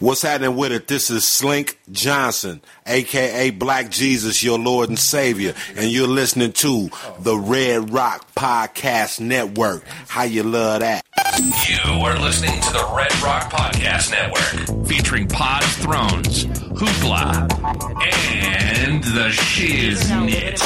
What's 0.00 0.22
happening 0.22 0.54
with 0.54 0.70
it? 0.70 0.86
This 0.86 1.10
is 1.10 1.26
Slink 1.26 1.80
Johnson, 1.90 2.60
aka 2.86 3.50
Black 3.50 3.90
Jesus, 3.90 4.44
your 4.44 4.56
Lord 4.56 4.90
and 4.90 4.98
Savior, 4.98 5.54
and 5.76 5.90
you're 5.90 6.06
listening 6.06 6.52
to 6.52 6.88
the 7.18 7.36
Red 7.36 7.90
Rock 7.90 8.32
Podcast 8.34 9.18
Network. 9.18 9.84
How 10.06 10.22
you 10.22 10.44
love 10.44 10.82
that? 10.82 11.04
You 11.68 12.00
are 12.04 12.16
listening 12.16 12.60
to 12.60 12.72
the 12.72 12.88
Red 12.96 13.12
Rock 13.20 13.50
Podcast 13.50 14.12
Network, 14.12 14.86
featuring 14.86 15.26
Pod 15.26 15.64
Thrones, 15.64 16.44
Hoopla, 16.44 17.50
and 18.84 19.02
the 19.02 19.30
Shiznit. 19.30 20.58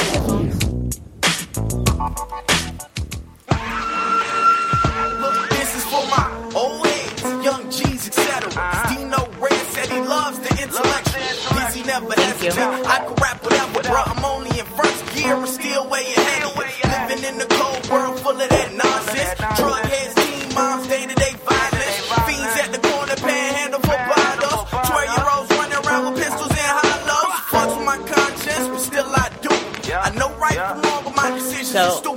Intellectual. 11.76 11.82
Dizzy 11.82 11.86
never 11.86 12.12
hesitate. 12.20 12.86
I 12.86 12.98
can 13.06 13.14
rap 13.16 13.42
whatever, 13.42 13.82
bro. 13.82 14.02
I'm 14.06 14.24
only 14.24 14.58
in 14.58 14.66
first 14.66 15.14
gear, 15.14 15.36
but 15.36 15.46
still 15.48 15.88
way 15.88 16.04
ahead 16.16 16.42
of 16.44 16.56
you. 16.56 16.90
Living 16.90 17.24
in 17.24 17.38
the 17.38 17.46
cold 17.46 17.88
world 17.90 18.18
full 18.20 18.40
of 18.40 18.48
that 18.48 18.72
nonsense. 18.74 19.38
Drug 19.58 19.84
heads, 19.86 20.14
teen 20.14 20.54
moms, 20.54 20.86
day 20.88 21.06
to 21.06 21.14
day 21.14 21.32
violence. 21.44 21.96
Fiends 22.26 22.56
at 22.62 22.72
the 22.72 22.80
corner, 22.88 23.16
panhandle 23.16 23.80
for 23.80 23.98
bottles. 24.10 24.62
12 24.70 25.16
year 25.16 25.28
olds 25.32 25.50
running 25.56 25.80
around 25.86 26.12
with 26.12 26.22
pistols 26.22 26.50
and 26.50 26.72
hollows. 26.82 27.34
Fucks 27.52 27.76
with 27.76 27.86
my 27.86 27.98
conscience, 28.04 28.66
but 28.68 28.80
still 28.80 29.08
I 29.08 29.28
do. 29.40 29.50
I 29.92 30.10
know 30.16 30.30
right 30.38 30.56
from 30.56 30.80
wrong, 30.82 31.04
but 31.04 31.16
my 31.16 31.30
decisions 31.36 31.68
So, 31.68 32.11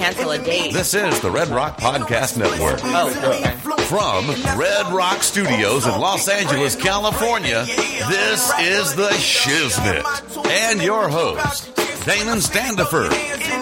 cancel 0.00 0.30
a 0.30 0.38
date. 0.38 0.72
This 0.72 0.94
is 0.94 1.20
the 1.20 1.30
Red 1.30 1.48
Rock 1.48 1.76
Podcast 1.76 2.38
Network. 2.38 2.80
Oh, 2.82 3.10
okay. 3.22 3.50
From 3.84 4.30
Red 4.58 4.90
Rock 4.94 5.22
Studios 5.22 5.84
in 5.84 6.00
Los 6.00 6.26
Angeles, 6.26 6.74
California, 6.74 7.66
this 7.66 8.50
is 8.60 8.94
The 8.94 9.10
Shiznit. 9.10 10.02
And 10.48 10.80
your 10.80 11.10
host, 11.10 11.76
Damon 12.06 12.40
Standifer, 12.40 13.10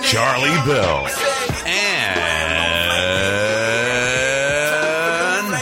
Charlie 0.04 0.54
Belle, 0.64 1.08
and 1.66 2.08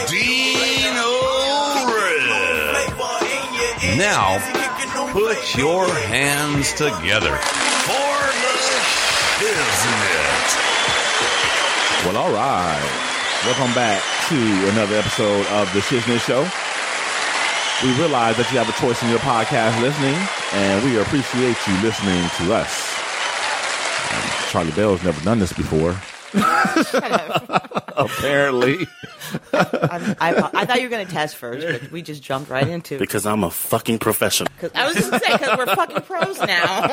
Dino 0.07 1.09
Red. 1.89 2.93
Now, 3.97 4.37
put 5.11 5.55
your 5.57 5.87
hands 5.87 6.71
together 6.73 7.39
Well, 12.07 12.15
all 12.15 12.31
right. 12.31 13.41
Welcome 13.45 13.75
back 13.75 14.01
to 14.29 14.69
another 14.71 14.95
episode 14.95 15.45
of 15.47 15.67
the 15.73 15.81
Shiznit 15.81 16.21
Show. 16.21 16.39
We 17.85 17.93
realize 17.99 18.37
that 18.37 18.49
you 18.49 18.57
have 18.59 18.69
a 18.69 18.79
choice 18.79 19.03
in 19.03 19.09
your 19.09 19.19
podcast 19.19 19.75
listening, 19.81 20.15
and 20.53 20.85
we 20.85 20.97
appreciate 20.99 21.57
you 21.67 21.73
listening 21.83 22.23
to 22.39 22.55
us. 22.55 22.95
Charlie 24.49 24.71
Belle's 24.71 25.03
never 25.03 25.19
done 25.25 25.39
this 25.39 25.51
before. 25.51 25.99
Apparently. 27.97 28.87
I'm, 29.53 30.15
I, 30.21 30.49
I 30.53 30.65
thought 30.65 30.77
you 30.77 30.83
were 30.83 30.89
going 30.89 31.05
to 31.07 31.11
test 31.11 31.35
first, 31.35 31.65
but 31.81 31.91
we 31.91 32.01
just 32.01 32.21
jumped 32.23 32.49
right 32.49 32.67
into 32.67 32.95
it. 32.95 32.99
because 32.99 33.25
I'm 33.25 33.43
a 33.43 33.49
fucking 33.51 33.99
professional. 33.99 34.47
'Cause- 34.59 34.71
I 34.75 34.85
was 34.87 34.95
just 34.95 35.09
going 35.09 35.19
to 35.21 35.27
say, 35.27 35.33
because 35.37 35.57
we're 35.57 35.75
fucking 35.75 36.01
pros 36.03 36.39
now. 36.39 36.87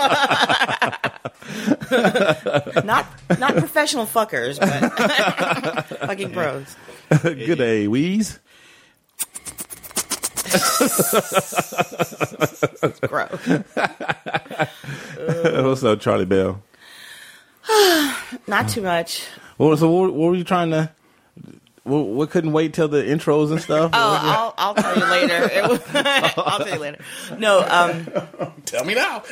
not 2.85 3.07
not 3.39 3.57
professional 3.57 4.07
fuckers, 4.07 4.59
but 4.59 5.87
fucking 6.07 6.33
pros. 6.33 6.75
Good 7.23 7.59
day, 7.59 7.87
Weeze. 7.87 8.39
Gross. 13.09 13.47
What's 15.65 15.85
up, 15.85 16.01
Charlie 16.01 16.25
Belle? 16.25 16.63
Not 18.47 18.69
too 18.69 18.83
much. 18.83 19.27
What, 19.57 19.79
so, 19.79 19.91
what, 19.91 20.13
what 20.13 20.29
were 20.31 20.35
you 20.35 20.45
trying 20.45 20.71
to. 20.71 20.91
What, 21.85 21.99
what 22.07 22.31
couldn't 22.31 22.53
wait 22.53 22.73
till 22.73 22.89
the 22.89 23.03
intros 23.03 23.51
and 23.51 23.61
stuff? 23.61 23.91
Oh, 23.93 24.19
I'll, 24.23 24.55
I'll 24.57 24.75
tell 24.75 24.97
you 24.97 25.05
later. 25.05 25.51
It 25.53 25.69
was, 25.69 25.81
I'll 26.39 26.59
tell 26.65 26.69
you 26.75 26.79
later. 26.81 27.05
No, 27.39 27.61
um, 27.61 28.07
Tell 28.65 28.85
me 28.87 28.95
now. 28.95 29.23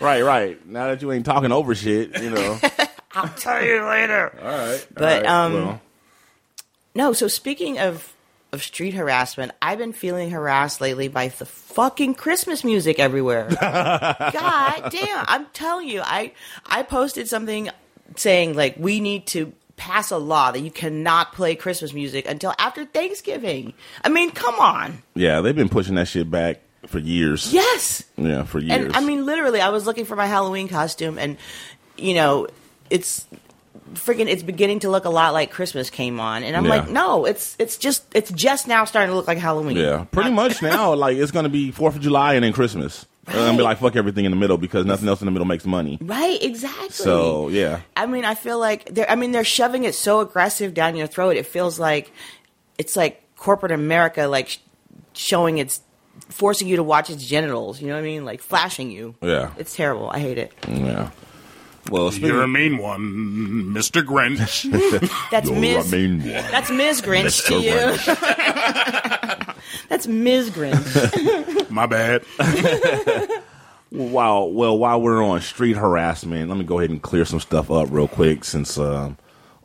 Right, 0.00 0.22
right. 0.22 0.64
Now 0.66 0.88
that 0.88 1.02
you 1.02 1.10
ain't 1.10 1.26
talking 1.26 1.50
over 1.50 1.74
shit, 1.74 2.20
you 2.22 2.30
know. 2.30 2.58
I'll 3.12 3.28
tell 3.30 3.64
you 3.64 3.84
later. 3.84 4.32
All 4.40 4.48
right. 4.48 4.86
But, 4.94 5.26
um, 5.26 5.52
well, 5.54 5.80
No, 6.94 7.12
so 7.12 7.26
speaking 7.26 7.80
of 7.80 8.13
of 8.54 8.62
street 8.62 8.94
harassment, 8.94 9.52
I've 9.60 9.78
been 9.78 9.92
feeling 9.92 10.30
harassed 10.30 10.80
lately 10.80 11.08
by 11.08 11.28
the 11.28 11.44
fucking 11.44 12.14
Christmas 12.14 12.64
music 12.64 12.98
everywhere. 12.98 13.48
God 13.60 14.88
damn, 14.90 15.24
I'm 15.28 15.46
telling 15.46 15.88
you, 15.88 16.00
I 16.02 16.32
I 16.64 16.84
posted 16.84 17.28
something 17.28 17.68
saying 18.16 18.54
like 18.54 18.76
we 18.78 19.00
need 19.00 19.26
to 19.28 19.52
pass 19.76 20.10
a 20.10 20.18
law 20.18 20.52
that 20.52 20.60
you 20.60 20.70
cannot 20.70 21.32
play 21.32 21.54
Christmas 21.56 21.92
music 21.92 22.26
until 22.28 22.54
after 22.58 22.84
Thanksgiving. 22.84 23.74
I 24.02 24.08
mean, 24.08 24.30
come 24.30 24.54
on. 24.54 25.02
yeah, 25.14 25.40
they've 25.40 25.56
been 25.56 25.68
pushing 25.68 25.96
that 25.96 26.08
shit 26.08 26.30
back 26.30 26.60
for 26.86 26.98
years. 26.98 27.52
Yes. 27.52 28.04
Yeah, 28.16 28.44
for 28.44 28.60
years. 28.60 28.86
And 28.86 28.96
I 28.96 29.00
mean, 29.00 29.26
literally, 29.26 29.60
I 29.60 29.70
was 29.70 29.84
looking 29.84 30.04
for 30.04 30.16
my 30.16 30.26
Halloween 30.26 30.68
costume, 30.68 31.18
and 31.18 31.36
you 31.96 32.14
know, 32.14 32.46
it's 32.88 33.26
freaking. 33.94 34.26
It's 34.28 34.42
beginning 34.42 34.80
to 34.80 34.90
look 34.90 35.04
a 35.04 35.10
lot 35.10 35.32
like 35.32 35.50
Christmas 35.50 35.90
came 35.90 36.20
on, 36.20 36.42
and 36.42 36.56
I'm 36.56 36.64
Yeah. 36.64 36.70
like, 36.70 36.88
no, 36.90 37.24
it's 37.24 37.56
it's 37.58 37.76
just 37.76 38.04
it's 38.14 38.30
just 38.32 38.66
now 38.68 38.84
starting 38.84 39.10
to 39.10 39.16
look 39.16 39.26
like 39.28 39.38
Halloween. 39.38 39.76
yeah, 39.76 40.04
pretty 40.10 40.30
much 40.30 40.62
now, 40.62 40.94
like 41.04 41.16
it's 41.16 41.30
gonna 41.32 41.48
be 41.48 41.70
Fourth 41.70 41.96
of 41.96 42.02
July 42.02 42.34
and 42.34 42.44
then 42.44 42.52
Christmas. 42.52 43.06
It's 43.26 43.34
gonna 43.34 43.56
be 43.56 43.62
like 43.62 43.78
fuck 43.78 43.96
everything 43.96 44.26
in 44.26 44.30
the 44.30 44.36
middle 44.36 44.58
because 44.58 44.84
nothing 44.84 45.08
else 45.08 45.22
in 45.22 45.24
the 45.24 45.30
middle 45.32 45.46
makes 45.46 45.64
money. 45.64 45.96
Right, 46.02 46.42
exactly. 46.42 46.90
So 46.90 47.48
yeah, 47.48 47.80
I 47.96 48.04
mean, 48.06 48.24
I 48.26 48.34
feel 48.34 48.58
like 48.58 48.86
they're. 48.94 49.10
I 49.10 49.14
mean, 49.14 49.32
they're 49.32 49.44
shoving 49.44 49.84
it 49.84 49.94
so 49.94 50.20
aggressive 50.20 50.74
down 50.74 50.94
your 50.94 51.06
throat. 51.06 51.36
It 51.36 51.46
feels 51.46 51.78
like 51.78 52.12
it's 52.76 52.96
like 52.96 53.22
corporate 53.36 53.72
America, 53.72 54.26
like 54.26 54.58
showing 55.14 55.58
its, 55.58 55.80
forcing 56.28 56.68
you 56.68 56.76
to 56.76 56.82
watch 56.82 57.08
its 57.08 57.24
genitals. 57.24 57.80
You 57.80 57.88
know 57.88 57.94
what 57.94 58.00
I 58.00 58.04
mean? 58.04 58.24
Like 58.24 58.40
flashing 58.40 58.90
you. 58.90 59.14
Yeah. 59.22 59.52
it's 59.56 59.74
terrible. 59.74 60.10
I 60.10 60.18
hate 60.18 60.38
it. 60.38 60.52
yeah. 60.68 61.10
Well, 61.90 62.10
speaking 62.10 62.28
You're 62.30 62.42
a 62.42 62.48
mean 62.48 62.78
one, 62.78 63.74
Mr. 63.74 64.02
Grinch. 64.02 64.70
That's 65.30 65.48
You're 65.48 65.80
a 65.80 65.84
mean 65.84 66.20
one. 66.20 66.28
That's 66.28 66.70
Ms. 66.70 67.02
Grinch 67.02 67.46
to 67.46 67.60
you. 67.60 69.54
That's 69.88 70.06
Ms. 70.06 70.50
Grinch. 70.50 71.70
My 71.70 71.86
bad. 71.86 72.24
Wow. 73.90 74.44
Well, 74.44 74.78
while 74.78 75.00
we're 75.00 75.22
on 75.22 75.40
street 75.40 75.76
harassment, 75.76 76.48
let 76.48 76.58
me 76.58 76.64
go 76.64 76.78
ahead 76.78 76.90
and 76.90 77.00
clear 77.02 77.24
some 77.24 77.40
stuff 77.40 77.70
up 77.70 77.88
real 77.90 78.08
quick 78.08 78.44
since 78.44 78.78
um, 78.78 79.16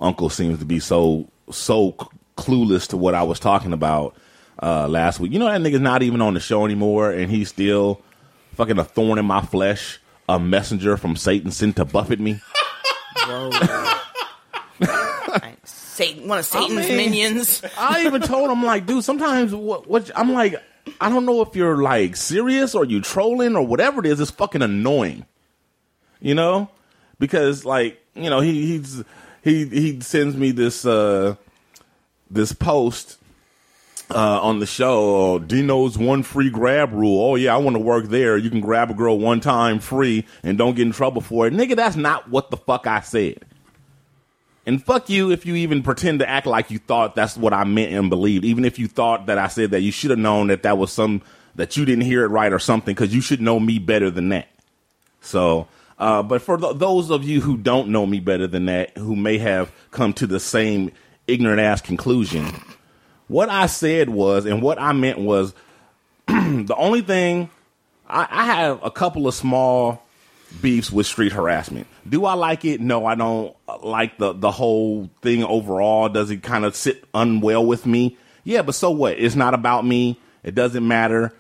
Unkle 0.02 0.32
seems 0.32 0.60
to 0.60 0.66
be 0.66 0.80
so 0.80 1.28
so 1.52 1.96
c- 2.00 2.08
clueless 2.38 2.88
to 2.90 2.98
what 2.98 3.16
I 3.16 3.24
was 3.24 3.40
talking 3.40 3.74
about 3.74 4.16
uh, 4.62 4.88
last 4.88 5.20
week. 5.20 5.32
You 5.32 5.40
know 5.40 5.46
that 5.48 5.62
nigga's 5.62 5.80
not 5.80 6.04
even 6.04 6.22
on 6.22 6.36
the 6.36 6.40
show 6.40 6.64
anymore, 6.66 7.12
and 7.12 7.32
he's 7.32 7.50
still 7.50 8.02
fucking 8.54 8.78
a 8.78 8.84
thorn 8.84 9.18
in 9.18 9.26
my 9.26 9.42
flesh, 9.42 10.00
a 10.30 10.40
messenger 10.40 10.96
from 10.96 11.16
Satan 11.16 11.50
sent 11.50 11.78
to 11.78 11.86
buffet 11.86 12.20
me. 12.20 12.40
Satan, 15.66 16.28
one 16.28 16.40
of 16.40 16.46
Satan's 16.46 16.88
mean- 16.88 16.98
minions. 16.98 17.64
I 17.78 18.06
even 18.06 18.22
told 18.22 18.52
him 18.52 18.64
like, 18.64 18.86
dude, 18.86 19.04
sometimes 19.04 19.54
what, 19.54 19.88
what 19.88 20.10
I'm 20.16 20.32
like, 20.32 20.56
I 21.02 21.10
don't 21.10 21.26
know 21.26 21.42
if 21.42 21.56
you're 21.56 21.82
like 21.82 22.16
serious 22.16 22.76
or 22.76 22.86
you 22.86 23.02
trolling 23.02 23.56
or 23.56 23.66
whatever 23.66 24.02
it 24.02 24.06
is. 24.06 24.20
It's 24.20 24.32
fucking 24.32 24.62
annoying, 24.62 25.26
you 26.22 26.36
know, 26.36 26.70
because 27.18 27.66
like 27.66 28.00
you 28.16 28.30
know 28.30 28.40
he 28.40 28.78
he's 28.78 29.04
he 29.44 29.66
he 29.66 30.00
sends 30.02 30.38
me 30.38 30.52
this 30.52 30.86
uh 30.86 31.36
this 32.30 32.54
post 32.54 33.18
uh, 34.10 34.40
on 34.42 34.60
the 34.60 34.66
show. 34.66 35.40
Dino's 35.40 35.98
one 35.98 36.24
free 36.24 36.50
grab 36.50 36.94
rule. 36.94 37.22
Oh 37.22 37.36
yeah, 37.36 37.54
I 37.54 37.58
want 37.58 37.76
to 37.76 37.82
work 37.82 38.06
there. 38.06 38.38
You 38.38 38.50
can 38.50 38.62
grab 38.62 38.90
a 38.92 38.94
girl 38.94 39.20
one 39.20 39.40
time 39.40 39.80
free 39.80 40.26
and 40.44 40.58
don't 40.58 40.76
get 40.76 40.88
in 40.88 40.94
trouble 40.94 41.22
for 41.22 41.48
it, 41.48 41.54
nigga. 41.54 41.76
That's 41.76 41.96
not 41.96 42.30
what 42.30 42.50
the 42.50 42.58
fuck 42.58 42.88
I 42.88 43.02
said. 43.02 43.46
And 44.66 44.84
fuck 44.84 45.10
you 45.10 45.32
if 45.32 45.46
you 45.46 45.56
even 45.56 45.82
pretend 45.82 46.20
to 46.20 46.30
act 46.30 46.46
like 46.46 46.70
you 46.70 46.78
thought 46.78 47.16
that's 47.16 47.36
what 47.36 47.54
I 47.54 47.64
meant 47.64 47.92
and 47.92 48.10
believed. 48.10 48.46
Even 48.46 48.66
if 48.66 48.78
you 48.78 48.88
thought 48.88 49.26
that 49.26 49.38
I 49.38 49.48
said 49.48 49.72
that, 49.72 49.82
you 49.82 49.92
should 49.92 50.12
have 50.12 50.20
known 50.20 50.48
that 50.48 50.64
that 50.64 50.78
was 50.78 50.92
some 50.92 51.22
that 51.56 51.76
you 51.76 51.86
didn't 51.86 52.06
hear 52.06 52.24
it 52.24 52.28
right 52.28 52.54
or 52.54 52.60
something 52.60 52.94
because 52.94 53.14
you 53.14 53.22
should 53.22 53.42
know 53.42 53.60
me 53.60 53.80
better 53.80 54.12
than 54.12 54.30
that. 54.30 54.48
So, 55.22 55.68
uh, 55.98 56.24
but 56.24 56.42
for 56.42 56.58
th- 56.58 56.78
those 56.78 57.10
of 57.10 57.24
you 57.24 57.42
who 57.42 57.58
don't 57.58 57.90
know 57.90 58.06
me 58.06 58.20
better 58.20 58.48
than 58.48 58.66
that, 58.66 58.96
who 58.98 59.16
may 59.16 59.38
have 59.40 59.72
come 59.92 60.14
to 60.14 60.28
the 60.28 60.40
same 60.40 60.92
ignorant 61.28 61.60
ass 61.60 61.82
conclusion, 61.82 62.46
what 63.30 63.48
I 63.48 63.68
said 63.68 64.10
was, 64.10 64.46
and 64.46 64.62
what 64.62 64.82
I 64.82 64.92
meant 64.92 65.20
was, 65.20 65.54
the 66.28 66.76
only 66.76 67.02
thing 67.02 67.50
I, 68.10 68.28
I 68.30 68.46
have 68.46 68.84
a 68.84 68.92
couple 68.92 69.28
of 69.28 69.34
small 69.34 70.04
beefs 70.62 70.92
with 70.92 71.06
street 71.06 71.32
harassment. 71.32 71.88
Do 72.08 72.26
I 72.26 72.34
like 72.34 72.66
it? 72.66 72.82
No, 72.82 73.06
I 73.06 73.16
don't 73.16 73.56
like 73.84 74.18
the 74.18 74.34
the 74.34 74.52
whole 74.52 75.10
thing 75.22 75.44
overall. 75.44 76.10
Does 76.10 76.32
it 76.32 76.44
kind 76.44 76.66
of 76.66 76.76
sit 76.76 77.06
unwell 77.14 77.66
with 77.66 77.86
me? 77.86 78.18
Yeah, 78.44 78.64
but 78.64 78.76
so 78.76 78.90
what? 78.92 79.20
It's 79.20 79.36
not 79.36 79.54
about 79.54 79.86
me. 79.86 80.20
It 80.44 80.56
doesn't 80.56 80.86
matter. 80.86 81.34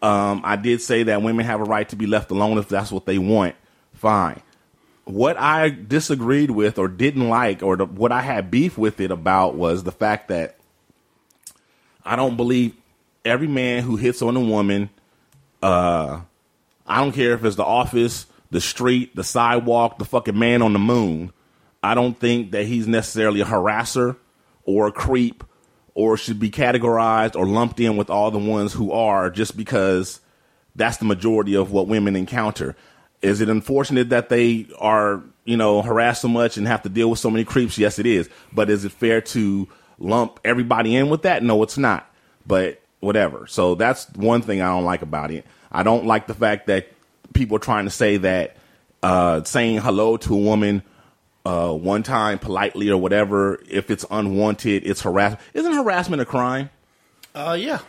Um, 0.00 0.42
I 0.44 0.56
did 0.56 0.80
say 0.80 1.04
that 1.04 1.22
women 1.22 1.44
have 1.44 1.60
a 1.60 1.64
right 1.64 1.88
to 1.88 1.96
be 1.96 2.06
left 2.06 2.30
alone 2.30 2.58
if 2.58 2.68
that's 2.68 2.92
what 2.92 3.06
they 3.06 3.18
want. 3.18 3.56
Fine. 3.94 4.42
What 5.04 5.36
I 5.36 5.70
disagreed 5.70 6.52
with 6.52 6.78
or 6.78 6.86
didn't 6.86 7.28
like 7.28 7.62
or 7.62 7.76
the, 7.76 7.86
what 7.86 8.12
I 8.12 8.20
had 8.20 8.50
beef 8.50 8.78
with 8.78 9.00
it 9.00 9.10
about 9.10 9.56
was 9.56 9.82
the 9.82 9.92
fact 9.92 10.28
that 10.28 10.56
I 12.04 12.16
don't 12.16 12.36
believe 12.36 12.74
every 13.24 13.48
man 13.48 13.82
who 13.82 13.96
hits 13.96 14.22
on 14.22 14.36
a 14.36 14.40
woman, 14.40 14.90
uh, 15.62 16.20
I 16.86 16.98
don't 16.98 17.12
care 17.12 17.32
if 17.34 17.44
it's 17.44 17.56
the 17.56 17.64
office, 17.64 18.26
the 18.50 18.60
street, 18.60 19.14
the 19.14 19.24
sidewalk, 19.24 19.98
the 19.98 20.04
fucking 20.04 20.38
man 20.38 20.62
on 20.62 20.72
the 20.72 20.78
moon. 20.78 21.32
I 21.82 21.94
don't 21.94 22.18
think 22.18 22.52
that 22.52 22.66
he's 22.66 22.86
necessarily 22.86 23.40
a 23.40 23.44
harasser 23.44 24.16
or 24.64 24.88
a 24.88 24.92
creep 24.92 25.44
or 25.94 26.16
should 26.16 26.38
be 26.38 26.50
categorized 26.50 27.36
or 27.36 27.46
lumped 27.46 27.80
in 27.80 27.96
with 27.96 28.10
all 28.10 28.30
the 28.30 28.38
ones 28.38 28.72
who 28.72 28.92
are 28.92 29.30
just 29.30 29.56
because 29.56 30.20
that's 30.74 30.96
the 30.98 31.04
majority 31.04 31.54
of 31.54 31.70
what 31.70 31.88
women 31.88 32.16
encounter. 32.16 32.76
Is 33.20 33.40
it 33.40 33.48
unfortunate 33.48 34.08
that 34.08 34.28
they 34.28 34.66
are, 34.78 35.22
you 35.44 35.56
know, 35.56 35.82
harassed 35.82 36.22
so 36.22 36.28
much 36.28 36.56
and 36.56 36.66
have 36.66 36.82
to 36.82 36.88
deal 36.88 37.10
with 37.10 37.18
so 37.18 37.30
many 37.30 37.44
creeps? 37.44 37.78
Yes, 37.78 37.98
it 37.98 38.06
is. 38.06 38.28
But 38.52 38.70
is 38.70 38.84
it 38.84 38.92
fair 38.92 39.20
to 39.20 39.68
lump 40.02 40.40
everybody 40.44 40.96
in 40.96 41.08
with 41.08 41.22
that? 41.22 41.42
No, 41.42 41.62
it's 41.62 41.78
not. 41.78 42.10
But 42.46 42.82
whatever. 43.00 43.46
So 43.46 43.74
that's 43.74 44.10
one 44.10 44.42
thing 44.42 44.60
I 44.60 44.66
don't 44.66 44.84
like 44.84 45.02
about 45.02 45.30
it. 45.30 45.46
I 45.70 45.82
don't 45.82 46.06
like 46.06 46.26
the 46.26 46.34
fact 46.34 46.66
that 46.66 46.88
people 47.32 47.56
are 47.56 47.60
trying 47.60 47.84
to 47.84 47.90
say 47.90 48.18
that 48.18 48.56
uh, 49.02 49.42
saying 49.44 49.78
hello 49.78 50.16
to 50.18 50.34
a 50.34 50.38
woman 50.38 50.82
uh, 51.44 51.72
one 51.72 52.02
time 52.02 52.38
politely 52.38 52.90
or 52.90 53.00
whatever, 53.00 53.60
if 53.68 53.90
it's 53.90 54.04
unwanted, 54.10 54.86
it's 54.86 55.02
harassment. 55.02 55.42
Isn't 55.54 55.72
harassment 55.72 56.22
a 56.22 56.24
crime? 56.24 56.70
Uh, 57.34 57.56
yeah. 57.58 57.80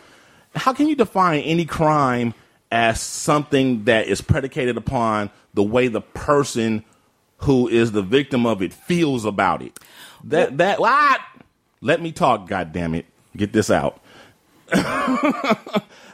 How 0.56 0.72
can 0.72 0.88
you 0.88 0.96
define 0.96 1.42
any 1.42 1.64
crime 1.64 2.34
as 2.70 3.00
something 3.00 3.84
that 3.84 4.06
is 4.06 4.20
predicated 4.20 4.76
upon 4.76 5.30
the 5.52 5.62
way 5.62 5.88
the 5.88 6.00
person 6.00 6.84
who 7.38 7.68
is 7.68 7.92
the 7.92 8.02
victim 8.02 8.46
of 8.46 8.62
it 8.62 8.72
feels 8.72 9.24
about 9.24 9.62
it? 9.62 9.78
That 10.24 10.58
that 10.58 10.80
what? 10.80 11.20
Let 11.84 12.00
me 12.00 12.12
talk. 12.12 12.48
God 12.48 12.72
damn 12.72 12.94
it! 12.94 13.04
Get 13.36 13.52
this 13.52 13.70
out. 13.70 14.00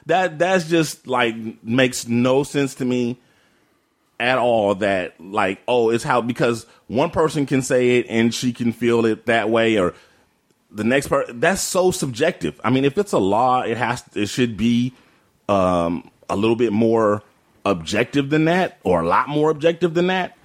that 0.07 0.39
that's 0.39 0.69
just 0.69 1.07
like 1.07 1.37
makes 1.63 2.09
no 2.09 2.43
sense 2.43 2.75
to 2.75 2.85
me 2.85 3.17
at 4.19 4.37
all 4.37 4.75
that 4.75 5.19
like 5.21 5.61
oh 5.69 5.91
it's 5.91 6.03
how 6.03 6.21
because 6.21 6.67
one 6.89 7.11
person 7.11 7.47
can 7.47 7.63
say 7.63 7.99
it 7.99 8.07
and 8.09 8.35
she 8.35 8.53
can 8.53 8.73
feel 8.73 9.07
it 9.07 9.27
that 9.27 9.49
way 9.49 9.79
or 9.79 9.95
the 10.73 10.83
next 10.83 11.07
person 11.07 11.39
that's 11.39 11.63
so 11.63 11.93
subjective 11.93 12.61
i 12.65 12.71
mean 12.71 12.85
if 12.85 12.99
it's 12.99 13.13
a 13.13 13.19
law 13.19 13.63
it 13.63 13.77
has 13.77 14.03
it 14.15 14.27
should 14.29 14.57
be 14.57 14.93
um 15.49 16.11
a 16.29 16.35
little 16.35 16.57
bit 16.57 16.73
more 16.73 17.23
objective 17.65 18.31
than 18.31 18.47
that 18.47 18.79
or 18.83 19.01
a 19.01 19.07
lot 19.07 19.29
more 19.29 19.49
objective 19.49 19.95
than 19.95 20.09
that 20.09 20.37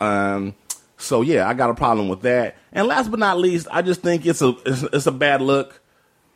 um 0.00 0.54
so 0.96 1.22
yeah 1.22 1.48
i 1.48 1.54
got 1.54 1.70
a 1.70 1.74
problem 1.74 2.08
with 2.08 2.22
that 2.22 2.56
and 2.72 2.86
last 2.86 3.10
but 3.10 3.18
not 3.18 3.38
least 3.38 3.66
i 3.70 3.82
just 3.82 4.00
think 4.00 4.24
it's 4.26 4.42
a 4.42 4.54
it's, 4.64 4.82
it's 4.82 5.06
a 5.06 5.12
bad 5.12 5.40
look 5.42 5.80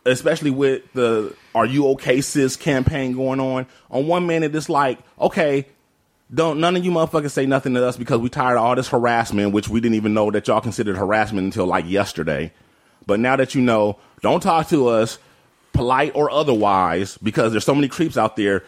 especially 0.09 0.51
with 0.51 0.83
the 0.95 1.35
"Are 1.55 1.67
you 1.67 1.89
okay, 1.91 2.21
sis?" 2.21 2.57
campaign 2.57 3.13
going 3.13 3.41
on. 3.41 3.67
On 3.91 4.07
one 4.07 4.27
minute, 4.27 4.55
it's 4.55 4.69
like, 4.69 4.99
okay, 5.21 5.67
don't 6.33 6.61
none 6.61 6.77
of 6.77 6.85
you 6.85 6.91
motherfuckers 6.91 7.31
say 7.31 7.47
nothing 7.47 7.75
to 7.75 7.87
us 7.87 7.97
because 7.97 8.21
we 8.21 8.29
tired 8.29 8.57
of 8.57 8.65
all 8.65 8.75
this 8.75 8.89
harassment, 8.89 9.53
which 9.53 9.69
we 9.69 9.81
didn't 9.81 9.97
even 9.97 10.15
know 10.15 10.31
that 10.31 10.47
y'all 10.49 10.61
considered 10.61 10.97
harassment 10.97 11.45
until 11.45 11.67
like 11.67 11.87
yesterday. 11.87 12.53
But 13.07 13.21
now 13.21 13.37
that 13.37 13.55
you 13.55 13.63
know, 13.63 13.99
don't 14.21 14.43
talk 14.43 14.69
to 14.69 14.89
us, 14.89 15.19
polite 15.73 16.13
or 16.15 16.31
otherwise, 16.31 17.17
because 17.19 17.53
there's 17.53 17.65
so 17.65 17.75
many 17.75 17.89
creeps 17.89 18.17
out 18.17 18.37
there. 18.37 18.65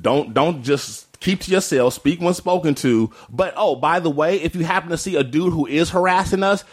Don't 0.00 0.32
don't 0.34 0.62
just 0.62 1.07
keep 1.20 1.40
to 1.40 1.50
yourself. 1.50 1.94
Speak 1.94 2.20
when 2.20 2.34
spoken 2.34 2.74
to. 2.76 3.10
But 3.30 3.54
oh, 3.56 3.76
by 3.76 4.00
the 4.00 4.10
way, 4.10 4.40
if 4.40 4.54
you 4.54 4.64
happen 4.64 4.90
to 4.90 4.98
see 4.98 5.16
a 5.16 5.24
dude 5.24 5.52
who 5.52 5.66
is 5.66 5.90
harassing 5.90 6.42
us, 6.42 6.64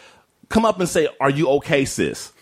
come 0.48 0.64
up 0.64 0.78
and 0.80 0.88
say, 0.88 1.08
"Are 1.20 1.30
you 1.30 1.48
okay, 1.50 1.84
sis?" 1.84 2.32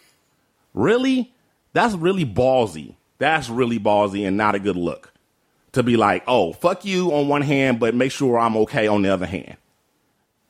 Really? 0.74 1.32
That's 1.72 1.94
really 1.94 2.24
ballsy. 2.24 2.96
That's 3.18 3.48
really 3.48 3.78
ballsy 3.78 4.26
and 4.26 4.36
not 4.36 4.54
a 4.54 4.58
good 4.58 4.76
look. 4.76 5.12
To 5.72 5.82
be 5.82 5.96
like, 5.96 6.22
oh, 6.28 6.52
fuck 6.52 6.84
you 6.84 7.12
on 7.12 7.26
one 7.26 7.42
hand, 7.42 7.80
but 7.80 7.94
make 7.94 8.12
sure 8.12 8.38
I'm 8.38 8.56
okay 8.58 8.86
on 8.86 9.02
the 9.02 9.12
other 9.12 9.26
hand. 9.26 9.56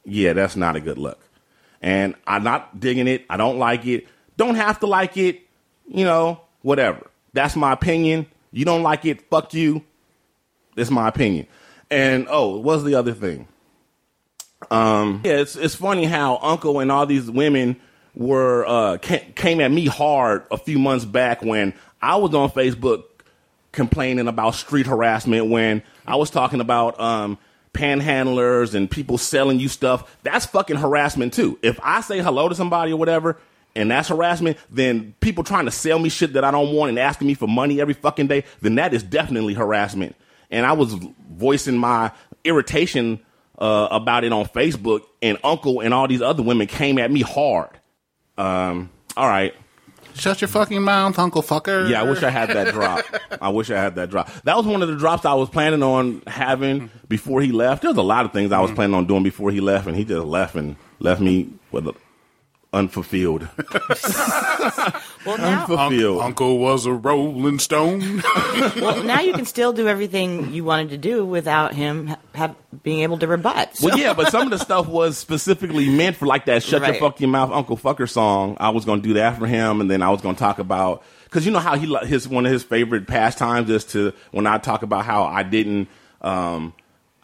Yeah, 0.05 0.35
that's 0.35 0.55
not 0.55 0.77
a 0.77 0.81
good 0.81 0.99
look. 0.99 1.19
And 1.81 2.15
I'm 2.27 2.45
not 2.45 2.79
digging 2.79 3.09
it. 3.09 3.25
I 3.31 3.39
don't 3.39 3.59
like 3.59 3.87
it. 3.87 4.07
Don't 4.37 4.55
have 4.57 4.81
to 4.81 4.87
like 4.87 5.17
it. 5.17 5.41
You 5.87 6.05
know, 6.05 6.43
whatever. 6.61 7.11
That's 7.33 7.57
my 7.57 7.73
opinion. 7.73 8.27
You 8.53 8.65
don't 8.65 8.83
like 8.83 9.05
it, 9.05 9.29
fuck 9.31 9.55
you. 9.55 9.83
That's 10.75 10.91
my 10.91 11.09
opinion. 11.09 11.47
And 11.91 12.27
oh, 12.29 12.59
what's 12.59 12.83
the 12.83 12.95
other 12.95 13.13
thing? 13.13 13.49
Um, 14.71 15.21
yeah, 15.25 15.35
it's 15.35 15.57
it's 15.57 15.75
funny 15.75 16.05
how 16.05 16.39
Unkle 16.39 16.81
and 16.81 16.91
all 16.91 17.07
these 17.07 17.31
women 17.31 17.77
were 18.15 18.65
uh, 18.67 18.99
came 18.99 19.61
at 19.61 19.71
me 19.71 19.87
hard 19.87 20.45
a 20.51 20.57
few 20.57 20.79
months 20.79 21.05
back 21.05 21.43
when 21.43 21.75
I 22.01 22.17
was 22.17 22.35
on 22.35 22.51
Facebook 22.51 23.05
complaining 23.73 24.29
about 24.29 24.55
street 24.55 24.87
harassment 24.87 25.51
when 25.51 25.83
I 26.07 26.17
was 26.17 26.31
talking 26.31 26.61
about 26.61 26.99
um, 27.01 27.39
panhandlers 27.73 28.75
and 28.75 28.91
people 28.91 29.19
selling 29.19 29.59
you 29.59 29.69
stuff. 29.69 30.17
That's 30.23 30.47
fucking 30.47 30.77
harassment 30.77 31.35
too. 31.35 31.59
If 31.61 31.79
I 31.83 32.01
say 32.01 32.21
hello 32.21 32.49
to 32.49 32.55
somebody 32.55 32.93
or 32.93 32.97
whatever, 32.97 33.37
and 33.77 33.91
that's 33.91 34.09
harassment, 34.09 34.57
then 34.71 35.15
people 35.21 35.43
trying 35.43 35.65
to 35.65 35.71
sell 35.73 35.99
me 35.99 36.09
shit 36.09 36.35
that 36.35 36.45
I 36.45 36.53
don't 36.53 36.73
want 36.73 36.91
and 36.91 36.99
asking 36.99 37.27
me 37.27 37.35
for 37.35 37.49
money 37.49 37.81
every 37.81 37.95
fucking 37.95 38.29
day, 38.29 38.45
then 38.63 38.77
that 38.77 38.95
is 38.95 39.03
definitely 39.03 39.55
harassment. 39.55 40.15
And 40.51 40.65
I 40.67 40.73
was 40.73 40.95
voicing 41.31 41.77
my 41.77 42.13
irritation 42.45 43.21
uh, 43.59 43.89
about 43.91 44.25
it 44.25 44.33
on 44.33 44.47
Facebook, 44.47 45.03
and 45.23 45.41
Unkle 45.43 45.85
and 45.85 45.95
all 45.95 46.09
these 46.09 46.23
other 46.23 46.43
women 46.43 46.67
came 46.67 46.99
at 46.99 47.11
me 47.11 47.21
hard. 47.23 47.71
Um, 48.37 48.91
all 49.17 49.29
right. 49.29 49.55
Shut 50.15 50.41
your 50.41 50.49
fucking 50.49 50.83
mouth, 50.83 51.19
Uncle 51.19 51.43
Fucker. 51.43 51.89
Yeah, 51.91 52.01
I 52.01 52.05
wish 52.05 52.23
I 52.23 52.31
had 52.31 52.49
that 52.51 52.73
drop. 52.73 53.05
I 53.43 53.49
wish 53.49 53.69
I 53.71 53.81
had 53.81 53.97
that 53.97 54.11
drop. 54.11 54.31
That 54.45 54.57
was 54.57 54.65
one 54.65 54.81
of 54.81 54.89
the 54.89 54.97
drops 54.97 55.25
I 55.25 55.35
was 55.35 55.49
planning 55.49 55.83
on 55.83 56.23
having 56.29 56.89
before 57.09 57.41
he 57.41 57.51
left. 57.51 57.83
There's 57.83 57.97
a 57.97 58.03
lot 58.03 58.25
of 58.25 58.33
things 58.33 58.53
I 58.53 58.61
was 58.61 58.71
planning 58.71 58.95
on 58.95 59.07
doing 59.07 59.25
before 59.25 59.51
he 59.51 59.61
left, 59.61 59.89
and 59.89 59.97
he 59.97 60.05
just 60.05 60.25
left 60.25 60.55
and 60.55 60.77
left 61.01 61.21
me 61.21 61.53
with 61.73 61.89
a 61.89 61.95
unfulfilled. 62.75 63.49
Well, 65.27 65.39
now, 65.39 65.61
unfulfilled. 65.63 66.21
Unkle 66.21 66.59
was 66.59 66.85
a 66.85 66.93
Rolling 66.93 67.59
Stone. 67.59 68.23
well, 68.77 69.03
now 69.03 69.21
you 69.21 69.33
can 69.33 69.47
still 69.47 69.73
do 69.73 69.89
everything 69.89 70.53
you 70.53 70.65
wanted 70.65 70.91
to 70.91 70.99
do 70.99 71.25
without 71.25 71.73
him 71.73 72.15
have, 72.35 72.55
being 72.83 73.01
able 73.01 73.19
to 73.19 73.27
rebut. 73.27 73.75
So- 73.77 73.87
Well, 73.89 73.99
yeah, 73.99 74.13
but 74.13 74.31
some 74.31 74.43
of 74.43 74.51
the 74.51 74.59
stuff 74.63 74.87
was 74.87 75.17
specifically 75.17 75.89
meant 75.89 76.17
for 76.17 76.27
like 76.27 76.45
that 76.45 76.63
"Shut 76.63 76.83
Your 76.87 76.95
Fucking 76.95 77.31
Mouth, 77.31 77.51
Uncle 77.53 77.79
Fucker" 77.79 78.09
song. 78.09 78.59
I 78.61 78.69
was 78.69 78.85
going 78.85 79.01
to 79.01 79.09
do 79.09 79.15
that 79.15 79.39
for 79.39 79.47
him, 79.47 79.81
and 79.81 79.91
then 79.91 80.03
I 80.03 80.11
was 80.11 80.21
going 80.21 80.35
to 80.35 80.39
talk 80.39 80.59
about 80.59 81.03
because 81.25 81.47
you 81.47 81.53
know 81.53 81.59
how 81.59 81.77
he 81.77 81.87
li- 81.87 82.07
his 82.07 82.29
one 82.29 82.45
of 82.45 82.53
his 82.53 82.63
favorite 82.63 83.07
pastimes 83.07 83.71
is 83.71 83.85
to 83.87 84.13
when 84.31 84.47
I 84.47 84.59
talk 84.59 84.83
about 84.83 85.07
how 85.07 85.25
I 85.25 85.43
didn't. 85.43 85.89
Um, 86.21 86.75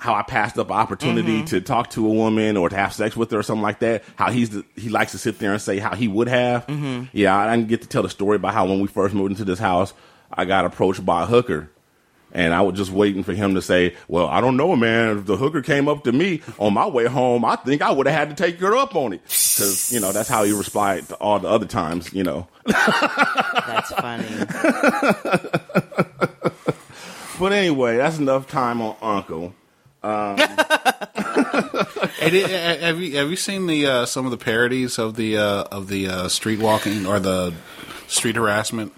how 0.01 0.15
I 0.15 0.23
passed 0.23 0.59
up 0.59 0.69
an 0.69 0.77
opportunity 0.77 1.39
mm-hmm. 1.39 1.47
to 1.47 1.61
talk 1.61 1.91
to 1.91 2.07
a 2.07 2.11
woman 2.11 2.57
or 2.57 2.71
to 2.71 2.77
have 2.77 2.95
sex 2.95 3.15
with 3.15 3.31
her 3.33 3.41
or 3.41 3.43
something 3.43 3.63
like 3.63 3.81
that. 3.81 4.03
How 4.17 4.31
he's 4.31 4.49
the, 4.49 4.65
he 4.75 4.89
likes 4.89 5.13
to 5.13 5.19
sit 5.19 5.39
there 5.39 5.53
and 5.53 5.61
say 5.61 5.79
how 5.79 5.95
he 5.95 6.09
would 6.09 6.27
have. 6.27 6.67
Mm-hmm. 6.67 7.05
Yeah, 7.13 7.37
I 7.37 7.55
didn't 7.55 7.69
get 7.69 7.83
to 7.83 7.89
tell 7.89 8.03
the 8.03 8.09
story 8.09 8.37
about 8.37 8.55
how 8.55 8.65
when 8.65 8.81
we 8.81 8.89
first 8.89 9.15
moved 9.15 9.33
into 9.33 9.45
this 9.45 9.59
house, 9.59 9.93
I 10.33 10.47
got 10.47 10.65
approached 10.65 11.05
by 11.05 11.25
a 11.25 11.27
hooker. 11.27 11.71
And 12.33 12.55
I 12.55 12.63
was 12.63 12.77
just 12.77 12.93
waiting 12.93 13.25
for 13.25 13.35
him 13.35 13.57
to 13.57 13.63
say, 13.63 13.95
"Well, 14.09 14.29
I 14.29 14.41
don't 14.41 14.57
know, 14.57 14.77
man. 14.77 15.19
If 15.19 15.27
the 15.27 15.37
hooker 15.37 15.63
came 15.63 15.89
up 15.89 16.05
to 16.05 16.13
me 16.13 16.41
on 16.59 16.73
my 16.73 16.87
way 16.87 17.07
home, 17.07 17.45
I 17.45 17.57
think 17.57 17.83
I 17.83 17.91
would 17.91 18.07
have 18.07 18.17
had 18.17 18.31
to 18.35 18.43
take 18.43 18.59
her 18.61 18.75
up 18.77 18.95
on 18.95 19.13
it, 19.13 19.21
because 19.25 19.93
you 19.93 19.99
know 19.99 20.13
that's 20.13 20.29
how 20.29 20.45
he 20.45 20.53
replied 20.53 21.09
to 21.09 21.17
all 21.17 21.41
the 21.41 21.49
other 21.49 21.67
times. 21.67 22.13
You 22.13 22.23
know, 22.23 22.47
That's 22.67 23.93
funny. 23.95 24.29
but 27.41 27.53
anyway, 27.53 27.97
that's 27.97 28.19
enough 28.19 28.47
time 28.47 28.81
on 28.81 28.95
Unkle. 29.03 29.53
Hey, 30.03 30.37
did- 32.31 32.45
uh, 32.45 32.87
have 32.87 33.01
you 33.01 33.17
have 33.17 33.31
you 33.31 33.37
seen 33.37 33.67
the 33.67 33.87
uh, 33.87 34.07
some 34.07 34.25
of 34.25 34.31
the 34.31 34.37
parodies 34.37 34.99
of 34.99 35.17
the 35.17 35.39
uh, 35.39 35.65
of 35.71 35.89
the 35.89 36.09
uh, 36.09 36.29
street 36.29 36.61
walking 36.61 37.07
or 37.07 37.19
the 37.19 37.53
street 38.09 38.37
harassment? 38.37 38.93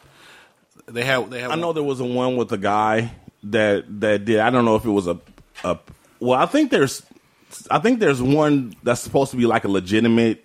They 0.87 1.04
have 1.04 1.30
they 1.30 1.40
have. 1.40 1.50
I 1.52 1.56
know 1.56 1.73
there 1.73 1.82
was 1.82 2.00
a 2.00 2.04
one 2.04 2.37
with 2.37 2.52
a 2.52 2.59
guy 2.59 3.12
that 3.44 3.85
that 4.00 4.25
did. 4.25 4.40
I 4.40 4.50
don't 4.50 4.64
know 4.64 4.76
if 4.76 4.85
it 4.85 4.90
was 4.90 5.06
a 5.06 5.18
a. 5.64 5.78
Well, 6.21 6.38
I 6.38 6.47
think 6.47 6.71
there's, 6.71 7.02
I 7.71 7.78
think 7.80 7.99
there's 7.99 8.23
one 8.23 8.76
that's 8.82 9.00
supposed 9.00 9.30
to 9.32 9.37
be 9.37 9.47
like 9.47 9.64
a 9.64 9.68
legitimate 9.68 10.44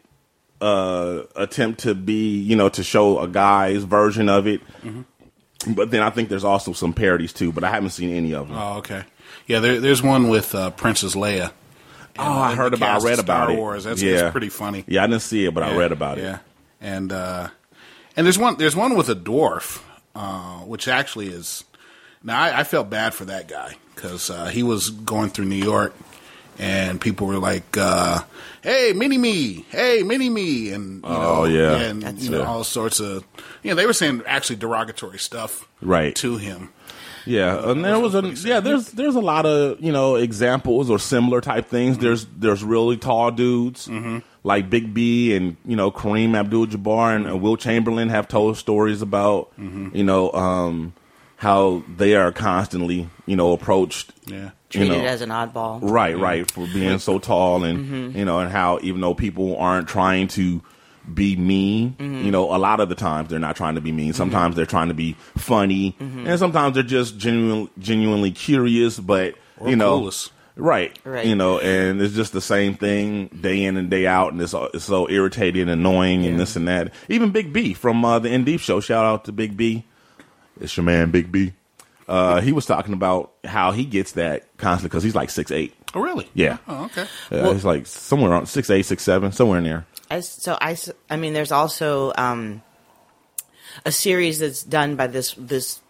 uh 0.62 1.24
attempt 1.36 1.82
to 1.82 1.94
be, 1.94 2.40
you 2.40 2.56
know, 2.56 2.70
to 2.70 2.84
show 2.84 3.20
a 3.20 3.28
guy's 3.28 3.84
version 3.84 4.30
of 4.30 4.48
it. 4.48 4.62
But 5.68 5.92
then 5.92 6.02
I 6.02 6.10
think 6.12 6.30
there's 6.30 6.44
also 6.44 6.74
some 6.74 6.94
parodies 6.94 7.34
too, 7.34 7.52
but 7.52 7.64
I 7.64 7.70
haven't 7.70 7.90
seen 7.92 8.10
any 8.12 8.34
of 8.34 8.48
them. 8.48 8.58
Oh, 8.58 8.78
okay. 8.78 9.04
Yeah, 9.48 9.60
there, 9.60 9.80
there's 9.80 10.04
one 10.04 10.30
with 10.30 10.54
uh, 10.54 10.70
Princess 10.72 11.16
Leia. 11.16 11.52
oh, 12.20 12.24
I 12.40 12.54
heard 12.56 12.74
the 12.74 12.78
about, 12.78 13.02
I 13.02 13.06
read 13.06 13.20
about 13.20 13.46
Star 13.46 13.52
it. 13.52 13.58
Wars. 13.58 13.84
That's, 13.86 14.02
yeah, 14.02 14.18
that's 14.18 14.32
pretty 14.32 14.50
funny. 14.50 14.84
Yeah, 14.88 15.04
I 15.04 15.08
didn't 15.08 15.22
see 15.24 15.46
it, 15.46 15.54
but 15.54 15.64
I 15.64 15.76
read 15.76 15.92
about 15.92 16.18
it. 16.18 16.24
yeah. 16.24 16.36
it. 16.36 16.42
And 16.82 17.12
uh, 17.12 17.48
And 18.16 18.26
there's 18.26 18.38
one 18.38 18.58
there's 18.58 18.76
one 18.76 18.96
with 18.96 19.10
a 19.10 19.16
dwarf, 19.16 19.82
uh, 20.16 20.60
which 20.60 20.88
actually 20.88 21.28
is. 21.30 21.64
Now 22.24 22.42
I, 22.42 22.60
I 22.60 22.64
felt 22.64 22.90
bad 22.90 23.14
for 23.14 23.26
that 23.26 23.48
guy 23.48 23.76
because 23.96 24.30
uh, 24.30 24.46
he 24.48 24.64
was 24.64 24.90
going 24.90 25.30
through 25.30 25.46
New 25.46 25.56
York, 25.64 25.96
and 26.60 27.00
people 27.00 27.28
were 27.28 27.38
like, 27.38 27.78
uh, 27.78 28.20
"Hey, 28.62 28.94
mini 28.96 29.18
me! 29.18 29.66
Hey, 29.70 30.04
mini 30.04 30.30
me!" 30.30 30.72
And 30.72 31.04
you 31.04 31.10
Oh, 31.10 31.46
know, 31.46 31.46
yeah. 31.46 31.76
and 31.78 32.02
That's- 32.04 32.24
you 32.24 32.32
know 32.32 32.44
all 32.44 32.64
sorts 32.64 33.00
of. 33.00 33.24
You 33.64 33.72
know, 33.72 33.76
they 33.76 33.86
were 33.86 33.94
saying 33.94 34.24
actually 34.26 34.58
derogatory 34.58 35.20
stuff 35.20 35.68
Right. 35.82 36.16
to 36.18 36.38
him. 36.38 36.70
Yeah, 37.28 37.70
and 37.70 37.84
there 37.84 38.00
was 38.00 38.16
a 38.16 38.22
yeah. 38.48 38.60
There's 38.60 38.92
there's 38.92 39.16
a 39.16 39.22
lot 39.22 39.46
of 39.46 39.82
you 39.82 39.92
know 39.92 40.16
examples 40.16 40.90
or 40.90 41.00
similar 41.00 41.42
type 41.42 41.68
things. 41.68 41.98
Mm-hmm. 41.98 42.06
There's 42.06 42.26
there's 42.38 42.64
really 42.64 42.98
tall 42.98 43.32
dudes 43.32 43.88
mm-hmm. 43.88 44.20
like 44.44 44.70
Big 44.70 44.94
B 44.94 45.36
and 45.36 45.58
you 45.66 45.76
know 45.76 45.92
Kareem 45.92 46.36
Abdul-Jabbar 46.36 47.16
and, 47.16 47.28
and 47.28 47.42
Wilt 47.42 47.60
Chamberlain 47.60 48.10
have 48.10 48.28
told 48.28 48.58
stories 48.58 49.02
about 49.02 49.52
mm-hmm. 49.60 49.96
you 49.96 50.04
know 50.04 50.32
um, 50.32 50.94
how 51.36 51.84
they 51.98 52.16
are 52.16 52.32
constantly 52.32 53.10
you 53.26 53.36
know 53.36 53.52
approached. 53.52 54.14
Yeah. 54.26 54.44
you 54.46 54.52
Treated 54.70 54.98
know, 54.98 55.06
as 55.06 55.22
an 55.22 55.30
oddball. 55.30 55.80
right, 55.82 56.18
right, 56.18 56.50
for 56.50 56.68
being 56.68 57.00
so 57.00 57.20
tall 57.20 57.64
and 57.64 58.16
you 58.16 58.26
know, 58.26 58.40
and 58.40 58.52
how 58.52 58.80
even 58.82 59.02
though 59.02 59.14
people 59.14 59.58
aren't 59.58 59.88
trying 59.88 60.28
to 60.30 60.62
be 61.14 61.36
mean, 61.36 61.96
you 62.00 62.32
know, 62.32 62.54
a 62.56 62.58
lot 62.58 62.80
of 62.80 62.90
the 62.90 62.96
times 62.96 63.30
they're 63.30 63.40
not 63.40 63.56
trying 63.56 63.76
to 63.76 63.82
be 63.82 63.92
mean. 63.92 64.14
Sometimes 64.14 64.56
they're 64.56 64.66
trying 64.66 64.90
to 64.90 64.94
be 64.94 65.14
funny, 65.38 65.96
and 66.00 66.38
sometimes 66.40 66.74
they're 66.76 66.84
just 66.84 67.18
genuine, 67.18 67.70
genuinely 67.80 68.32
curious. 68.32 69.00
But 69.00 69.36
Or 69.58 69.70
you 69.70 69.76
know, 69.76 70.02
clueless. 70.02 70.30
right, 70.56 70.98
Right. 71.04 71.26
you 71.26 71.36
know, 71.36 71.60
and 71.60 72.02
it's 72.02 72.14
just 72.14 72.34
the 72.34 72.42
same 72.42 72.74
thing 72.76 73.28
day 73.28 73.64
in 73.64 73.78
and 73.78 73.90
day 73.90 74.06
out, 74.08 74.34
and 74.34 74.42
it's, 74.42 74.54
it's 74.74 74.86
so 74.86 75.10
irritating 75.10 75.62
and 75.64 75.72
annoying 75.72 76.26
and 76.26 76.40
this 76.40 76.56
and 76.56 76.68
that. 76.68 76.94
Even 77.10 77.32
Big 77.32 77.54
B 77.54 77.74
from 77.74 78.04
uh, 78.04 78.20
the 78.20 78.30
In 78.30 78.44
Deep 78.44 78.60
show. 78.60 78.80
Shout 78.80 79.06
out 79.06 79.26
to 79.26 79.32
Big 79.32 79.56
B. 79.56 79.86
It's 80.60 80.76
your 80.76 80.84
man, 80.84 81.12
Big 81.12 81.32
B. 81.32 81.54
Uh, 82.08 82.40
he 82.42 82.52
was 82.54 82.66
talking 82.66 82.94
about 82.94 83.34
how 83.44 83.72
he 83.72 83.84
gets 83.86 84.14
that 84.14 84.46
constantly 84.58 84.88
because 84.90 85.04
he's 85.04 85.16
like 85.16 85.30
six 85.30 85.52
eight. 85.52 85.74
Oh, 85.94 86.00
really? 86.02 86.28
Yeah. 86.34 86.58
Oh, 86.68 86.86
okay. 86.86 87.06
Yeah, 87.32 87.52
he's 87.54 87.66
like 87.66 87.86
somewhere 87.86 88.34
on 88.34 88.46
six 88.46 88.70
eight, 88.70 88.84
six 88.84 89.04
seven, 89.04 89.32
somewhere 89.34 89.58
in 89.58 89.66
there. 89.66 89.86
I, 90.10 90.20
so 90.22 90.58
I, 90.60 90.78
I 91.10 91.18
mean, 91.18 91.34
there's 91.34 91.52
also 91.52 92.14
um, 92.18 92.62
a 93.86 93.92
series 93.92 94.40
that's 94.40 94.64
done 94.64 94.96
by 94.96 95.08
this 95.08 95.34
this 95.38 95.82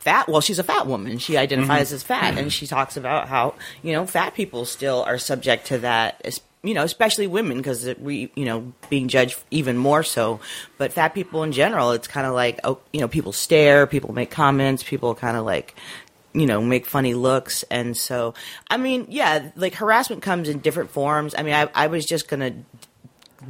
fat. 0.00 0.28
Well, 0.28 0.40
she's 0.40 0.58
a 0.58 0.64
fat 0.64 0.86
woman. 0.86 1.18
She 1.18 1.36
identifies 1.36 1.92
as 1.92 2.02
fat, 2.02 2.38
and 2.38 2.52
she 2.52 2.66
talks 2.66 2.96
about 2.96 3.28
how 3.28 3.54
you 3.82 3.92
know 3.92 4.06
fat 4.06 4.34
people 4.34 4.64
still 4.64 5.02
are 5.02 5.18
subject 5.18 5.66
to 5.68 5.78
that. 5.78 6.40
You 6.62 6.74
know, 6.74 6.82
especially 6.82 7.28
women, 7.28 7.58
because 7.58 7.88
we, 7.98 8.32
you 8.34 8.44
know, 8.44 8.72
being 8.90 9.06
judged 9.06 9.38
even 9.52 9.76
more 9.76 10.02
so. 10.02 10.40
But 10.76 10.92
fat 10.92 11.14
people 11.14 11.44
in 11.44 11.52
general, 11.52 11.92
it's 11.92 12.08
kind 12.08 12.26
of 12.26 12.34
like, 12.34 12.58
oh, 12.64 12.80
you 12.92 13.00
know, 13.00 13.06
people 13.06 13.32
stare, 13.32 13.86
people 13.86 14.12
make 14.12 14.32
comments, 14.32 14.82
people 14.82 15.14
kind 15.14 15.36
of 15.36 15.44
like, 15.44 15.76
you 16.34 16.46
know, 16.46 16.60
make 16.60 16.84
funny 16.84 17.14
looks. 17.14 17.62
And 17.70 17.96
so, 17.96 18.34
I 18.68 18.76
mean, 18.76 19.06
yeah, 19.08 19.50
like 19.54 19.74
harassment 19.74 20.22
comes 20.22 20.48
in 20.48 20.58
different 20.58 20.90
forms. 20.90 21.32
I 21.38 21.44
mean, 21.44 21.54
I, 21.54 21.68
I 21.76 21.86
was 21.86 22.04
just 22.04 22.28
going 22.28 22.40
to 22.40 22.87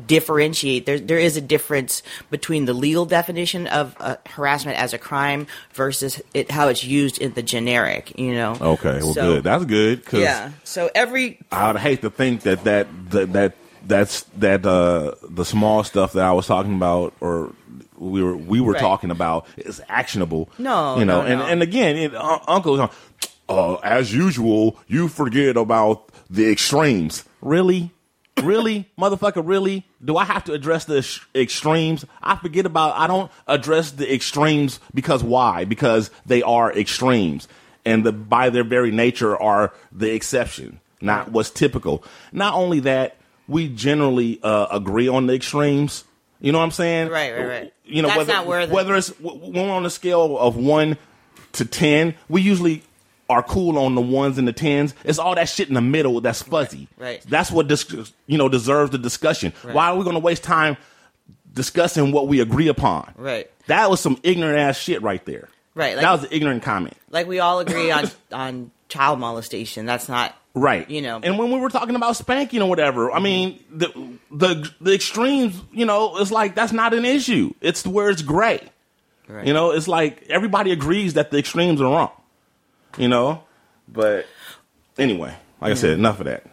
differentiate. 0.06 0.86
There, 0.86 0.98
there 0.98 1.18
is 1.18 1.36
a 1.36 1.40
difference 1.40 2.02
between 2.30 2.64
the 2.66 2.74
legal 2.74 3.06
definition 3.06 3.66
of 3.66 3.96
uh, 4.00 4.16
harassment 4.26 4.78
as 4.78 4.92
a 4.92 4.98
crime 4.98 5.46
versus 5.72 6.20
it, 6.34 6.50
how 6.50 6.68
it's 6.68 6.84
used 6.84 7.18
in 7.18 7.32
the 7.34 7.42
generic. 7.42 8.18
You 8.18 8.34
know. 8.34 8.56
Okay, 8.60 8.98
well, 9.00 9.14
So- 9.14 9.34
good. 9.34 9.44
That's 9.44 9.64
good 9.64 10.04
because 10.04 10.20
yeah. 10.20 10.50
So 10.64 10.90
every 10.94 11.38
I 11.52 11.72
would 11.72 11.80
hate 11.80 12.02
to 12.02 12.10
think 12.10 12.42
that 12.42 12.64
that 12.64 12.86
that, 13.10 13.32
that 13.32 13.56
that's 13.86 14.22
that 14.38 14.66
uh, 14.66 15.14
the 15.28 15.44
small 15.44 15.84
stuff 15.84 16.12
that 16.14 16.24
I 16.24 16.32
was 16.32 16.46
talking 16.46 16.74
about 16.74 17.14
or 17.20 17.52
we 17.96 18.22
were 18.22 18.36
we 18.36 18.60
were 18.60 18.72
Right. 18.72 18.80
talking 18.80 19.10
about 19.10 19.46
is 19.56 19.80
actionable. 19.88 20.50
No, 20.58 20.98
you 20.98 21.04
know, 21.04 21.22
no, 21.22 21.26
and 21.26 21.40
no. 21.40 21.46
and 21.46 21.62
again, 21.62 21.96
it, 21.96 22.14
uh, 22.14 22.38
Unkle, 22.46 22.90
uh, 23.48 23.74
as 23.76 24.14
usual, 24.14 24.78
you 24.86 25.08
forget 25.08 25.56
about 25.56 26.10
the 26.30 26.50
extremes. 26.50 27.24
Really. 27.40 27.90
Really, 28.42 28.88
motherfucker, 28.98 29.42
really? 29.44 29.86
Do 30.04 30.16
I 30.16 30.24
have 30.24 30.44
to 30.44 30.52
address 30.52 30.84
the 30.84 30.98
ex- 30.98 31.20
extremes? 31.34 32.04
I 32.22 32.36
forget 32.36 32.66
about, 32.66 32.96
I 32.96 33.06
don't 33.06 33.30
address 33.46 33.90
the 33.92 34.12
extremes 34.12 34.80
because 34.94 35.22
why? 35.22 35.64
Because 35.64 36.10
they 36.26 36.42
are 36.42 36.72
extremes. 36.72 37.48
And 37.84 38.04
the, 38.04 38.12
by 38.12 38.50
their 38.50 38.64
very 38.64 38.90
nature 38.90 39.36
are 39.36 39.72
the 39.92 40.12
exception, 40.12 40.80
not 41.00 41.30
what's 41.32 41.50
typical. 41.50 42.04
Not 42.32 42.54
only 42.54 42.80
that, 42.80 43.16
we 43.46 43.68
generally 43.68 44.40
uh, 44.42 44.66
agree 44.70 45.08
on 45.08 45.26
the 45.26 45.34
extremes. 45.34 46.04
You 46.40 46.52
know 46.52 46.58
what 46.58 46.64
I'm 46.64 46.70
saying? 46.70 47.08
Right, 47.08 47.32
right, 47.32 47.48
right. 47.48 47.72
You 47.84 48.02
know, 48.02 48.08
That's 48.08 48.18
whether, 48.18 48.32
not 48.34 48.46
where 48.46 48.66
the- 48.66 48.74
whether 48.74 48.94
it's 48.94 49.08
w- 49.10 49.40
w- 49.40 49.70
on 49.70 49.86
a 49.86 49.90
scale 49.90 50.36
of 50.38 50.56
one 50.56 50.98
to 51.52 51.64
10, 51.64 52.14
we 52.28 52.42
usually 52.42 52.82
are 53.28 53.42
cool 53.42 53.78
on 53.78 53.94
the 53.94 54.00
ones 54.00 54.38
and 54.38 54.48
the 54.48 54.52
tens. 54.52 54.94
It's 55.04 55.18
all 55.18 55.34
that 55.34 55.48
shit 55.48 55.68
in 55.68 55.74
the 55.74 55.80
middle 55.80 56.20
that's 56.20 56.42
fuzzy. 56.42 56.88
Right. 56.96 57.22
That's 57.28 57.50
what 57.50 57.68
dis- 57.68 58.12
you 58.26 58.38
know 58.38 58.48
deserves 58.48 58.90
the 58.90 58.98
discussion. 58.98 59.52
Right. 59.62 59.74
Why 59.74 59.86
are 59.88 59.96
we 59.96 60.04
going 60.04 60.14
to 60.14 60.20
waste 60.20 60.42
time 60.44 60.76
discussing 61.52 62.12
what 62.12 62.28
we 62.28 62.40
agree 62.40 62.68
upon? 62.68 63.12
Right. 63.16 63.50
That 63.66 63.90
was 63.90 64.00
some 64.00 64.18
ignorant 64.22 64.58
ass 64.58 64.78
shit 64.78 65.02
right 65.02 65.24
there. 65.24 65.48
Right, 65.74 65.94
like- 65.94 66.02
that 66.02 66.12
was 66.12 66.24
an 66.24 66.30
ignorant 66.32 66.62
comment. 66.62 66.94
like 67.10 67.26
we 67.28 67.38
all 67.38 67.60
agree 67.60 67.90
on 67.90 68.10
on 68.32 68.70
child 68.88 69.20
molestation. 69.20 69.86
That's 69.86 70.08
not 70.08 70.34
Right. 70.54 70.88
You 70.90 71.02
know. 71.02 71.20
And 71.22 71.38
when 71.38 71.52
we 71.52 71.60
were 71.60 71.68
talking 71.68 71.94
about 71.94 72.16
spanking 72.16 72.62
or 72.62 72.68
whatever, 72.68 73.12
I 73.12 73.20
mean, 73.20 73.62
the 73.70 73.88
the 74.32 74.68
the 74.80 74.92
extremes, 74.94 75.60
you 75.72 75.84
know, 75.84 76.16
it's 76.18 76.32
like 76.32 76.56
that's 76.56 76.72
not 76.72 76.94
an 76.94 77.04
issue. 77.04 77.52
It's 77.60 77.86
where 77.86 78.10
it's 78.10 78.22
gray. 78.22 78.60
Right. 79.28 79.46
You 79.46 79.52
know, 79.52 79.70
it's 79.70 79.86
like 79.86 80.24
everybody 80.28 80.72
agrees 80.72 81.14
that 81.14 81.30
the 81.30 81.38
extremes 81.38 81.80
are 81.80 81.84
wrong. 81.84 82.10
You 82.98 83.08
know? 83.08 83.42
But 83.86 84.26
anyway, 84.98 85.34
like 85.60 85.72
I 85.72 85.74
said, 85.74 85.92
enough 85.92 86.20
of 86.20 86.26
that. 86.26 86.44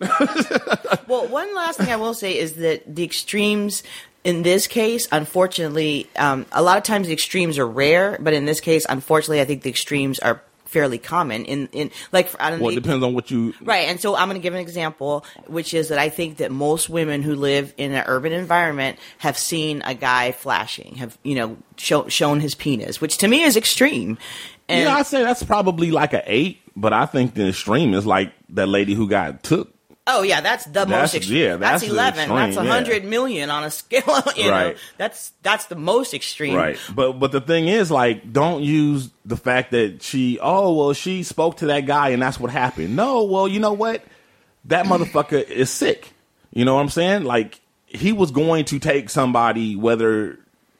Well, 1.06 1.28
one 1.28 1.54
last 1.54 1.78
thing 1.78 1.88
I 1.88 1.96
will 1.96 2.14
say 2.14 2.36
is 2.36 2.54
that 2.54 2.96
the 2.96 3.04
extremes 3.04 3.84
in 4.24 4.42
this 4.42 4.66
case, 4.66 5.06
unfortunately, 5.12 6.08
um, 6.16 6.46
a 6.50 6.60
lot 6.60 6.78
of 6.78 6.82
times 6.82 7.06
the 7.06 7.12
extremes 7.12 7.60
are 7.60 7.66
rare, 7.66 8.18
but 8.20 8.34
in 8.34 8.44
this 8.44 8.58
case, 8.58 8.84
unfortunately, 8.88 9.40
I 9.40 9.44
think 9.44 9.62
the 9.62 9.70
extremes 9.70 10.18
are 10.18 10.42
fairly 10.64 10.98
common. 10.98 11.44
In 11.44 11.68
in 11.72 11.90
like 12.10 12.34
I 12.40 12.50
don't 12.50 12.60
Well, 12.60 12.72
it 12.72 12.74
depends 12.74 13.04
on 13.04 13.14
what 13.14 13.30
you 13.30 13.54
Right, 13.62 13.88
and 13.88 14.00
so 14.00 14.16
I'm 14.16 14.28
going 14.28 14.40
to 14.40 14.42
give 14.42 14.52
an 14.52 14.60
example, 14.60 15.24
which 15.46 15.72
is 15.72 15.88
that 15.88 15.98
I 15.98 16.08
think 16.08 16.38
that 16.38 16.50
most 16.50 16.88
women 16.88 17.22
who 17.22 17.36
live 17.36 17.72
in 17.76 17.92
an 17.92 18.02
urban 18.06 18.32
environment 18.32 18.98
have 19.18 19.38
seen 19.38 19.80
a 19.82 19.94
guy 19.94 20.32
flashing, 20.32 20.96
have 20.96 21.16
you 21.22 21.36
know 21.36 21.56
show, 21.76 22.08
shown 22.08 22.40
his 22.40 22.56
penis, 22.56 23.00
which 23.00 23.18
to 23.18 23.28
me 23.28 23.42
is 23.42 23.56
extreme. 23.56 24.18
And 24.68 24.84
Yeah, 24.84 24.96
I'd 24.96 25.06
say 25.06 25.22
that's 25.22 25.42
probably 25.42 25.90
like 25.90 26.12
an 26.12 26.22
eight, 26.26 26.60
but 26.74 26.92
I 26.92 27.06
think 27.06 27.34
the 27.34 27.48
extreme 27.48 27.94
is 27.94 28.04
like 28.06 28.32
that 28.50 28.66
lady 28.68 28.94
who 28.94 29.08
got 29.08 29.42
took. 29.42 29.72
oh 30.08 30.22
yeah, 30.22 30.40
that's 30.40 30.64
the 30.64 30.70
That's- 30.84 30.88
most 31.02 31.14
extreme. 31.14 31.38
yeah, 31.42 31.56
that's 31.56 31.82
the 31.84 31.90
eleven. 31.90 32.20
extreme, 32.20 32.36
that's 32.36 32.56
a 32.56 32.64
yeah. 32.64 32.70
hundred 32.70 33.04
million 33.04 33.50
on 33.50 33.64
a 33.64 33.70
scale. 33.70 34.22
You 34.36 34.50
know, 34.50 34.74
that's 34.98 35.32
that's 35.42 35.66
the 35.66 35.76
most 35.76 36.14
extreme. 36.14 36.54
Right. 36.54 36.78
But 36.94 37.12
but 37.14 37.32
the 37.32 37.40
thing 37.40 37.68
is 37.68 37.90
like 37.90 38.32
don't 38.32 38.62
use 38.62 39.10
the 39.24 39.36
fact 39.36 39.70
that 39.72 40.02
she 40.02 40.38
oh 40.42 40.74
well 40.74 40.92
she 40.92 41.22
spoke 41.22 41.56
to 41.58 41.66
that 41.66 41.86
guy 41.86 42.10
and 42.10 42.20
that's 42.22 42.38
what 42.40 42.50
happened. 42.50 42.94
No, 42.96 43.22
well, 43.24 43.48
you 43.48 43.60
know 43.60 43.72
what? 43.72 44.02
That 44.66 44.86
motherfucker 44.92 45.42
is 45.48 45.70
sick. 45.70 46.12
You 46.52 46.64
know 46.64 46.74
what 46.74 46.80
I'm 46.82 46.88
saying? 46.88 47.24
Like 47.24 47.60
he 47.86 48.12
was 48.12 48.30
going 48.32 48.64
to 48.66 48.78
take 48.80 49.10
somebody 49.10 49.76
whether 49.76 50.38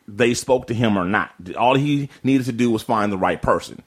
they 0.09 0.35
spoke 0.35 0.67
to 0.69 0.75
him 0.75 0.97
or 0.97 1.05
not. 1.05 1.33
All 1.59 1.75
he 1.75 2.09
needed 2.23 2.47
to 2.47 2.53
do 2.53 2.71
was 2.71 2.83
find 2.83 3.11
the 3.13 3.19
right 3.19 3.41
person. 3.41 3.83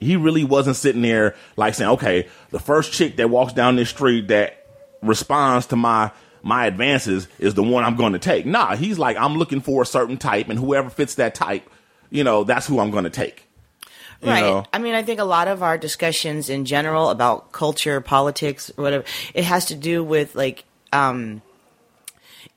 He 0.00 0.16
really 0.16 0.44
wasn't 0.44 0.76
sitting 0.76 1.02
there 1.02 1.34
like 1.56 1.74
saying, 1.74 1.90
"Okay, 1.92 2.28
the 2.50 2.58
first 2.58 2.92
chick 2.92 3.16
that 3.16 3.30
walks 3.30 3.52
down 3.52 3.76
this 3.76 3.90
street 3.90 4.28
that 4.28 4.66
responds 5.02 5.66
to 5.66 5.76
my 5.76 6.10
my 6.42 6.66
advances 6.66 7.26
is 7.38 7.54
the 7.54 7.62
one 7.62 7.84
I'm 7.84 7.96
going 7.96 8.12
to 8.12 8.18
take." 8.18 8.44
Nah, 8.46 8.76
he's 8.76 8.98
like, 8.98 9.16
"I'm 9.16 9.36
looking 9.36 9.60
for 9.60 9.82
a 9.82 9.86
certain 9.86 10.16
type, 10.18 10.48
and 10.48 10.58
whoever 10.58 10.90
fits 10.90 11.14
that 11.16 11.34
type, 11.34 11.68
you 12.10 12.22
know, 12.24 12.44
that's 12.44 12.66
who 12.66 12.80
I'm 12.80 12.90
going 12.90 13.04
to 13.04 13.10
take." 13.10 13.48
You 14.22 14.30
Right. 14.30 14.40
know? 14.40 14.64
I 14.72 14.78
mean, 14.78 14.94
I 14.94 15.02
think 15.02 15.20
a 15.20 15.24
lot 15.24 15.48
of 15.48 15.62
our 15.62 15.76
discussions 15.76 16.48
in 16.48 16.64
general 16.64 17.10
about 17.10 17.52
culture, 17.52 18.00
politics, 18.00 18.70
whatever, 18.76 19.04
it 19.34 19.44
has 19.44 19.66
to 19.66 19.74
do 19.74 20.02
with 20.04 20.34
like, 20.34 20.64
um, 20.92 21.42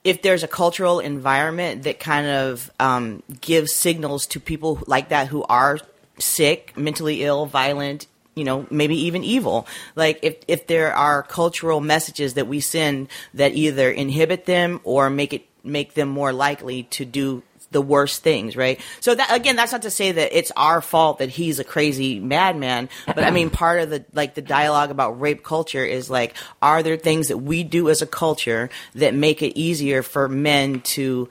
if 0.04 0.22
there's 0.22 0.42
a 0.42 0.48
cultural 0.48 1.00
environment 1.00 1.82
that 1.82 2.00
kind 2.00 2.26
of 2.26 2.70
um, 2.80 3.22
gives 3.40 3.74
signals 3.74 4.26
to 4.28 4.40
people 4.40 4.82
like 4.86 5.10
that 5.10 5.28
who 5.28 5.42
are 5.44 5.78
sick, 6.18 6.76
mentally 6.76 7.22
ill, 7.24 7.46
violent, 7.46 8.06
you 8.34 8.44
know, 8.44 8.66
maybe 8.70 8.96
even 9.06 9.24
evil. 9.24 9.66
Like 9.96 10.20
if 10.22 10.36
if 10.46 10.66
there 10.66 10.94
are 10.94 11.22
cultural 11.22 11.80
messages 11.80 12.34
that 12.34 12.46
we 12.46 12.60
send 12.60 13.08
that 13.34 13.54
either 13.54 13.90
inhibit 13.90 14.46
them 14.46 14.80
or 14.84 15.10
make 15.10 15.32
it 15.32 15.46
make 15.64 15.94
them 15.94 16.08
more 16.08 16.32
likely 16.32 16.84
to 16.84 17.04
do 17.04 17.42
the 17.70 17.82
worst 17.82 18.22
things, 18.22 18.56
right? 18.56 18.80
So 19.00 19.14
that 19.14 19.34
again, 19.34 19.56
that's 19.56 19.72
not 19.72 19.82
to 19.82 19.90
say 19.90 20.12
that 20.12 20.36
it's 20.36 20.50
our 20.56 20.80
fault 20.80 21.18
that 21.18 21.28
he's 21.28 21.58
a 21.58 21.64
crazy 21.64 22.18
madman, 22.18 22.88
but 23.06 23.24
I 23.24 23.30
mean, 23.30 23.50
part 23.50 23.80
of 23.80 23.90
the 23.90 24.04
like 24.12 24.34
the 24.34 24.42
dialogue 24.42 24.90
about 24.90 25.20
rape 25.20 25.42
culture 25.42 25.84
is 25.84 26.08
like, 26.08 26.34
are 26.62 26.82
there 26.82 26.96
things 26.96 27.28
that 27.28 27.38
we 27.38 27.64
do 27.64 27.90
as 27.90 28.02
a 28.02 28.06
culture 28.06 28.70
that 28.94 29.14
make 29.14 29.42
it 29.42 29.58
easier 29.58 30.02
for 30.02 30.28
men 30.28 30.80
to 30.80 31.28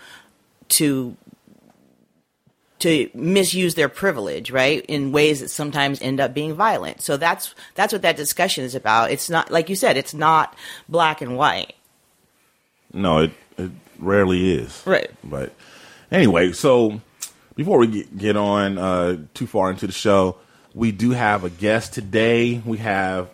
to 0.70 1.16
to 2.80 3.10
misuse 3.14 3.76
their 3.76 3.90
privilege, 3.90 4.52
right, 4.52 4.86
in 4.86 5.12
ways 5.12 5.40
that 5.40 5.50
sometimes 5.50 6.02
end 6.02 6.20
up 6.20 6.34
being 6.34 6.54
violent. 6.54 7.02
So 7.02 7.18
that's 7.18 7.56
that's 7.76 7.92
what 7.92 8.04
that 8.04 8.18
discussion 8.18 8.64
is 8.64 8.76
about. 8.76 9.12
It's 9.12 9.30
not 9.30 9.52
like 9.52 9.70
you 9.70 9.76
said, 9.76 9.98
it's 9.98 10.14
not 10.14 10.56
black 10.88 11.22
and 11.22 11.36
white. 11.36 11.74
No, 12.94 13.20
it, 13.20 13.32
it 13.58 13.72
rarely 14.00 14.54
is. 14.54 14.84
Right. 14.86 15.10
But 15.24 15.54
anyway, 16.12 16.52
so 16.54 17.02
before 17.56 17.80
we 17.80 17.88
get, 17.88 18.18
get 18.18 18.38
on 18.38 18.78
uh, 18.78 19.18
too 19.34 19.48
far 19.48 19.72
into 19.72 19.88
the 19.88 19.94
show, 19.94 20.38
we 20.74 20.92
do 20.92 21.12
have 21.12 21.44
a 21.44 21.50
guest 21.50 21.94
today. 21.94 22.62
We 22.64 22.78
have 22.78 23.30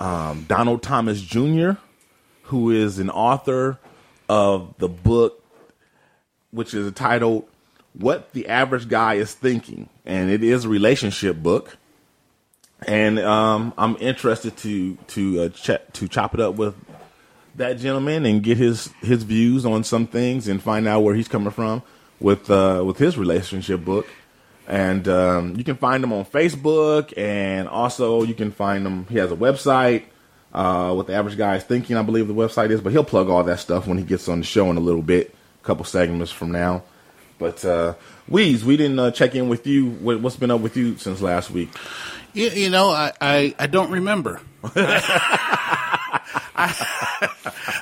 um, 0.00 0.44
Donald 0.46 0.82
Thomas 0.82 1.20
Jr., 1.20 1.72
who 2.42 2.70
is 2.70 2.98
an 2.98 3.10
author 3.10 3.78
of 4.28 4.74
the 4.78 4.88
book, 4.88 5.42
which 6.50 6.74
is 6.74 6.92
titled 6.92 7.48
"What 7.94 8.32
the 8.32 8.48
Average 8.48 8.88
Guy 8.88 9.14
Is 9.14 9.34
Thinking," 9.34 9.88
and 10.04 10.30
it 10.30 10.42
is 10.42 10.64
a 10.64 10.68
relationship 10.68 11.36
book. 11.42 11.76
And 12.86 13.18
um, 13.18 13.72
I'm 13.76 13.96
interested 13.98 14.56
to 14.58 14.96
to 15.08 15.42
uh, 15.42 15.48
ch- 15.48 15.92
to 15.94 16.08
chop 16.08 16.34
it 16.34 16.40
up 16.40 16.54
with 16.54 16.74
that 17.58 17.78
gentleman 17.78 18.26
and 18.26 18.42
get 18.42 18.56
his 18.56 18.90
his 19.00 19.22
views 19.22 19.66
on 19.66 19.84
some 19.84 20.06
things 20.06 20.48
and 20.48 20.62
find 20.62 20.88
out 20.88 21.00
where 21.00 21.14
he's 21.14 21.28
coming 21.28 21.50
from 21.50 21.82
with 22.20 22.50
uh, 22.50 22.82
with 22.84 22.98
his 22.98 23.16
relationship 23.18 23.84
book. 23.84 24.06
And 24.66 25.08
um, 25.08 25.56
you 25.56 25.64
can 25.64 25.76
find 25.76 26.04
him 26.04 26.12
on 26.12 26.26
Facebook, 26.26 27.16
and 27.16 27.68
also 27.68 28.22
you 28.22 28.34
can 28.34 28.52
find 28.52 28.86
him. 28.86 29.06
He 29.06 29.16
has 29.18 29.32
a 29.32 29.36
website. 29.36 30.04
Uh, 30.52 30.94
what 30.94 31.06
the 31.06 31.14
average 31.14 31.36
guy 31.36 31.56
is 31.56 31.64
thinking, 31.64 31.96
I 31.96 32.02
believe 32.02 32.26
the 32.26 32.34
website 32.34 32.70
is, 32.70 32.80
but 32.80 32.90
he'll 32.90 33.04
plug 33.04 33.28
all 33.28 33.44
that 33.44 33.60
stuff 33.60 33.86
when 33.86 33.98
he 33.98 34.04
gets 34.04 34.30
on 34.30 34.38
the 34.40 34.46
show 34.46 34.70
in 34.70 34.78
a 34.78 34.80
little 34.80 35.02
bit, 35.02 35.34
a 35.60 35.64
couple 35.64 35.84
segments 35.84 36.32
from 36.32 36.52
now. 36.52 36.84
But 37.38 37.62
uh, 37.66 37.94
Weez, 38.30 38.62
we 38.62 38.78
didn't 38.78 38.98
uh, 38.98 39.10
check 39.10 39.34
in 39.34 39.48
with 39.48 39.66
you. 39.66 39.90
What, 39.90 40.20
what's 40.20 40.36
been 40.36 40.50
up 40.50 40.62
with 40.62 40.76
you 40.76 40.96
since 40.96 41.20
last 41.20 41.50
week? 41.50 41.68
You, 42.32 42.48
you 42.48 42.70
know, 42.70 42.90
I, 42.90 43.12
I, 43.20 43.54
I 43.58 43.66
don't 43.66 43.90
remember. 43.90 44.40
I, 46.58 46.72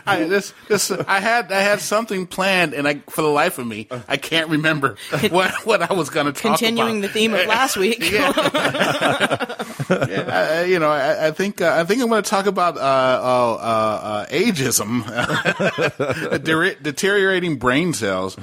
this, 0.29 0.55
this, 0.69 0.91
I 0.91 1.21
had 1.21 1.51
I 1.53 1.61
had 1.61 1.81
something 1.81 2.27
planned, 2.27 2.75
and 2.75 2.87
I 2.87 2.97
for 3.11 3.23
the 3.23 3.29
life 3.29 3.59
of 3.59 3.67
me, 3.67 3.89
I 4.09 4.17
can't 4.17 4.51
remember 4.51 4.97
what 5.31 5.53
what 5.67 5.83
I 5.83 5.93
was 5.95 6.11
going 6.11 6.27
to 6.27 6.33
talk 6.33 6.45
about. 6.45 6.59
Continuing 6.61 7.01
the 7.01 7.09
theme 7.09 7.35
of 7.35 7.47
last 7.47 7.77
week. 7.77 8.11
Yeah, 8.11 8.33
I, 8.37 9.57
I- 10.61 10.65
you 10.65 10.79
know, 10.79 10.91
I, 10.91 11.29
I 11.29 11.31
think 11.31 11.61
uh, 11.61 11.75
I 11.79 11.85
think 11.85 12.03
I'm 12.03 12.09
going 12.09 12.23
to 12.23 12.29
talk 12.31 12.47
about 12.47 12.77
uh, 12.77 12.81
uh, 12.81 12.83
uh, 12.83 14.01
uh, 14.03 14.27
ageism, 14.27 15.05
Dere- 16.45 16.77
deteriorating 16.81 17.57
brain 17.57 17.93
cells. 17.93 18.37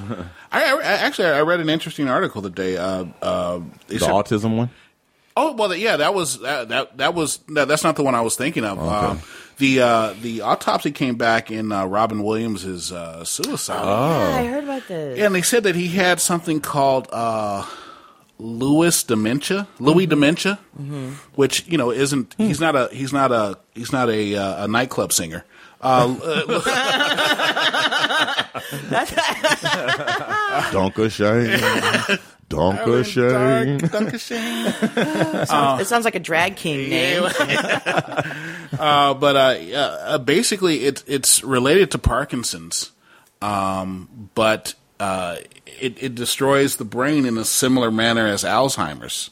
I, 0.52 0.74
I 0.76 0.82
actually 0.82 1.28
I 1.28 1.40
read 1.42 1.60
an 1.60 1.68
interesting 1.68 2.08
article 2.08 2.42
today. 2.42 2.76
Uh, 2.76 3.06
uh, 3.22 3.60
The 3.88 3.98
said- 3.98 4.10
autism 4.10 4.56
one? 4.56 4.70
Oh 5.36 5.52
well, 5.54 5.74
yeah, 5.74 5.96
that 5.96 6.14
was 6.14 6.38
that 6.40 6.68
that, 6.68 6.96
that 6.98 7.14
was 7.14 7.40
no, 7.48 7.64
that's 7.64 7.82
not 7.82 7.96
the 7.96 8.04
one 8.04 8.14
I 8.14 8.20
was 8.20 8.36
thinking 8.36 8.64
of. 8.64 8.78
Um, 8.78 9.20
the 9.58 9.80
uh, 9.80 10.14
the 10.20 10.40
autopsy 10.42 10.90
came 10.90 11.16
back 11.16 11.50
in 11.50 11.72
uh, 11.72 11.84
Robin 11.86 12.22
Williams' 12.22 12.90
uh, 12.92 13.24
suicide, 13.24 13.82
Yeah, 13.84 14.38
I 14.40 14.44
heard 14.46 14.64
about 14.64 14.88
this. 14.88 15.18
and 15.20 15.34
they 15.34 15.42
said 15.42 15.62
that 15.64 15.74
he 15.74 15.88
had 15.88 16.20
something 16.20 16.60
called 16.60 17.08
uh, 17.12 17.64
Lewis 18.38 19.02
dementia, 19.04 19.68
Louis 19.78 20.06
dementia, 20.06 20.58
which 21.34 21.66
you 21.68 21.78
know 21.78 21.90
isn't 21.90 22.34
he's 22.38 22.60
not 22.60 22.74
a 22.76 22.88
he's 22.92 23.12
not 23.12 23.30
a 23.32 23.58
he's 23.74 23.92
not 23.92 24.08
a 24.10 24.34
uh, 24.36 24.64
a 24.64 24.68
nightclub 24.68 25.12
singer. 25.12 25.44
Uh, 25.80 26.14
Donka 30.72 31.10
Shane. 31.10 31.58
Donka 31.58 32.20
Shane. 33.04 33.78
Duncan 33.78 34.18
Shane. 34.18 34.66
it 34.82 35.86
sounds 35.86 36.04
like 36.04 36.14
a 36.14 36.20
drag 36.20 36.56
king 36.56 36.90
name. 36.90 37.24
uh, 38.78 39.14
but 39.14 39.36
uh, 39.36 39.74
uh, 39.74 40.18
basically, 40.18 40.84
it's 40.84 41.04
it's 41.06 41.42
related 41.44 41.90
to 41.92 41.98
Parkinson's, 41.98 42.92
um, 43.42 44.30
but 44.34 44.74
uh, 45.00 45.36
it 45.80 46.02
it 46.02 46.14
destroys 46.14 46.76
the 46.76 46.84
brain 46.84 47.26
in 47.26 47.38
a 47.38 47.44
similar 47.44 47.90
manner 47.90 48.26
as 48.26 48.44
Alzheimer's. 48.44 49.30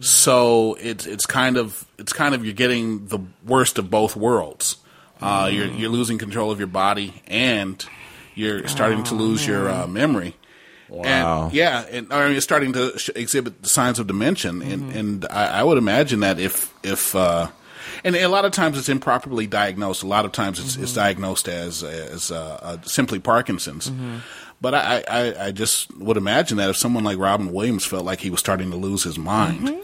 So 0.00 0.76
it's 0.80 1.06
it's 1.06 1.26
kind 1.26 1.56
of 1.56 1.86
it's 1.98 2.12
kind 2.12 2.34
of 2.34 2.44
you're 2.44 2.54
getting 2.54 3.06
the 3.06 3.20
worst 3.44 3.78
of 3.78 3.90
both 3.90 4.16
worlds. 4.16 4.76
Uh, 5.20 5.48
You're 5.50 5.66
you're 5.68 5.90
losing 5.90 6.18
control 6.18 6.50
of 6.50 6.58
your 6.58 6.66
body, 6.66 7.22
and 7.26 7.82
you're 8.34 8.66
starting 8.68 9.04
to 9.04 9.14
lose 9.14 9.46
your 9.46 9.70
uh, 9.70 9.86
memory. 9.86 10.36
Wow. 10.88 11.44
And, 11.44 11.54
yeah, 11.54 11.84
and 11.90 12.12
or 12.12 12.28
you're 12.30 12.40
starting 12.40 12.72
to 12.74 12.98
sh- 12.98 13.10
exhibit 13.14 13.66
signs 13.66 13.98
of 13.98 14.06
dementia, 14.06 14.50
and 14.50 14.62
and 14.92 15.26
I, 15.30 15.60
I 15.60 15.62
would 15.62 15.78
imagine 15.78 16.20
that 16.20 16.38
if 16.38 16.72
if 16.82 17.14
uh, 17.14 17.48
and 18.04 18.14
a 18.14 18.26
lot 18.28 18.44
of 18.44 18.52
times 18.52 18.78
it's 18.78 18.88
improperly 18.88 19.46
diagnosed. 19.46 20.02
A 20.02 20.06
lot 20.06 20.24
of 20.24 20.32
times 20.32 20.58
it's, 20.60 20.76
it's 20.76 20.92
diagnosed 20.92 21.48
as 21.48 21.82
as 21.82 22.30
uh, 22.30 22.58
uh, 22.62 22.76
simply 22.82 23.18
Parkinson's. 23.18 23.90
But 24.60 24.74
I, 24.74 25.04
I, 25.10 25.46
I 25.46 25.52
just 25.52 25.94
would 25.98 26.16
imagine 26.16 26.56
that 26.56 26.70
if 26.70 26.76
someone 26.76 27.04
like 27.04 27.18
Robin 27.18 27.52
Williams 27.52 27.84
felt 27.84 28.04
like 28.04 28.20
he 28.20 28.30
was 28.30 28.40
starting 28.40 28.70
to 28.70 28.76
lose 28.76 29.02
his 29.02 29.18
mind, 29.18 29.76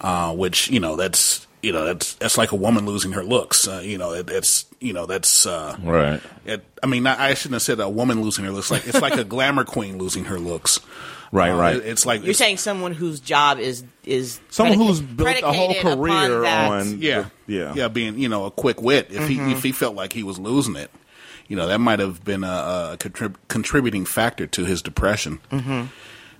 uh, 0.00 0.34
which 0.34 0.68
you 0.68 0.80
know 0.80 0.96
that's 0.96 1.45
you 1.66 1.72
know 1.72 1.84
that's 1.84 2.14
that's 2.14 2.38
like 2.38 2.52
a 2.52 2.56
woman 2.56 2.86
losing 2.86 3.12
her 3.12 3.24
looks. 3.24 3.66
Uh, 3.68 3.80
you 3.84 3.98
know 3.98 4.12
it, 4.12 4.30
it's 4.30 4.64
you 4.80 4.92
know 4.92 5.06
that's 5.06 5.46
uh, 5.46 5.76
Right. 5.82 6.20
it, 6.44 6.64
I 6.82 6.86
mean, 6.86 7.06
I 7.06 7.34
shouldn't 7.34 7.54
have 7.54 7.62
said 7.62 7.80
a 7.80 7.88
woman 7.88 8.22
losing 8.22 8.44
her 8.44 8.50
looks. 8.52 8.70
Like 8.70 8.86
it's 8.86 9.00
like 9.00 9.16
a 9.16 9.24
glamour 9.34 9.64
queen 9.64 9.98
losing 9.98 10.26
her 10.26 10.38
looks. 10.38 10.78
Right, 11.32 11.50
Uh, 11.50 11.56
right. 11.58 11.76
it- 11.76 11.86
it's 11.86 12.06
like 12.06 12.22
You're 12.24 12.34
saying 12.34 12.58
someone 12.58 12.92
whose 12.92 13.18
job 13.18 13.58
is 13.58 13.82
is 14.04 14.38
Someone 14.50 14.78
predica- 14.78 14.86
who's 14.86 15.00
built 15.00 15.42
a 15.42 15.52
whole 15.52 15.74
career 15.74 16.44
on 16.44 17.02
yeah, 17.02 17.26
yeah, 17.48 17.74
yeah, 17.74 17.88
being 17.88 18.16
you 18.18 18.28
know 18.28 18.44
a 18.46 18.50
quick 18.52 18.80
wit. 18.80 19.08
If 19.10 19.26
he 19.28 19.38
if 19.52 19.62
he 19.64 19.72
felt 19.72 19.96
like 19.96 20.12
he 20.12 20.22
was 20.22 20.38
losing 20.38 20.76
it, 20.76 20.90
you 21.48 21.56
know 21.56 21.66
that 21.66 21.80
might 21.80 21.98
have 21.98 22.22
been 22.24 22.44
a, 22.44 22.92
a 22.92 22.96
contrib- 22.98 23.34
contributing 23.48 24.04
factor 24.06 24.46
to 24.46 24.64
his 24.64 24.82
depression. 24.82 25.40
Mm-hmm. 25.50 25.86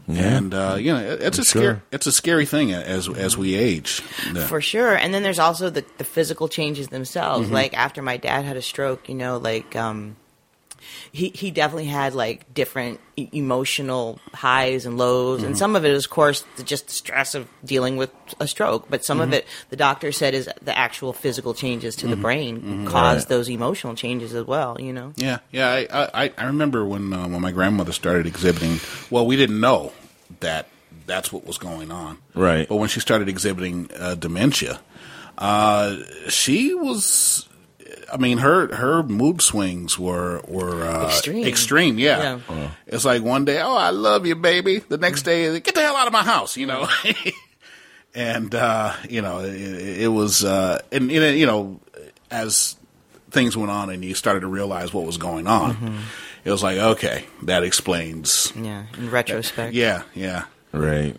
And 0.09 0.55
uh, 0.55 0.77
you 0.79 0.93
know, 0.93 1.01
it- 1.01 1.21
it's 1.23 1.39
a 1.39 1.45
sure. 1.45 1.61
scary 1.63 1.81
it's 1.91 2.07
a 2.07 2.13
scary 2.13 2.47
thing 2.47 2.73
as 2.73 3.09
as 3.09 3.37
we 3.37 3.55
age. 3.55 4.03
Yeah. 4.33 4.47
For 4.47 4.61
sure. 4.61 4.95
And 4.95 5.13
then 5.13 5.23
there's 5.23 5.39
also 5.41 5.69
the, 5.71 5.85
the 5.99 6.05
physical 6.05 6.49
changes 6.49 6.89
themselves. 6.89 7.47
Mm-hmm. 7.47 7.55
Like 7.55 7.75
after 7.75 8.03
my 8.03 8.17
dad 8.17 8.45
had 8.45 8.57
a 8.57 8.63
stroke, 8.63 9.09
you 9.09 9.15
know, 9.17 9.39
like 9.39 9.75
um 9.75 10.17
he 11.17 11.31
he 11.31 11.51
definitely 11.51 11.87
had 11.87 12.15
like 12.15 12.39
different 12.53 13.01
e- 13.17 13.29
emotional 13.33 14.21
highs 14.35 14.85
and 14.87 14.99
lows 14.99 15.41
Mm-hmm. 15.41 15.47
and 15.47 15.59
some 15.59 15.75
of 15.77 15.85
it 15.85 15.91
is 15.91 16.05
of 16.05 16.11
course 16.11 16.45
the, 16.57 16.63
just 16.63 16.87
the 16.89 16.93
stress 16.93 17.35
of 17.35 17.49
dealing 17.65 17.97
with 17.97 18.11
a 18.39 18.47
stroke, 18.47 18.85
but 18.91 19.05
some 19.05 19.19
Mm-hmm. 19.19 19.33
of 19.33 19.39
it 19.39 19.47
the 19.71 19.77
doctor 19.77 20.13
said 20.13 20.35
is 20.35 20.49
the 20.63 20.77
actual 20.77 21.13
physical 21.13 21.55
changes 21.55 21.97
to 21.97 22.07
the 22.07 22.17
brain 22.17 22.61
Mm-hmm. 22.61 22.87
caused 22.87 23.29
those 23.29 23.49
emotional 23.49 23.95
changes 23.95 24.35
as 24.35 24.45
well, 24.47 24.77
you 24.81 24.93
know. 24.93 25.13
Yeah, 25.17 25.39
yeah. 25.51 25.69
I 25.91 26.25
I, 26.25 26.33
I 26.37 26.45
remember 26.47 26.85
when 26.85 27.13
uh, 27.13 27.27
when 27.29 27.41
my 27.41 27.53
grandmother 27.53 27.93
started 27.93 28.27
exhibiting. 28.27 28.79
Well, 29.11 29.27
we 29.27 29.37
didn't 29.37 29.61
know 29.61 29.93
that 30.41 30.67
that's 31.07 31.33
what 31.33 31.47
was 31.47 31.57
going 31.59 31.91
on, 31.93 32.19
Right. 32.35 32.69
But 32.69 32.77
when 32.77 32.89
she 32.89 33.01
started 33.01 33.29
exhibiting 33.29 33.89
uh, 33.99 34.17
dementia, 34.17 34.81
uh, 35.39 35.97
she 36.29 36.75
was. 36.75 37.49
I 38.13 38.17
mean, 38.19 38.39
her 38.39 38.75
her 38.75 39.03
mood 39.03 39.43
swings 39.43 39.99
were 39.99 40.41
were 40.47 40.85
uh, 40.85 41.07
Extreme. 41.07 41.47
Extreme, 41.47 41.99
yeah. 41.99 42.41
Yeah. 42.49 42.71
It's 42.87 43.05
like 43.05 43.23
one 43.23 43.45
day, 43.45 43.61
oh, 43.61 43.77
I 43.77 43.91
love 43.91 44.27
you, 44.27 44.35
baby. 44.35 44.79
The 44.79 44.99
next 44.99 45.23
day, 45.23 45.59
get 45.61 45.75
the 45.75 45.81
hell 45.81 45.97
out 45.97 46.07
of 46.07 46.13
my 46.13 46.23
house, 46.23 46.57
you 46.57 46.67
know. 46.67 46.89
and 48.15 48.55
uh, 48.55 48.95
you 49.09 49.23
know, 49.23 49.41
it, 49.41 50.03
it 50.03 50.09
was, 50.09 50.45
uh, 50.45 50.81
and, 50.93 51.11
and 51.11 51.39
you 51.39 51.47
know, 51.47 51.81
as 52.31 52.77
things 53.31 53.57
went 53.57 53.71
on 53.71 53.91
and 53.91 54.05
you 54.05 54.15
started 54.15 54.41
to 54.41 54.47
realize 54.47 54.95
what 54.95 55.05
was 55.05 55.19
going 55.19 55.47
on, 55.47 56.01
it 56.45 56.51
was 56.51 56.63
like, 56.63 56.79
okay, 56.79 57.25
that 57.43 57.65
explains. 57.65 58.53
Yeah, 58.57 58.87
in 58.97 59.11
retrospect. 59.11 59.75
Yeah, 59.75 60.03
yeah. 60.15 60.45
right. 60.73 61.17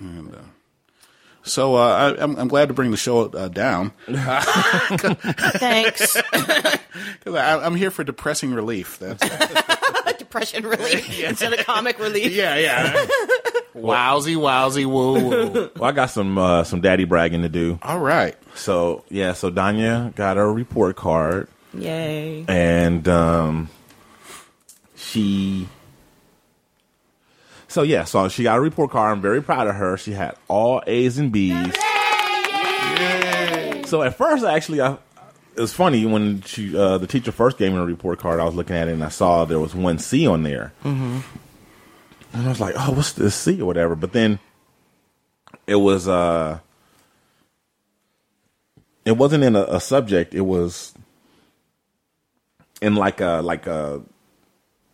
And, 0.00 0.34
uh, 0.34 0.38
so 1.46 1.76
uh, 1.76 2.14
I, 2.18 2.22
I'm, 2.22 2.36
I'm 2.36 2.48
glad 2.48 2.68
to 2.68 2.74
bring 2.74 2.90
the 2.90 2.96
show 2.96 3.26
uh, 3.30 3.48
down 3.48 3.92
Thanks. 5.58 6.16
because 6.30 7.34
I'm 7.34 7.74
here 7.76 7.90
for 7.90 8.04
depressing 8.04 8.52
relief. 8.52 8.98
That's 8.98 9.22
Depression 10.18 10.66
relief 10.66 11.18
yeah. 11.18 11.28
instead 11.28 11.52
of 11.52 11.64
comic 11.64 11.98
relief. 11.98 12.32
yeah, 12.32 12.56
yeah. 12.56 12.92
wowsy, 13.74 14.36
wowsy, 14.36 14.84
woo, 14.84 15.14
woo. 15.14 15.70
Well, 15.76 15.84
I 15.84 15.92
got 15.92 16.10
some 16.10 16.36
uh, 16.36 16.64
some 16.64 16.80
daddy 16.80 17.04
bragging 17.04 17.42
to 17.42 17.48
do. 17.48 17.78
All 17.82 18.00
right. 18.00 18.34
So 18.54 19.04
yeah, 19.08 19.34
so 19.34 19.50
Danya 19.50 20.14
got 20.14 20.36
her 20.36 20.52
report 20.52 20.96
card, 20.96 21.48
Yay. 21.74 22.44
and 22.48 23.06
um, 23.08 23.70
she. 24.96 25.68
So 27.76 27.82
yeah, 27.82 28.04
so 28.04 28.26
she 28.30 28.42
got 28.42 28.56
a 28.56 28.60
report 28.62 28.90
card. 28.90 29.12
I'm 29.12 29.20
very 29.20 29.42
proud 29.42 29.66
of 29.66 29.74
her. 29.74 29.98
She 29.98 30.12
had 30.12 30.34
all 30.48 30.82
A's 30.86 31.18
and 31.18 31.30
B's. 31.30 31.74
So 33.86 34.02
at 34.02 34.16
first, 34.16 34.46
actually, 34.46 34.80
I, 34.80 34.94
it 35.54 35.60
was 35.60 35.74
funny 35.74 36.06
when 36.06 36.40
she 36.40 36.74
uh, 36.74 36.96
the 36.96 37.06
teacher 37.06 37.32
first 37.32 37.58
gave 37.58 37.72
me 37.72 37.78
a 37.78 37.84
report 37.84 38.18
card. 38.18 38.40
I 38.40 38.44
was 38.44 38.54
looking 38.54 38.76
at 38.76 38.88
it 38.88 38.92
and 38.92 39.04
I 39.04 39.10
saw 39.10 39.44
there 39.44 39.60
was 39.60 39.74
one 39.74 39.98
C 39.98 40.26
on 40.26 40.42
there. 40.42 40.72
and 42.32 42.46
I 42.46 42.48
was 42.48 42.62
like, 42.62 42.76
oh, 42.78 42.92
what's 42.92 43.12
this 43.12 43.34
C 43.34 43.60
or 43.60 43.66
whatever. 43.66 43.94
But 43.94 44.14
then 44.14 44.38
it 45.66 45.76
was 45.76 46.08
uh, 46.08 46.60
it 49.04 49.18
wasn't 49.18 49.44
in 49.44 49.54
a, 49.54 49.64
a 49.64 49.80
subject. 49.80 50.32
It 50.32 50.46
was 50.46 50.94
in 52.80 52.94
like 52.94 53.20
a 53.20 53.42
like 53.44 53.66
a 53.66 54.00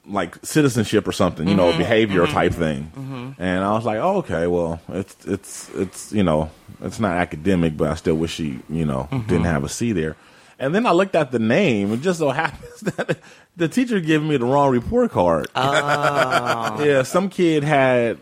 like 0.07 0.45
citizenship 0.45 1.07
or 1.07 1.13
something, 1.13 1.47
you 1.47 1.55
know, 1.55 1.73
mm-hmm. 1.73 1.83
behavioral 1.83 2.25
mm-hmm. 2.25 2.33
type 2.33 2.53
thing. 2.53 2.93
Mm-hmm. 2.95 3.43
And 3.43 3.65
I 3.65 3.73
was 3.73 3.85
like, 3.85 3.99
oh, 3.99 4.17
okay, 4.19 4.47
well, 4.47 4.81
it's 4.89 5.17
it's 5.27 5.71
it's 5.71 6.13
you 6.13 6.23
know, 6.23 6.51
it's 6.81 6.99
not 7.01 7.17
academic, 7.17 7.77
but 7.77 7.91
I 7.91 7.95
still 7.95 8.17
wish 8.17 8.35
she 8.35 8.61
you 8.69 8.85
know 8.85 9.09
didn't 9.11 9.45
have 9.45 9.65
a 9.65 9.69
C 9.69 9.93
there. 9.93 10.17
And 10.59 10.75
then 10.75 10.87
I 10.87 10.93
looked 10.93 11.17
at 11.17 11.33
the 11.33 11.39
name, 11.39 11.93
and 11.93 12.03
just 12.03 12.19
so 12.19 12.31
happens 12.31 12.81
that 12.81 13.19
the 13.57 13.69
teacher 13.69 14.01
gave 14.01 14.23
me 14.23 14.37
the 14.37 14.47
wrong 14.47 14.71
report 14.71 15.11
card. 15.11 15.49
Oh. 15.55 16.85
yeah, 16.85 17.03
some 17.03 17.29
kid 17.29 17.65
had 17.65 18.19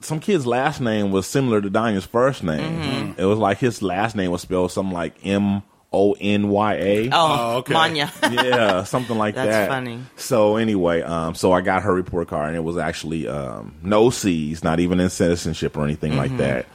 some 0.00 0.20
kid's 0.20 0.46
last 0.46 0.80
name 0.80 1.10
was 1.10 1.26
similar 1.26 1.60
to 1.60 1.70
Danya's 1.70 2.04
first 2.04 2.42
name. 2.42 3.14
It 3.18 3.24
was 3.24 3.38
like 3.38 3.58
his 3.58 3.82
last 3.82 4.14
name 4.14 4.30
was 4.30 4.42
spelled 4.42 4.72
something 4.72 4.94
like 4.94 5.14
M 5.24 5.62
O 5.96 6.14
N 6.20 6.48
Y 6.50 6.74
A 6.74 7.08
Oh, 7.12 7.56
okay. 7.58 7.72
Manya. 7.72 8.12
yeah, 8.30 8.84
something 8.84 9.16
like 9.16 9.34
That's 9.34 9.48
that. 9.50 9.68
funny. 9.68 10.00
So 10.16 10.56
anyway, 10.56 11.00
um, 11.02 11.34
so 11.34 11.52
I 11.52 11.62
got 11.62 11.82
her 11.84 11.94
report 11.94 12.28
card, 12.28 12.48
and 12.48 12.56
it 12.56 12.64
was 12.64 12.76
actually 12.76 13.26
um, 13.26 13.74
no 13.82 14.10
C's, 14.10 14.62
not 14.62 14.78
even 14.80 15.00
in 15.00 15.08
citizenship 15.10 15.76
or 15.76 15.84
anything 15.84 16.12
Mm-hmm. 16.12 16.18
like 16.20 16.36
that. 16.36 16.66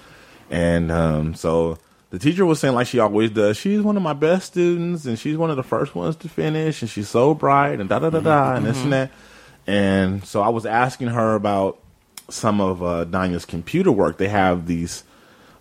And 0.50 0.92
um, 0.92 1.36
so 1.36 1.78
the 2.10 2.20
teacher 2.20 2.46
was 2.46 2.60
saying, 2.60 2.74
like 2.76 2.88
she 2.88 3.00
always 3.00 3.30
does, 3.30 3.56
she's 3.58 3.82
one 3.82 3.96
of 3.96 4.04
my 4.04 4.14
best 4.14 4.48
students, 4.48 5.06
and 5.06 5.18
she's 5.18 5.38
one 5.38 5.50
of 5.50 5.56
the 5.58 5.64
first 5.64 5.96
ones 5.96 6.16
to 6.18 6.28
finish, 6.30 6.82
and 6.82 6.90
she's 6.90 7.08
so 7.08 7.34
bright, 7.34 7.80
and 7.80 7.88
da 7.88 8.00
da 8.00 8.10
da 8.10 8.20
da, 8.20 8.56
and 8.56 8.66
this 8.66 8.82
and 8.84 8.92
that. 8.94 9.12
And 9.68 10.26
so 10.26 10.42
I 10.42 10.50
was 10.50 10.66
asking 10.66 11.08
her 11.10 11.36
about 11.36 11.78
some 12.30 12.60
of 12.60 12.82
uh, 12.82 13.06
Danya's 13.06 13.46
computer 13.46 13.92
work. 13.92 14.18
They 14.18 14.28
have 14.30 14.66
these 14.68 15.04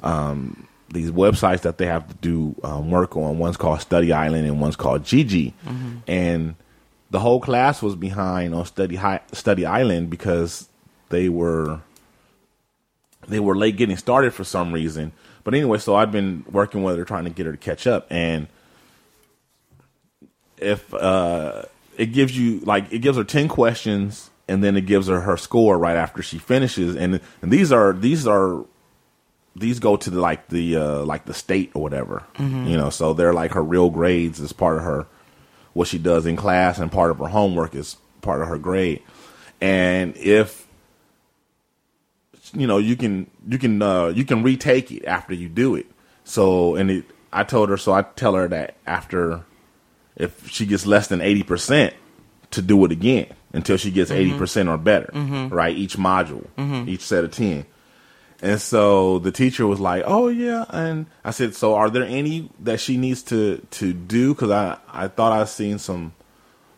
um, 0.03 0.67
these 0.93 1.11
websites 1.11 1.61
that 1.63 1.79
they 1.79 1.87
have 1.87 2.07
to 2.09 2.15
do 2.15 2.55
um, 2.65 2.91
work 2.91 3.17
on. 3.17 3.39
One's 3.39 3.57
called 3.57 3.81
Study 3.81 4.13
Island 4.13 4.47
and 4.47 4.61
one's 4.61 4.77
called 4.77 5.05
Gigi. 5.05 5.55
And 6.07 6.57
the 7.11 7.21
whole 7.21 7.41
class 7.41 7.81
was 7.83 7.95
behind 7.95 8.55
on 8.55 8.67
Study 8.67 8.97
Hi- 8.97 9.21
Study 9.33 9.65
Island 9.67 10.11
because 10.11 10.69
they 11.11 11.29
were 11.29 11.81
they 13.29 13.39
were 13.41 13.57
late 13.57 13.77
getting 13.77 13.97
started 13.97 14.33
for 14.35 14.45
some 14.45 14.73
reason. 14.73 15.13
But 15.45 15.55
anyway, 15.55 15.79
so 15.79 15.95
I've 15.95 16.11
been 16.13 16.45
working 16.51 16.83
with 16.83 16.97
her 16.97 17.05
trying 17.05 17.25
to 17.25 17.31
get 17.31 17.47
her 17.47 17.53
to 17.53 17.59
catch 17.59 17.87
up 17.87 18.07
and 18.11 18.49
if 20.59 20.93
uh 20.95 21.63
it 21.97 22.07
gives 22.07 22.37
you 22.37 22.61
like 22.61 22.93
it 22.93 22.99
gives 22.99 23.17
her 23.17 23.25
10 23.25 23.49
questions 23.49 24.31
and 24.49 24.63
then 24.63 24.77
it 24.77 24.87
gives 24.87 25.07
her 25.07 25.21
her 25.21 25.37
score 25.37 25.79
right 25.79 25.97
after 25.97 26.23
she 26.23 26.39
finishes 26.39 26.97
and 26.97 27.21
and 27.41 27.51
these 27.51 27.73
are 27.73 27.93
these 27.95 28.27
are 28.27 28.65
these 29.57 29.79
go 29.81 29.97
to 29.97 30.11
the 30.11 30.21
like 30.21 30.49
the 30.49 30.77
uh 30.77 31.01
like 31.05 31.25
the 31.25 31.35
state 31.35 31.71
or 31.75 31.83
whatever 31.83 32.25
you 32.39 32.77
know? 32.77 32.91
So 32.91 33.13
they're 33.15 33.33
like 33.35 33.53
her 33.53 33.63
real 33.63 33.91
grades 33.91 34.41
as 34.41 34.53
part 34.53 34.79
of 34.79 34.85
her 34.85 35.07
what 35.73 35.89
she 35.89 35.99
does 35.99 36.27
in 36.27 36.37
class 36.37 36.79
and 36.79 36.91
part 36.91 37.11
of 37.11 37.19
her 37.19 37.27
homework 37.29 37.75
is 37.75 37.97
part 38.23 38.43
of 38.43 38.49
her 38.49 38.59
grade. 38.59 39.03
And 39.61 40.17
if 40.17 40.67
you 42.55 42.67
know 42.67 42.79
you 42.79 42.97
can 42.97 43.31
you 43.49 43.59
can 43.59 43.81
uh 43.83 44.09
you 44.09 44.25
can 44.25 44.43
retake 44.43 44.91
it 44.91 45.05
after 45.05 45.35
you 45.35 45.49
do 45.49 45.75
it. 45.77 45.87
So 46.25 46.75
and 46.77 46.91
it 46.91 47.05
i 47.33 47.45
told 47.45 47.69
her 47.69 47.77
so 47.77 47.93
i 47.93 48.03
tell 48.03 48.35
her 48.35 48.49
that 48.49 48.75
after 48.87 49.45
if 50.17 50.49
she 50.51 50.67
gets 50.67 50.85
less 50.85 51.07
than 51.07 51.21
80% 51.21 51.93
to 52.51 52.61
do 52.63 52.85
it 52.85 52.91
again 52.93 53.27
until 53.53 53.77
she 53.77 53.91
gets 53.93 54.11
80% 54.11 54.69
or 54.69 54.77
better 54.77 55.11
right? 55.51 55.75
Each 55.77 55.97
module 55.97 56.47
each 56.89 57.03
set 57.03 57.25
of 57.25 57.31
10 57.31 57.65
and 58.43 58.61
so 58.61 59.19
the 59.19 59.33
teacher 59.33 59.67
was 59.67 59.81
like 59.81 60.03
oh 60.07 60.29
yeah 60.29 60.65
and 60.71 61.07
i 61.25 61.31
said 61.31 61.55
so 61.55 61.75
are 61.75 61.91
there 61.91 62.05
any 62.05 62.49
that 62.61 62.81
she 62.81 62.97
needs 62.97 63.23
to 63.23 63.59
to 63.71 63.93
do 63.93 64.35
because 64.35 64.51
i 64.51 64.77
i 64.89 65.09
thought 65.09 65.33
i 65.33 65.45
seen 65.45 65.79
some 65.79 66.13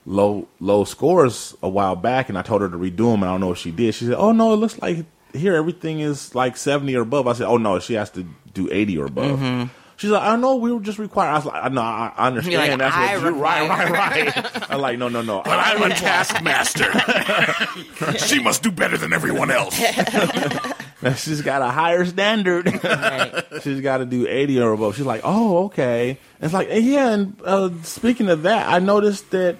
low 0.05 0.49
low 0.61 0.85
scores 0.85 1.55
a 1.63 1.69
while 1.69 1.95
back 1.97 2.29
and 2.29 2.37
i 2.37 2.43
told 2.43 2.61
her 2.61 2.69
to 2.69 2.77
redo 2.77 3.13
them 3.13 3.23
and 3.23 3.25
i 3.25 3.33
don't 3.33 3.41
know 3.41 3.53
if 3.53 3.59
she 3.59 3.71
did 3.71 3.95
she 3.95 4.07
said 4.07 4.15
oh 4.15 4.33
no 4.33 4.53
it 4.53 4.57
looks 4.57 4.81
like 4.81 5.05
here 5.33 5.55
everything 5.55 6.01
is 6.01 6.35
like 6.35 6.57
70 6.57 6.95
or 6.97 7.03
above 7.03 7.27
i 7.27 7.33
said 7.33 7.47
oh 7.47 7.57
no 7.57 7.79
she 7.79 7.95
has 7.95 8.11
to 8.11 8.27
do 8.53 8.69
80 8.71 8.99
or 8.99 9.07
above 9.07 9.39
mm-hmm. 9.39 9.69
She's 10.03 10.11
like, 10.11 10.23
I 10.25 10.35
know 10.35 10.57
we 10.57 10.73
were 10.73 10.81
just 10.81 10.99
required. 10.99 11.31
I 11.31 11.35
was 11.37 11.45
like, 11.45 11.65
I 11.65 11.69
know, 11.69 11.81
I 11.81 12.13
I 12.17 12.27
understand. 12.27 12.53
You're 12.53 12.61
like, 12.61 12.79
That's 12.79 12.97
"I 12.97 13.19
what 13.19 13.35
you 13.35 13.41
right, 13.41 13.69
right, 13.69 13.91
right. 13.93 14.71
I'm 14.73 14.81
like, 14.81 14.99
no, 14.99 15.09
no, 15.09 15.23
no. 15.23 15.43
But 15.45 15.61
I'm 15.61 15.81
a 15.81 15.95
taskmaster. 15.95 16.91
she 18.19 18.43
must 18.43 18.65
do 18.65 18.73
better 18.73 18.97
than 18.97 19.13
everyone 19.13 19.53
else. 19.53 19.81
She's 21.17 21.43
got 21.43 21.63
a 21.63 21.69
higher 21.69 22.05
standard. 22.05 22.67
Right. 22.85 23.45
She's 23.63 23.81
got 23.81 23.99
to 23.99 24.07
do 24.07 24.27
80 24.29 24.61
or 24.61 24.73
above. 24.73 24.97
She's 24.97 25.07
like, 25.07 25.23
oh, 25.25 25.65
okay. 25.65 26.19
It's 26.41 26.55
like, 26.55 26.69
yeah. 26.71 27.11
And 27.11 27.41
uh, 27.45 27.71
speaking 27.83 28.29
of 28.29 28.43
that, 28.43 28.69
I 28.69 28.79
noticed 28.79 29.31
that 29.31 29.57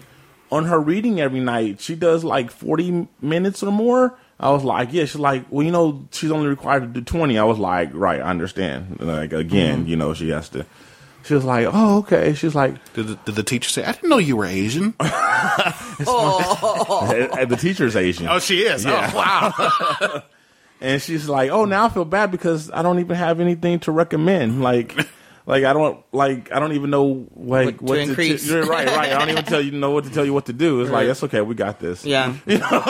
on 0.51 0.67
her 0.67 0.79
reading 0.79 1.21
every 1.21 1.41
night, 1.41 1.81
she 1.81 1.97
does 1.97 2.23
like 2.23 2.51
40 2.51 3.09
minutes 3.21 3.63
or 3.63 3.73
more. 3.73 4.17
I 4.39 4.51
was 4.51 4.63
like, 4.63 4.93
yeah. 4.93 5.05
She's 5.05 5.21
like, 5.21 5.47
well, 5.51 5.65
you 5.65 5.73
know, 5.73 6.07
she's 6.13 6.31
only 6.31 6.49
required 6.49 6.83
to 6.83 6.87
do 6.87 7.01
20. 7.01 7.39
I 7.39 7.45
was 7.45 7.59
like, 7.59 7.91
right, 7.93 8.21
I 8.21 8.31
understand. 8.31 9.01
Like, 9.01 9.33
again, 9.33 9.87
you 9.87 9.97
know, 9.97 10.15
she 10.15 10.31
has 10.31 10.49
to. 10.51 10.65
She 11.25 11.35
was 11.35 11.45
like, 11.45 11.69
oh, 11.73 11.99
okay. 11.99 12.35
She's 12.35 12.55
like, 12.55 12.93
Did 12.95 13.07
the, 13.07 13.15
did 13.17 13.35
the 13.37 13.45
teacher 13.45 13.71
say, 13.71 13.85
I 13.85 13.93
didn't 13.93 14.11
know 14.11 14.19
you 14.19 14.37
were 14.37 14.45
Asian? 14.45 14.95
oh. 15.01 17.07
the 17.49 17.57
teacher's 17.57 17.95
Asian. 17.95 18.27
Oh, 18.27 18.41
she 18.41 18.63
is. 18.63 18.85
Yeah. 18.85 19.11
Oh, 19.13 19.17
wow. 19.17 20.23
And 20.83 21.01
she's 21.01 21.29
like, 21.29 21.51
"Oh, 21.51 21.65
now 21.65 21.87
I 21.87 21.89
feel 21.89 22.05
bad 22.05 22.31
because 22.31 22.71
I 22.71 22.83
don't 22.83 22.99
even 22.99 23.17
have 23.17 23.41
anything 23.41 23.79
to 23.81 23.93
recommend. 23.93 24.63
Like, 24.63 24.97
like 25.47 25.65
I 25.65 25.73
don't 25.73 26.05
like 26.13 26.53
I 26.53 26.59
don't 26.61 26.73
even 26.73 26.91
know 26.91 27.27
like 27.35 27.81
What 27.81 27.95
to 27.95 28.05
to 28.05 28.11
increase. 28.11 28.47
you're 28.47 28.65
right, 28.67 28.87
right. 28.89 29.13
I 29.13 29.19
don't 29.19 29.31
even 29.31 29.45
tell 29.45 29.61
you 29.63 29.71
know 29.73 29.93
what 29.93 30.05
to 30.05 30.11
tell 30.11 30.25
you 30.27 30.33
what 30.35 30.47
to 30.47 30.53
do. 30.53 30.81
It's 30.83 30.91
like 30.91 30.99
Right. 31.01 31.07
that's 31.07 31.23
okay. 31.25 31.41
We 31.41 31.55
got 31.55 31.81
this. 31.81 32.05
Yeah. 32.05 32.35
you 32.47 32.59
know? 32.59 32.83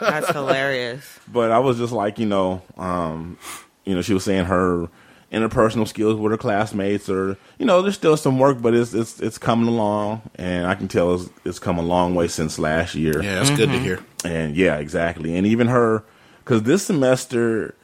That's 0.00 0.30
hilarious. 0.30 1.04
But 1.26 1.50
I 1.50 1.58
was 1.58 1.78
just 1.78 1.92
like, 1.92 2.18
you 2.18 2.26
know, 2.26 2.62
um, 2.76 3.38
you 3.84 3.94
know, 3.94 4.02
she 4.02 4.14
was 4.14 4.24
saying 4.24 4.44
her 4.46 4.88
interpersonal 5.32 5.86
skills 5.86 6.18
with 6.18 6.32
her 6.32 6.38
classmates, 6.38 7.08
or 7.10 7.36
you 7.58 7.66
know, 7.66 7.82
there's 7.82 7.94
still 7.94 8.16
some 8.16 8.38
work, 8.38 8.62
but 8.62 8.74
it's 8.74 8.94
it's 8.94 9.20
it's 9.20 9.36
coming 9.38 9.68
along, 9.68 10.22
and 10.36 10.66
I 10.66 10.74
can 10.74 10.88
tell 10.88 11.14
it's, 11.14 11.28
it's 11.44 11.58
come 11.58 11.78
a 11.78 11.82
long 11.82 12.14
way 12.14 12.28
since 12.28 12.58
last 12.58 12.94
year. 12.94 13.22
Yeah, 13.22 13.34
that's 13.34 13.50
good 13.50 13.68
to 13.70 13.78
hear. 13.78 14.02
And 14.24 14.56
yeah, 14.56 14.76
exactly. 14.78 15.36
And 15.36 15.46
even 15.46 15.66
her, 15.68 16.02
because 16.48 16.62
this 16.62 16.82
semester, 16.86 17.74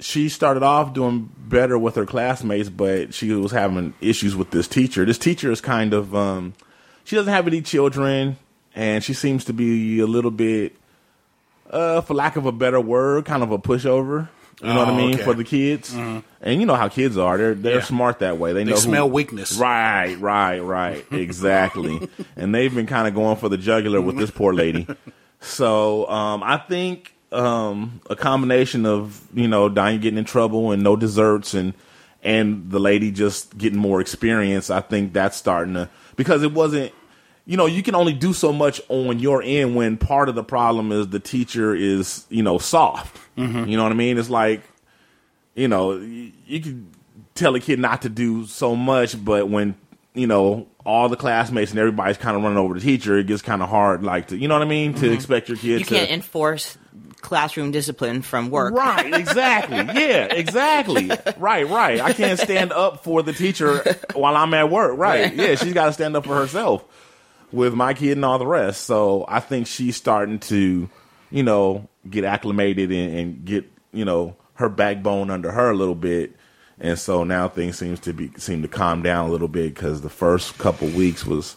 she 0.00 0.28
started 0.28 0.64
off 0.64 0.92
doing 0.94 1.30
better 1.38 1.78
with 1.78 1.94
her 1.94 2.04
classmates, 2.04 2.68
but 2.68 3.14
she 3.14 3.30
was 3.32 3.52
having 3.52 3.94
issues 4.00 4.34
with 4.34 4.50
this 4.50 4.66
teacher. 4.66 5.04
This 5.04 5.16
teacher 5.16 5.52
is 5.52 5.60
kind 5.60 5.94
of, 5.94 6.12
um, 6.12 6.54
she 7.04 7.14
doesn't 7.14 7.32
have 7.32 7.46
any 7.46 7.62
children, 7.62 8.36
and 8.74 9.04
she 9.04 9.14
seems 9.14 9.44
to 9.44 9.52
be 9.52 10.00
a 10.00 10.08
little 10.08 10.32
bit, 10.32 10.74
uh, 11.70 12.00
for 12.00 12.14
lack 12.14 12.34
of 12.34 12.46
a 12.46 12.52
better 12.52 12.80
word, 12.80 13.26
kind 13.26 13.44
of 13.44 13.52
a 13.52 13.58
pushover. 13.58 14.28
You 14.60 14.66
know 14.66 14.74
what 14.76 14.88
I 14.88 14.90
Oh, 14.90 14.96
mean 14.96 15.14
okay. 15.14 15.22
for 15.22 15.32
the 15.34 15.44
kids, 15.44 15.94
and 15.94 16.24
you 16.60 16.66
know 16.66 16.74
how 16.74 16.88
kids 16.88 17.16
are. 17.16 17.38
They're 17.38 17.54
they're 17.54 17.74
Yeah. 17.76 17.80
smart 17.84 18.18
that 18.18 18.38
way. 18.38 18.52
They, 18.52 18.64
They 18.64 18.70
know 18.70 18.76
who- 18.76 18.82
smell 18.82 19.08
weakness. 19.08 19.56
Right, 19.56 20.18
right, 20.20 20.58
right. 20.58 21.06
Exactly. 21.12 22.08
and 22.36 22.52
they've 22.52 22.74
been 22.74 22.86
kind 22.88 23.06
of 23.08 23.14
going 23.14 23.36
for 23.36 23.48
the 23.48 23.56
jugular 23.56 24.00
with 24.02 24.16
this 24.18 24.32
poor 24.32 24.52
lady. 24.52 24.88
So 25.42 26.06
um, 26.10 26.42
I 26.42 26.58
think 26.58 27.14
um, 27.32 28.00
a 28.08 28.16
combination 28.16 28.86
of 28.86 29.26
you 29.34 29.48
know 29.48 29.68
Diane 29.68 30.00
getting 30.00 30.18
in 30.18 30.24
trouble 30.24 30.72
and 30.72 30.82
no 30.82 30.96
desserts 30.96 31.54
and 31.54 31.74
and 32.22 32.70
the 32.70 32.78
lady 32.78 33.10
just 33.10 33.56
getting 33.56 33.78
more 33.78 34.00
experience. 34.00 34.70
I 34.70 34.80
think 34.80 35.12
that's 35.12 35.36
starting 35.36 35.74
to 35.74 35.88
because 36.16 36.42
it 36.42 36.52
wasn't. 36.52 36.92
You 37.46 37.56
know, 37.56 37.66
you 37.66 37.82
can 37.82 37.96
only 37.96 38.12
do 38.12 38.32
so 38.32 38.52
much 38.52 38.80
on 38.88 39.18
your 39.18 39.42
end 39.42 39.74
when 39.74 39.96
part 39.96 40.28
of 40.28 40.36
the 40.36 40.44
problem 40.44 40.92
is 40.92 41.08
the 41.08 41.18
teacher 41.18 41.74
is, 41.74 42.24
you 42.28 42.44
know, 42.44 42.58
soft. 42.58 43.18
You 43.68 43.76
know 43.76 43.82
what 43.82 43.90
I 43.90 43.96
mean? 43.96 44.18
It's 44.18 44.30
like, 44.30 44.62
you 45.56 45.66
know, 45.66 45.96
you, 45.96 46.30
you 46.46 46.60
can 46.60 46.92
tell 47.34 47.56
a 47.56 47.60
kid 47.60 47.80
not 47.80 48.02
to 48.02 48.08
do 48.08 48.46
so 48.46 48.76
much, 48.76 49.24
but 49.24 49.48
when 49.48 49.74
you 50.14 50.26
know 50.26 50.66
all 50.84 51.08
the 51.08 51.16
classmates 51.16 51.70
and 51.70 51.78
everybody's 51.78 52.16
kind 52.16 52.36
of 52.36 52.42
running 52.42 52.58
over 52.58 52.74
the 52.74 52.80
teacher, 52.80 53.18
it 53.18 53.26
gets 53.26 53.42
kind 53.42 53.62
of 53.62 53.68
hard. 53.68 54.02
Like 54.02 54.28
to, 54.28 54.36
you 54.36 54.48
know 54.48 54.54
what 54.54 54.62
I 54.62 54.68
mean? 54.68 54.94
To 54.94 55.00
mm-hmm. 55.00 55.14
expect 55.14 55.48
your 55.48 55.58
kid 55.58 55.80
You 55.80 55.84
to 55.84 55.94
can't 55.94 56.10
enforce 56.10 56.76
classroom 57.20 57.70
discipline 57.70 58.22
from 58.22 58.50
work. 58.50 58.74
Right, 58.74 59.14
exactly. 59.14 59.76
Yeah, 60.00 60.26
exactly. 60.26 61.10
Right, 61.36 61.68
right. 61.68 62.00
I 62.00 62.12
can't 62.12 62.38
stand 62.38 62.72
up 62.72 63.04
for 63.04 63.22
the 63.22 63.32
teacher 63.32 63.82
while 64.14 64.36
I'm 64.36 64.54
at 64.54 64.70
work. 64.70 64.98
Right. 64.98 65.34
Yeah, 65.34 65.54
she's 65.56 65.74
got 65.74 65.86
to 65.86 65.92
stand 65.92 66.16
up 66.16 66.24
for 66.24 66.34
herself 66.34 66.84
with 67.52 67.74
my 67.74 67.94
kid 67.94 68.12
and 68.12 68.24
all 68.24 68.38
the 68.38 68.46
rest. 68.46 68.84
So 68.84 69.24
I 69.28 69.40
think 69.40 69.66
she's 69.66 69.96
starting 69.96 70.38
to, 70.40 70.88
you 71.30 71.42
know, 71.42 71.88
get 72.08 72.24
acclimated 72.24 72.90
and, 72.90 73.14
and 73.14 73.44
get, 73.44 73.70
you 73.92 74.04
know, 74.04 74.36
her 74.54 74.68
backbone 74.68 75.30
under 75.30 75.50
her 75.50 75.70
a 75.70 75.76
little 75.76 75.94
bit. 75.94 76.34
And 76.80 76.98
so 76.98 77.24
now 77.24 77.48
things 77.48 77.76
seems 77.76 78.00
to 78.00 78.12
be 78.12 78.30
seem 78.38 78.62
to 78.62 78.68
calm 78.68 79.02
down 79.02 79.28
a 79.28 79.32
little 79.32 79.48
bit 79.48 79.74
because 79.74 80.00
the 80.00 80.08
first 80.08 80.56
couple 80.58 80.88
weeks 80.88 81.26
was 81.26 81.56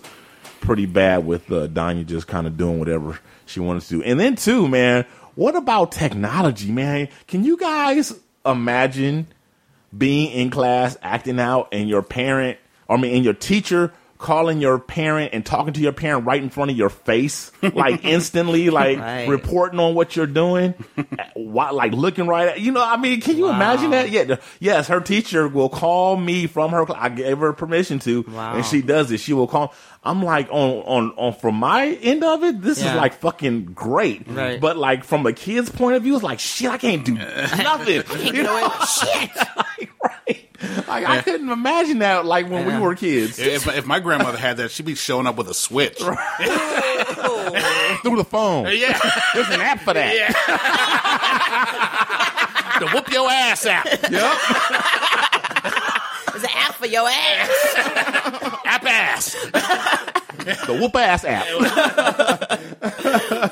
pretty 0.60 0.86
bad 0.86 1.26
with 1.26 1.52
uh, 1.52 1.68
Danya 1.68 2.06
just 2.06 2.28
kind 2.28 2.46
of 2.46 2.58
doing 2.58 2.80
whatever 2.80 3.20
she 3.46 3.60
wanted 3.60 3.84
to 3.84 3.90
do. 3.90 4.04
And 4.04 4.20
then 4.20 4.36
too, 4.36 4.68
man, 4.68 5.06
what 5.36 5.56
about 5.56 5.92
technology, 5.92 6.72
man? 6.72 7.08
Can 7.28 7.44
you 7.44 7.58
guys 7.58 8.14
imagine 8.46 9.28
being 9.98 10.32
in 10.32 10.50
class, 10.50 10.98
acting 11.02 11.40
out, 11.40 11.70
and 11.72 11.88
your 11.88 12.02
parent, 12.02 12.58
I 12.90 12.98
mean, 12.98 13.16
and 13.16 13.24
your 13.24 13.34
teacher 13.34 13.94
calling 14.24 14.62
your 14.62 14.80
parent 14.80 15.32
and 15.34 15.46
talking 15.46 15.74
to 15.74 15.82
your 15.82 15.92
parent 15.92 16.26
right 16.26 16.42
in 16.42 16.50
front 16.50 16.72
of 16.72 16.78
your 16.78 16.90
face, 16.90 17.52
like 17.62 18.04
instantly, 18.06 18.70
like 18.72 18.98
Right. 18.98 19.28
reporting 19.28 19.80
on 19.80 19.94
what 19.94 20.16
you're 20.16 20.26
doing, 20.26 20.74
Why, 21.36 21.70
like 21.72 21.92
looking 21.92 22.26
right 22.26 22.48
at 22.48 22.62
you 22.62 22.72
know. 22.72 22.84
I 22.84 22.98
mean, 22.98 23.20
can 23.22 23.38
you 23.38 23.50
imagine 23.50 23.92
that? 23.92 24.10
Yeah, 24.10 24.38
yes, 24.60 24.88
her 24.88 25.02
teacher 25.02 25.48
will 25.48 25.70
call 25.70 26.16
me 26.18 26.48
from 26.48 26.72
her. 26.72 26.86
I 26.96 27.10
gave 27.10 27.38
her 27.40 27.54
permission 27.54 28.00
to, 28.00 28.24
Wow. 28.24 28.56
and 28.56 28.66
she 28.66 28.82
does 28.82 29.12
it. 29.12 29.20
She 29.20 29.34
will 29.34 29.48
call. 29.48 29.74
I'm 30.06 30.22
like 30.22 30.50
on 30.52 30.70
on 30.84 31.12
on 31.18 31.34
from 31.34 31.56
my 31.56 31.86
end 31.88 32.24
of 32.24 32.44
it. 32.44 32.62
This 32.62 32.80
is 32.80 32.86
like 32.94 33.14
fucking 33.16 33.66
great, 33.74 34.28
Right. 34.28 34.60
but 34.60 34.76
like 34.78 35.04
from 35.06 35.26
a 35.26 35.32
kid's 35.34 35.70
point 35.70 35.96
of 35.96 36.04
view, 36.04 36.14
it's 36.16 36.24
like 36.24 36.40
shit. 36.40 36.70
I 36.70 36.78
can't 36.78 37.06
do 37.06 37.14
nothing. 37.16 38.04
you 38.36 38.44
know, 38.44 38.70
shit. 39.02 39.30
like, 39.56 39.90
right. 40.04 40.50
Like 40.88 41.06
I 41.06 41.22
couldn't 41.22 41.50
imagine 41.50 42.00
that. 42.00 42.26
Like 42.26 42.50
when 42.50 42.66
we 42.66 42.78
were 42.78 42.96
kids. 42.96 43.38
If, 43.40 43.68
if 43.68 43.86
my 43.86 44.00
grandmother 44.00 44.38
had 44.38 44.58
that, 44.58 44.72
she'd 44.72 44.86
be 44.86 44.96
showing 44.96 45.26
up 45.28 45.36
with 45.38 45.50
a 45.50 45.54
switch. 45.54 45.98
Through 46.00 46.16
the 48.18 48.26
phone. 48.30 48.68
Yeah, 48.72 48.98
There's 49.34 49.50
an 49.50 49.62
app 49.62 49.80
for 49.82 49.94
that. 49.94 50.16
Yeah. 50.16 50.32
to 52.80 52.88
whoop 52.96 53.10
your 53.12 53.30
ass 53.30 53.66
out. 53.66 53.86
Yep. 54.12 56.00
It's 56.44 56.54
an 56.54 56.60
app 56.60 56.74
for 56.76 56.88
your 56.88 57.08
ass. 57.08 57.76
App 58.66 58.86
ass. 58.86 59.34
The 60.66 60.78
whoop 60.80 60.96
ass 60.96 61.24
app. 61.26 61.46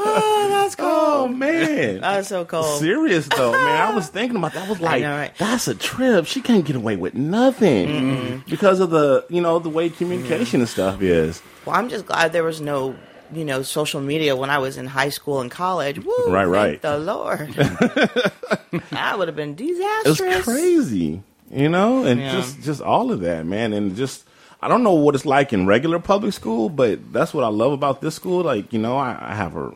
Oh, 0.03 0.47
that's 0.49 0.75
cool. 0.75 0.87
Oh 0.87 1.27
man. 1.27 2.01
That's 2.01 2.27
so 2.27 2.43
cool. 2.45 2.63
Serious 2.63 3.27
though, 3.27 3.51
man. 3.51 3.81
I 3.81 3.93
was 3.93 4.07
thinking 4.15 4.35
about 4.37 4.53
that. 4.53 4.65
I 4.67 4.69
was 4.69 4.79
like, 4.81 5.01
know, 5.01 5.11
right? 5.15 5.35
that's 5.37 5.67
a 5.67 5.75
trip. 5.75 6.25
She 6.25 6.41
can't 6.41 6.65
get 6.65 6.75
away 6.75 6.95
with 6.95 7.13
nothing 7.13 8.43
because 8.49 8.79
of 8.79 8.89
the, 8.89 9.25
you 9.29 9.41
know, 9.41 9.59
the 9.59 9.69
way 9.69 9.89
communication 9.89 10.59
and 10.61 10.69
stuff 10.69 11.01
is. 11.01 11.41
Well, 11.65 11.75
I'm 11.75 11.89
just 11.89 12.05
glad 12.05 12.33
there 12.33 12.43
was 12.43 12.61
no, 12.61 12.95
you 13.33 13.45
know, 13.45 13.61
social 13.63 14.01
media 14.01 14.35
when 14.35 14.49
I 14.49 14.57
was 14.57 14.77
in 14.77 14.85
high 14.87 15.09
school 15.09 15.39
and 15.41 15.49
college. 15.51 15.99
Woo, 16.03 16.13
Right, 16.27 16.43
thank 16.45 16.53
right. 16.55 16.81
The 16.81 16.97
Lord, 16.97 17.49
that 17.53 19.15
would 19.17 19.27
have 19.27 19.35
been 19.35 19.55
It 19.57 20.05
was 20.05 20.17
disastrous. 20.17 20.43
crazy, 20.43 21.23
you 21.51 21.69
know, 21.69 22.03
and 22.03 22.19
Yeah. 22.19 22.31
just 22.31 22.61
just 22.61 22.81
all 22.81 23.11
of 23.11 23.19
that, 23.21 23.45
man, 23.45 23.73
and 23.73 23.95
just 23.95 24.23
I 24.61 24.67
don't 24.67 24.83
know 24.83 24.93
what 24.93 25.15
it's 25.15 25.25
like 25.25 25.53
in 25.53 25.65
regular 25.67 25.99
public 25.99 26.33
school, 26.33 26.69
but 26.69 27.11
that's 27.13 27.33
what 27.33 27.43
I 27.43 27.47
love 27.47 27.71
about 27.71 28.01
this 28.01 28.15
school. 28.15 28.43
Like, 28.43 28.71
you 28.73 28.79
know, 28.79 28.95
I, 28.97 29.17
I 29.19 29.35
have 29.35 29.53
her, 29.53 29.71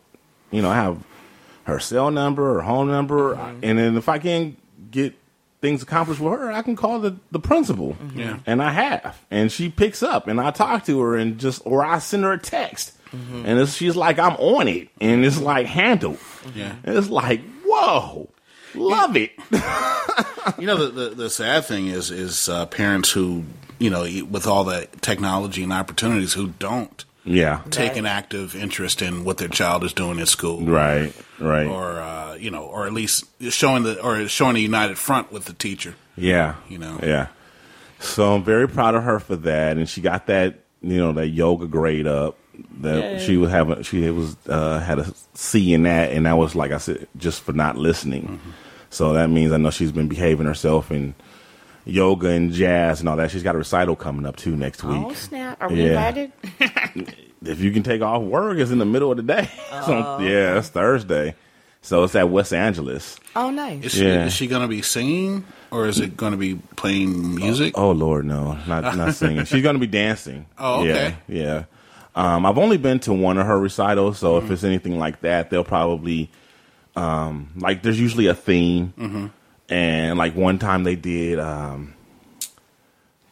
you 0.51 0.61
know, 0.61 0.69
I 0.69 0.75
have 0.75 1.03
her 1.63 1.79
cell 1.79 2.11
number, 2.11 2.53
her 2.55 2.61
home 2.61 2.87
number, 2.87 3.35
Mm-hmm. 3.35 3.59
and 3.63 3.79
then 3.79 3.97
if 3.97 4.07
I 4.07 4.19
can 4.19 4.55
get 4.91 5.15
things 5.61 5.81
accomplished 5.81 6.21
with 6.21 6.31
her, 6.39 6.51
I 6.51 6.61
can 6.61 6.75
call 6.75 6.99
the 6.99 7.15
the 7.31 7.39
principal, 7.39 7.93
Mm-hmm. 7.93 8.19
Yeah. 8.19 8.37
and 8.45 8.61
I 8.61 8.71
have, 8.71 9.17
and 9.31 9.51
she 9.51 9.69
picks 9.69 10.03
up, 10.03 10.27
and 10.27 10.39
I 10.39 10.51
talk 10.51 10.85
to 10.85 10.99
her, 11.01 11.15
and 11.17 11.39
just 11.39 11.61
or 11.65 11.83
I 11.83 11.97
send 11.99 12.23
her 12.23 12.33
a 12.33 12.39
text, 12.39 12.91
Mm-hmm. 13.11 13.45
and 13.45 13.59
it's, 13.59 13.73
she's 13.73 13.95
like, 13.95 14.19
I'm 14.19 14.35
on 14.35 14.67
it, 14.67 14.89
and 15.01 15.25
it's 15.25 15.39
like 15.41 15.65
handled, 15.67 16.19
Yeah. 16.55 16.75
and 16.83 16.95
it's 16.97 17.09
like, 17.09 17.41
whoa, 17.65 18.29
love 18.75 19.15
it. 19.17 19.31
You 20.59 20.67
know, 20.67 20.77
the, 20.85 21.09
the, 21.09 21.15
the 21.15 21.29
sad 21.29 21.65
thing 21.65 21.87
is, 21.87 22.11
is 22.11 22.47
uh, 22.47 22.67
parents 22.67 23.11
who, 23.11 23.43
you 23.79 23.89
know, 23.89 24.03
with 24.29 24.45
all 24.45 24.63
the 24.63 24.87
technology 25.01 25.63
and 25.63 25.73
opportunities, 25.73 26.33
who 26.33 26.49
don't 26.59 27.03
Yeah. 27.25 27.61
take 27.71 27.89
Right. 27.89 27.97
an 27.97 28.05
active 28.05 28.55
interest 28.55 29.01
in 29.01 29.23
what 29.25 29.37
their 29.37 29.47
child 29.47 29.83
is 29.83 29.91
doing 29.91 30.19
at 30.19 30.27
school. 30.27 30.61
Right, 30.61 31.11
right. 31.39 31.65
Or 31.65 31.99
uh, 31.99 32.35
you 32.35 32.51
know, 32.51 32.63
or 32.63 32.85
at 32.85 32.93
least 32.93 33.25
showing 33.49 33.83
the 33.83 33.99
or 34.01 34.27
showing 34.27 34.55
a 34.55 34.59
united 34.59 34.97
front 34.99 35.31
with 35.31 35.45
the 35.45 35.53
teacher. 35.53 35.95
yeah. 36.15 36.55
You 36.69 36.77
know. 36.77 36.99
Yeah. 37.01 37.27
So 37.99 38.35
I'm 38.35 38.43
very 38.43 38.67
proud 38.69 38.93
of 38.93 39.03
her 39.03 39.19
for 39.19 39.35
that. 39.37 39.77
And 39.77 39.89
she 39.89 39.99
got 40.01 40.27
that, 40.27 40.59
you 40.83 40.97
know, 40.97 41.11
that 41.13 41.29
yoga 41.29 41.65
grade 41.67 42.05
up. 42.07 42.37
That 42.81 42.97
Yay. 43.13 43.25
she 43.25 43.35
was 43.37 43.49
having, 43.49 43.81
she 43.81 44.09
was, 44.11 44.37
uh, 44.47 44.79
had 44.79 44.99
a 44.99 45.11
C 45.33 45.73
in 45.73 45.83
that. 45.83 46.11
And 46.11 46.25
that 46.27 46.37
was, 46.37 46.55
like 46.55 46.71
I 46.71 46.77
said, 46.77 47.07
just 47.17 47.41
for 47.41 47.51
not 47.51 47.77
listening. 47.77 48.23
Mm-hmm. 48.23 48.49
So 48.95 49.13
that 49.13 49.29
means 49.29 49.51
I 49.51 49.57
know 49.57 49.69
she's 49.71 49.91
been 49.91 50.07
behaving 50.07 50.45
herself 50.47 50.89
in 50.91 51.13
yoga 51.85 52.29
and 52.29 52.51
jazz 52.51 52.99
and 53.01 53.09
all 53.09 53.17
that. 53.17 53.29
She's 53.31 53.43
got 53.43 53.55
a 53.55 53.57
recital 53.59 53.95
coming 53.95 54.25
up 54.25 54.35
too 54.37 54.55
next 54.55 54.83
week. 54.83 54.97
Oh 55.05 55.13
snap! 55.13 55.57
Are 55.61 55.69
we 55.69 55.83
Yeah. 55.83 56.07
invited? 56.07 56.31
If 57.45 57.59
you 57.59 57.71
can 57.71 57.83
take 57.83 58.01
off 58.01 58.23
work, 58.23 58.57
it's 58.57 58.71
in 58.71 58.79
the 58.79 58.85
middle 58.85 59.11
of 59.11 59.17
the 59.17 59.23
day. 59.23 59.47
so, 59.85 60.17
yeah, 60.19 60.57
it's 60.57 60.69
Thursday. 60.69 61.35
So 61.83 62.03
it's 62.03 62.15
at 62.15 62.27
West 62.31 62.51
Angeles. 62.53 63.19
Oh, 63.35 63.51
nice. 63.51 63.83
Is 63.83 63.91
she, 63.91 64.03
Yeah. 64.03 64.25
is 64.25 64.33
she 64.33 64.47
going 64.47 64.63
to 64.63 64.67
be 64.67 64.81
singing 64.81 65.45
or 65.69 65.85
is 65.85 65.99
it 65.99 66.17
going 66.17 66.31
to 66.31 66.37
be 66.39 66.55
playing 66.75 67.35
music? 67.35 67.77
Oh 67.77 67.91
Lord, 67.91 68.25
no, 68.25 68.57
not 68.65 68.95
not 68.97 69.13
singing. 69.21 69.45
She's 69.45 69.61
gonna 69.61 69.77
be 69.77 69.85
dancing. 69.85 70.47
Oh, 70.57 70.79
okay. 70.81 71.17
Yeah, 71.27 71.37
yeah. 71.37 71.63
Um, 72.15 72.47
I've 72.47 72.57
only 72.57 72.77
been 72.77 72.99
to 73.01 73.13
one 73.13 73.37
of 73.37 73.45
her 73.45 73.59
recitals, 73.59 74.17
so 74.17 74.35
Mm-hmm. 74.37 74.45
if 74.47 74.51
it's 74.51 74.63
anything 74.63 74.97
like 74.97 75.21
that, 75.21 75.51
they'll 75.51 75.63
probably 75.65 76.31
um, 76.95 77.51
like. 77.57 77.81
There's 77.83 77.99
usually 77.99 78.27
a 78.27 78.35
theme, 78.35 78.93
Mm-hmm. 78.97 79.27
and 79.69 80.17
like 80.17 80.35
one 80.35 80.59
time 80.59 80.83
they 80.83 80.95
did, 80.95 81.39
um, 81.39 81.93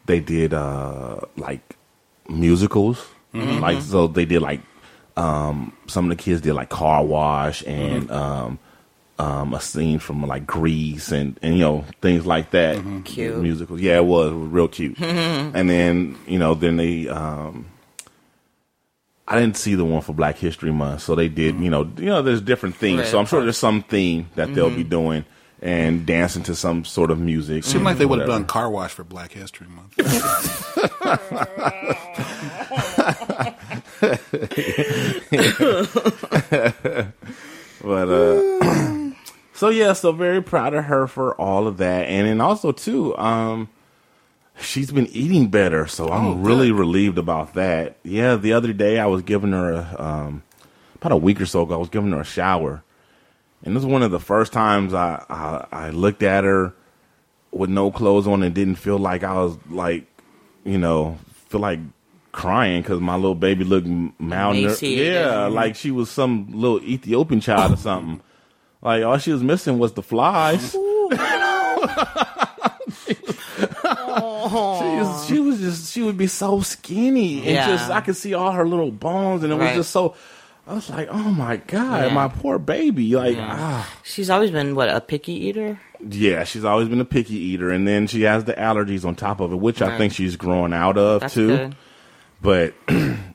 they 0.05 0.19
did 0.19 0.53
uh, 0.53 1.19
like 1.37 1.75
musicals. 2.29 3.05
Mm-hmm. 3.33 3.59
Like 3.61 3.81
so, 3.81 4.07
they 4.07 4.25
did 4.25 4.41
like 4.41 4.61
um, 5.17 5.75
some 5.87 6.09
of 6.09 6.15
the 6.17 6.21
kids 6.23 6.41
did 6.41 6.53
like 6.53 6.69
car 6.69 7.03
wash 7.03 7.63
and. 7.65 8.09
Mm-hmm. 8.09 8.13
Um, 8.13 8.59
um, 9.19 9.53
a 9.53 9.61
scene 9.61 9.99
from 9.99 10.25
like 10.25 10.47
Grease 10.47 11.11
and, 11.11 11.37
and 11.43 11.53
you 11.53 11.59
know 11.61 11.85
things 12.01 12.25
like 12.25 12.49
that. 12.51 12.77
Mm-hmm. 12.77 13.01
Cute. 13.03 13.37
musicals. 13.37 13.79
Yeah, 13.79 13.97
it 13.97 14.05
was, 14.05 14.31
it 14.31 14.35
was 14.35 14.47
real 14.49 14.67
cute. 14.67 14.97
and 14.99 15.69
then 15.69 16.17
you 16.27 16.39
know 16.39 16.55
then 16.55 16.77
they 16.77 17.07
um, 17.07 17.65
I 19.33 19.39
didn't 19.39 19.57
see 19.57 19.73
the 19.73 19.83
one 19.83 20.01
for 20.01 20.13
Black 20.13 20.37
History 20.37 20.71
Month, 20.71 21.01
so 21.01 21.15
they 21.15 21.27
did 21.27 21.59
you 21.59 21.71
know 21.71 21.91
you 21.97 22.05
know 22.05 22.21
there's 22.21 22.41
different 22.41 22.75
themes. 22.75 22.99
Right, 22.99 23.07
so 23.07 23.19
I'm 23.19 23.25
sure 23.25 23.41
there's 23.41 23.57
some 23.57 23.81
theme 23.81 24.29
that 24.35 24.53
they'll 24.53 24.69
be 24.69 24.83
doing 24.83 25.25
and 25.59 26.05
dancing 26.05 26.43
to 26.43 26.55
some 26.55 26.85
sort 26.85 27.09
of 27.09 27.19
music. 27.19 27.63
Seemed 27.63 27.83
like 27.83 27.97
they 27.97 28.05
would 28.05 28.19
have 28.19 28.27
whatever. 28.27 28.43
done 28.43 28.47
car 28.47 28.69
wash 28.69 28.91
for 28.91 29.03
Black 29.03 29.31
History 29.31 29.67
Month. 29.67 29.97
But 37.83 38.09
uh 38.09 39.11
so 39.53 39.69
yeah, 39.69 39.93
so 39.93 40.11
very 40.11 40.41
proud 40.41 40.73
of 40.73 40.85
her 40.85 41.07
for 41.07 41.35
all 41.35 41.67
of 41.67 41.77
that. 41.77 42.07
And 42.07 42.27
then 42.27 42.39
also 42.39 42.71
too, 42.71 43.17
um 43.17 43.69
she's 44.59 44.91
been 44.91 45.07
eating 45.07 45.47
better, 45.47 45.87
so 45.87 46.09
I'm 46.09 46.25
Oh, 46.27 46.33
really 46.35 46.69
good. 46.69 46.79
relieved 46.79 47.17
about 47.17 47.53
that. 47.55 47.97
Yeah, 48.03 48.35
the 48.35 48.53
other 48.53 48.73
day 48.73 48.99
I 48.99 49.05
was 49.07 49.21
giving 49.21 49.51
her 49.51 49.73
a 49.73 49.95
um 50.01 50.43
about 50.95 51.11
a 51.11 51.17
week 51.17 51.41
or 51.41 51.45
so 51.45 51.63
ago, 51.63 51.75
I 51.75 51.77
was 51.77 51.89
giving 51.89 52.11
her 52.11 52.21
a 52.21 52.25
shower. 52.25 52.83
And 53.65 53.75
this 53.75 53.83
was 53.83 53.91
one 53.91 54.03
of 54.03 54.11
the 54.11 54.19
first 54.19 54.53
times 54.53 54.93
I 54.93 55.23
I, 55.29 55.65
I 55.71 55.89
looked 55.89 56.23
at 56.23 56.43
her 56.43 56.73
with 57.51 57.69
no 57.69 57.91
clothes 57.91 58.27
on 58.27 58.43
and 58.43 58.53
didn't 58.55 58.75
feel 58.75 58.97
like 58.97 59.23
I 59.23 59.33
was 59.35 59.57
like, 59.69 60.05
you 60.63 60.77
know, 60.77 61.17
feel 61.49 61.61
like 61.61 61.79
crying 62.31 62.81
because 62.81 62.99
my 62.99 63.15
little 63.15 63.35
baby 63.35 63.63
looked 63.63 63.87
malnourished. 63.87 64.97
Yeah, 64.97 65.47
like 65.47 65.75
she 65.75 65.91
was 65.91 66.09
some 66.09 66.47
little 66.51 66.81
Ethiopian 66.81 67.41
child 67.41 67.73
or 67.73 67.77
something. 67.77 68.21
Like 68.81 69.03
all 69.03 69.17
she 69.17 69.31
was 69.31 69.43
missing 69.43 69.77
was 69.77 69.93
the 69.93 70.01
flies. 70.01 70.75
she, 74.17 74.99
was, 74.99 75.25
she 75.27 75.39
was 75.39 75.59
just 75.59 75.93
she 75.93 76.01
would 76.03 76.17
be 76.17 76.27
so 76.27 76.61
skinny 76.61 77.37
and 77.39 77.45
Yeah. 77.51 77.67
just 77.67 77.89
I 77.89 78.01
could 78.01 78.15
see 78.15 78.33
all 78.33 78.51
her 78.51 78.67
little 78.67 78.91
bones 78.91 79.43
and 79.43 79.51
it 79.51 79.55
was 79.55 79.65
Right. 79.65 79.75
just 79.75 79.91
so. 79.91 80.15
I 80.65 80.75
was 80.75 80.89
like, 80.89 81.09
oh 81.11 81.17
my 81.31 81.57
god, 81.57 82.05
Yeah. 82.07 82.13
my 82.13 82.29
poor 82.29 82.57
baby. 82.57 83.13
Like, 83.15 83.37
ah. 83.37 83.89
She's 84.03 84.29
always 84.29 84.49
been 84.51 84.75
what 84.75 84.87
a 84.89 85.01
picky 85.01 85.33
eater. 85.33 85.77
Yeah, 86.07 86.45
she's 86.45 86.63
always 86.63 86.87
been 86.87 87.01
a 87.01 87.05
picky 87.05 87.35
eater, 87.35 87.69
and 87.69 87.85
then 87.87 88.07
she 88.07 88.21
has 88.21 88.45
the 88.45 88.53
allergies 88.53 89.03
on 89.05 89.15
top 89.15 89.41
of 89.41 89.51
it, 89.51 89.57
which 89.57 89.81
I 89.81 89.97
think 89.97 90.13
she's 90.13 90.35
growing 90.37 90.71
out 90.73 90.97
of 90.97 91.19
That's 91.21 91.33
too. 91.33 91.47
good. 91.47 91.75
But 92.41 92.73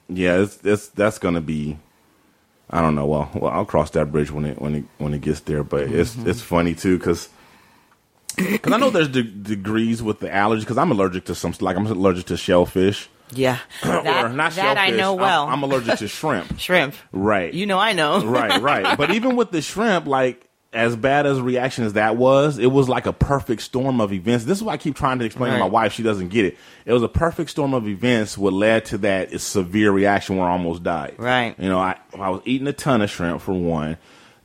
yeah, 0.09 0.41
it's, 0.43 0.59
it's 0.65 0.89
that's 0.89 1.19
gonna 1.19 1.41
be. 1.43 1.79
I 2.71 2.81
don't 2.83 2.95
know. 2.95 3.07
Well, 3.07 3.31
well, 3.35 3.51
I'll 3.53 3.65
cross 3.67 3.91
that 3.91 4.11
bridge 4.13 4.31
when 4.31 4.45
it 4.47 4.61
when 4.61 4.75
it 4.75 4.85
when 4.99 5.13
it 5.15 5.21
gets 5.21 5.41
there. 5.41 5.63
But 5.65 5.83
it's 5.85 6.15
Mm-hmm. 6.15 6.31
it's 6.31 6.41
funny 6.41 6.75
too 6.75 6.97
because. 6.99 7.29
Because 8.39 8.73
I 8.73 8.77
know 8.79 8.91
there's 8.91 9.09
de- 9.09 9.23
degrees 9.23 10.03
with 10.03 10.21
the 10.21 10.33
allergy. 10.35 10.61
Because 10.63 10.79
I'm 10.79 10.91
allergic 10.91 11.25
to 11.27 11.35
some, 11.35 11.55
like 11.61 11.77
I'm 11.77 11.87
allergic 11.87 12.27
to 12.27 12.37
shellfish. 12.37 13.09
Yeah, 13.33 13.59
that, 13.83 14.25
or 14.25 14.29
not 14.31 14.53
that 14.53 14.79
I 14.79 14.87
shellfish. 14.87 14.99
know 15.01 15.11
I'm- 15.13 15.21
well. 15.21 15.47
I'm, 15.49 15.63
allergic 15.63 15.99
to 15.99 16.09
shrimp. 16.09 16.59
Shrimp. 16.59 16.95
Right. 17.13 17.53
You 17.53 17.67
know 17.67 17.79
I 17.79 17.93
know. 17.93 18.25
right, 18.25 18.61
right. 18.63 18.97
But 18.97 19.11
even 19.11 19.37
with 19.37 19.51
the 19.51 19.61
shrimp, 19.61 20.07
like 20.07 20.45
as 20.73 20.97
bad 20.97 21.25
as 21.27 21.41
reaction 21.41 21.85
as 21.85 21.95
that 21.95 22.17
was, 22.17 22.59
it 22.59 22.67
was 22.67 22.89
like 22.89 23.07
a 23.07 23.13
perfect 23.13 23.63
storm 23.63 24.01
of 24.01 24.13
events. 24.13 24.45
This 24.45 24.59
is 24.59 24.65
why 24.65 24.75
I 24.75 24.77
keep 24.77 24.97
trying 24.97 25.19
to 25.19 25.25
explain 25.25 25.53
to 25.53 25.59
my 25.59 25.67
wife; 25.67 25.93
she 25.93 26.03
doesn't 26.03 26.29
get 26.29 26.45
it. 26.47 26.57
It 26.87 26.93
was 26.93 27.03
a 27.03 27.09
perfect 27.09 27.51
storm 27.51 27.75
of 27.75 27.87
events 27.89 28.37
what 28.39 28.53
led 28.55 28.85
to 28.87 28.99
that 28.99 29.39
severe 29.41 29.91
reaction 29.93 30.37
where 30.37 30.47
I 30.49 30.53
almost 30.53 30.83
died. 30.83 31.15
Right. 31.19 31.55
You 31.59 31.69
know, 31.69 31.79
I 31.79 31.97
I 32.19 32.31
was 32.31 32.41
eating 32.47 32.67
a 32.67 32.73
ton 32.73 33.03
of 33.03 33.11
shrimp 33.11 33.41
for 33.43 33.53
one. 33.55 33.97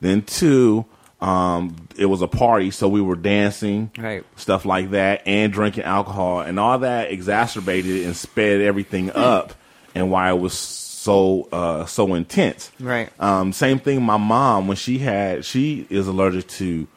Then 0.01 0.21
two, 0.23 0.83
um, 1.23 1.75
it 1.97 2.05
was 2.07 2.21
a 2.21 2.27
party, 2.27 2.69
so 2.69 2.89
we 2.89 2.99
were 3.01 3.15
dancing, 3.15 3.89
Right. 3.97 4.25
stuff 4.35 4.65
like 4.65 4.91
that, 4.91 5.21
and 5.25 5.53
drinking 5.53 5.85
alcohol, 5.85 6.41
and 6.41 6.59
all 6.59 6.79
that 6.79 7.11
exacerbated 7.11 8.05
and 8.05 8.15
sped 8.15 8.59
everything 8.59 9.09
up, 9.11 9.53
and 9.95 10.11
why 10.11 10.29
it 10.31 10.37
was 10.37 10.53
so 10.53 11.47
uh, 11.53 11.85
so 11.85 12.13
intense. 12.15 12.71
Right. 12.79 13.09
Um, 13.21 13.53
same 13.53 13.79
thing. 13.79 14.01
My 14.03 14.17
mom, 14.17 14.67
when 14.67 14.75
she 14.75 14.97
had, 14.99 15.45
she 15.45 15.87
is 15.89 16.07
allergic 16.07 16.47
to 16.59 16.87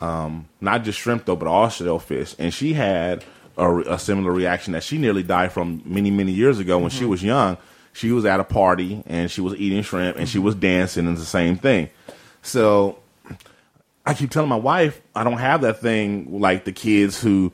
um, 0.00 0.48
not 0.62 0.82
just 0.84 0.98
shrimp 0.98 1.26
though, 1.26 1.36
but 1.36 1.46
all 1.46 1.68
shellfish, 1.68 2.34
and 2.38 2.54
she 2.54 2.72
had 2.72 3.22
a, 3.58 3.70
a 3.80 3.98
similar 3.98 4.32
reaction 4.32 4.72
that 4.72 4.82
she 4.82 4.96
nearly 4.96 5.22
died 5.22 5.52
from 5.52 5.82
many 5.84 6.10
many 6.10 6.32
years 6.32 6.58
ago 6.58 6.78
when 6.78 6.90
she 6.90 7.04
was 7.04 7.22
young. 7.22 7.58
She 7.92 8.10
was 8.12 8.24
at 8.24 8.40
a 8.40 8.44
party 8.44 9.02
and 9.06 9.30
she 9.30 9.40
was 9.40 9.54
eating 9.54 9.82
shrimp 9.82 10.16
and 10.16 10.26
she 10.28 10.38
was 10.38 10.54
dancing, 10.54 11.06
and 11.06 11.16
the 11.18 11.24
same 11.24 11.56
thing. 11.58 11.90
So 12.42 12.98
I 14.06 14.14
keep 14.14 14.30
telling 14.30 14.48
my 14.48 14.56
wife 14.56 15.00
I 15.14 15.24
don't 15.24 15.38
have 15.38 15.62
that 15.62 15.80
thing 15.80 16.40
like 16.40 16.64
the 16.64 16.72
kids 16.72 17.20
who, 17.20 17.52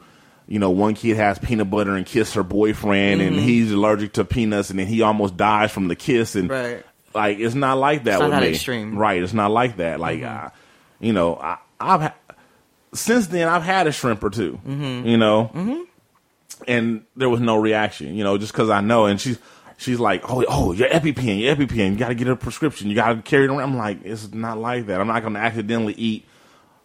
you 0.48 0.58
know, 0.58 0.70
one 0.70 0.94
kid 0.94 1.16
has 1.16 1.38
peanut 1.38 1.70
butter 1.70 1.94
and 1.94 2.04
kiss 2.04 2.34
her 2.34 2.42
boyfriend, 2.42 3.20
and 3.20 3.36
mm-hmm. 3.36 3.44
he's 3.44 3.70
allergic 3.72 4.14
to 4.14 4.24
peanuts, 4.24 4.70
and 4.70 4.78
then 4.78 4.86
he 4.86 5.02
almost 5.02 5.36
dies 5.36 5.70
from 5.70 5.88
the 5.88 5.94
kiss, 5.96 6.34
and 6.34 6.50
Right. 6.50 6.84
like 7.14 7.38
it's 7.38 7.54
not 7.54 7.78
like 7.78 8.04
that 8.04 8.14
It's 8.14 8.20
not 8.20 8.30
with 8.30 8.34
that 8.34 8.42
me. 8.42 8.48
extreme. 8.50 8.98
right? 8.98 9.22
It's 9.22 9.32
not 9.32 9.50
like 9.52 9.76
that. 9.76 10.00
Like, 10.00 10.22
uh, 10.22 10.50
you 10.98 11.12
know, 11.12 11.36
I, 11.36 11.58
I've 11.78 12.00
ha- 12.00 12.14
since 12.92 13.28
then 13.28 13.46
I've 13.48 13.62
had 13.62 13.86
a 13.86 13.92
shrimp 13.92 14.24
or 14.24 14.30
2 14.30 14.52
mm-hmm. 14.66 15.06
you 15.06 15.16
know, 15.16 15.86
and 16.66 17.04
there 17.16 17.28
was 17.28 17.40
no 17.40 17.56
reaction, 17.56 18.14
you 18.16 18.24
know, 18.24 18.36
just 18.36 18.52
because 18.52 18.70
I 18.70 18.80
know, 18.80 19.06
and 19.06 19.20
she's. 19.20 19.38
She's 19.76 19.98
like, 19.98 20.28
oh, 20.30 20.44
oh, 20.46 20.72
your 20.72 20.90
EpiPen, 20.90 21.40
your 21.40 21.56
EpiPen. 21.56 21.92
You 21.92 21.96
got 21.96 22.08
to 22.08 22.14
get 22.14 22.28
a 22.28 22.36
prescription. 22.36 22.90
You 22.90 22.94
got 22.94 23.14
to 23.14 23.22
carry 23.22 23.44
it 23.44 23.48
around. 23.48 23.60
I'm 23.60 23.76
like, 23.78 24.04
it's 24.04 24.30
not 24.30 24.58
like 24.58 24.88
that. 24.88 25.00
I'm 25.00 25.06
not 25.06 25.22
going 25.22 25.32
to 25.32 25.40
accidentally 25.40 25.94
eat 25.94 26.26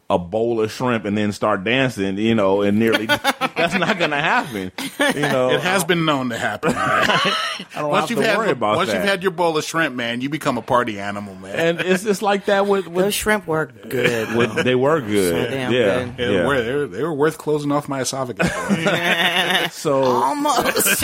a 0.08 0.20
bowl 0.20 0.62
of 0.62 0.72
shrimp 0.72 1.04
and 1.06 1.18
then 1.18 1.32
start 1.32 1.64
dancing, 1.64 2.20
you 2.20 2.36
know, 2.36 2.62
and 2.62 2.78
nearly 2.78 3.06
that's 3.08 3.74
not 3.74 3.98
going 3.98 4.12
to 4.12 4.18
happen. 4.18 4.72
You 5.16 5.22
know, 5.22 5.50
It 5.50 5.62
has 5.62 5.84
been 5.84 6.06
known 6.06 6.30
to 6.30 6.38
happen. 6.38 6.74
Man. 6.74 6.82
I 6.84 7.66
don't 7.74 7.90
once 7.90 8.02
have 8.02 8.10
you've 8.12 8.20
to 8.20 8.26
had 8.28 8.38
worry 8.38 8.52
about 8.52 8.76
once 8.76 8.90
that. 8.92 8.98
you've 8.98 9.04
had 9.10 9.24
your 9.24 9.32
bowl 9.32 9.58
of 9.58 9.64
shrimp, 9.64 9.96
man, 9.96 10.22
you 10.22 10.30
become 10.30 10.60
a 10.60 10.62
party 10.62 11.00
animal, 11.00 11.34
man. 11.34 11.56
and 11.58 11.80
it's 11.82 12.06
it's 12.06 12.22
like 12.22 12.46
that 12.46 12.68
with 12.68 12.86
Those 12.94 13.16
shrimp 13.16 13.48
work 13.48 13.90
good. 13.90 14.36
with 14.38 14.54
they 14.64 14.76
were 14.76 15.02
good. 15.02 15.32
So 15.48 15.52
damn 15.52 15.74
yeah, 15.74 16.04
good. 16.06 16.18
They, 16.18 16.34
yeah. 16.36 16.46
were, 16.48 16.62
they, 16.62 16.74
were, 16.76 16.88
they 16.88 17.02
were 17.04 17.14
worth 17.14 17.40
closing 17.40 17.72
off 17.72 17.90
my 17.90 18.02
esophagus. 18.02 18.52
So 19.72 20.04
Almost. 20.04 21.00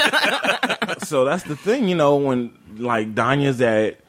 so 1.08 1.26
that's 1.26 1.44
the 1.44 1.56
thing, 1.56 1.88
you 1.88 1.96
know, 1.96 2.18
when 2.18 2.52
like 2.78 3.16
Danya's 3.16 3.60
at 3.62 4.00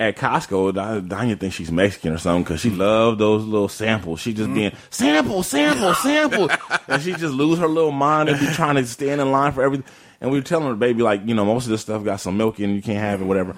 at 0.00 0.16
Costco, 0.16 0.72
Da- 0.74 1.00
Danya 1.00 1.38
thinks 1.38 1.54
she's 1.54 1.70
Mexican 1.70 2.14
or 2.14 2.18
something 2.18 2.42
because 2.42 2.60
she 2.60 2.70
loved 2.70 3.20
those 3.20 3.44
little 3.44 3.68
samples. 3.68 4.18
She 4.20 4.32
just 4.32 4.52
being 4.52 4.72
sample, 4.88 5.42
sample, 5.42 5.92
sample, 5.94 6.50
and 6.88 7.02
she 7.02 7.12
just 7.12 7.34
lose 7.34 7.58
her 7.58 7.68
little 7.68 7.92
mind 7.92 8.30
and 8.30 8.40
be 8.40 8.46
trying 8.46 8.76
to 8.76 8.86
stand 8.86 9.20
in 9.20 9.30
line 9.30 9.52
for 9.52 9.62
everything. 9.62 9.86
And 10.22 10.30
we 10.30 10.38
were 10.38 10.44
telling 10.44 10.68
her, 10.68 10.74
baby, 10.74 11.02
like 11.02 11.20
you 11.26 11.34
know, 11.34 11.44
most 11.44 11.66
of 11.66 11.70
this 11.70 11.82
stuff 11.82 12.02
got 12.02 12.16
some 12.18 12.38
milk 12.38 12.58
in, 12.58 12.74
you 12.74 12.80
can't 12.82 12.98
have 12.98 13.20
it, 13.20 13.26
whatever. 13.26 13.54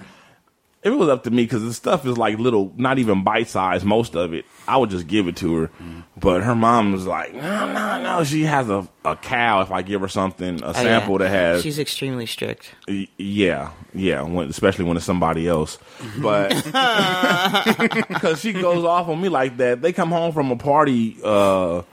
If 0.85 0.91
it 0.91 0.95
was 0.97 1.07
up 1.09 1.23
to 1.23 1.31
me, 1.31 1.43
because 1.43 1.63
the 1.63 1.73
stuff 1.73 2.05
is 2.05 2.17
like 2.17 2.37
little, 2.39 2.73
not 2.75 2.99
even 2.99 3.23
bite 3.23 3.47
size, 3.47 3.85
most 3.85 4.15
of 4.15 4.33
it, 4.33 4.43
I 4.67 4.75
would 4.77 4.89
just 4.89 5.07
give 5.07 5.27
it 5.29 5.37
to 5.37 5.55
her. 5.55 5.71
But 6.17 6.43
her 6.43 6.55
mom 6.55 6.91
was 6.91 7.07
like, 7.07 7.33
no, 7.33 7.71
no, 7.71 8.01
no. 8.03 8.23
She 8.25 8.43
has 8.43 8.69
a, 8.69 8.87
a 9.05 9.15
cow 9.15 9.61
if 9.61 9.71
I 9.71 9.81
give 9.81 10.01
her 10.01 10.07
something, 10.09 10.61
a 10.61 10.65
Oh, 10.65 10.67
yeah. 10.71 10.73
sample 10.73 11.17
that 11.19 11.29
has 11.29 11.61
She's 11.63 11.79
extremely 11.79 12.25
strict. 12.25 12.75
Y- 12.87 13.07
Yeah, 13.17 13.71
yeah, 13.93 14.21
when, 14.23 14.49
especially 14.49 14.83
when 14.85 14.97
it's 14.97 15.05
somebody 15.05 15.47
else. 15.47 15.77
But 16.21 16.49
because 18.09 18.39
she 18.41 18.53
goes 18.53 18.83
off 18.83 19.07
on 19.07 19.21
me 19.21 19.29
like 19.29 19.57
that, 19.57 19.81
they 19.81 19.93
come 19.93 20.09
home 20.11 20.33
from 20.33 20.51
a 20.51 20.55
party. 20.57 21.17
Uh, 21.23 21.83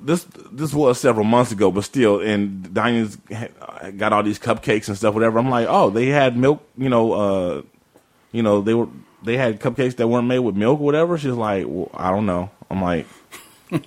this 0.00 0.24
this 0.52 0.72
was 0.72 1.00
several 1.00 1.24
months 1.24 1.50
ago, 1.50 1.72
but 1.72 1.82
still, 1.82 2.20
and 2.20 2.72
Diane's 2.72 3.18
ha- 3.34 3.90
got 3.96 4.12
all 4.12 4.22
these 4.22 4.38
cupcakes 4.38 4.86
and 4.86 4.96
stuff, 4.96 5.12
whatever. 5.12 5.38
I'm 5.40 5.50
like, 5.50 5.66
oh, 5.68 5.90
they 5.90 6.06
had 6.06 6.36
milk, 6.36 6.64
you 6.78 6.88
know, 6.88 7.12
uh, 7.12 7.62
you 8.32 8.42
know, 8.42 8.60
they 8.60 8.74
were 8.74 8.88
they 9.22 9.36
had 9.36 9.60
cupcakes 9.60 9.96
that 9.96 10.08
weren't 10.08 10.26
made 10.26 10.40
with 10.40 10.56
milk 10.56 10.80
or 10.80 10.84
whatever. 10.84 11.16
She's 11.16 11.32
like, 11.32 11.66
well, 11.68 11.90
I 11.94 12.10
don't 12.10 12.26
know. 12.26 12.50
I'm 12.70 12.82
like. 12.82 13.06
and 13.70 13.82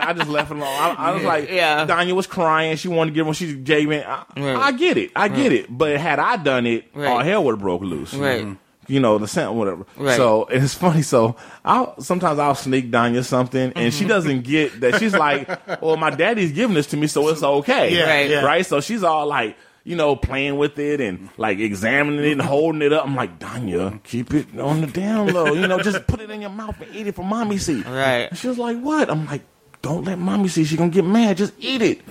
I 0.00 0.12
just 0.14 0.28
left 0.30 0.50
it 0.50 0.56
alone. 0.56 0.68
I, 0.68 0.94
I 0.98 1.10
was 1.12 1.22
like, 1.24 1.50
Yeah. 1.50 1.86
Danya 1.86 2.12
was 2.12 2.26
crying. 2.26 2.76
She 2.76 2.88
wanted 2.88 3.10
to 3.10 3.14
give 3.14 3.26
him. 3.26 3.32
She's 3.32 3.56
J-Man. 3.62 4.04
I, 4.06 4.24
Right. 4.36 4.56
I 4.56 4.72
get 4.72 4.96
it. 4.96 5.10
I 5.16 5.28
get 5.28 5.52
it. 5.52 5.66
But 5.76 5.96
had 5.98 6.18
I 6.18 6.36
done 6.36 6.66
it, 6.66 6.86
all 6.94 7.02
Right. 7.02 7.26
hell 7.26 7.44
would 7.44 7.52
have 7.52 7.60
broke 7.60 7.82
loose. 7.82 8.14
Right. 8.14 8.42
Mm-hmm. 8.42 8.54
You 8.92 8.98
know 8.98 9.18
the 9.18 9.28
scent, 9.28 9.52
whatever. 9.52 9.86
Right. 9.96 10.16
So 10.16 10.46
and 10.46 10.64
it's 10.64 10.74
funny. 10.74 11.02
So 11.02 11.36
I'll 11.64 12.00
sometimes 12.00 12.38
I'll 12.40 12.56
sneak 12.56 12.90
Danya 12.90 13.24
something, 13.24 13.72
and 13.76 13.94
she 13.94 14.00
mm-hmm. 14.00 14.08
doesn't 14.08 14.40
get 14.42 14.80
that. 14.80 14.98
She's 14.98 15.14
like, 15.14 15.48
"Well, 15.80 15.96
my 15.96 16.10
daddy's 16.10 16.50
giving 16.50 16.74
this 16.74 16.88
to 16.88 16.96
me, 16.96 17.06
so 17.06 17.28
it's 17.28 17.42
okay." 17.60 17.94
Yeah, 17.96 18.08
Right. 18.10 18.30
yeah. 18.30 18.40
Right. 18.44 18.66
So 18.66 18.80
she's 18.80 19.04
all 19.04 19.26
like. 19.26 19.56
You 19.82 19.96
know, 19.96 20.14
playing 20.14 20.58
with 20.58 20.78
it 20.78 21.00
and 21.00 21.30
like 21.38 21.58
examining 21.58 22.24
it 22.24 22.32
and 22.32 22.42
holding 22.42 22.82
it 22.82 22.92
up. 22.92 23.06
I'm 23.06 23.16
like, 23.16 23.38
Danya, 23.38 24.02
keep 24.02 24.34
it 24.34 24.58
on 24.58 24.82
the 24.82 24.86
down 24.86 25.32
low. 25.32 25.54
You 25.54 25.66
know, 25.66 25.80
just 25.80 26.06
put 26.06 26.20
it 26.20 26.30
in 26.30 26.42
your 26.42 26.50
mouth 26.50 26.78
and 26.80 26.94
eat 26.94 27.06
it 27.06 27.14
for 27.14 27.24
mommy 27.24 27.56
see. 27.56 27.80
Right. 27.82 28.28
And 28.28 28.38
she 28.38 28.48
was 28.48 28.58
like, 28.58 28.78
"What?" 28.78 29.10
I'm 29.10 29.26
like, 29.26 29.42
"Don't 29.80 30.04
let 30.04 30.18
mommy 30.18 30.48
see. 30.48 30.64
She 30.64 30.76
gonna 30.76 30.90
get 30.90 31.04
mad. 31.04 31.38
Just 31.38 31.54
eat 31.58 31.80
it." 31.80 32.02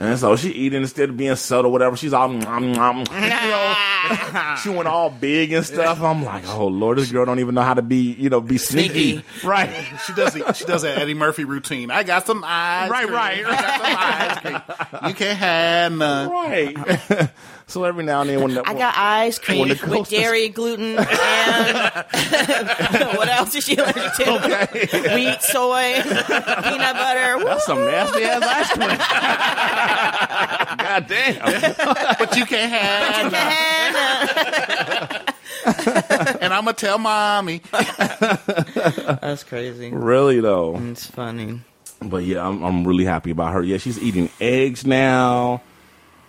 And 0.00 0.16
so 0.16 0.36
she 0.36 0.50
eating 0.50 0.82
instead 0.82 1.10
of 1.10 1.16
being 1.16 1.34
subtle, 1.34 1.72
whatever. 1.72 1.96
She's 1.96 2.12
all, 2.12 2.28
nom, 2.28 2.72
mm, 2.72 2.76
nom. 2.76 3.04
Mm, 3.04 3.30
mm, 3.30 3.42
you 3.42 4.44
know, 4.44 4.54
she 4.62 4.68
went 4.68 4.86
all 4.86 5.10
big 5.10 5.52
and 5.52 5.66
stuff. 5.66 6.00
I'm 6.00 6.24
like, 6.24 6.48
oh 6.48 6.68
lord, 6.68 6.98
this 6.98 7.10
girl 7.10 7.24
don't 7.24 7.40
even 7.40 7.56
know 7.56 7.62
how 7.62 7.74
to 7.74 7.82
be, 7.82 8.12
you 8.12 8.30
know, 8.30 8.40
be 8.40 8.58
sneaky, 8.58 9.14
Sneaky. 9.14 9.46
right? 9.46 9.70
she 10.06 10.12
does 10.12 10.34
the, 10.34 10.52
she 10.52 10.64
does 10.66 10.82
that 10.82 10.98
Eddie 10.98 11.14
Murphy 11.14 11.42
routine. 11.44 11.90
I 11.90 12.04
got 12.04 12.26
some 12.26 12.44
eyes. 12.46 12.88
Right, 12.90 13.06
cream. 13.06 13.16
right. 13.16 13.44
I 13.44 13.50
got 13.50 14.40
some 14.40 14.52
ice 14.54 14.88
cream. 14.92 15.08
You 15.08 15.14
can't 15.14 15.38
have 15.38 15.92
none. 15.92 16.30
Right. 16.30 17.30
so 17.72 17.84
every 17.84 18.04
now 18.04 18.22
and 18.22 18.30
then, 18.30 18.40
when 18.42 18.54
the, 18.54 18.68
I 18.68 18.74
got 18.74 18.94
ice 18.96 19.38
cream 19.38 19.68
with 19.68 20.08
dairy, 20.08 20.48
gluten, 20.48 20.98
and 20.98 20.98
what 23.16 23.28
else 23.28 23.54
is 23.54 23.64
she 23.64 23.76
allergic 23.76 24.14
to? 24.14 25.12
Wheat, 25.14 25.42
soy, 25.42 26.02
peanut 26.02 26.94
butter. 26.94 27.44
that's 27.44 27.64
some 27.64 27.78
nasty 27.78 28.24
ass 28.24 28.42
ice 28.42 28.72
cream. 28.72 28.88
God 30.78 31.06
damn. 31.06 32.18
But 32.18 32.36
you 32.36 32.46
can't 32.46 32.72
have 32.72 33.32
none. 33.32 33.42
And, 35.16 35.34
And 36.40 36.54
I'm 36.54 36.64
to 36.64 36.72
tell 36.72 36.98
mommy. 36.98 37.60
That's 37.70 39.44
crazy. 39.44 39.90
Really 39.90 40.40
though. 40.40 40.76
It's 40.78 41.06
funny. 41.06 41.60
But 42.00 42.24
yeah, 42.24 42.46
I'm 42.46 42.62
I'm 42.62 42.86
really 42.86 43.04
happy 43.04 43.30
about 43.30 43.52
her. 43.54 43.62
Yeah, 43.62 43.78
she's 43.78 43.98
eating 43.98 44.30
eggs 44.40 44.86
now, 44.86 45.62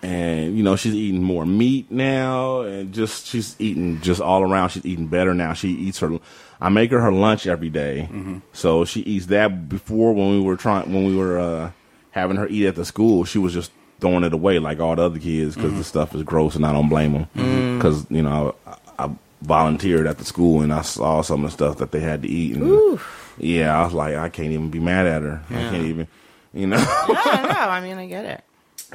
and 0.02 0.56
you 0.56 0.62
know 0.62 0.76
she's 0.76 0.94
eating 0.94 1.22
more 1.22 1.46
meat 1.46 1.90
now, 1.90 2.62
and 2.62 2.92
just 2.92 3.26
she's 3.26 3.56
eating 3.58 4.00
just 4.00 4.20
all 4.20 4.42
around. 4.42 4.70
She's 4.70 4.86
eating 4.86 5.06
better 5.06 5.34
now. 5.34 5.52
She 5.52 5.70
eats 5.70 5.98
her. 6.00 6.18
I 6.60 6.68
make 6.68 6.90
her 6.90 7.00
her 7.00 7.12
lunch 7.12 7.46
every 7.46 7.70
day. 7.70 8.08
Mm-hmm. 8.10 8.38
so 8.52 8.84
she 8.84 9.00
eats 9.00 9.26
that. 9.26 9.68
Before 9.68 10.12
when 10.12 10.30
we 10.30 10.40
were 10.40 10.56
trying 10.56 10.92
when 10.92 11.04
we 11.04 11.16
were 11.16 11.38
uh, 11.38 11.70
having 12.12 12.36
her 12.36 12.48
eat 12.48 12.66
at 12.66 12.76
the 12.76 12.84
school, 12.84 13.24
she 13.24 13.38
was 13.38 13.52
just 13.52 13.72
throwing 14.00 14.24
it 14.24 14.32
away 14.32 14.58
like 14.58 14.80
all 14.80 14.96
the 14.96 15.02
other 15.02 15.18
kids 15.18 15.54
because 15.54 15.70
the 15.70 15.76
mm-hmm. 15.76 15.82
stuff 15.82 16.14
is 16.14 16.22
gross, 16.22 16.54
and 16.54 16.66
I 16.66 16.72
don't 16.72 16.88
blame 16.88 17.12
them 17.12 17.76
because 17.76 18.04
mm-hmm. 18.04 18.16
you 18.16 18.22
know 18.22 18.54
I, 18.66 18.76
I 18.98 19.10
volunteered 19.42 20.06
at 20.06 20.18
the 20.18 20.24
school 20.24 20.60
and 20.60 20.72
I 20.72 20.82
saw 20.82 21.22
some 21.22 21.44
of 21.44 21.50
the 21.50 21.54
stuff 21.54 21.78
that 21.78 21.92
they 21.92 22.00
had 22.00 22.22
to 22.22 22.28
eat 22.28 22.56
and. 22.56 23.00
Yeah, 23.40 23.78
I 23.78 23.84
was 23.84 23.94
like, 23.94 24.16
I 24.16 24.28
can't 24.28 24.52
even 24.52 24.70
be 24.70 24.80
mad 24.80 25.06
at 25.06 25.22
her. 25.22 25.42
I 25.48 25.54
can't 25.54 25.86
even, 25.86 26.08
you 26.52 26.66
know. 26.66 26.76
I 26.78 27.42
know. 27.42 27.48
I 27.70 27.80
mean, 27.80 27.96
I 27.96 28.06
get 28.06 28.26
it. 28.26 28.44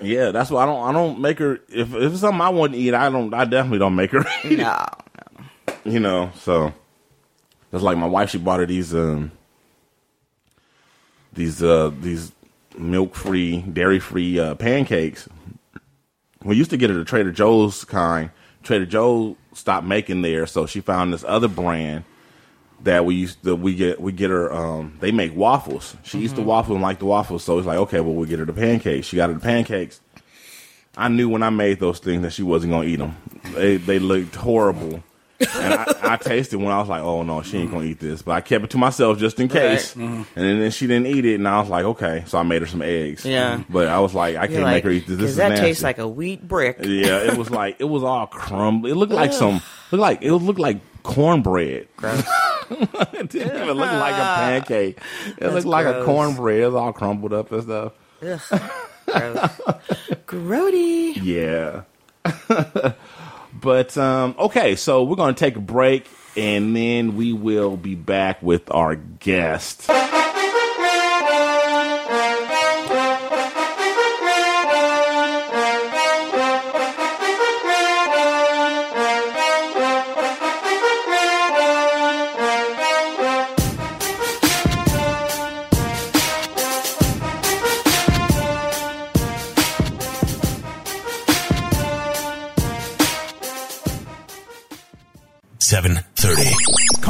Yeah, 0.01 0.31
that's 0.31 0.49
why 0.51 0.63
I 0.63 0.65
don't. 0.65 0.87
I 0.87 0.91
don't 0.91 1.19
make 1.19 1.39
her. 1.39 1.55
If 1.69 1.93
if 1.93 2.11
it's 2.11 2.19
something 2.21 2.41
I 2.41 2.49
want 2.49 2.73
to 2.73 2.79
eat, 2.79 2.93
I 2.93 3.09
don't. 3.09 3.33
I 3.33 3.45
definitely 3.45 3.79
don't 3.79 3.95
make 3.95 4.11
her. 4.11 4.25
eat 4.43 4.53
it, 4.53 4.57
No. 4.59 4.85
you 5.83 5.99
know. 5.99 6.31
So 6.35 6.73
that's 7.71 7.83
like 7.83 7.97
my 7.97 8.07
wife. 8.07 8.29
She 8.29 8.37
bought 8.37 8.59
her 8.59 8.65
these 8.65 8.93
um 8.93 9.31
these 11.33 11.61
uh 11.63 11.91
these 12.01 12.31
milk 12.77 13.15
free, 13.15 13.61
dairy 13.61 13.99
free 13.99 14.39
uh, 14.39 14.55
pancakes. 14.55 15.27
We 16.43 16.55
used 16.55 16.69
to 16.71 16.77
get 16.77 16.89
her 16.89 16.95
the 16.95 17.05
Trader 17.05 17.31
Joe's 17.31 17.83
kind. 17.85 18.29
Trader 18.63 18.85
Joe 18.85 19.37
stopped 19.53 19.87
making 19.87 20.21
there, 20.21 20.45
so 20.45 20.65
she 20.65 20.81
found 20.81 21.13
this 21.13 21.23
other 21.27 21.47
brand 21.47 22.03
that 22.85 23.03
we 23.05 23.15
used 23.15 23.43
to 23.43 23.55
we 23.55 23.75
get 23.75 23.99
we 23.99 24.11
get 24.11 24.29
her 24.29 24.51
um 24.53 24.97
they 25.01 25.11
make 25.11 25.35
waffles. 25.35 25.95
She 26.03 26.19
eats 26.19 26.33
the 26.33 26.41
waffle 26.41 26.75
and 26.75 26.81
like 26.81 26.99
the 26.99 27.05
waffles, 27.05 27.43
so 27.43 27.57
it's 27.57 27.67
like 27.67 27.77
okay, 27.79 27.99
well 27.99 28.13
we'll 28.13 28.27
get 28.29 28.39
her 28.39 28.45
the 28.45 28.53
pancakes. 28.53 29.07
She 29.07 29.17
got 29.17 29.29
her 29.29 29.33
the 29.35 29.39
pancakes. 29.41 29.99
I 30.97 31.09
knew 31.09 31.27
when 31.27 31.43
I 31.43 31.49
made 31.49 31.79
those 31.81 31.99
things 31.99 32.21
that 32.21 32.31
she 32.31 32.43
wasn't 32.43 32.71
gonna 32.71 32.87
eat 32.87 32.97
them. 32.97 33.17
They 33.53 33.75
they 33.77 33.99
looked 33.99 34.35
horrible, 34.35 35.03
and 35.39 35.73
I, 35.73 35.85
I 36.01 36.17
tasted 36.17 36.57
when 36.57 36.71
I 36.71 36.79
was 36.79 36.87
like, 36.87 37.01
oh 37.01 37.23
no, 37.23 37.41
she 37.41 37.57
ain't 37.57 37.71
gonna 37.71 37.83
eat 37.85 37.99
this. 37.99 38.21
But 38.21 38.31
I 38.33 38.41
kept 38.41 38.63
it 38.63 38.69
to 38.69 38.77
myself 38.77 39.17
just 39.17 39.39
in 39.41 39.49
case. 39.49 39.93
And 39.95 40.25
then 40.35 40.71
she 40.71 40.87
didn't 40.87 41.07
eat 41.07 41.25
it, 41.25 41.35
and 41.35 41.47
I 41.47 41.59
was 41.59 41.69
like, 41.69 41.83
okay, 41.83 42.23
so 42.27 42.37
I 42.37 42.43
made 42.43 42.61
her 42.61 42.67
some 42.67 42.81
eggs. 42.81 43.25
Yeah. 43.25 43.61
but 43.69 43.87
I 43.89 43.99
was 43.99 44.13
like, 44.13 44.35
I 44.37 44.43
You're 44.43 44.47
can't 44.47 44.63
like, 44.63 44.73
make 44.75 44.83
her 44.85 44.89
eat 44.91 45.07
this. 45.07 45.17
This 45.17 45.35
that 45.35 45.49
nasty. 45.49 45.65
tastes 45.65 45.83
like 45.83 45.97
a 45.97 46.07
wheat 46.07 46.47
brick. 46.47 46.77
Yeah, 46.81 47.23
it 47.23 47.35
was 47.37 47.49
like 47.49 47.75
it 47.79 47.85
was 47.85 48.03
all 48.03 48.27
crumbly. 48.27 48.91
It 48.91 48.95
looked 48.95 49.11
like 49.11 49.33
some 49.41 49.61
looked 49.91 50.01
like 50.01 50.21
it 50.21 50.31
looked 50.33 50.59
like 50.59 50.77
cornbread. 51.03 51.87
it 53.13 53.29
didn't 53.29 53.55
even 53.55 53.77
look 53.77 53.91
like 53.91 54.13
a 54.13 54.17
pancake. 54.35 54.99
It 55.37 55.49
looked 55.49 55.65
like 55.65 55.85
a 55.85 56.03
cornbread. 56.03 56.59
It 56.61 56.65
was 56.67 56.75
all 56.75 56.93
crumbled 56.93 57.33
up 57.33 57.51
and 57.51 57.63
stuff. 57.63 57.93
Gross. 58.19 58.49
Grody. 60.27 61.15
Yeah. 61.23 61.83
but 63.53 63.97
um, 63.97 64.35
okay, 64.39 64.75
so 64.75 65.03
we're 65.03 65.15
gonna 65.15 65.33
take 65.33 65.55
a 65.55 65.61
break 65.61 66.07
and 66.35 66.75
then 66.75 67.15
we 67.15 67.33
will 67.33 67.77
be 67.77 67.95
back 67.95 68.41
with 68.41 68.69
our 68.71 68.95
guest. 68.95 69.89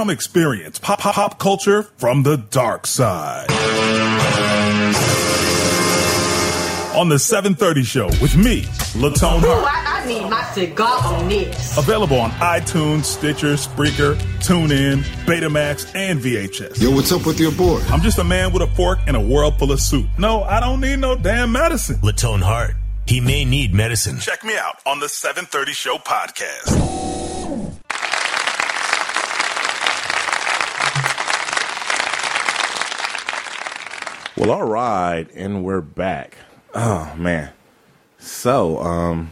Come 0.05 0.11
experience 0.11 0.77
pop 0.77 0.99
pop 0.99 1.15
pop 1.15 1.39
culture 1.39 1.81
from 1.81 2.21
the 2.21 2.37
dark 2.37 2.85
side. 2.85 3.49
On 6.95 7.09
the 7.09 7.17
730 7.17 7.81
show 7.81 8.05
with 8.21 8.37
me, 8.37 8.61
Latone 9.01 9.39
Hart. 9.39 9.65
I, 9.65 10.03
I 10.03 10.05
need 10.05 10.29
my 10.29 10.43
cigar 10.53 11.03
on 11.05 11.27
this. 11.27 11.75
Available 11.79 12.19
on 12.19 12.29
iTunes, 12.33 13.05
Stitcher, 13.05 13.55
Spreaker, 13.55 14.13
TuneIn, 14.45 15.01
Betamax, 15.25 15.95
and 15.95 16.19
VHS. 16.19 16.79
Yo, 16.79 16.91
what's 16.91 17.11
up 17.11 17.25
with 17.25 17.39
your 17.39 17.53
boy? 17.53 17.81
I'm 17.89 18.01
just 18.01 18.19
a 18.19 18.23
man 18.23 18.53
with 18.53 18.61
a 18.61 18.67
fork 18.75 18.99
and 19.07 19.17
a 19.17 19.21
world 19.21 19.57
full 19.57 19.71
of 19.71 19.79
soup. 19.79 20.05
No, 20.19 20.43
I 20.43 20.59
don't 20.59 20.81
need 20.81 20.99
no 20.99 21.15
damn 21.15 21.51
medicine. 21.51 21.95
Latone 22.01 22.43
Hart. 22.43 22.75
He 23.07 23.21
may 23.21 23.43
need 23.43 23.73
medicine. 23.73 24.19
Check 24.19 24.43
me 24.43 24.55
out 24.55 24.75
on 24.85 24.99
the 24.99 25.09
730 25.09 25.73
Show 25.73 25.97
podcast. 25.97 26.94
Well, 34.37 34.51
all 34.51 34.67
right, 34.67 35.27
and 35.33 35.63
we're 35.63 35.79
back. 35.79 36.35
Oh 36.73 37.13
man. 37.17 37.53
So, 38.17 38.79
um 38.79 39.31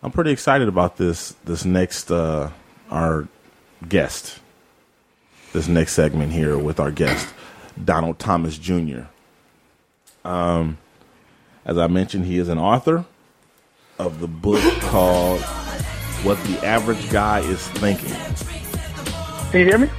I'm 0.00 0.12
pretty 0.12 0.30
excited 0.30 0.68
about 0.68 0.96
this 0.96 1.34
this 1.44 1.64
next 1.64 2.12
uh 2.12 2.50
our 2.88 3.26
guest. 3.88 4.38
This 5.52 5.66
next 5.66 5.94
segment 5.94 6.32
here 6.32 6.56
with 6.56 6.78
our 6.78 6.92
guest, 6.92 7.34
Donald 7.84 8.20
Thomas 8.20 8.56
Jr. 8.58 9.02
Um 10.24 10.78
as 11.64 11.78
I 11.78 11.88
mentioned, 11.88 12.26
he 12.26 12.38
is 12.38 12.48
an 12.48 12.58
author 12.58 13.04
of 13.98 14.20
the 14.20 14.28
book 14.28 14.62
called 14.82 15.40
What 16.22 16.40
the 16.44 16.64
Average 16.64 17.10
Guy 17.10 17.40
is 17.40 17.66
Thinking. 17.70 18.14
Can 19.50 19.60
you 19.60 19.66
hear 19.66 19.78
me? 19.78 19.90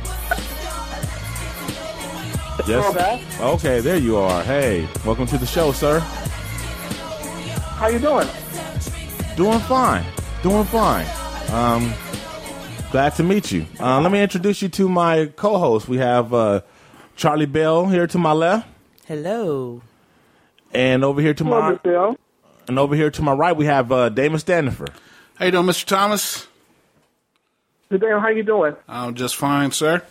Yes. 2.68 3.40
Okay, 3.42 3.80
there 3.82 3.98
you 3.98 4.18
are. 4.18 4.44
Hey, 4.44 4.88
welcome 5.06 5.26
to 5.28 5.38
the 5.38 5.46
show, 5.46 5.72
sir. 5.72 6.00
How 7.80 7.88
you 7.88 8.00
doing? 8.00 8.28
Doing 9.36 9.60
fine. 9.62 10.06
Doing 10.44 10.64
fine. 10.66 11.08
Um, 11.52 11.94
glad 12.92 13.16
to 13.16 13.24
meet 13.24 13.52
you. 13.52 13.66
Uh, 13.80 14.00
let 14.02 14.12
me 14.12 14.22
introduce 14.22 14.62
you 14.62 14.70
to 14.70 14.88
my 14.88 15.26
co-host. 15.36 15.88
We 15.88 15.98
have 15.98 16.34
uh, 16.34 16.62
Charlie 17.16 17.48
Belle 17.48 17.88
here 17.88 18.08
to 18.08 18.18
my 18.18 18.32
left, 18.34 18.68
Hello. 19.08 19.82
and 20.74 21.04
over 21.04 21.22
here 21.22 21.34
to 21.34 21.44
Hello, 21.44 21.60
my 21.62 21.74
Bill. 21.76 22.16
and 22.68 22.78
over 22.80 22.96
here 22.96 23.10
to 23.12 23.22
my 23.22 23.34
right 23.34 23.56
we 23.56 23.66
have 23.66 23.92
uh, 23.92 24.10
Damon 24.10 24.40
Standifer. 24.40 24.88
How 25.36 25.46
you 25.46 25.52
doing, 25.52 25.66
Mr. 25.66 25.86
Thomas? 25.86 26.48
Good 27.90 28.02
day. 28.02 28.10
How 28.12 28.30
you 28.30 28.44
doing? 28.44 28.76
I'm 28.88 29.16
just 29.16 29.36
fine, 29.36 29.72
sir. 29.72 30.04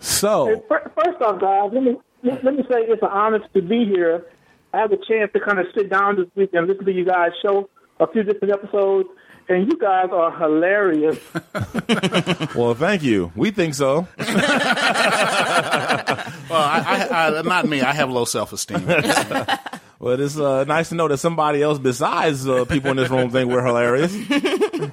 Hey, 0.00 0.04
So, 0.04 0.64
fir- 0.68 0.90
first 0.96 1.20
off, 1.22 1.40
guys, 1.40 1.70
let 1.72 1.82
me 1.82 1.96
let 2.22 2.44
let 2.44 2.54
me 2.54 2.62
say 2.64 2.80
it's 2.82 3.02
an 3.02 3.08
honor 3.10 3.40
to 3.54 3.62
be 3.62 3.84
here. 3.84 4.24
I 4.72 4.78
have 4.78 4.92
a 4.92 4.96
chance 4.96 5.32
to 5.32 5.40
kind 5.40 5.58
of 5.58 5.66
sit 5.74 5.88
down 5.90 6.16
this 6.16 6.26
week 6.34 6.50
and 6.52 6.66
listen 6.66 6.84
to 6.84 6.92
you 6.92 7.04
guys 7.04 7.30
show 7.42 7.68
a 8.00 8.06
few 8.06 8.22
different 8.22 8.52
episodes, 8.54 9.08
and 9.48 9.66
you 9.70 9.78
guys 9.78 10.08
are 10.12 10.30
hilarious. 10.38 11.18
well, 12.54 12.74
thank 12.74 13.02
you. 13.02 13.32
We 13.34 13.50
think 13.50 13.74
so. 13.74 14.06
Well, 16.48 16.62
I, 16.62 17.06
I, 17.10 17.38
I, 17.38 17.42
not 17.42 17.68
me. 17.68 17.82
I 17.82 17.92
have 17.92 18.08
low 18.10 18.24
self 18.24 18.54
esteem. 18.54 18.82
But 18.86 19.10
it's 20.20 20.38
uh, 20.38 20.64
nice 20.64 20.88
to 20.88 20.94
know 20.94 21.06
that 21.08 21.18
somebody 21.18 21.62
else 21.62 21.78
besides 21.78 22.48
uh, 22.48 22.64
people 22.64 22.90
in 22.92 22.96
this 22.96 23.10
room 23.10 23.28
think 23.30 23.50
we're 23.50 23.62
hilarious. 23.64 24.14
Hey, 24.14 24.90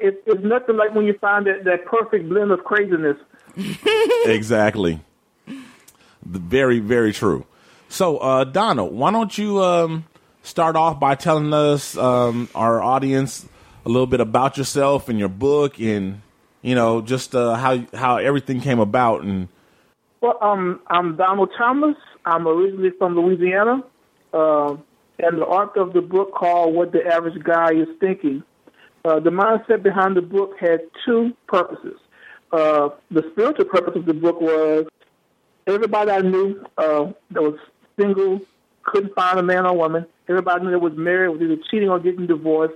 it, 0.00 0.22
it's 0.26 0.42
nothing 0.42 0.76
like 0.78 0.94
when 0.94 1.04
you 1.04 1.12
find 1.20 1.46
that, 1.46 1.64
that 1.64 1.84
perfect 1.84 2.26
blend 2.28 2.52
of 2.52 2.64
craziness. 2.64 3.16
exactly. 4.26 5.00
Very, 6.24 6.78
very 6.78 7.12
true. 7.12 7.46
So, 7.88 8.18
uh, 8.18 8.44
Donald, 8.44 8.94
why 8.94 9.10
don't 9.10 9.36
you 9.36 9.62
um, 9.62 10.06
start 10.42 10.76
off 10.76 10.98
by 10.98 11.14
telling 11.14 11.52
us, 11.52 11.96
um, 11.96 12.48
our 12.54 12.82
audience, 12.82 13.46
a 13.84 13.88
little 13.88 14.06
bit 14.06 14.20
about 14.20 14.56
yourself 14.56 15.08
and 15.08 15.18
your 15.18 15.28
book, 15.28 15.80
and 15.80 16.22
you 16.62 16.74
know, 16.74 17.00
just 17.00 17.34
uh, 17.34 17.54
how 17.54 17.84
how 17.92 18.16
everything 18.16 18.60
came 18.60 18.78
about, 18.78 19.22
and 19.22 19.48
Well, 20.20 20.38
um, 20.40 20.80
I'm 20.86 21.16
Donald 21.16 21.50
Thomas. 21.58 21.96
I'm 22.24 22.46
originally 22.46 22.90
from 22.98 23.16
Louisiana, 23.16 23.82
uh, 24.32 24.76
and 25.18 25.38
the 25.38 25.44
author 25.44 25.80
of 25.80 25.92
the 25.92 26.00
book 26.00 26.32
called 26.32 26.74
"What 26.74 26.92
the 26.92 27.04
Average 27.04 27.42
Guy 27.42 27.72
Is 27.72 27.88
Thinking." 28.00 28.42
Uh, 29.04 29.18
the 29.18 29.30
mindset 29.30 29.82
behind 29.82 30.16
the 30.16 30.22
book 30.22 30.52
had 30.60 30.80
two 31.04 31.36
purposes. 31.48 31.98
Uh, 32.52 32.90
the 33.10 33.22
spiritual 33.32 33.64
purpose 33.64 33.96
of 33.96 34.04
the 34.04 34.14
book 34.14 34.40
was 34.40 34.86
everybody 35.66 36.10
I 36.10 36.20
knew 36.20 36.64
uh, 36.76 37.12
that 37.30 37.42
was 37.42 37.58
single 37.98 38.40
couldn't 38.84 39.14
find 39.14 39.38
a 39.38 39.42
man 39.42 39.66
or 39.66 39.76
woman. 39.76 40.06
Everybody 40.28 40.64
knew 40.64 40.70
that 40.72 40.78
was 40.80 40.92
married 40.96 41.28
was 41.28 41.40
either 41.40 41.56
cheating 41.70 41.88
or 41.88 41.98
getting 41.98 42.26
divorced, 42.26 42.74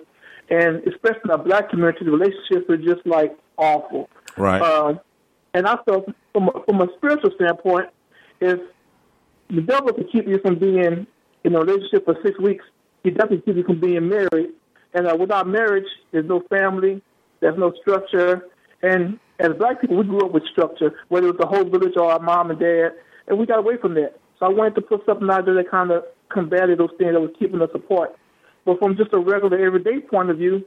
and 0.51 0.77
especially 0.87 1.21
in 1.25 1.31
the 1.31 1.39
black 1.39 1.71
community, 1.71 2.05
the 2.05 2.11
relationships 2.11 2.69
were 2.69 2.77
just 2.77 3.05
like 3.07 3.37
awful. 3.57 4.09
right, 4.37 4.63
Uh, 4.63 4.95
and 5.55 5.67
I 5.67 5.77
felt 5.85 6.07
from 6.33 6.49
a, 6.49 6.65
from 6.65 6.81
a 6.81 6.89
spiritual 6.97 7.31
standpoint, 7.35 7.89
if 8.41 8.61
the 9.49 9.63
devil 9.63 9.93
can 9.93 10.07
keep 10.09 10.27
you 10.27 10.39
from 10.41 10.59
being 10.59 11.07
in 11.45 11.55
a 11.55 11.59
relationship 11.59 12.05
for 12.05 12.17
six 12.25 12.39
weeks, 12.39 12.65
he 13.03 13.11
definitely 13.11 13.43
keep 13.43 13.57
you 13.57 13.65
from 13.65 13.81
being 13.81 14.09
married. 14.09 14.51
And 14.95 15.07
uh, 15.07 15.17
without 15.19 15.47
marriage, 15.47 15.87
there's 16.11 16.27
no 16.27 16.41
family, 16.49 17.03
there's 17.41 17.59
no 17.59 17.73
structure. 17.81 18.47
And 18.83 19.19
as 19.39 19.53
black 19.59 19.81
people, 19.81 19.97
we 19.97 20.05
grew 20.05 20.25
up 20.25 20.33
with 20.33 20.45
structure, 20.51 20.95
whether 21.09 21.29
it 21.29 21.37
was 21.37 21.41
the 21.41 21.47
whole 21.47 21.65
village 21.65 21.95
or 21.97 22.11
our 22.11 22.21
mom 22.21 22.51
and 22.51 22.59
dad, 22.59 22.93
and 23.29 23.39
we 23.39 23.47
got 23.47 23.59
away 23.59 23.77
from 23.77 23.95
that. 23.95 24.19
So 24.39 24.47
I 24.47 24.49
wanted 24.49 24.75
to 24.77 24.83
put 24.83 25.05
something 25.07 25.29
out 25.31 25.45
there 25.45 25.55
that 25.55 25.71
kind 25.71 25.91
of 25.91 26.05
combated 26.29 26.79
those 26.79 26.91
things 26.99 27.13
that 27.13 27.21
was 27.21 27.31
keeping 27.39 27.61
us 27.63 27.71
apart. 27.75 28.17
But 28.65 28.79
from 28.79 28.97
just 28.97 29.13
a 29.13 29.19
regular 29.19 29.59
everyday 29.59 30.01
point 30.01 30.31
of 30.31 30.39
view, 30.39 30.67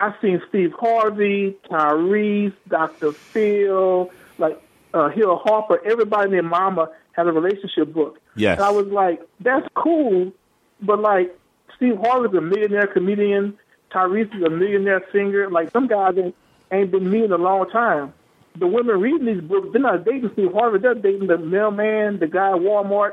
I've 0.00 0.14
seen 0.20 0.42
Steve 0.48 0.72
Harvey, 0.78 1.56
Tyrese, 1.70 2.54
Dr. 2.68 3.12
Phil, 3.12 4.10
like 4.38 4.60
uh, 4.94 5.08
Hill 5.10 5.36
Harper, 5.36 5.80
everybody 5.84 6.24
and 6.24 6.32
their 6.34 6.42
mama 6.42 6.88
had 7.12 7.26
a 7.26 7.32
relationship 7.32 7.92
book. 7.92 8.18
Yes. 8.34 8.58
And 8.58 8.66
I 8.66 8.70
was 8.70 8.86
like, 8.86 9.20
that's 9.40 9.66
cool, 9.74 10.32
but 10.80 11.00
like 11.00 11.36
Steve 11.76 11.98
Harvey's 12.00 12.36
a 12.36 12.40
millionaire 12.40 12.86
comedian, 12.86 13.58
Tyrese 13.92 14.34
is 14.36 14.42
a 14.42 14.50
millionaire 14.50 15.02
singer. 15.12 15.50
Like 15.50 15.70
some 15.70 15.86
guys 15.86 16.14
ain't, 16.16 16.34
ain't 16.72 16.90
been 16.90 17.08
me 17.10 17.24
in 17.24 17.32
a 17.32 17.36
long 17.38 17.68
time. 17.70 18.12
The 18.58 18.66
women 18.66 19.00
reading 19.00 19.26
these 19.26 19.40
books, 19.42 19.68
they're 19.72 19.80
not 19.80 20.04
dating 20.04 20.30
Steve 20.34 20.52
Harvey, 20.52 20.78
they're 20.78 20.94
dating 20.94 21.26
the 21.28 21.38
mailman, 21.38 22.18
the 22.18 22.26
guy 22.26 22.50
at 22.50 22.56
Walmart, 22.58 23.12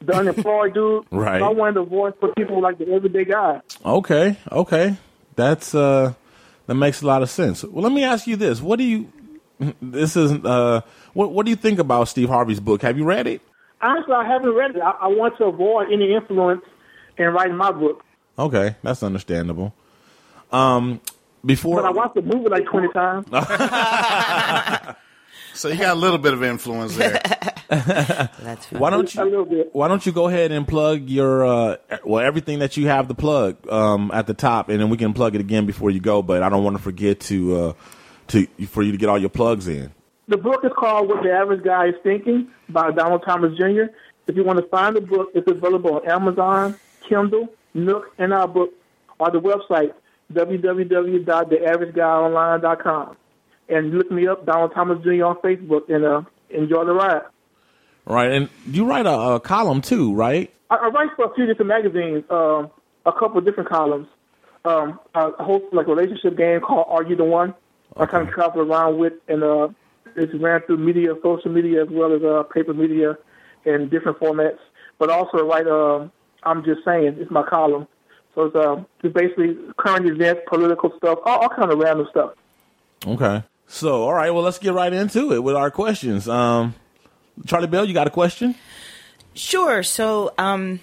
the 0.00 0.14
unemployed 0.14 0.74
dude. 0.74 1.04
Right. 1.10 1.40
So 1.40 1.46
I 1.46 1.48
wanted 1.50 1.76
a 1.78 1.84
voice 1.84 2.12
for 2.20 2.32
people 2.34 2.60
like 2.60 2.78
the 2.78 2.92
everyday 2.92 3.24
guy. 3.24 3.60
okay, 3.84 4.36
okay, 4.52 4.96
that's 5.34 5.74
uh, 5.74 6.12
that 6.66 6.74
makes 6.74 7.02
a 7.02 7.06
lot 7.06 7.22
of 7.22 7.30
sense. 7.30 7.64
Well, 7.64 7.82
let 7.82 7.92
me 7.92 8.04
ask 8.04 8.26
you 8.26 8.36
this: 8.36 8.60
What 8.60 8.78
do 8.78 8.84
you? 8.84 9.12
This 9.80 10.16
is 10.16 10.32
uh, 10.32 10.82
what 11.14 11.32
what 11.32 11.46
do 11.46 11.50
you 11.50 11.56
think 11.56 11.78
about 11.78 12.08
Steve 12.08 12.28
Harvey's 12.28 12.60
book? 12.60 12.82
Have 12.82 12.98
you 12.98 13.04
read 13.04 13.26
it? 13.26 13.40
Honestly, 13.80 14.14
I 14.14 14.24
haven't 14.26 14.52
read 14.54 14.76
it. 14.76 14.82
I, 14.82 14.90
I 14.90 15.06
want 15.08 15.36
to 15.38 15.44
avoid 15.46 15.90
any 15.92 16.12
influence 16.14 16.62
in 17.16 17.26
writing 17.28 17.56
my 17.56 17.72
book. 17.72 18.04
Okay, 18.38 18.76
that's 18.82 19.02
understandable. 19.02 19.72
Um, 20.52 21.00
before 21.46 21.80
But 21.80 21.86
I 21.86 21.92
watched 21.92 22.16
the 22.16 22.22
movie 22.22 22.48
like 22.48 22.66
20 22.66 22.88
times. 22.88 23.26
so 25.54 25.68
you 25.68 25.78
got 25.78 25.96
a 25.96 25.98
little 25.98 26.18
bit 26.18 26.34
of 26.34 26.42
influence 26.42 26.96
there. 26.96 27.20
That's 27.68 28.70
Why 28.72 28.90
don't 28.90 29.14
A 29.14 29.18
you 29.18 29.24
little 29.24 29.44
bit. 29.44 29.70
Why 29.72 29.88
don't 29.88 30.04
you 30.04 30.12
go 30.12 30.28
ahead 30.28 30.52
and 30.52 30.68
plug 30.68 31.08
your 31.08 31.46
uh, 31.46 31.76
well 32.04 32.24
everything 32.24 32.58
that 32.58 32.76
you 32.76 32.88
have 32.88 33.08
to 33.08 33.14
plug 33.14 33.56
um, 33.70 34.10
at 34.12 34.26
the 34.26 34.34
top, 34.34 34.68
and 34.68 34.80
then 34.80 34.90
we 34.90 34.96
can 34.96 35.14
plug 35.14 35.34
it 35.34 35.40
again 35.40 35.66
before 35.66 35.90
you 35.90 36.00
go. 36.00 36.22
But 36.22 36.42
I 36.42 36.48
don't 36.48 36.62
want 36.64 36.76
to 36.76 36.82
forget 36.82 37.20
to 37.20 37.56
uh, 37.56 37.72
to 38.28 38.46
for 38.66 38.82
you 38.82 38.92
to 38.92 38.98
get 38.98 39.08
all 39.08 39.18
your 39.18 39.30
plugs 39.30 39.68
in? 39.68 39.92
The 40.28 40.36
book 40.36 40.64
is 40.64 40.72
called 40.76 41.08
What 41.08 41.22
the 41.22 41.30
Average 41.30 41.64
Guy 41.64 41.88
is 41.88 41.94
Thinking 42.02 42.48
by 42.68 42.90
Donald 42.90 43.22
Thomas 43.24 43.56
Jr. 43.56 43.92
If 44.26 44.34
you 44.34 44.42
want 44.42 44.58
to 44.58 44.66
find 44.66 44.96
the 44.96 45.00
book, 45.00 45.30
it's 45.34 45.48
available 45.48 45.96
on 45.96 46.08
Amazon, 46.08 46.76
Kindle, 47.08 47.48
Nook, 47.74 48.12
and 48.18 48.32
our 48.32 48.48
book, 48.48 48.72
or 49.20 49.30
the 49.30 49.40
website 49.40 49.92
www.theaverageguy.online.com. 50.32 53.16
And 53.68 53.94
look 53.94 54.10
me 54.10 54.26
up, 54.28 54.46
Donald 54.46 54.72
Thomas 54.74 55.02
Jr. 55.02 55.24
on 55.24 55.36
Facebook, 55.36 55.88
and 55.88 56.04
uh, 56.04 56.22
enjoy 56.50 56.84
the 56.84 56.92
ride. 56.92 57.22
Right, 58.04 58.30
and 58.30 58.48
you 58.66 58.84
write 58.84 59.06
a, 59.06 59.34
a 59.34 59.40
column 59.40 59.80
too, 59.80 60.14
right? 60.14 60.52
I, 60.70 60.76
I 60.76 60.86
write 60.88 61.10
for 61.16 61.24
a 61.24 61.34
few 61.34 61.46
different 61.46 61.68
magazines, 61.68 62.22
um, 62.30 62.70
a 63.04 63.12
couple 63.12 63.38
of 63.38 63.44
different 63.44 63.68
columns. 63.68 64.06
Um, 64.64 65.00
I 65.14 65.32
host 65.38 65.64
like 65.72 65.88
a 65.88 65.94
relationship 65.94 66.36
game 66.36 66.60
called 66.60 66.86
Are 66.88 67.02
You 67.02 67.16
the 67.16 67.24
One? 67.24 67.54
I 67.96 68.06
kind 68.06 68.28
of 68.28 68.34
travel 68.34 68.60
around 68.60 68.98
with, 68.98 69.14
and 69.26 69.42
uh, 69.42 69.68
it's 70.16 70.34
ran 70.34 70.60
through 70.62 70.78
media, 70.78 71.14
social 71.22 71.50
media, 71.50 71.82
as 71.82 71.88
well 71.90 72.14
as 72.14 72.22
uh, 72.22 72.42
paper 72.44 72.74
media 72.74 73.16
in 73.64 73.88
different 73.88 74.18
formats. 74.18 74.58
But 74.98 75.10
also 75.10 75.38
write, 75.38 75.66
uh, 75.66 76.08
I'm 76.42 76.64
just 76.64 76.84
saying, 76.84 77.16
it's 77.18 77.30
my 77.30 77.42
column. 77.42 77.86
So 78.36 78.44
it's, 78.44 78.54
uh, 78.54 78.84
it's 79.02 79.14
basically 79.14 79.56
current 79.78 80.06
events, 80.06 80.42
political 80.46 80.92
stuff, 80.98 81.18
all, 81.24 81.40
all 81.40 81.48
kind 81.48 81.72
of 81.72 81.78
random 81.78 82.06
stuff. 82.10 82.34
Okay. 83.04 83.42
So, 83.66 84.04
all 84.04 84.14
right, 84.14 84.30
well, 84.30 84.44
let's 84.44 84.58
get 84.58 84.74
right 84.74 84.92
into 84.92 85.32
it 85.32 85.42
with 85.42 85.56
our 85.56 85.70
questions. 85.70 86.28
Um, 86.28 86.74
Charlie 87.46 87.66
Belle, 87.66 87.86
you 87.86 87.94
got 87.94 88.06
a 88.06 88.10
question? 88.10 88.54
Sure. 89.34 89.82
So, 89.82 90.34
um, 90.38 90.80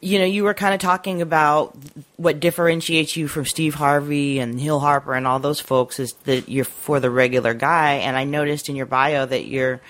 you 0.00 0.18
know, 0.18 0.24
you 0.24 0.44
were 0.44 0.54
kind 0.54 0.74
of 0.74 0.80
talking 0.80 1.22
about 1.22 1.76
what 2.16 2.40
differentiates 2.40 3.16
you 3.16 3.28
from 3.28 3.44
Steve 3.44 3.74
Harvey 3.74 4.40
and 4.40 4.58
Hill 4.58 4.80
Harper 4.80 5.14
and 5.14 5.26
all 5.26 5.38
those 5.38 5.60
folks 5.60 6.00
is 6.00 6.14
that 6.24 6.48
you're 6.48 6.64
for 6.64 7.00
the 7.00 7.10
regular 7.10 7.54
guy. 7.54 7.94
And 7.94 8.16
I 8.16 8.24
noticed 8.24 8.68
in 8.68 8.76
your 8.76 8.86
bio 8.86 9.26
that 9.26 9.44
you're 9.44 9.80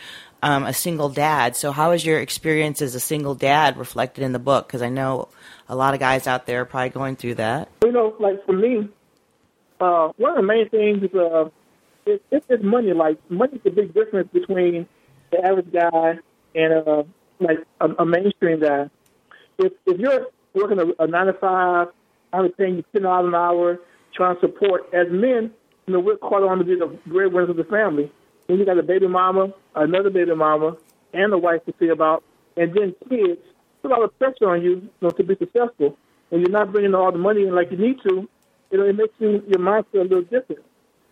um, 0.43 0.65
a 0.65 0.75
single 0.75 1.09
dad. 1.09 1.57
So, 1.57 1.73
how 1.73 1.93
is 1.93 2.05
your 2.05 2.21
experience 2.21 2.83
as 2.83 2.95
a 2.95 3.01
single 3.01 3.35
dad 3.35 3.77
reflected 3.77 4.23
in 4.25 4.33
the 4.33 4.39
book? 4.39 4.67
Because 4.67 4.83
I 4.83 4.89
know 4.89 5.29
a 5.73 5.75
lot 5.75 5.95
of 5.95 6.01
guys 6.01 6.27
out 6.27 6.45
there 6.45 6.67
probably 6.67 6.91
going 6.91 7.17
through 7.17 7.37
that. 7.37 7.67
You 7.83 7.93
know, 7.93 8.15
like 8.21 8.45
for 8.45 8.53
me, 8.53 8.91
uh, 9.81 10.09
one 10.19 10.33
of 10.33 10.37
the 10.37 10.43
main 10.43 10.69
things 10.69 11.03
is 11.03 11.15
uh, 11.15 11.49
it, 12.05 12.23
it's 12.31 12.47
just 12.47 12.63
money. 12.63 12.93
Like 12.93 13.19
money's 13.31 13.63
the 13.65 13.71
big 13.71 13.95
difference 13.95 14.29
between 14.35 14.87
the 15.31 15.43
average 15.43 15.73
guy 15.73 16.19
and 16.55 16.87
uh, 16.87 17.03
like 17.41 17.57
a, 17.81 17.89
a 18.03 18.05
mainstream 18.05 18.61
guy. 18.61 18.91
If 19.59 19.73
if 19.87 19.99
you're 19.99 20.27
working 20.53 20.79
a, 20.79 21.03
a 21.03 21.07
nine 21.07 21.27
to 21.27 21.33
five, 21.33 21.89
I'm 22.35 22.53
paying 22.53 22.77
you 22.77 22.85
ten 22.93 23.03
dollars 23.03 23.29
an 23.29 23.35
hour, 23.35 23.79
trying 24.15 24.35
to 24.35 24.41
support 24.43 24.93
as 24.93 25.07
men, 25.11 25.53
you 25.87 25.95
know, 25.95 26.01
we're 26.01 26.19
called 26.19 26.45
on 26.45 26.59
to 26.59 26.65
be 26.65 26.75
the 26.75 26.99
breadwinners 27.07 27.49
of 27.49 27.57
the 27.57 27.65
family. 27.65 28.13
Then 28.47 28.59
you 28.59 28.67
got 28.67 28.77
a 28.77 28.83
baby 28.83 29.09
mama, 29.09 29.55
another 29.75 30.11
baby 30.11 30.35
mama, 30.35 30.77
and 31.15 31.33
a 31.33 31.39
wife 31.39 31.65
to 31.65 31.73
see 31.81 31.89
about, 31.89 32.23
and 32.59 32.75
then 32.75 32.95
kids. 33.09 33.41
A 33.85 33.89
lot 33.89 34.03
of 34.03 34.17
pressure 34.19 34.49
on 34.49 34.63
you, 34.63 34.71
you 34.71 34.91
know, 35.01 35.11
to 35.11 35.25
be 35.25 35.35
successful. 35.37 35.97
When 36.29 36.41
you're 36.41 36.51
not 36.51 36.73
bringing 36.73 36.95
all 36.95 37.11
the 37.11 37.19
money 37.19 37.43
in 37.43 37.55
like 37.55 37.71
you 37.71 37.77
need 37.77 38.01
to, 38.07 38.29
you 38.71 38.79
know, 38.79 38.85
it 38.85 38.97
makes 38.97 39.15
you 39.19 39.43
your 39.49 39.59
mindset 39.59 39.95
a 39.95 40.03
little 40.03 40.23
different. 40.23 40.63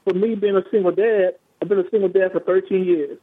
For 0.05 0.14
me, 0.14 0.35
being 0.35 0.57
a 0.57 0.62
single 0.71 0.93
dad, 0.93 1.35
I've 1.61 1.68
been 1.68 1.81
a 1.81 1.91
single 1.91 2.09
dad 2.09 2.33
for 2.33 2.41
13 2.41 2.85
years. 2.85 3.18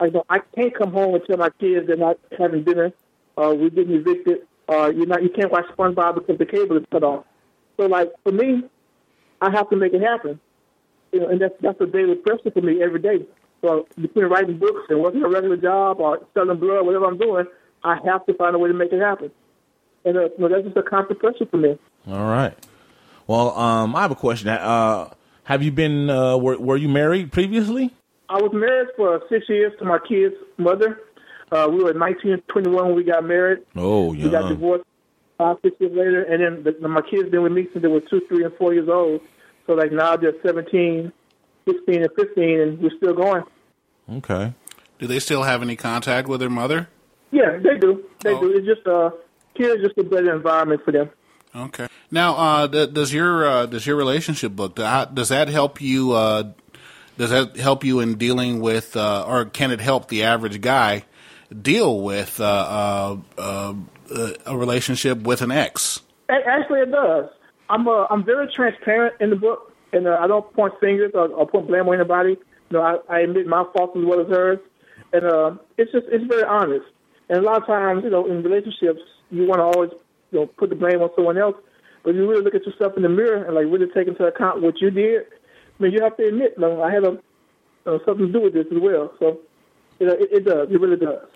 I 0.00 0.08
know 0.08 0.24
I 0.30 0.38
can't 0.54 0.74
come 0.74 0.92
home 0.92 1.14
and 1.16 1.24
tell 1.26 1.36
my 1.36 1.50
kids 1.60 1.86
they're 1.86 1.96
not 1.96 2.18
having 2.38 2.64
dinner, 2.64 2.92
uh, 3.36 3.52
we're 3.56 3.70
getting 3.70 3.94
evicted, 3.94 4.46
uh, 4.68 4.92
you're 4.94 5.06
not, 5.06 5.22
you 5.22 5.30
can't 5.30 5.50
watch 5.50 5.66
SpongeBob 5.76 6.14
because 6.14 6.38
the 6.38 6.46
cable 6.46 6.76
is 6.76 6.84
cut 6.90 7.02
off. 7.02 7.24
So, 7.76 7.86
like 7.86 8.12
for 8.22 8.32
me, 8.32 8.62
I 9.40 9.50
have 9.50 9.68
to 9.70 9.76
make 9.76 9.92
it 9.92 10.02
happen, 10.02 10.40
you 11.12 11.20
know, 11.20 11.28
and 11.28 11.40
that's 11.40 11.54
that's 11.60 11.80
a 11.80 11.86
daily 11.86 12.14
pressure 12.14 12.50
for 12.52 12.60
me 12.60 12.82
every 12.82 13.00
day. 13.00 13.26
So 13.60 13.86
between 14.00 14.26
writing 14.26 14.58
books 14.58 14.82
and 14.88 15.00
working 15.00 15.22
a 15.22 15.28
regular 15.28 15.56
job 15.56 16.00
or 16.00 16.20
selling 16.34 16.58
blood, 16.58 16.86
whatever 16.86 17.06
I'm 17.06 17.18
doing, 17.18 17.46
I 17.88 17.98
have 18.04 18.26
to 18.26 18.34
find 18.34 18.54
a 18.54 18.58
way 18.58 18.68
to 18.68 18.74
make 18.74 18.92
it 18.92 19.00
happen. 19.00 19.30
And 20.04 20.16
uh, 20.16 20.24
you 20.24 20.30
know, 20.38 20.48
that's 20.48 20.64
just 20.64 20.76
a 20.76 20.82
constant 20.82 21.18
pressure 21.18 21.46
for 21.50 21.56
me. 21.56 21.78
All 22.06 22.28
right. 22.28 22.54
Well, 23.26 23.56
um, 23.58 23.96
I 23.96 24.02
have 24.02 24.10
a 24.10 24.16
question. 24.16 24.48
Uh, 24.48 25.10
have 25.44 25.62
you 25.62 25.72
been? 25.72 26.10
Uh, 26.10 26.36
were, 26.36 26.58
were 26.58 26.76
you 26.76 26.88
married 26.88 27.32
previously? 27.32 27.94
I 28.28 28.34
was 28.34 28.50
married 28.52 28.88
for 28.96 29.22
six 29.30 29.48
years 29.48 29.72
to 29.78 29.84
my 29.84 29.98
kid's 30.06 30.34
mother. 30.58 31.00
Uh, 31.50 31.66
we 31.70 31.82
were 31.82 31.94
19 31.94 32.32
and 32.32 32.48
21 32.48 32.86
when 32.86 32.94
we 32.94 33.02
got 33.02 33.24
married. 33.24 33.60
Oh, 33.74 34.12
yeah. 34.12 34.24
We 34.24 34.30
got 34.30 34.48
divorced 34.50 34.84
five, 35.38 35.56
six 35.62 35.76
years 35.80 35.92
later, 35.96 36.22
and 36.24 36.64
then 36.64 36.74
the, 36.80 36.88
my 36.88 37.00
kids 37.00 37.30
been 37.30 37.42
with 37.42 37.52
me 37.52 37.68
since 37.72 37.80
they 37.80 37.88
were 37.88 38.00
two, 38.00 38.20
three, 38.28 38.44
and 38.44 38.54
four 38.56 38.74
years 38.74 38.88
old. 38.88 39.22
So 39.66 39.72
like 39.72 39.92
now 39.92 40.16
they're 40.16 40.34
17, 40.44 41.10
16, 41.66 42.02
and 42.02 42.10
15, 42.18 42.60
and 42.60 42.78
we're 42.80 42.90
still 42.98 43.14
going. 43.14 43.44
Okay. 44.12 44.52
Do 44.98 45.06
they 45.06 45.20
still 45.20 45.44
have 45.44 45.62
any 45.62 45.76
contact 45.76 46.28
with 46.28 46.40
their 46.40 46.50
mother? 46.50 46.88
Yeah, 47.30 47.58
they 47.58 47.78
do. 47.78 48.04
They 48.22 48.38
do. 48.38 48.52
It's 48.56 48.66
just 48.66 48.86
uh, 48.86 49.10
kids 49.54 49.82
just 49.82 49.98
a 49.98 50.04
better 50.04 50.34
environment 50.34 50.82
for 50.84 50.92
them. 50.92 51.10
Okay. 51.54 51.88
Now, 52.10 52.34
uh, 52.36 52.68
th- 52.68 52.92
does 52.92 53.12
your 53.12 53.46
uh, 53.46 53.66
does 53.66 53.86
your 53.86 53.96
relationship 53.96 54.52
book 54.52 54.76
do- 54.76 55.06
does 55.12 55.28
that 55.28 55.48
help 55.48 55.80
you? 55.80 56.12
Uh, 56.12 56.52
does 57.16 57.30
that 57.30 57.56
help 57.56 57.84
you 57.84 58.00
in 58.00 58.16
dealing 58.16 58.60
with, 58.60 58.96
uh, 58.96 59.24
or 59.26 59.44
can 59.44 59.70
it 59.72 59.80
help 59.80 60.08
the 60.08 60.22
average 60.22 60.60
guy 60.60 61.04
deal 61.50 62.00
with 62.00 62.40
uh, 62.40 62.44
uh, 62.44 63.16
uh, 63.36 63.74
uh, 64.14 64.30
a 64.46 64.56
relationship 64.56 65.22
with 65.22 65.42
an 65.42 65.50
ex? 65.50 66.00
Actually, 66.28 66.80
it 66.80 66.92
does. 66.92 67.28
I'm 67.68 67.88
uh, 67.88 68.06
I'm 68.10 68.24
very 68.24 68.50
transparent 68.52 69.16
in 69.20 69.30
the 69.30 69.36
book, 69.36 69.72
and 69.92 70.06
uh, 70.06 70.18
I 70.20 70.26
don't 70.26 70.50
point 70.54 70.74
fingers 70.80 71.12
or, 71.14 71.28
or 71.28 71.46
put 71.46 71.66
blame 71.66 71.88
on 71.88 71.94
anybody. 71.94 72.38
You 72.70 72.78
know, 72.78 72.82
I, 72.82 72.98
I 73.08 73.20
admit 73.20 73.46
my 73.46 73.64
faults 73.74 73.96
as 73.96 74.04
well 74.04 74.20
as 74.20 74.28
hers, 74.28 74.58
and 75.12 75.24
uh, 75.24 75.56
it's 75.76 75.90
just 75.92 76.06
it's 76.10 76.24
very 76.24 76.44
honest. 76.44 76.86
And 77.28 77.38
a 77.38 77.42
lot 77.42 77.60
of 77.60 77.66
times, 77.66 78.04
you 78.04 78.10
know, 78.10 78.26
in 78.26 78.42
relationships, 78.42 79.00
you 79.30 79.46
want 79.46 79.58
to 79.60 79.64
always 79.64 79.90
you 80.32 80.40
know 80.40 80.46
put 80.46 80.70
the 80.70 80.76
blame 80.76 81.02
on 81.02 81.10
someone 81.14 81.38
else, 81.38 81.56
but 82.04 82.14
you 82.14 82.28
really 82.28 82.42
look 82.42 82.54
at 82.54 82.64
yourself 82.66 82.94
in 82.96 83.02
the 83.02 83.08
mirror 83.08 83.44
and 83.44 83.54
like 83.54 83.66
really 83.66 83.86
take 83.94 84.08
into 84.08 84.24
account 84.24 84.62
what 84.62 84.80
you 84.80 84.90
did. 84.90 85.22
I 85.78 85.82
mean, 85.82 85.92
you 85.92 86.02
have 86.02 86.16
to 86.16 86.26
admit, 86.26 86.54
you 86.56 86.62
know, 86.62 86.82
I 86.82 86.92
had 86.92 87.04
a 87.04 87.18
uh, 87.86 87.98
something 88.04 88.26
to 88.26 88.32
do 88.32 88.40
with 88.40 88.52
this 88.54 88.66
as 88.70 88.78
well. 88.80 89.12
So, 89.18 89.40
you 89.98 90.06
know, 90.06 90.12
it, 90.14 90.28
it 90.32 90.44
does. 90.44 90.68
It 90.70 90.80
really 90.80 90.96
does. 90.96 91.26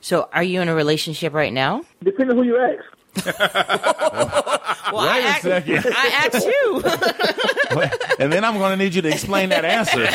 So, 0.00 0.28
are 0.32 0.42
you 0.42 0.60
in 0.60 0.68
a 0.68 0.74
relationship 0.74 1.32
right 1.32 1.52
now? 1.52 1.82
Depending 2.02 2.38
on 2.38 2.44
who 2.44 2.50
you 2.50 2.58
ask. 2.58 2.84
Well, 4.92 5.02
Wait 5.02 5.10
I, 5.10 5.18
a 5.18 5.22
asked, 5.22 5.42
second. 5.42 5.84
I 5.96 6.06
asked 6.32 6.46
you. 6.46 6.82
and 8.20 8.32
then 8.32 8.44
I'm 8.44 8.56
going 8.58 8.78
to 8.78 8.84
need 8.84 8.94
you 8.94 9.02
to 9.02 9.08
explain 9.08 9.48
that 9.48 9.64
answer. 9.64 10.06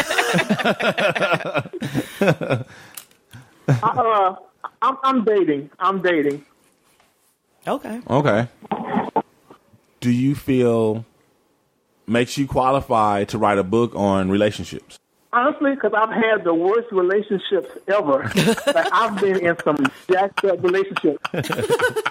I, 3.67 3.83
uh, 3.83 4.35
I'm, 4.81 4.97
I'm 5.03 5.23
dating. 5.23 5.69
I'm 5.79 6.01
dating. 6.01 6.43
okay. 7.67 8.01
Okay. 8.09 8.47
Do 9.99 10.09
you 10.11 10.33
feel 10.35 11.05
makes 12.07 12.37
you 12.37 12.47
qualified 12.47 13.29
to 13.29 13.37
write 13.37 13.57
a 13.59 13.63
book 13.63 13.93
on 13.95 14.29
relationships? 14.31 14.97
Honestly, 15.33 15.75
because 15.75 15.93
I've 15.95 16.09
had 16.11 16.43
the 16.43 16.53
worst 16.53 16.91
relationships 16.91 17.69
ever. 17.87 18.29
like 18.75 18.87
I've 18.91 19.19
been 19.21 19.45
in 19.45 19.55
some 19.63 19.77
jacked 20.11 20.43
up 20.45 20.61
relationships. 20.63 21.23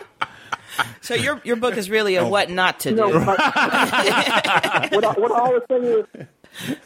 So 1.02 1.14
your 1.14 1.40
your 1.44 1.56
book 1.56 1.76
is 1.76 1.90
really 1.90 2.14
a 2.14 2.24
what 2.26 2.48
not 2.48 2.80
to 2.80 2.90
You 2.90 2.96
do. 2.96 3.02
know, 3.02 3.08
like, 3.18 3.26
what, 3.36 5.04
I, 5.04 5.14
what 5.18 5.32
I 5.32 5.38
always 5.40 5.62
say 5.68 5.76
is, 5.76 6.06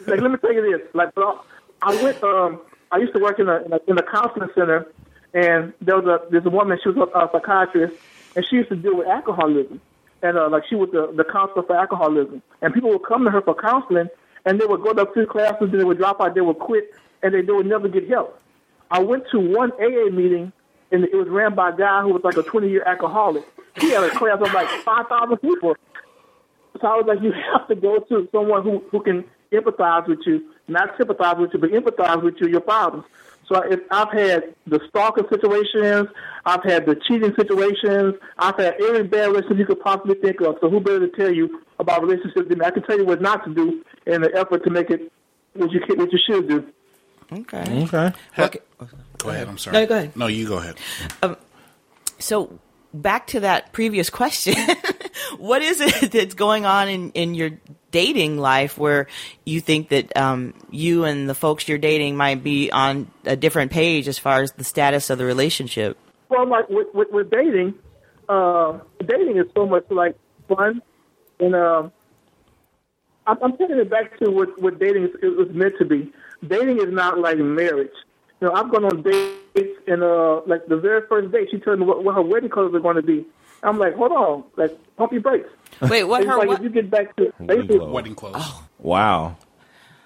like, 0.06 0.20
let 0.20 0.30
me 0.30 0.36
tell 0.38 0.52
you 0.52 0.78
this. 0.78 0.88
Like, 0.94 1.10
I, 1.16 1.38
I 1.82 2.02
went. 2.02 2.22
Um, 2.22 2.60
I 2.90 2.96
used 2.98 3.12
to 3.12 3.20
work 3.20 3.38
in 3.38 3.48
a, 3.48 3.56
in 3.62 3.72
a 3.72 3.78
in 3.86 3.98
a 3.98 4.02
counseling 4.02 4.48
center, 4.54 4.86
and 5.34 5.74
there 5.80 6.00
was 6.00 6.06
a 6.32 6.36
a 6.36 6.50
woman. 6.50 6.78
She 6.82 6.88
was 6.88 6.96
a, 6.96 7.18
a 7.18 7.28
psychiatrist, 7.32 7.96
and 8.36 8.46
she 8.48 8.56
used 8.56 8.70
to 8.70 8.76
deal 8.76 8.96
with 8.96 9.08
alcoholism, 9.08 9.80
and 10.22 10.38
uh, 10.38 10.48
like 10.48 10.64
she 10.68 10.76
was 10.76 10.90
the 10.92 11.12
the 11.14 11.24
counselor 11.24 11.64
for 11.64 11.76
alcoholism. 11.76 12.40
And 12.62 12.72
people 12.72 12.90
would 12.90 13.04
come 13.06 13.24
to 13.24 13.30
her 13.30 13.42
for 13.42 13.54
counseling, 13.54 14.08
and 14.46 14.60
they 14.60 14.66
would 14.66 14.82
go 14.82 14.92
to 14.94 15.06
two 15.12 15.26
classes, 15.26 15.70
and 15.72 15.80
they 15.80 15.84
would 15.84 15.98
drop 15.98 16.20
out, 16.20 16.34
they 16.34 16.40
would 16.40 16.58
quit, 16.60 16.94
and 17.22 17.34
they, 17.34 17.42
they 17.42 17.52
would 17.52 17.66
never 17.66 17.88
get 17.88 18.08
help. 18.08 18.40
I 18.90 19.00
went 19.00 19.24
to 19.32 19.40
one 19.40 19.72
AA 19.72 20.10
meeting, 20.10 20.52
and 20.92 21.04
it 21.04 21.14
was 21.14 21.28
ran 21.28 21.54
by 21.54 21.70
a 21.70 21.76
guy 21.76 22.02
who 22.02 22.12
was 22.12 22.22
like 22.22 22.36
a 22.36 22.42
20 22.42 22.68
year 22.68 22.84
alcoholic. 22.84 23.44
He 23.80 23.90
had 23.90 24.04
a 24.04 24.10
class 24.10 24.38
of 24.40 24.52
like 24.52 24.68
5,000 24.68 25.36
people. 25.38 25.74
So 26.80 26.86
I 26.86 26.96
was 26.96 27.06
like, 27.06 27.20
you 27.20 27.32
have 27.52 27.66
to 27.68 27.74
go 27.74 27.98
to 27.98 28.28
someone 28.30 28.62
who, 28.62 28.84
who 28.90 29.00
can 29.00 29.24
empathize 29.52 30.06
with 30.06 30.20
you, 30.26 30.44
not 30.68 30.96
sympathize 30.96 31.38
with 31.38 31.52
you, 31.54 31.58
but 31.58 31.70
empathize 31.70 32.22
with 32.22 32.34
you, 32.40 32.48
your 32.48 32.60
problems. 32.60 33.04
So 33.48 33.60
if 33.62 33.80
I've 33.90 34.10
had 34.10 34.54
the 34.66 34.80
stalker 34.88 35.22
situations, 35.30 36.08
I've 36.46 36.62
had 36.62 36.86
the 36.86 36.96
cheating 37.06 37.34
situations, 37.38 38.14
I've 38.38 38.56
had 38.56 38.74
every 38.82 39.04
bad 39.04 39.28
relationship 39.28 39.58
you 39.58 39.66
could 39.66 39.80
possibly 39.80 40.14
think 40.16 40.40
of. 40.40 40.56
So 40.60 40.70
who 40.70 40.80
better 40.80 41.06
to 41.06 41.16
tell 41.16 41.32
you 41.32 41.62
about 41.78 42.02
relationships 42.02 42.48
than 42.48 42.58
me? 42.58 42.64
I 42.64 42.70
can 42.70 42.82
tell 42.84 42.98
you 42.98 43.04
what 43.04 43.20
not 43.20 43.44
to 43.44 43.54
do 43.54 43.84
in 44.06 44.22
the 44.22 44.34
effort 44.34 44.64
to 44.64 44.70
make 44.70 44.90
it 44.90 45.12
what 45.54 45.70
you 45.72 45.80
can, 45.80 45.98
what 45.98 46.12
you 46.12 46.18
should 46.26 46.48
do. 46.48 46.66
Okay. 47.32 47.84
Okay. 47.84 48.12
Okay. 48.38 48.60
Go 49.18 49.30
ahead. 49.30 49.48
I'm 49.48 49.58
sorry. 49.58 49.74
No, 49.74 49.86
go 49.86 49.96
ahead. 49.96 50.16
No, 50.16 50.26
you 50.26 50.46
go 50.46 50.58
ahead. 50.58 50.76
Um, 51.22 51.36
so 52.18 52.58
back 52.92 53.26
to 53.28 53.40
that 53.40 53.72
previous 53.72 54.10
question. 54.10 54.54
what 55.38 55.62
is 55.62 55.80
it 55.80 56.12
that's 56.12 56.34
going 56.34 56.64
on 56.66 56.88
in, 56.88 57.10
in 57.12 57.34
your 57.34 57.50
dating 57.94 58.38
life 58.38 58.76
where 58.76 59.06
you 59.44 59.60
think 59.60 59.90
that 59.90 60.16
um, 60.16 60.52
you 60.72 61.04
and 61.04 61.30
the 61.30 61.34
folks 61.34 61.68
you're 61.68 61.78
dating 61.78 62.16
might 62.16 62.42
be 62.42 62.68
on 62.72 63.08
a 63.24 63.36
different 63.36 63.70
page 63.70 64.08
as 64.08 64.18
far 64.18 64.42
as 64.42 64.50
the 64.50 64.64
status 64.64 65.10
of 65.10 65.18
the 65.18 65.24
relationship? 65.24 65.96
Well, 66.28 66.44
like 66.48 66.68
with, 66.68 66.88
with, 66.92 67.12
with 67.12 67.30
dating, 67.30 67.74
uh, 68.28 68.80
dating 69.06 69.36
is 69.36 69.46
so 69.54 69.64
much 69.64 69.84
like 69.90 70.16
fun, 70.48 70.82
and 71.38 71.54
uh, 71.54 71.88
I'm, 73.28 73.38
I'm 73.40 73.56
taking 73.56 73.78
it 73.78 73.88
back 73.88 74.18
to 74.18 74.28
what, 74.28 74.60
what 74.60 74.80
dating 74.80 75.04
is, 75.04 75.14
is 75.22 75.54
meant 75.54 75.74
to 75.78 75.84
be. 75.84 76.12
Dating 76.48 76.78
is 76.80 76.92
not 76.92 77.20
like 77.20 77.38
marriage. 77.38 77.94
You 78.40 78.48
know, 78.48 78.54
I've 78.54 78.72
gone 78.72 78.86
on 78.86 79.02
dates, 79.02 79.78
and 79.86 80.02
uh, 80.02 80.40
like 80.46 80.66
the 80.66 80.78
very 80.78 81.06
first 81.06 81.30
date, 81.30 81.46
she 81.52 81.58
told 81.60 81.78
me 81.78 81.86
what, 81.86 82.02
what 82.02 82.16
her 82.16 82.22
wedding 82.22 82.50
colors 82.50 82.74
are 82.74 82.80
going 82.80 82.96
to 82.96 83.02
be. 83.02 83.24
I'm 83.64 83.78
like, 83.78 83.94
hold 83.96 84.12
on, 84.12 84.44
like 84.56 84.76
pump 84.96 85.12
your 85.12 85.22
brakes. 85.22 85.48
Wait, 85.82 86.04
what 86.04 86.22
It's 86.22 86.30
her 86.30 86.38
like 86.38 86.48
what? 86.48 86.58
if 86.58 86.64
you 86.64 86.70
get 86.70 86.90
back 86.90 87.14
to 87.16 87.32
basic, 87.44 87.80
Wedding 87.82 88.14
clothes. 88.14 88.36
Oh. 88.38 88.64
Wow. 88.78 89.36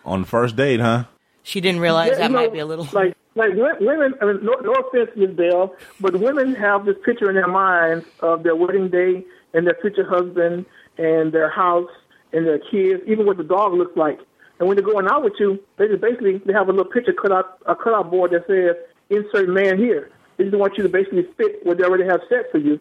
On 0.05 0.23
the 0.23 0.27
first 0.27 0.57
date, 0.57 0.81
huh? 0.81 1.05
She 1.43 1.61
didn't 1.61 1.81
realize 1.81 2.11
Yeah, 2.13 2.19
that 2.19 2.31
you 2.31 2.37
might 2.37 2.47
know, 2.47 2.51
be 2.51 2.59
a 2.61 2.67
little. 2.67 2.89
like 2.93 3.15
like 3.35 3.51
women. 3.81 4.15
I 4.21 4.25
mean, 4.27 4.45
no, 4.45 4.53
no 4.55 4.73
offense, 4.73 5.11
Ms. 5.17 5.31
Belle, 5.37 5.75
but 6.01 6.19
women 6.19 6.55
have 6.57 6.85
this 6.87 6.97
picture 7.05 7.29
in 7.29 7.35
their 7.37 7.47
minds 7.49 8.05
of 8.21 8.43
their 8.43 8.57
wedding 8.57 8.89
day 8.89 9.25
and 9.55 9.67
their 9.67 9.77
future 9.81 10.09
husband 10.09 10.67
and 10.97 11.33
their 11.33 11.49
house 11.51 11.91
and 12.33 12.47
their 12.47 12.59
kids, 12.59 13.03
even 13.07 13.27
what 13.27 13.37
the 13.37 13.45
dog 13.45 13.75
looks 13.75 13.97
like. 13.97 14.19
And 14.59 14.69
when 14.69 14.77
they're 14.77 14.85
going 14.85 15.07
out 15.09 15.23
with 15.23 15.35
you, 15.39 15.59
they 15.77 15.87
just 15.87 16.01
basically 16.01 16.39
they 16.39 16.53
have 16.53 16.69
a 16.69 16.73
little 16.73 16.91
picture 16.91 17.13
cut 17.13 17.31
out 17.33 17.59
a 17.67 17.77
cutout 17.77 18.11
board 18.11 18.33
that 18.33 18.47
says 18.47 18.77
"Insert 19.11 19.49
man 19.49 19.79
here." 19.79 20.11
They 20.37 20.45
just 20.45 20.57
want 20.57 20.77
you 20.77 20.83
to 20.83 20.89
basically 20.89 21.27
fit 21.37 21.65
what 21.65 21.79
they 21.79 21.85
already 21.85 22.05
have 22.05 22.21
set 22.29 22.51
for 22.53 22.59
you, 22.59 22.79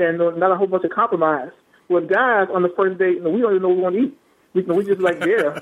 and 0.00 0.18
not 0.38 0.50
a 0.50 0.56
whole 0.56 0.66
bunch 0.66 0.84
of 0.84 0.90
compromise. 0.90 1.50
With 1.88 2.08
guys 2.08 2.48
on 2.52 2.62
the 2.62 2.68
first 2.76 2.98
date, 2.98 3.22
we 3.22 3.40
don't 3.40 3.56
even 3.56 3.62
know 3.62 3.68
what 3.68 3.76
we 3.76 3.82
want 3.82 3.94
to 3.96 4.00
eat. 4.02 4.18
We, 4.52 4.62
we 4.62 4.84
just 4.84 5.00
like 5.00 5.18
there. 5.20 5.60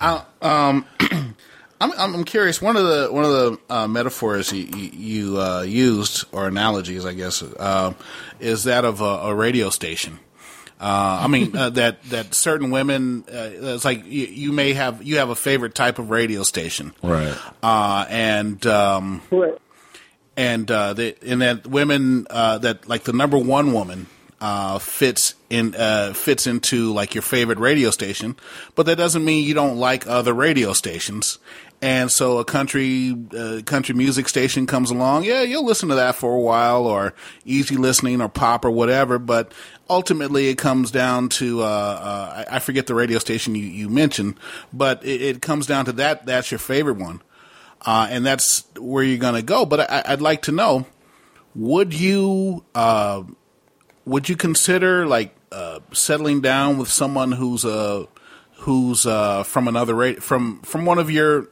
I, 0.00 0.24
um, 0.42 0.84
I'm, 1.80 1.92
I'm 1.92 2.24
curious. 2.24 2.60
One 2.62 2.76
of 2.76 2.84
the 2.84 3.08
one 3.12 3.24
of 3.24 3.30
the 3.30 3.58
uh, 3.70 3.88
metaphors 3.88 4.52
you, 4.52 4.64
you, 4.64 4.90
you 5.32 5.40
uh, 5.40 5.62
used 5.62 6.24
or 6.32 6.46
analogies, 6.46 7.04
I 7.06 7.12
guess, 7.14 7.42
uh, 7.42 7.92
is 8.38 8.64
that 8.64 8.84
of 8.84 9.00
a, 9.00 9.04
a 9.04 9.34
radio 9.34 9.70
station. 9.70 10.18
Uh, 10.80 11.20
I 11.24 11.26
mean 11.28 11.54
uh, 11.56 11.70
that 11.80 12.02
that 12.04 12.34
certain 12.34 12.70
women, 12.70 13.24
uh, 13.28 13.50
it's 13.52 13.84
like 13.84 14.04
you, 14.06 14.26
you 14.26 14.52
may 14.52 14.72
have 14.72 15.02
you 15.02 15.18
have 15.18 15.28
a 15.28 15.34
favorite 15.36 15.74
type 15.74 15.98
of 15.98 16.10
radio 16.10 16.42
station, 16.42 16.94
Right. 17.02 17.36
uh, 17.62 18.06
and 18.08 18.64
um, 18.66 19.20
Correct. 19.28 19.58
And 20.40 20.70
uh, 20.70 20.94
and 21.22 21.42
that 21.42 21.66
women 21.66 22.26
uh, 22.30 22.56
that 22.58 22.88
like 22.88 23.02
the 23.02 23.12
number 23.12 23.36
one 23.36 23.74
woman 23.74 24.06
uh, 24.40 24.78
fits 24.78 25.34
in 25.50 25.74
uh, 25.74 26.14
fits 26.14 26.46
into 26.46 26.94
like 26.94 27.14
your 27.14 27.20
favorite 27.20 27.58
radio 27.58 27.90
station, 27.90 28.36
but 28.74 28.86
that 28.86 28.96
doesn't 28.96 29.22
mean 29.22 29.44
you 29.44 29.52
don't 29.52 29.76
like 29.76 30.06
other 30.06 30.32
radio 30.32 30.72
stations. 30.72 31.38
And 31.82 32.10
so 32.10 32.38
a 32.38 32.44
country 32.44 33.14
uh, 33.36 33.60
country 33.66 33.94
music 33.94 34.30
station 34.30 34.66
comes 34.66 34.90
along, 34.90 35.24
yeah, 35.24 35.42
you'll 35.42 35.66
listen 35.66 35.90
to 35.90 35.94
that 35.96 36.14
for 36.14 36.34
a 36.34 36.40
while, 36.40 36.86
or 36.86 37.12
easy 37.44 37.76
listening, 37.76 38.22
or 38.22 38.30
pop, 38.30 38.64
or 38.64 38.70
whatever. 38.70 39.18
But 39.18 39.52
ultimately, 39.90 40.48
it 40.48 40.56
comes 40.56 40.90
down 40.90 41.28
to 41.40 41.60
uh, 41.60 41.64
uh, 41.64 42.44
I 42.48 42.56
I 42.56 42.58
forget 42.60 42.86
the 42.86 42.94
radio 42.94 43.18
station 43.18 43.54
you, 43.54 43.64
you 43.64 43.90
mentioned, 43.90 44.36
but 44.72 45.04
it, 45.04 45.20
it 45.20 45.42
comes 45.42 45.66
down 45.66 45.84
to 45.84 45.92
that. 45.92 46.24
That's 46.24 46.50
your 46.50 46.60
favorite 46.60 46.96
one 46.96 47.20
uh, 47.82 48.08
and 48.10 48.24
that's 48.24 48.64
where 48.78 49.02
you're 49.02 49.18
going 49.18 49.34
to 49.34 49.42
go. 49.42 49.64
But 49.64 49.90
I, 49.90 50.02
I'd 50.06 50.20
like 50.20 50.42
to 50.42 50.52
know: 50.52 50.86
would 51.54 51.92
you 51.94 52.64
uh, 52.74 53.22
would 54.04 54.28
you 54.28 54.36
consider 54.36 55.06
like 55.06 55.34
uh, 55.52 55.80
settling 55.92 56.40
down 56.40 56.78
with 56.78 56.88
someone 56.88 57.32
who's 57.32 57.64
uh, 57.64 58.06
who's 58.58 59.06
uh, 59.06 59.42
from 59.42 59.68
another 59.68 60.14
from 60.20 60.60
from 60.62 60.84
one 60.86 60.98
of 60.98 61.10
your 61.10 61.48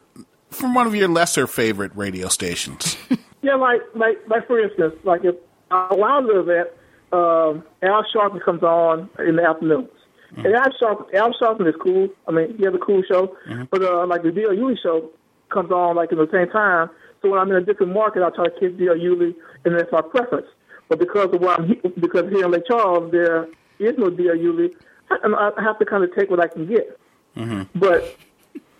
from 0.50 0.74
one 0.74 0.86
of 0.86 0.94
your 0.94 1.08
lesser 1.08 1.46
favorite 1.46 1.92
radio 1.94 2.28
stations? 2.28 2.96
Yeah, 3.40 3.54
like 3.54 3.80
like 3.94 4.18
like 4.26 4.46
for 4.48 4.58
instance, 4.58 4.96
like 5.04 5.24
if 5.24 5.36
uh, 5.70 5.94
where 5.94 6.10
I 6.10 6.18
live 6.18 6.48
at, 6.48 6.76
um, 7.16 7.62
Al 7.82 8.04
Sharpton 8.12 8.44
comes 8.44 8.64
on 8.64 9.08
in 9.20 9.36
the 9.36 9.44
afternoons. 9.44 9.88
And 10.36 10.54
Al 10.54 10.72
Sharpton, 10.72 11.14
Al 11.14 11.32
Sharpton 11.40 11.68
is 11.68 11.74
cool. 11.80 12.08
I 12.26 12.32
mean, 12.32 12.58
he 12.58 12.64
has 12.64 12.74
a 12.74 12.78
cool 12.78 13.02
show. 13.08 13.36
But 13.70 13.82
uh, 13.82 14.06
like 14.06 14.22
the 14.24 14.32
D.L. 14.32 14.50
Hughley 14.50 14.76
show 14.82 15.10
comes 15.50 15.70
on 15.70 15.96
like 15.96 16.12
in 16.12 16.18
the 16.18 16.28
same 16.32 16.48
time. 16.50 16.90
So 17.22 17.30
when 17.30 17.40
I'm 17.40 17.50
in 17.50 17.56
a 17.56 17.64
different 17.64 17.92
market, 17.92 18.22
I 18.22 18.30
try 18.30 18.44
to 18.44 18.50
catch 18.50 18.76
D.L. 18.78 18.94
Hughley, 18.94 19.34
and 19.64 19.74
that's 19.74 19.90
my 19.90 20.02
preference. 20.02 20.46
But 20.88 20.98
because 20.98 21.28
of 21.32 21.40
where 21.40 21.50
I'm 21.50 21.66
he- 21.66 21.88
because 22.00 22.30
here 22.30 22.44
in 22.44 22.50
Lake 22.50 22.64
Charles 22.68 23.10
there 23.10 23.48
is 23.78 23.94
no 23.98 24.10
D.L. 24.10 24.36
Hughley, 24.36 24.70
I, 25.10 25.50
I 25.56 25.62
have 25.62 25.78
to 25.78 25.84
kind 25.84 26.04
of 26.04 26.14
take 26.14 26.30
what 26.30 26.40
I 26.40 26.48
can 26.48 26.66
get. 26.66 26.98
Mm-hmm. 27.36 27.78
But 27.78 28.16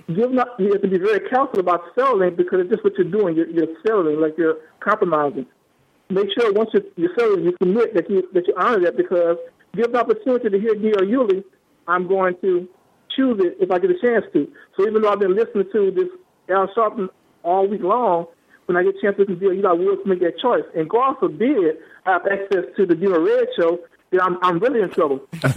you're 0.09 0.31
not, 0.31 0.59
you 0.59 0.73
have 0.73 0.83
to 0.83 0.89
be 0.89 0.99
very 0.99 1.21
careful 1.29 1.61
about 1.61 1.83
selling 1.95 2.35
because 2.35 2.61
it's 2.61 2.71
just 2.71 2.85
what 2.85 2.95
you're 2.97 3.11
doing. 3.11 3.37
You're, 3.37 3.49
you're 3.51 3.77
selling, 3.87 4.21
like 4.21 4.35
you're 4.39 4.57
compromising. 4.81 5.47
Make 6.09 6.29
sure 6.33 6.53
once 6.53 6.71
you're, 6.73 6.85
you're 6.97 7.14
selling, 7.19 7.45
you 7.45 7.53
commit 7.61 7.95
that 7.95 8.09
you 8.09 8.27
that 8.33 8.47
you 8.47 8.55
honor 8.57 8.81
that 8.85 8.97
because 8.97 9.37
give 9.75 9.93
the 9.93 10.01
opportunity 10.01 10.49
to 10.49 10.59
hear 10.59 10.75
D.L. 10.75 11.07
Hughley, 11.07 11.45
I'm 11.87 12.09
going 12.09 12.35
to 12.41 12.69
choose 13.14 13.41
it 13.41 13.57
if 13.61 13.71
I 13.71 13.79
get 13.79 13.91
a 13.91 13.99
chance 14.01 14.25
to. 14.33 14.51
So 14.77 14.87
even 14.87 15.03
though 15.03 15.11
I've 15.11 15.21
been 15.21 15.37
listening 15.37 15.66
to 15.73 15.91
this 15.91 16.09
Al 16.51 16.68
Sharpton 16.68 17.09
all 17.42 17.66
week 17.68 17.82
long, 17.82 18.26
when 18.66 18.76
I 18.76 18.82
get 18.82 18.96
a 18.96 19.01
chance 19.01 19.16
to 19.16 19.22
listen 19.22 19.40
to 19.40 19.40
D.L. 19.40 19.53
Hughley, 19.53 19.66
I 19.66 19.72
will 19.72 19.96
make 20.05 20.20
that 20.20 20.38
choice. 20.38 20.64
And 20.76 20.88
God 20.88 21.16
forbid 21.18 21.78
I 22.05 22.12
have 22.12 22.26
access 22.26 22.64
to 22.76 22.86
the 22.86 22.94
Dino 22.94 23.18
Red 23.20 23.49
show, 23.59 23.78
then 24.11 24.20
I'm, 24.20 24.38
I'm 24.42 24.59
really 24.59 24.80
in 24.80 24.90
trouble. 24.90 25.20
okay, 25.44 25.55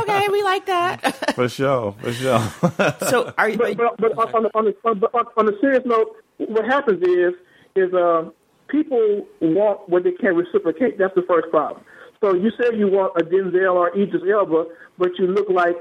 okay, 0.00 0.28
we 0.30 0.42
like 0.42 0.66
that. 0.66 1.00
For 1.34 1.48
sure. 1.48 1.94
For 2.00 2.12
sure. 2.12 2.38
so 3.08 3.32
are 3.38 3.48
you? 3.48 3.56
but, 3.56 3.76
but, 3.76 3.98
but 3.98 4.34
on, 4.34 4.42
the, 4.42 4.50
on, 4.54 4.64
the, 4.66 4.76
on, 4.84 5.00
the, 5.00 5.08
on 5.36 5.46
the 5.46 5.56
serious 5.60 5.82
note, 5.86 6.16
what 6.38 6.64
happens 6.66 7.02
is 7.02 7.34
is 7.74 7.92
uh, 7.94 8.28
people 8.68 9.26
want 9.40 9.88
what 9.88 10.04
they 10.04 10.12
can't 10.12 10.36
reciprocate. 10.36 10.98
That's 10.98 11.14
the 11.14 11.22
first 11.22 11.50
problem. 11.50 11.82
So 12.20 12.34
you 12.34 12.50
say 12.50 12.76
you 12.76 12.88
want 12.88 13.14
a 13.20 13.24
Denzel 13.24 13.74
or 13.74 13.88
Idris 13.98 14.22
Elba, 14.30 14.66
but 14.98 15.10
you 15.18 15.26
look 15.26 15.48
like 15.48 15.76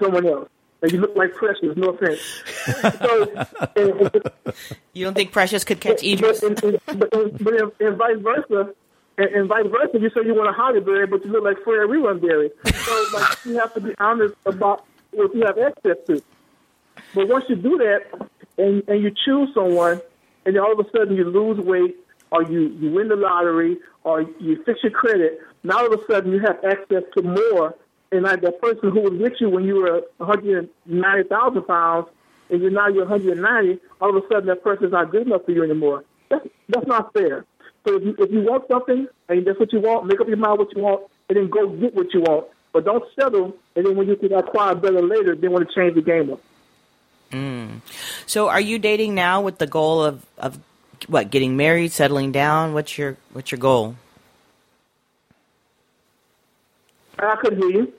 someone 0.00 0.26
else. 0.26 0.48
And 0.84 0.92
you 0.92 1.00
look 1.00 1.16
like 1.16 1.34
Precious. 1.34 1.74
No 1.76 1.92
offense. 1.92 2.20
so, 2.98 3.46
and, 3.76 4.00
and, 4.02 4.54
You 4.92 5.06
don't 5.06 5.14
think 5.14 5.32
Precious 5.32 5.64
could 5.64 5.80
catch 5.80 5.96
but, 5.96 6.04
Idris? 6.04 6.42
and, 6.42 6.62
and, 6.62 6.80
but, 6.86 7.14
and, 7.14 7.38
but 7.42 7.54
and, 7.54 7.72
and 7.80 7.96
vice 7.96 8.18
versa. 8.18 8.74
And, 9.16 9.28
and 9.30 9.48
vice 9.48 9.64
versa, 9.64 9.98
you 9.98 10.10
say 10.10 10.26
you 10.26 10.34
want 10.34 10.50
a 10.50 10.52
Halle 10.52 10.80
Berry, 10.80 11.06
but 11.06 11.24
you 11.24 11.32
look 11.32 11.42
like 11.42 11.56
Fred 11.64 11.88
Rerun 11.88 12.20
Berry. 12.20 12.50
So, 12.66 13.04
like, 13.14 13.44
you 13.46 13.58
have 13.58 13.72
to 13.72 13.80
be 13.80 13.94
honest 13.98 14.34
about 14.44 14.84
what 15.12 15.34
you 15.34 15.46
have 15.46 15.56
access 15.58 15.96
to. 16.06 16.22
But 17.14 17.28
once 17.28 17.46
you 17.48 17.56
do 17.56 17.78
that, 17.78 18.28
and, 18.58 18.86
and 18.86 19.02
you 19.02 19.10
choose 19.24 19.48
someone, 19.54 20.02
and 20.44 20.54
then 20.54 20.62
all 20.62 20.78
of 20.78 20.86
a 20.86 20.90
sudden 20.90 21.16
you 21.16 21.24
lose 21.24 21.64
weight, 21.64 21.96
or 22.30 22.42
you, 22.42 22.76
you 22.78 22.90
win 22.90 23.08
the 23.08 23.16
lottery, 23.16 23.78
or 24.02 24.20
you 24.20 24.62
fix 24.66 24.82
your 24.82 24.92
credit, 24.92 25.40
now 25.62 25.78
all 25.78 25.94
of 25.94 25.98
a 25.98 26.04
sudden 26.06 26.30
you 26.30 26.40
have 26.40 26.62
access 26.62 27.04
to 27.16 27.22
more. 27.22 27.74
And 28.14 28.22
like 28.22 28.42
that 28.42 28.60
person 28.60 28.90
who 28.90 29.00
was 29.00 29.12
with 29.14 29.32
you 29.40 29.50
when 29.50 29.64
you 29.64 29.74
were 29.74 30.02
190,000 30.18 31.62
pounds, 31.62 32.06
and 32.48 32.62
you're 32.62 32.70
now 32.70 32.86
you're 32.86 33.06
190, 33.06 33.80
all 34.00 34.16
of 34.16 34.22
a 34.22 34.28
sudden 34.28 34.46
that 34.46 34.62
person 34.62 34.86
is 34.86 34.92
not 34.92 35.10
good 35.10 35.26
enough 35.26 35.44
for 35.44 35.50
you 35.50 35.64
anymore. 35.64 36.04
That's, 36.28 36.46
that's 36.68 36.86
not 36.86 37.12
fair. 37.12 37.44
So 37.84 37.96
if 37.96 38.04
you, 38.04 38.14
if 38.16 38.30
you 38.30 38.42
want 38.42 38.68
something, 38.70 39.08
and 39.28 39.44
that's 39.44 39.58
what 39.58 39.72
you 39.72 39.80
want, 39.80 40.06
make 40.06 40.20
up 40.20 40.28
your 40.28 40.36
mind 40.36 40.60
what 40.60 40.74
you 40.76 40.82
want, 40.82 41.10
and 41.28 41.36
then 41.36 41.50
go 41.50 41.68
get 41.70 41.92
what 41.96 42.14
you 42.14 42.20
want. 42.20 42.46
But 42.72 42.84
don't 42.84 43.04
settle, 43.18 43.56
and 43.74 43.84
then 43.84 43.96
when 43.96 44.06
you 44.06 44.14
can 44.14 44.32
acquire 44.32 44.76
better 44.76 45.02
later, 45.02 45.34
then 45.34 45.50
want 45.50 45.68
to 45.68 45.74
change 45.74 45.96
the 45.96 46.02
game 46.02 46.32
up. 46.32 46.40
Mm. 47.32 47.80
So 48.26 48.48
are 48.48 48.60
you 48.60 48.78
dating 48.78 49.16
now 49.16 49.40
with 49.40 49.58
the 49.58 49.66
goal 49.66 50.04
of 50.04 50.24
of 50.38 50.60
what 51.08 51.32
getting 51.32 51.56
married, 51.56 51.90
settling 51.90 52.30
down? 52.30 52.74
What's 52.74 52.96
your 52.96 53.16
what's 53.32 53.50
your 53.50 53.58
goal? 53.58 53.96
I 57.18 57.36
couldn't 57.36 57.58
hear 57.58 57.70
you. 57.70 57.92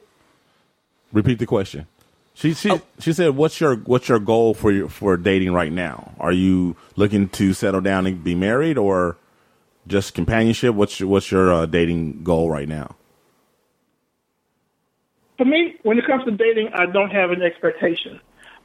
Repeat 1.14 1.40
the 1.40 1.46
question. 1.46 1.88
She 2.34 2.54
she 2.54 2.82
she 3.00 3.14
said, 3.14 3.38
"What's 3.38 3.62
your 3.62 3.78
what's 3.78 4.10
your 4.10 4.20
goal 4.20 4.54
for 4.54 4.72
your, 4.72 4.90
for 4.90 5.16
dating 5.16 5.54
right 5.54 5.72
now? 5.72 6.14
Are 6.20 6.34
you 6.34 6.76
looking 6.98 7.30
to 7.30 7.54
settle 7.54 7.80
down 7.82 8.06
and 8.06 8.24
be 8.24 8.36
married, 8.36 8.78
or 8.78 9.16
just 9.88 10.14
companionship? 10.14 10.76
What's 10.76 11.00
your, 11.00 11.08
what's 11.08 11.32
your 11.32 11.54
uh, 11.54 11.66
dating 11.66 12.24
goal 12.24 12.50
right 12.50 12.68
now?" 12.68 12.96
For 15.38 15.46
me, 15.46 15.76
when 15.84 15.98
it 15.98 16.06
comes 16.06 16.26
to 16.26 16.32
dating, 16.32 16.70
I 16.74 16.86
don't 16.88 17.12
have 17.12 17.32
an 17.32 17.42
expectation. 17.42 18.20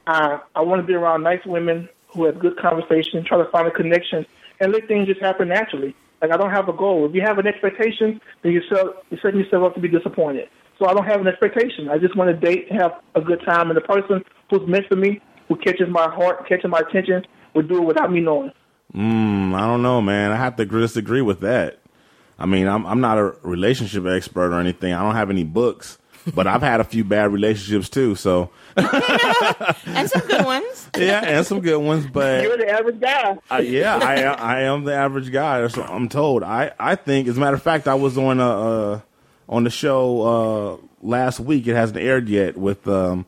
I 0.05 0.41
I 0.53 0.61
want 0.61 0.81
to 0.81 0.87
be 0.87 0.93
around 0.93 1.23
nice 1.23 1.45
women 1.45 1.87
who 2.09 2.25
have 2.25 2.39
good 2.39 2.57
conversation, 2.57 3.23
try 3.23 3.37
to 3.37 3.49
find 3.51 3.67
a 3.67 3.71
connection, 3.71 4.25
and 4.59 4.73
let 4.73 4.87
things 4.87 5.07
just 5.07 5.21
happen 5.21 5.47
naturally. 5.47 5.95
Like 6.21 6.31
I 6.31 6.37
don't 6.37 6.51
have 6.51 6.67
a 6.67 6.73
goal. 6.73 7.05
If 7.05 7.15
you 7.15 7.21
have 7.21 7.39
an 7.39 7.47
expectation, 7.47 8.21
then 8.41 8.51
you're, 8.51 8.63
set, 8.69 8.85
you're 9.09 9.19
setting 9.21 9.39
yourself 9.39 9.63
up 9.63 9.75
to 9.75 9.79
be 9.79 9.87
disappointed. 9.87 10.49
So 10.81 10.87
I 10.87 10.93
don't 10.95 11.05
have 11.05 11.21
an 11.21 11.27
expectation. 11.27 11.89
I 11.89 11.99
just 11.99 12.15
want 12.17 12.29
to 12.31 12.35
date 12.35 12.71
have 12.71 12.93
a 13.13 13.21
good 13.21 13.39
time, 13.45 13.69
and 13.69 13.77
the 13.77 13.81
person 13.81 14.23
who's 14.49 14.67
meant 14.67 14.87
for 14.87 14.95
me, 14.95 15.21
who 15.47 15.55
catches 15.57 15.87
my 15.89 16.09
heart, 16.09 16.47
catches 16.49 16.69
my 16.71 16.79
attention, 16.79 17.23
will 17.53 17.61
do 17.61 17.77
it 17.77 17.85
without 17.85 18.11
me 18.11 18.19
knowing. 18.19 18.51
Mm, 18.95 19.53
I 19.53 19.67
don't 19.67 19.83
know, 19.83 20.01
man. 20.01 20.31
I 20.31 20.35
have 20.37 20.55
to 20.55 20.65
disagree 20.65 21.21
with 21.21 21.41
that 21.41 21.77
I 22.39 22.47
mean, 22.47 22.67
I'm 22.67 22.87
I'm 22.87 22.99
not 22.99 23.19
a 23.19 23.35
relationship 23.43 24.07
expert 24.07 24.51
or 24.51 24.59
anything. 24.59 24.93
I 24.93 25.03
don't 25.03 25.13
have 25.13 25.29
any 25.29 25.43
books, 25.43 25.99
but 26.33 26.47
I've 26.47 26.63
had 26.63 26.79
a 26.79 26.83
few 26.83 27.03
bad 27.03 27.31
relationships 27.31 27.87
too. 27.87 28.15
So 28.15 28.49
and 28.75 30.09
some 30.09 30.27
good 30.27 30.43
ones. 30.45 30.89
yeah, 30.97 31.21
and 31.23 31.45
some 31.45 31.61
good 31.61 31.77
ones. 31.77 32.07
But 32.07 32.41
You're 32.41 32.57
the 32.57 32.67
average 32.67 32.99
guy. 32.99 33.37
uh, 33.51 33.57
yeah, 33.57 33.97
I 33.97 34.15
am- 34.21 34.39
I 34.39 34.61
am 34.61 34.83
the 34.85 34.93
average 34.95 35.31
guy. 35.31 35.67
So 35.67 35.83
I'm 35.83 36.09
told. 36.09 36.41
I 36.41 36.71
I 36.79 36.95
think, 36.95 37.27
as 37.27 37.37
a 37.37 37.39
matter 37.39 37.55
of 37.55 37.61
fact, 37.61 37.87
I 37.87 37.93
was 37.93 38.17
on 38.17 38.39
a 38.39 38.49
uh, 38.49 38.99
on 39.51 39.63
the 39.65 39.69
show 39.69 40.21
uh, 40.21 40.77
last 41.05 41.39
week. 41.39 41.67
It 41.67 41.75
hasn't 41.75 41.99
aired 41.99 42.27
yet 42.29 42.57
with 42.57 42.87
um, 42.87 43.25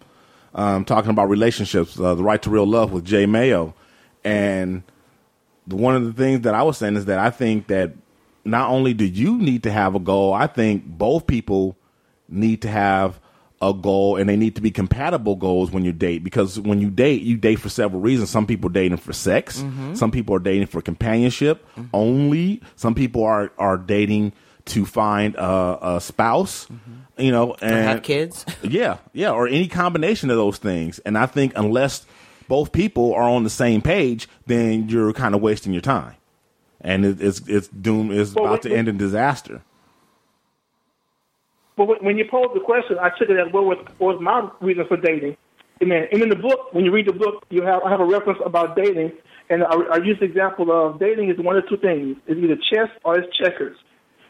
um, 0.55 0.86
talking 0.86 1.11
about 1.11 1.30
relationships, 1.30 1.99
uh, 1.99 2.15
the 2.15 2.24
right 2.24 2.41
to 2.41 2.49
real 2.49 2.65
love 2.65 2.91
with 2.91 3.05
Jay 3.05 3.26
Mayo, 3.28 3.76
and 4.24 4.84
the, 5.67 5.76
one 5.76 5.95
of 5.95 6.05
the 6.05 6.13
things 6.13 6.41
that 6.41 6.55
I 6.55 6.63
was 6.63 6.78
saying 6.78 6.95
is 6.95 7.05
that 7.05 7.19
I 7.19 7.30
think 7.30 7.67
that 7.67 7.91
not 8.45 8.69
only 8.69 8.93
do 8.93 9.05
you 9.05 9.38
need 9.38 9.63
to 9.63 9.71
have 9.71 9.95
a 9.95 9.99
goal, 9.99 10.34
I 10.34 10.47
think 10.47 10.86
both 10.86 11.28
people 11.28 11.78
need 12.28 12.61
to 12.63 12.69
have 12.69 13.19
a 13.61 13.74
goal 13.74 14.17
and 14.17 14.28
they 14.28 14.36
need 14.36 14.55
to 14.55 14.61
be 14.61 14.69
compatible 14.71 15.38
goals 15.38 15.71
when 15.71 15.86
you 15.86 15.93
date. 15.93 16.21
Because 16.26 16.59
when 16.59 16.82
you 16.82 16.89
date 16.89 17.21
you 17.21 17.38
date 17.38 17.55
for 17.59 17.69
several 17.69 18.01
reasons. 18.01 18.30
Some 18.30 18.45
people 18.45 18.69
are 18.69 18.74
dating 18.74 18.97
for 18.97 19.13
sex. 19.13 19.61
Mhm. 19.61 19.95
some 19.95 20.11
people 20.11 20.36
are 20.36 20.39
dating 20.39 20.67
for 20.67 20.82
companionship. 20.82 21.65
Only 21.93 22.61
some 22.76 22.93
people 22.93 23.24
are 23.24 23.53
are 23.57 23.78
dating 23.78 24.34
to 24.66 24.86
find 24.86 25.36
a, 25.36 25.95
a 25.95 26.01
spouse 26.01 26.68
you 27.18 27.32
know 27.32 27.55
and 27.61 27.74
have 27.86 28.01
kids. 28.03 28.45
yeah 28.64 28.97
yeah 29.11 29.32
or 29.32 29.47
any 29.47 29.68
combination 29.68 30.30
of 30.30 30.38
those 30.38 30.57
things 30.57 30.99
and 30.99 31.18
i 31.18 31.26
think 31.26 31.51
unless 31.55 32.05
both 32.47 32.72
people 32.72 33.14
are 33.14 33.24
on 33.30 33.43
the 33.43 33.49
same 33.49 33.82
page 33.82 34.28
then 34.45 34.88
you're 34.89 35.11
kind 35.14 35.36
of 35.36 35.41
wasting 35.41 35.74
your 35.74 35.82
time 35.82 36.16
and 36.82 37.03
it, 37.05 37.22
it's 37.22 37.41
it's 37.47 37.68
doom 37.68 38.09
is 38.11 38.34
Well, 38.34 38.45
about 38.45 38.51
what- 38.51 38.61
to 38.64 38.74
end 38.76 38.88
in 38.88 38.97
disaster 38.97 39.61
But 41.76 41.88
when- 41.88 42.03
when 42.05 42.18
you 42.18 42.26
pose 42.30 42.51
the 42.53 42.59
question, 42.59 42.97
I 42.99 43.09
took 43.18 43.30
it 43.30 43.38
as 43.39 43.51
what 43.51 43.66
was, 43.66 43.78
what 43.97 44.16
was 44.16 44.22
my 44.22 44.47
reason 44.61 44.86
for 44.88 44.95
dating. 44.97 45.36
And 45.82 45.91
then, 45.91 46.07
and 46.11 46.22
in 46.22 46.30
the 46.30 46.36
book, 46.36 46.72
when 46.74 46.86
you 46.86 46.91
read 46.91 47.07
the 47.07 47.14
book, 47.14 47.45
you 47.49 47.64
have 47.64 47.82
I 47.84 47.89
have 47.89 47.99
a 47.99 48.05
reference 48.05 48.39
about 48.45 48.76
dating, 48.76 49.11
and 49.49 49.64
I, 49.64 49.74
I 49.91 49.97
use 49.97 50.18
the 50.20 50.26
example 50.26 50.72
of 50.72 50.99
dating 50.99 51.30
is 51.32 51.38
one 51.39 51.57
of 51.57 51.68
two 51.68 51.78
things: 51.78 52.16
it's 52.28 52.39
either 52.39 52.55
chess 52.72 52.89
or 53.03 53.18
it's 53.18 53.36
checkers. 53.36 53.76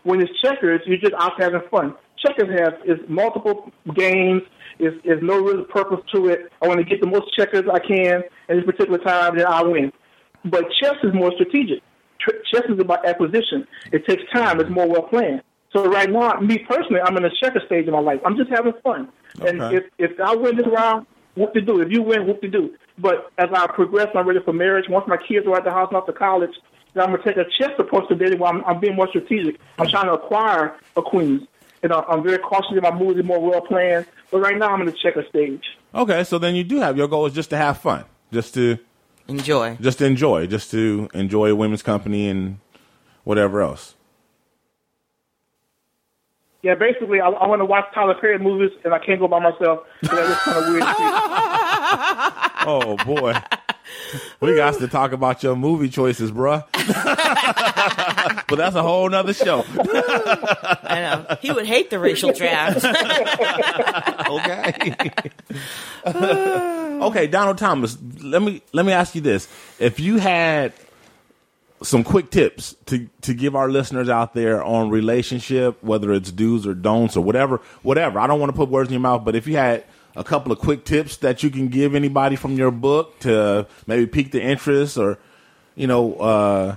When 0.04 0.22
it's 0.22 0.32
checkers, 0.42 0.82
you're 0.86 0.98
just 0.98 1.14
out 1.18 1.34
having 1.40 1.62
fun. 1.72 1.96
Checkers 2.18 2.50
has 2.60 2.74
is 2.86 3.00
multiple 3.10 3.72
games. 3.96 4.42
Is 4.80 4.94
is 5.04 5.20
no 5.22 5.40
real 5.40 5.64
purpose 5.66 6.00
to 6.16 6.28
it. 6.28 6.52
I 6.62 6.68
want 6.68 6.80
to 6.80 6.86
get 6.86 7.00
the 7.00 7.08
most 7.08 7.34
checkers 7.38 7.64
I 7.72 7.80
can 7.80 8.24
at 8.50 8.56
this 8.56 8.66
particular 8.66 8.98
time, 9.00 9.38
then 9.38 9.46
I 9.46 9.62
win. 9.64 9.92
But 10.46 10.66
chess 10.82 10.96
is 11.04 11.14
more 11.14 11.32
strategic. 11.36 11.82
Tr- 12.20 12.42
Chess 12.52 12.64
is 12.70 12.80
about 12.80 13.06
acquisition. 13.06 13.68
It 13.92 14.06
takes 14.08 14.24
time. 14.34 14.60
It's 14.60 14.70
more 14.70 14.88
well 14.88 15.04
planned. 15.04 15.42
So 15.74 15.86
right 15.90 16.10
now, 16.10 16.40
me 16.40 16.60
personally, 16.68 17.02
I'm 17.04 17.18
in 17.18 17.26
a 17.26 17.30
checker 17.42 17.62
stage 17.66 17.88
of 17.88 17.94
my 17.94 18.00
life. 18.00 18.20
I'm 18.26 18.38
just 18.38 18.50
having 18.50 18.74
fun. 18.84 19.10
And 19.46 19.62
if 19.74 19.84
if 19.98 20.12
I 20.20 20.36
win 20.36 20.58
this 20.58 20.68
round, 20.68 21.08
whoop 21.36 21.54
to 21.54 21.62
do. 21.62 21.82
If 21.82 21.92
you 21.92 22.02
win, 22.02 22.28
whoop 22.28 22.42
to 22.42 22.48
do. 22.48 22.76
But 23.00 23.32
as 23.38 23.50
I 23.54 23.68
progress, 23.68 24.08
I'm 24.16 24.28
ready 24.28 24.40
for 24.46 24.54
marriage. 24.54 24.86
Once 24.90 25.06
my 25.08 25.18
kids 25.18 25.48
are 25.48 25.58
at 25.58 25.64
the 25.64 25.72
house 25.72 25.88
and 25.90 25.98
off 25.98 26.06
to 26.06 26.14
college, 26.14 26.52
then 26.94 27.04
I'm 27.06 27.12
gonna 27.12 27.24
take 27.24 27.38
a 27.38 27.46
chess 27.58 27.72
approach 27.80 28.08
to 28.10 28.16
dating. 28.16 28.40
Where 28.40 28.52
I'm, 28.52 28.64
I'm 28.66 28.80
being 28.80 28.96
more 28.96 29.08
strategic. 29.10 29.60
I'm 29.80 29.88
trying 29.88 30.06
to 30.06 30.14
acquire 30.14 30.76
a 30.96 31.02
queen. 31.02 31.48
And 31.82 31.92
I- 31.92 32.04
I'm 32.10 32.24
very 32.24 32.38
cautious 32.38 32.72
in 32.72 32.82
my 32.82 32.92
moves, 32.98 33.18
and 33.20 33.28
more 33.28 33.40
well 33.42 33.62
planned. 33.62 34.06
But 34.32 34.40
right 34.40 34.58
now, 34.58 34.70
I'm 34.70 34.80
in 34.82 34.86
the 34.88 34.94
checker 34.94 35.26
stage. 35.30 35.64
Okay, 35.94 36.24
so 36.24 36.38
then 36.40 36.56
you 36.56 36.64
do 36.64 36.80
have 36.80 36.98
your 36.98 37.08
goal 37.08 37.26
is 37.26 37.34
just 37.34 37.50
to 37.52 37.58
have 37.58 37.78
fun, 37.78 38.06
just 38.32 38.54
to 38.56 38.78
enjoy, 39.28 39.78
just 39.82 40.00
to 40.00 40.06
enjoy, 40.06 40.48
just 40.48 40.72
to 40.72 41.10
enjoy 41.14 41.54
women's 41.54 41.84
company 41.84 42.28
and 42.30 42.58
whatever 43.26 43.62
else. 43.62 43.96
Yeah, 46.62 46.76
basically, 46.76 47.20
I, 47.20 47.28
I 47.28 47.46
want 47.48 47.60
to 47.60 47.66
watch 47.66 47.86
Tyler 47.94 48.16
Perry 48.16 48.40
movies, 48.40 48.72
and 48.86 48.94
I 48.94 49.00
can't 49.00 49.20
go 49.20 49.28
by 49.28 49.40
myself. 49.40 49.82
So 50.06 50.16
that's 50.16 50.42
kind 50.44 50.58
of 50.64 50.70
weird. 50.74 50.84
Oh 52.66 52.96
boy, 53.06 53.34
we 54.40 54.56
got 54.56 54.76
to 54.76 54.88
talk 54.88 55.12
about 55.12 55.44
your 55.44 55.56
movie 55.56 55.90
choices, 55.90 56.32
bruh. 56.32 56.66
but 58.48 58.56
that's 58.56 58.76
a 58.76 58.82
whole 58.82 59.10
nother 59.10 59.34
show. 59.34 59.66
I 59.68 61.26
know 61.30 61.38
he 61.42 61.52
would 61.52 61.66
hate 61.66 61.90
the 61.90 62.00
racial 62.00 62.32
draft. 62.32 62.84
okay. 64.30 65.32
okay, 66.06 67.28
Donald 67.28 67.58
Thomas. 67.58 67.98
Let 68.22 68.42
me 68.42 68.62
let 68.72 68.86
me 68.86 68.94
ask 68.94 69.16
you 69.16 69.22
this: 69.22 69.48
If 69.80 70.00
you 70.00 70.18
had 70.18 70.74
some 71.84 72.04
quick 72.04 72.30
tips 72.32 72.76
to 72.86 73.08
to 73.22 73.34
give 73.34 73.56
our 73.56 73.70
listeners 73.70 74.10
out 74.10 74.34
there 74.34 74.64
on 74.64 74.90
relationship, 74.90 75.84
whether 75.84 76.14
it's 76.14 76.32
do's 76.32 76.66
or 76.66 76.74
don'ts 76.74 77.16
or 77.18 77.22
whatever, 77.22 77.58
whatever. 77.84 78.20
I 78.20 78.28
don't 78.28 78.40
want 78.40 78.52
to 78.52 78.56
put 78.56 78.70
words 78.70 78.90
in 78.90 78.94
your 78.94 79.02
mouth, 79.02 79.24
but 79.26 79.36
if 79.36 79.48
you 79.48 79.58
had 79.58 79.84
a 80.16 80.24
couple 80.24 80.52
of 80.52 80.60
quick 80.60 80.86
tips 80.86 81.18
that 81.18 81.44
you 81.44 81.50
can 81.50 81.68
give 81.68 81.96
anybody 81.96 82.36
from 82.36 82.56
your 82.56 82.72
book 82.72 83.20
to 83.20 83.68
maybe 83.88 84.06
pique 84.06 84.32
the 84.32 84.42
interest 84.42 84.98
or 84.98 85.18
you 85.76 85.88
know 85.88 86.14
uh 86.16 86.76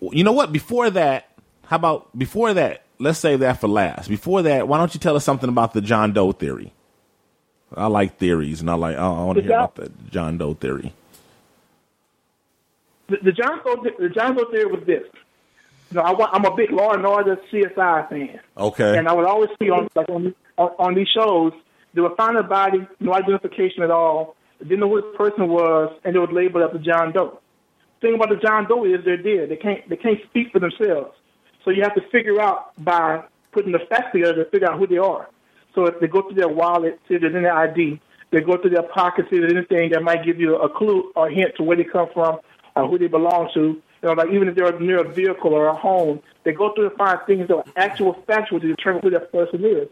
you 0.00 0.22
know 0.22 0.32
what? 0.32 0.52
Before 0.52 0.90
that 0.90 1.30
how 1.66 1.76
about 1.76 2.16
before 2.16 2.54
that 2.54 2.84
let's 2.98 3.18
save 3.18 3.40
that 3.40 3.60
for 3.60 3.68
last. 3.68 4.08
Before 4.08 4.42
that 4.42 4.68
why 4.68 4.78
don't 4.78 4.94
you 4.94 5.00
tell 5.00 5.16
us 5.16 5.24
something 5.24 5.48
about 5.48 5.72
the 5.72 5.80
john 5.80 6.12
doe 6.12 6.32
theory? 6.32 6.72
I 7.74 7.86
like 7.86 8.16
theories 8.18 8.60
and 8.60 8.70
i 8.70 8.74
like 8.74 8.96
i, 8.96 9.06
I 9.06 9.24
want 9.24 9.36
to 9.38 9.42
hear 9.42 9.52
about 9.52 9.74
the 9.74 9.90
john 10.10 10.38
doe 10.38 10.54
theory. 10.54 10.92
The, 13.08 13.16
the 13.22 13.32
John 13.32 13.60
Doe, 13.64 13.82
the 13.98 14.10
John 14.10 14.36
Doe 14.36 14.44
theory 14.50 14.66
was 14.66 14.84
this. 14.86 15.02
You 15.90 15.96
know, 15.96 16.02
I, 16.02 16.30
I'm 16.32 16.44
a 16.44 16.54
big 16.54 16.70
Law 16.70 16.92
and 16.92 17.06
Order 17.06 17.38
CSI 17.50 18.08
fan. 18.10 18.40
okay. 18.56 18.98
And 18.98 19.08
I 19.08 19.12
would 19.14 19.24
always 19.24 19.48
see 19.58 19.70
on 19.70 19.88
like 19.94 20.08
on, 20.10 20.34
on 20.58 20.94
these 20.94 21.08
shows, 21.08 21.52
they 21.94 22.00
would 22.00 22.16
find 22.16 22.36
a 22.36 22.42
body, 22.42 22.86
no 23.00 23.14
identification 23.14 23.82
at 23.82 23.90
all, 23.90 24.36
didn't 24.60 24.80
know 24.80 24.88
who 24.88 25.00
this 25.00 25.16
person 25.16 25.48
was, 25.48 25.96
and 26.04 26.14
they 26.14 26.18
would 26.18 26.32
label 26.32 26.62
it 26.62 26.70
as 26.70 26.74
a 26.74 26.78
John 26.78 27.12
Doe. 27.12 27.38
thing 28.00 28.14
about 28.14 28.30
the 28.30 28.36
John 28.36 28.66
Doe 28.66 28.84
is 28.84 29.04
they're 29.04 29.16
dead. 29.16 29.48
They 29.50 29.56
can't 29.56 29.88
they 29.88 29.96
can't 29.96 30.18
speak 30.28 30.52
for 30.52 30.58
themselves. 30.58 31.16
So 31.64 31.70
you 31.70 31.82
have 31.82 31.94
to 31.94 32.02
figure 32.10 32.40
out 32.40 32.72
by 32.82 33.24
putting 33.52 33.72
the 33.72 33.80
facts 33.90 34.12
together 34.12 34.44
to 34.44 34.50
figure 34.50 34.70
out 34.70 34.78
who 34.78 34.86
they 34.86 34.98
are. 34.98 35.28
So 35.74 35.86
if 35.86 36.00
they 36.00 36.06
go 36.06 36.22
through 36.22 36.34
their 36.34 36.48
wallet, 36.48 36.98
see 37.08 37.14
if 37.14 37.20
there's 37.20 37.34
any 37.34 37.46
ID. 37.46 38.00
They 38.30 38.40
go 38.40 38.56
through 38.58 38.70
their 38.70 38.82
pockets, 38.82 39.30
see 39.30 39.36
if 39.36 39.42
there's 39.42 39.54
anything 39.54 39.90
that 39.90 40.02
might 40.02 40.24
give 40.24 40.40
you 40.40 40.56
a 40.56 40.68
clue 40.68 41.12
or 41.16 41.30
hint 41.30 41.56
to 41.56 41.62
where 41.62 41.76
they 41.76 41.84
come 41.84 42.08
from 42.12 42.40
or 42.76 42.88
who 42.88 42.98
they 42.98 43.06
belong 43.06 43.50
to. 43.54 43.60
You 43.60 44.08
know, 44.08 44.12
like 44.12 44.30
even 44.30 44.48
if 44.48 44.54
they're 44.54 44.78
near 44.78 45.00
a 45.00 45.12
vehicle 45.12 45.52
or 45.52 45.66
a 45.66 45.74
home, 45.74 46.20
they 46.44 46.52
go 46.52 46.72
through 46.74 46.88
and 46.88 46.96
find 46.96 47.18
things 47.26 47.48
that 47.48 47.56
are 47.56 47.64
actual 47.76 48.14
factual 48.26 48.60
to 48.60 48.68
determine 48.68 49.02
who 49.02 49.10
that 49.10 49.32
person 49.32 49.64
is. 49.64 49.88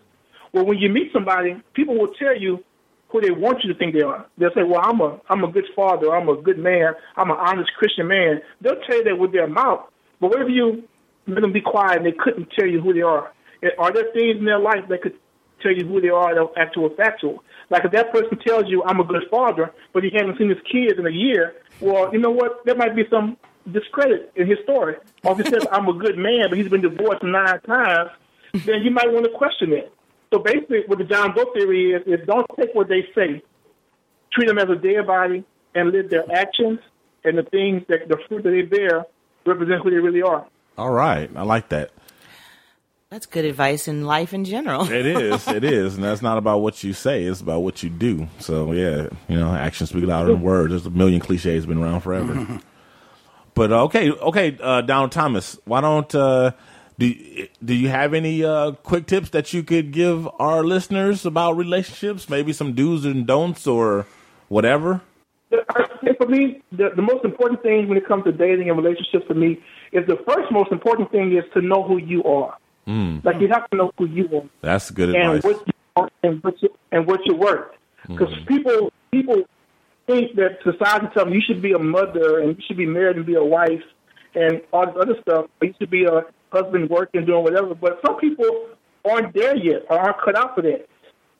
Well, 0.56 0.64
when 0.64 0.78
you 0.78 0.88
meet 0.88 1.12
somebody, 1.12 1.54
people 1.74 1.98
will 1.98 2.14
tell 2.18 2.34
you 2.34 2.64
who 3.10 3.20
they 3.20 3.30
want 3.30 3.62
you 3.62 3.70
to 3.70 3.78
think 3.78 3.92
they 3.92 4.00
are. 4.00 4.24
They'll 4.38 4.54
say, 4.54 4.62
"Well, 4.62 4.80
I'm 4.82 5.02
a 5.02 5.20
I'm 5.28 5.44
a 5.44 5.52
good 5.52 5.66
father. 5.76 6.16
I'm 6.16 6.30
a 6.30 6.36
good 6.40 6.56
man. 6.58 6.94
I'm 7.14 7.30
an 7.30 7.36
honest 7.38 7.70
Christian 7.74 8.08
man." 8.08 8.40
They'll 8.62 8.80
tell 8.86 8.96
you 8.96 9.04
that 9.04 9.18
with 9.18 9.32
their 9.32 9.48
mouth, 9.48 9.82
but 10.18 10.30
what 10.30 10.40
if 10.40 10.48
you 10.48 10.82
let 11.26 11.42
them 11.42 11.52
be 11.52 11.60
quiet 11.60 11.98
and 11.98 12.06
they 12.06 12.12
couldn't 12.12 12.48
tell 12.58 12.66
you 12.66 12.80
who 12.80 12.94
they 12.94 13.02
are? 13.02 13.34
Are 13.76 13.92
there 13.92 14.10
things 14.14 14.38
in 14.38 14.46
their 14.46 14.58
life 14.58 14.88
that 14.88 15.02
could 15.02 15.18
tell 15.62 15.72
you 15.72 15.86
who 15.86 16.00
they 16.00 16.08
are 16.08 16.34
that 16.34 16.40
are 16.40 16.58
actual 16.58 16.88
factual? 16.96 17.44
Like 17.68 17.84
if 17.84 17.92
that 17.92 18.10
person 18.10 18.38
tells 18.38 18.64
you, 18.66 18.82
"I'm 18.82 18.98
a 18.98 19.04
good 19.04 19.24
father," 19.30 19.74
but 19.92 20.04
he 20.04 20.10
hasn't 20.14 20.38
seen 20.38 20.48
his 20.48 20.62
kids 20.72 20.98
in 20.98 21.06
a 21.06 21.10
year, 21.10 21.56
well, 21.80 22.10
you 22.14 22.18
know 22.18 22.30
what? 22.30 22.64
There 22.64 22.76
might 22.76 22.96
be 22.96 23.04
some 23.10 23.36
discredit 23.70 24.32
in 24.36 24.46
his 24.46 24.58
story. 24.64 24.96
Or 25.22 25.32
if 25.32 25.46
he 25.46 25.52
says, 25.52 25.66
"I'm 25.70 25.86
a 25.86 25.92
good 25.92 26.16
man," 26.16 26.46
but 26.48 26.56
he's 26.56 26.70
been 26.70 26.80
divorced 26.80 27.22
nine 27.22 27.60
times, 27.60 28.08
then 28.64 28.82
you 28.82 28.90
might 28.90 29.12
want 29.12 29.26
to 29.26 29.32
question 29.32 29.74
it. 29.74 29.92
So 30.32 30.40
basically, 30.40 30.80
what 30.86 30.98
the 30.98 31.04
John 31.04 31.34
Doe 31.34 31.52
theory 31.54 31.92
is, 31.92 32.02
is 32.06 32.26
don't 32.26 32.46
take 32.58 32.74
what 32.74 32.88
they 32.88 33.06
say, 33.14 33.42
treat 34.32 34.48
them 34.48 34.58
as 34.58 34.68
a 34.68 34.76
dead 34.76 35.06
body, 35.06 35.44
and 35.74 35.92
live 35.92 36.10
their 36.10 36.24
actions 36.32 36.80
and 37.24 37.38
the 37.38 37.42
things 37.44 37.82
that 37.88 38.08
the 38.08 38.18
fruit 38.28 38.42
that 38.44 38.50
they 38.50 38.62
bear 38.62 39.04
represent 39.44 39.82
who 39.82 39.90
they 39.90 39.96
really 39.96 40.22
are. 40.22 40.46
All 40.78 40.90
right, 40.90 41.30
I 41.34 41.42
like 41.42 41.68
that. 41.70 41.90
That's 43.10 43.26
good 43.26 43.44
advice 43.44 43.86
in 43.86 44.04
life 44.04 44.34
in 44.34 44.44
general. 44.44 44.90
It 44.90 45.06
is, 45.06 45.46
it 45.48 45.62
is, 45.62 45.94
and 45.94 46.02
that's 46.02 46.22
not 46.22 46.38
about 46.38 46.58
what 46.58 46.82
you 46.82 46.92
say; 46.92 47.24
it's 47.24 47.40
about 47.40 47.60
what 47.60 47.82
you 47.82 47.90
do. 47.90 48.28
So 48.40 48.72
yeah, 48.72 49.08
you 49.28 49.38
know, 49.38 49.54
actions 49.54 49.90
speak 49.90 50.04
louder 50.04 50.32
than 50.32 50.42
words. 50.42 50.70
There's 50.70 50.86
a 50.86 50.90
million 50.90 51.20
cliches 51.20 51.66
been 51.66 51.78
around 51.78 52.00
forever. 52.00 52.60
but 53.54 53.72
uh, 53.72 53.84
okay, 53.84 54.10
okay, 54.10 54.58
uh, 54.60 54.80
Donald 54.80 55.12
Thomas, 55.12 55.58
why 55.64 55.80
don't 55.80 56.12
uh, 56.14 56.50
do 56.98 57.48
do 57.64 57.74
you 57.74 57.88
have 57.88 58.14
any 58.14 58.44
uh, 58.44 58.72
quick 58.72 59.06
tips 59.06 59.30
that 59.30 59.52
you 59.52 59.62
could 59.62 59.92
give 59.92 60.28
our 60.38 60.64
listeners 60.64 61.26
about 61.26 61.56
relationships? 61.56 62.28
Maybe 62.28 62.52
some 62.52 62.72
do's 62.74 63.04
and 63.04 63.26
don'ts 63.26 63.66
or 63.66 64.06
whatever. 64.48 65.02
For 66.18 66.26
me, 66.28 66.62
the, 66.72 66.90
the 66.96 67.02
most 67.02 67.24
important 67.24 67.62
thing 67.62 67.88
when 67.88 67.98
it 67.98 68.06
comes 68.06 68.24
to 68.24 68.32
dating 68.32 68.68
and 68.68 68.76
relationships 68.78 69.24
for 69.26 69.34
me 69.34 69.60
is 69.92 70.06
the 70.06 70.16
first 70.26 70.50
most 70.50 70.72
important 70.72 71.10
thing 71.12 71.36
is 71.36 71.44
to 71.54 71.60
know 71.60 71.82
who 71.82 71.98
you 71.98 72.24
are. 72.24 72.56
Mm, 72.86 73.24
Like 73.24 73.40
you 73.40 73.48
have 73.48 73.68
to 73.70 73.76
know 73.76 73.92
who 73.98 74.06
you 74.06 74.28
are 74.32 74.44
that's 74.62 74.90
good 74.90 75.14
and 75.14 75.36
advice. 75.36 75.44
what 75.44 75.66
you 75.66 75.72
are 75.96 76.10
and 76.22 76.42
what 76.42 76.62
you, 76.62 76.68
and 76.92 77.06
what 77.06 77.20
you're 77.26 77.36
worth. 77.36 77.72
Because 78.08 78.32
people 78.46 78.92
people 79.10 79.42
think 80.06 80.36
that 80.36 80.58
society 80.62 81.06
tells 81.12 81.26
them 81.26 81.34
you 81.34 81.42
should 81.46 81.60
be 81.60 81.72
a 81.72 81.78
mother 81.78 82.38
and 82.40 82.56
you 82.56 82.62
should 82.66 82.76
be 82.76 82.86
married 82.86 83.16
and 83.16 83.26
be 83.26 83.34
a 83.34 83.44
wife 83.44 83.82
and 84.34 84.60
all 84.72 84.86
this 84.86 84.94
other 85.00 85.16
stuff. 85.20 85.46
Or 85.60 85.66
you 85.66 85.74
should 85.78 85.90
be 85.90 86.04
a 86.04 86.22
husband 86.50 86.90
working, 86.90 87.24
doing 87.24 87.42
whatever. 87.42 87.74
But 87.74 88.00
some 88.04 88.16
people 88.18 88.68
aren't 89.04 89.34
there 89.34 89.56
yet, 89.56 89.82
or 89.88 89.98
aren't 89.98 90.20
cut 90.20 90.36
out 90.36 90.54
for 90.54 90.62
that. 90.62 90.86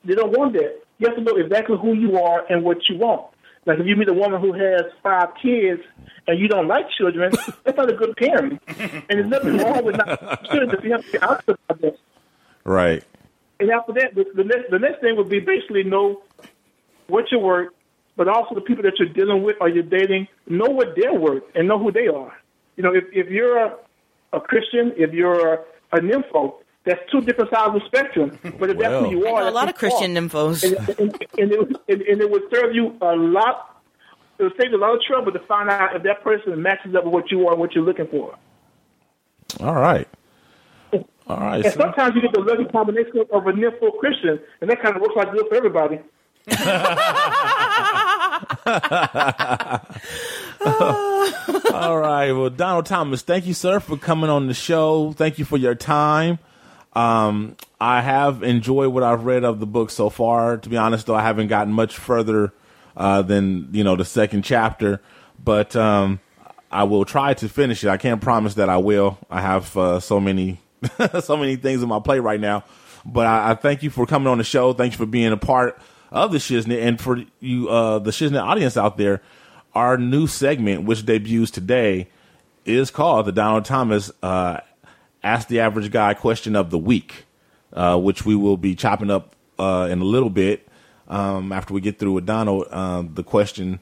They 0.05 0.15
don't 0.15 0.37
want 0.37 0.53
that. 0.53 0.81
You 0.99 1.07
have 1.07 1.15
to 1.17 1.21
know 1.21 1.35
exactly 1.35 1.77
who 1.77 1.93
you 1.93 2.17
are 2.17 2.45
and 2.49 2.63
what 2.63 2.77
you 2.89 2.97
want. 2.97 3.27
Like 3.65 3.79
if 3.79 3.85
you 3.85 3.97
meet 3.97 4.07
a 4.07 4.13
woman 4.13 4.39
who 4.39 4.53
has 4.53 4.83
five 5.03 5.29
kids 5.41 5.81
and 6.25 6.39
you 6.39 6.47
don't 6.47 6.67
like 6.67 6.89
children, 6.97 7.33
that's 7.63 7.77
not 7.77 7.89
a 7.89 7.93
good 7.93 8.15
parent. 8.15 8.61
And 8.67 9.03
there's 9.09 9.27
nothing 9.27 9.57
wrong 9.57 9.83
with 9.83 9.97
not 9.97 10.45
children 10.45 10.71
if 10.71 10.83
you 10.83 10.91
have 10.93 11.05
to 11.05 11.11
be 11.11 11.17
honest 11.19 11.49
about 11.49 11.81
that. 11.81 11.97
Right. 12.63 13.03
And 13.59 13.69
after 13.69 13.91
that, 13.93 14.15
the, 14.15 14.25
the 14.35 14.43
next 14.43 14.71
the 14.71 14.79
next 14.79 15.01
thing 15.01 15.17
would 15.17 15.29
be 15.29 15.39
basically 15.39 15.83
know 15.83 16.21
what 17.07 17.29
your 17.31 17.41
work, 17.41 17.73
but 18.15 18.27
also 18.27 18.55
the 18.55 18.61
people 18.61 18.83
that 18.83 18.93
you're 18.99 19.09
dealing 19.09 19.43
with 19.43 19.57
or 19.59 19.67
you're 19.67 19.83
dating, 19.83 20.27
know 20.47 20.69
what 20.69 20.95
their 20.95 21.13
work 21.13 21.43
and 21.53 21.67
know 21.67 21.77
who 21.77 21.91
they 21.91 22.07
are. 22.07 22.33
You 22.77 22.83
know, 22.83 22.93
if 22.93 23.05
if 23.11 23.29
you're 23.29 23.57
a, 23.57 23.75
a 24.33 24.39
Christian, 24.41 24.93
if 24.97 25.13
you're 25.13 25.53
a, 25.53 25.59
a 25.93 25.99
nympho, 25.99 26.55
that's 26.85 26.99
two 27.11 27.21
different 27.21 27.49
sides 27.51 27.75
of 27.75 27.81
the 27.81 27.85
spectrum. 27.87 28.37
But 28.59 28.69
if 28.71 28.77
that's 28.77 28.93
who 29.05 29.09
you 29.11 29.27
are, 29.27 29.41
I 29.41 29.43
know 29.45 29.49
a 29.49 29.51
lot 29.51 29.67
of 29.69 29.75
Christian 29.75 30.15
are. 30.15 30.19
Uh, 30.19 30.21
nymphos. 30.21 30.63
and, 30.63 30.99
and, 30.99 31.25
and, 31.37 31.51
it, 31.51 31.59
would- 31.59 31.77
and, 31.89 32.01
and 32.01 32.21
it 32.21 32.29
would 32.31 32.43
serve 32.53 32.73
you 32.73 32.95
a 33.01 33.15
lot. 33.15 33.81
It 34.39 34.43
would 34.43 34.53
save 34.59 34.71
you 34.71 34.77
a 34.77 34.79
lot 34.81 34.93
of 34.95 35.01
trouble 35.01 35.31
to 35.31 35.39
find 35.39 35.69
out 35.69 35.95
if 35.95 36.03
that 36.03 36.23
person 36.23 36.61
matches 36.61 36.93
up 36.95 37.03
with 37.05 37.13
what 37.13 37.31
you 37.31 37.45
are 37.47 37.51
and 37.53 37.59
what 37.59 37.73
you're 37.73 37.83
looking 37.83 38.07
for. 38.07 38.35
All 39.59 39.75
right. 39.75 40.07
All 40.93 41.37
right. 41.37 41.63
And 41.65 41.73
so- 41.73 41.79
sometimes 41.81 42.15
you 42.15 42.21
get 42.21 42.31
the 42.33 42.39
lucky 42.41 42.65
combination 42.65 43.19
of 43.33 43.47
a 43.47 43.51
nympho 43.51 43.97
Christian, 43.99 44.39
and 44.61 44.69
that 44.69 44.81
kind 44.81 44.95
of 44.95 45.01
works 45.01 45.15
like 45.15 45.31
good 45.31 45.45
for 45.49 45.55
everybody. 45.55 45.99
All 51.73 51.97
right. 51.99 52.31
Well, 52.31 52.49
Donald 52.49 52.85
Thomas, 52.85 53.21
thank 53.21 53.45
you, 53.45 53.53
sir, 53.53 53.79
for 53.79 53.97
coming 53.97 54.29
on 54.29 54.47
the 54.47 54.53
show. 54.53 55.11
Thank 55.13 55.37
you 55.39 55.45
for 55.45 55.57
your 55.57 55.75
time. 55.75 56.39
Um, 56.93 57.57
I 57.79 58.01
have 58.01 58.43
enjoyed 58.43 58.93
what 58.93 59.03
I've 59.03 59.25
read 59.25 59.43
of 59.43 59.59
the 59.59 59.65
book 59.65 59.89
so 59.89 60.09
far. 60.09 60.57
To 60.57 60.69
be 60.69 60.77
honest, 60.77 61.07
though, 61.07 61.15
I 61.15 61.21
haven't 61.21 61.47
gotten 61.47 61.73
much 61.73 61.97
further 61.97 62.53
uh, 62.95 63.21
than 63.21 63.69
you 63.71 63.83
know 63.83 63.95
the 63.95 64.05
second 64.05 64.43
chapter, 64.43 65.01
but 65.43 65.75
um, 65.75 66.19
I 66.71 66.83
will 66.83 67.05
try 67.05 67.33
to 67.35 67.49
finish 67.49 67.83
it. 67.83 67.89
I 67.89 67.97
can't 67.97 68.21
promise 68.21 68.55
that 68.55 68.69
I 68.69 68.77
will. 68.77 69.17
I 69.29 69.41
have 69.41 69.75
uh, 69.77 69.99
so 69.99 70.19
many 70.19 70.59
so 71.21 71.37
many 71.37 71.55
things 71.55 71.83
in 71.83 71.89
my 71.89 71.99
plate 71.99 72.19
right 72.19 72.39
now. 72.39 72.63
But 73.05 73.27
I, 73.27 73.51
I 73.51 73.55
thank 73.55 73.83
you 73.83 73.89
for 73.89 74.05
coming 74.05 74.27
on 74.27 74.37
the 74.37 74.43
show. 74.43 74.73
Thanks 74.73 74.95
for 74.95 75.05
being 75.05 75.31
a 75.31 75.37
part 75.37 75.79
of 76.11 76.31
the 76.31 76.37
Shiznit, 76.37 76.81
and 76.81 76.99
for 76.99 77.23
you, 77.39 77.69
uh, 77.69 77.99
the 77.99 78.11
Shiznit 78.11 78.41
audience 78.41 78.77
out 78.77 78.97
there. 78.97 79.21
Our 79.73 79.97
new 79.97 80.25
segment, 80.25 80.85
which 80.85 81.05
debuts 81.05 81.51
today, 81.51 82.07
is 82.65 82.89
called 82.91 83.25
the 83.25 83.31
Donald 83.31 83.65
Thomas 83.65 84.11
uh, 84.23 84.59
Ask 85.23 85.47
the 85.47 85.59
Average 85.59 85.91
Guy 85.91 86.13
Question 86.13 86.55
of 86.55 86.69
the 86.69 86.77
Week, 86.77 87.25
uh, 87.73 87.99
which 87.99 88.25
we 88.25 88.35
will 88.35 88.57
be 88.57 88.75
chopping 88.75 89.09
up 89.09 89.35
uh, 89.59 89.87
in 89.89 90.01
a 90.01 90.03
little 90.03 90.29
bit 90.29 90.67
um, 91.07 91.51
after 91.51 91.73
we 91.73 91.81
get 91.81 91.99
through 91.99 92.13
with 92.13 92.25
Donald. 92.25 92.67
Uh, 92.69 93.03
the 93.13 93.23
question 93.23 93.79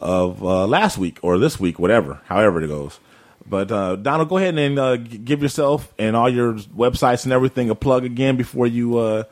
of 0.00 0.42
uh, 0.42 0.66
last 0.66 0.98
week 0.98 1.18
or 1.22 1.38
this 1.38 1.60
week, 1.60 1.78
whatever, 1.78 2.20
however 2.26 2.62
it 2.62 2.68
goes. 2.68 2.98
But 3.46 3.72
uh, 3.72 3.96
Donald, 3.96 4.28
go 4.28 4.38
ahead 4.38 4.56
and 4.56 4.78
uh, 4.78 4.96
give 4.96 5.42
yourself 5.42 5.92
and 5.98 6.14
all 6.14 6.28
your 6.28 6.54
websites 6.54 7.24
and 7.24 7.32
everything 7.32 7.70
a 7.70 7.74
plug 7.74 8.04
again 8.04 8.36
before 8.36 8.66
you 8.66 9.24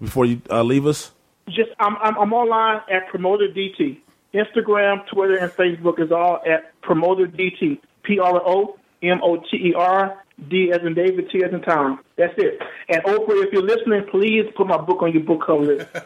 before 0.00 0.26
you 0.26 0.42
leave 0.50 0.86
us. 0.86 1.10
Just 1.48 1.70
I'm, 1.78 1.96
I'm 1.96 2.18
I'm 2.18 2.32
online 2.32 2.82
at 2.90 3.08
Promoter 3.08 3.48
DT. 3.48 3.98
Instagram, 4.34 5.06
Twitter, 5.08 5.36
and 5.36 5.52
Facebook 5.52 6.00
is 6.00 6.10
all 6.10 6.40
at 6.46 6.80
Promoter 6.80 7.26
DT. 7.26 7.78
P 8.02 8.18
R 8.18 8.42
O 8.44 8.78
M 9.02 9.20
O 9.22 9.36
T 9.36 9.56
E 9.56 9.74
R 9.74 10.22
D 10.48 10.72
as 10.72 10.80
in 10.84 10.94
David, 10.94 11.30
T 11.30 11.44
as 11.44 11.52
in 11.52 11.62
Tom. 11.62 12.00
That's 12.16 12.34
it. 12.36 12.60
And 12.88 13.02
Oprah, 13.04 13.44
if 13.44 13.52
you're 13.52 13.62
listening, 13.62 14.04
please 14.10 14.50
put 14.56 14.66
my 14.66 14.78
book 14.78 15.02
on 15.02 15.12
your 15.12 15.22
book 15.22 15.44
cover 15.46 15.62
list. 15.62 15.88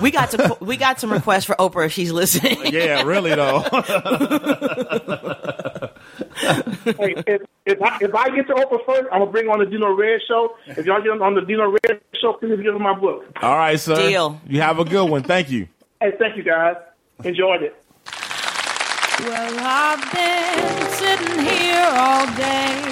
We 0.00 0.12
got 0.12 0.30
some 0.30 0.54
we 0.60 0.76
got 0.76 1.00
some 1.00 1.10
requests 1.12 1.44
for 1.44 1.56
Oprah 1.56 1.86
if 1.86 1.92
she's 1.92 2.12
listening. 2.12 2.72
Yeah, 2.72 3.02
really 3.02 3.34
though. 3.34 3.62
hey, 6.46 7.14
if, 7.26 7.42
if, 7.66 7.82
I, 7.82 7.98
if 8.00 8.14
I 8.14 8.30
get 8.30 8.46
to 8.48 8.54
Oprah 8.54 8.84
first, 8.86 9.08
I'm 9.12 9.20
gonna 9.20 9.30
bring 9.30 9.48
on 9.48 9.58
the 9.58 9.66
Dino 9.66 9.92
Red 9.92 10.20
show. 10.28 10.56
If 10.66 10.86
y'all 10.86 11.02
get 11.02 11.20
on 11.20 11.34
the 11.34 11.40
Dino 11.42 11.70
Red 11.70 12.00
show, 12.20 12.34
please 12.34 12.56
give 12.62 12.72
them 12.74 12.82
my 12.82 12.94
book. 12.98 13.24
all 13.42 13.56
right, 13.56 13.78
sir. 13.78 13.96
Deal. 13.96 14.40
You 14.46 14.60
have 14.60 14.78
a 14.78 14.84
good 14.84 15.08
one. 15.10 15.22
Thank 15.22 15.50
you. 15.50 15.68
Hey, 16.00 16.12
thank 16.18 16.36
you 16.36 16.42
guys. 16.42 16.76
Enjoyed 17.24 17.62
it. 17.62 17.74
Well, 19.20 19.56
I've 19.60 20.12
been 20.12 20.90
sitting 20.90 21.44
here 21.46 21.88
all 21.92 22.26
day. 22.36 22.82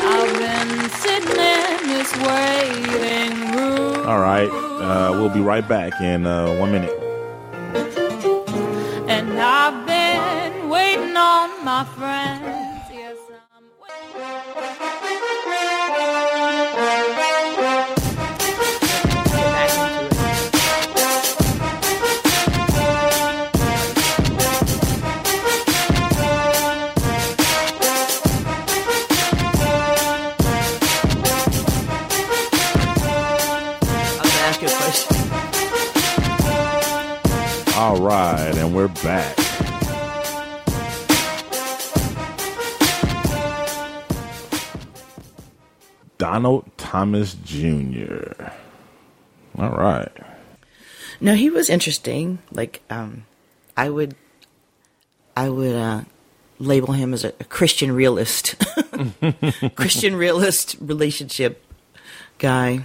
I've 0.00 0.38
been 0.38 0.90
sitting 0.90 1.28
in 1.28 1.88
this 1.88 2.16
waiting 2.16 3.52
room. 3.52 4.06
All 4.08 4.18
right, 4.20 4.48
uh, 4.48 5.10
we'll 5.12 5.28
be 5.28 5.40
right 5.40 5.66
back 5.68 6.00
in 6.00 6.26
uh, 6.26 6.54
one 6.56 6.72
minute. 6.72 6.94
And 9.10 9.38
I've 9.38 9.86
been 9.86 10.68
waiting 10.70 11.14
on 11.16 11.64
my 11.64 11.84
friends. 11.84 12.67
All 37.88 38.02
right, 38.02 38.54
and 38.54 38.74
we're 38.74 38.88
back. 38.88 39.34
Donald 46.18 46.70
Thomas 46.76 47.32
Jr. 47.32 48.50
All 49.56 49.70
right. 49.70 50.12
No, 51.18 51.34
he 51.34 51.48
was 51.48 51.70
interesting. 51.70 52.40
Like, 52.52 52.82
um, 52.90 53.24
I 53.74 53.88
would, 53.88 54.14
I 55.34 55.48
would 55.48 55.74
uh, 55.74 56.02
label 56.58 56.92
him 56.92 57.14
as 57.14 57.24
a, 57.24 57.28
a 57.40 57.44
Christian 57.44 57.92
realist, 57.92 58.54
Christian 59.76 60.14
realist 60.14 60.76
relationship 60.78 61.64
guy. 62.36 62.84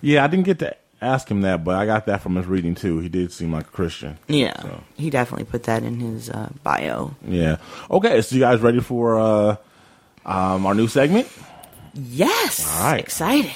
Yeah, 0.00 0.24
I 0.24 0.26
didn't 0.26 0.46
get 0.46 0.58
to 0.58 0.81
ask 1.02 1.30
him 1.30 1.42
that, 1.42 1.64
but 1.64 1.74
I 1.74 1.84
got 1.86 2.06
that 2.06 2.22
from 2.22 2.36
his 2.36 2.46
reading 2.46 2.74
too. 2.74 3.00
He 3.00 3.08
did 3.08 3.32
seem 3.32 3.52
like 3.52 3.66
a 3.66 3.70
Christian. 3.70 4.18
Yeah, 4.28 4.58
So, 4.62 4.80
he 4.96 5.10
definitely 5.10 5.44
put 5.44 5.64
that 5.64 5.82
in 5.82 6.00
his 6.00 6.30
uh, 6.30 6.50
bio. 6.62 7.14
yeah. 7.26 7.56
Okay, 7.90 8.22
so 8.22 8.34
you 8.36 8.40
guys 8.40 8.60
ready 8.60 8.80
for 8.80 9.18
uh, 9.18 9.56
um, 10.24 10.64
our 10.66 10.74
new 10.74 10.88
segment? 10.88 11.28
Yes, 11.94 12.66
All 12.80 12.90
right. 12.92 13.00
excited. 13.00 13.50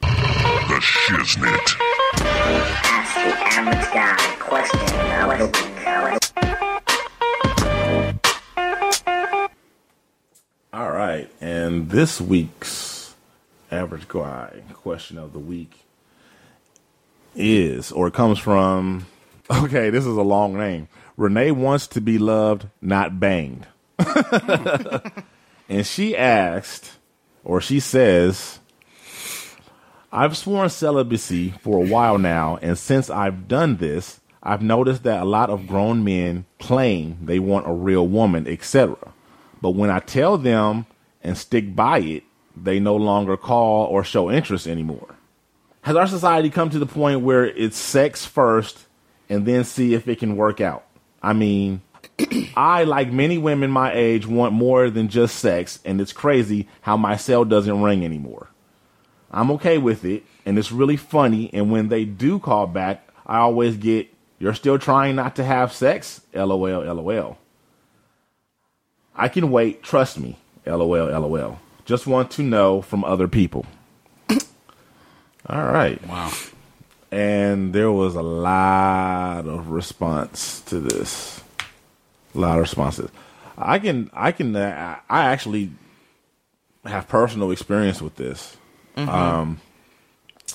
The 0.00 0.80
Shiznit. 0.80 1.76
Ask 2.20 3.14
the 3.14 3.32
average 3.58 3.92
guy 3.92 4.36
question 4.38 4.80
of 4.80 5.38
the 5.38 5.46
week. 5.46 5.62
All 10.72 10.90
right, 10.90 11.30
and 11.40 11.88
this 11.90 12.20
week's 12.20 13.14
average 13.70 14.08
guy 14.08 14.62
question 14.74 15.16
of 15.18 15.32
the 15.32 15.38
week 15.38 15.85
is, 17.36 17.92
or 17.92 18.10
comes 18.10 18.38
from, 18.38 19.06
okay, 19.50 19.90
this 19.90 20.06
is 20.06 20.16
a 20.16 20.22
long 20.22 20.56
name. 20.56 20.88
Renee 21.16 21.50
wants 21.50 21.86
to 21.88 22.00
be 22.00 22.18
loved, 22.18 22.66
not 22.80 23.18
banged. 23.18 23.66
and 25.68 25.86
she 25.86 26.16
asked, 26.16 26.92
or 27.44 27.60
she 27.60 27.80
says, 27.80 28.58
I've 30.12 30.36
sworn 30.36 30.68
celibacy 30.68 31.54
for 31.62 31.78
a 31.78 31.88
while 31.88 32.18
now, 32.18 32.58
and 32.62 32.78
since 32.78 33.10
I've 33.10 33.48
done 33.48 33.76
this, 33.76 34.20
I've 34.42 34.62
noticed 34.62 35.02
that 35.02 35.22
a 35.22 35.26
lot 35.26 35.50
of 35.50 35.66
grown 35.66 36.04
men 36.04 36.46
claim 36.60 37.18
they 37.22 37.38
want 37.38 37.68
a 37.68 37.72
real 37.72 38.06
woman, 38.06 38.46
etc. 38.46 38.96
But 39.60 39.70
when 39.70 39.90
I 39.90 39.98
tell 39.98 40.38
them 40.38 40.86
and 41.22 41.36
stick 41.36 41.74
by 41.74 41.98
it, 41.98 42.22
they 42.56 42.78
no 42.78 42.94
longer 42.96 43.36
call 43.36 43.86
or 43.86 44.04
show 44.04 44.30
interest 44.30 44.66
anymore. 44.66 45.15
Has 45.86 45.94
our 45.94 46.08
society 46.08 46.50
come 46.50 46.68
to 46.70 46.80
the 46.80 46.84
point 46.84 47.20
where 47.20 47.44
it's 47.46 47.76
sex 47.76 48.26
first 48.26 48.86
and 49.28 49.46
then 49.46 49.62
see 49.62 49.94
if 49.94 50.08
it 50.08 50.18
can 50.18 50.34
work 50.34 50.60
out? 50.60 50.84
I 51.22 51.32
mean, 51.32 51.80
I, 52.56 52.82
like 52.82 53.12
many 53.12 53.38
women 53.38 53.70
my 53.70 53.92
age, 53.94 54.26
want 54.26 54.52
more 54.52 54.90
than 54.90 55.06
just 55.06 55.36
sex, 55.36 55.78
and 55.84 56.00
it's 56.00 56.12
crazy 56.12 56.66
how 56.80 56.96
my 56.96 57.14
cell 57.16 57.44
doesn't 57.44 57.82
ring 57.82 58.04
anymore. 58.04 58.48
I'm 59.30 59.52
okay 59.52 59.78
with 59.78 60.04
it, 60.04 60.24
and 60.44 60.58
it's 60.58 60.72
really 60.72 60.96
funny. 60.96 61.50
And 61.54 61.70
when 61.70 61.86
they 61.86 62.04
do 62.04 62.40
call 62.40 62.66
back, 62.66 63.08
I 63.24 63.38
always 63.38 63.76
get, 63.76 64.08
You're 64.40 64.54
still 64.54 64.80
trying 64.80 65.14
not 65.14 65.36
to 65.36 65.44
have 65.44 65.72
sex? 65.72 66.20
LOL, 66.34 66.82
LOL. 66.82 67.38
I 69.14 69.28
can 69.28 69.52
wait, 69.52 69.84
trust 69.84 70.18
me. 70.18 70.36
LOL, 70.66 70.88
LOL. 70.88 71.60
Just 71.84 72.08
want 72.08 72.32
to 72.32 72.42
know 72.42 72.82
from 72.82 73.04
other 73.04 73.28
people. 73.28 73.66
All 75.48 75.64
right. 75.64 76.04
Wow. 76.08 76.32
And 77.12 77.72
there 77.72 77.92
was 77.92 78.14
a 78.16 78.22
lot 78.22 79.46
of 79.46 79.68
response 79.68 80.60
to 80.62 80.80
this. 80.80 81.40
A 82.34 82.38
lot 82.38 82.56
of 82.56 82.62
responses. 82.62 83.10
I 83.56 83.78
can, 83.78 84.10
I 84.12 84.32
can, 84.32 84.54
uh, 84.56 84.96
I 85.08 85.26
actually 85.26 85.70
have 86.84 87.08
personal 87.08 87.50
experience 87.52 88.02
with 88.02 88.16
this. 88.16 88.56
Mhm. 88.96 89.08
Um, 89.08 89.60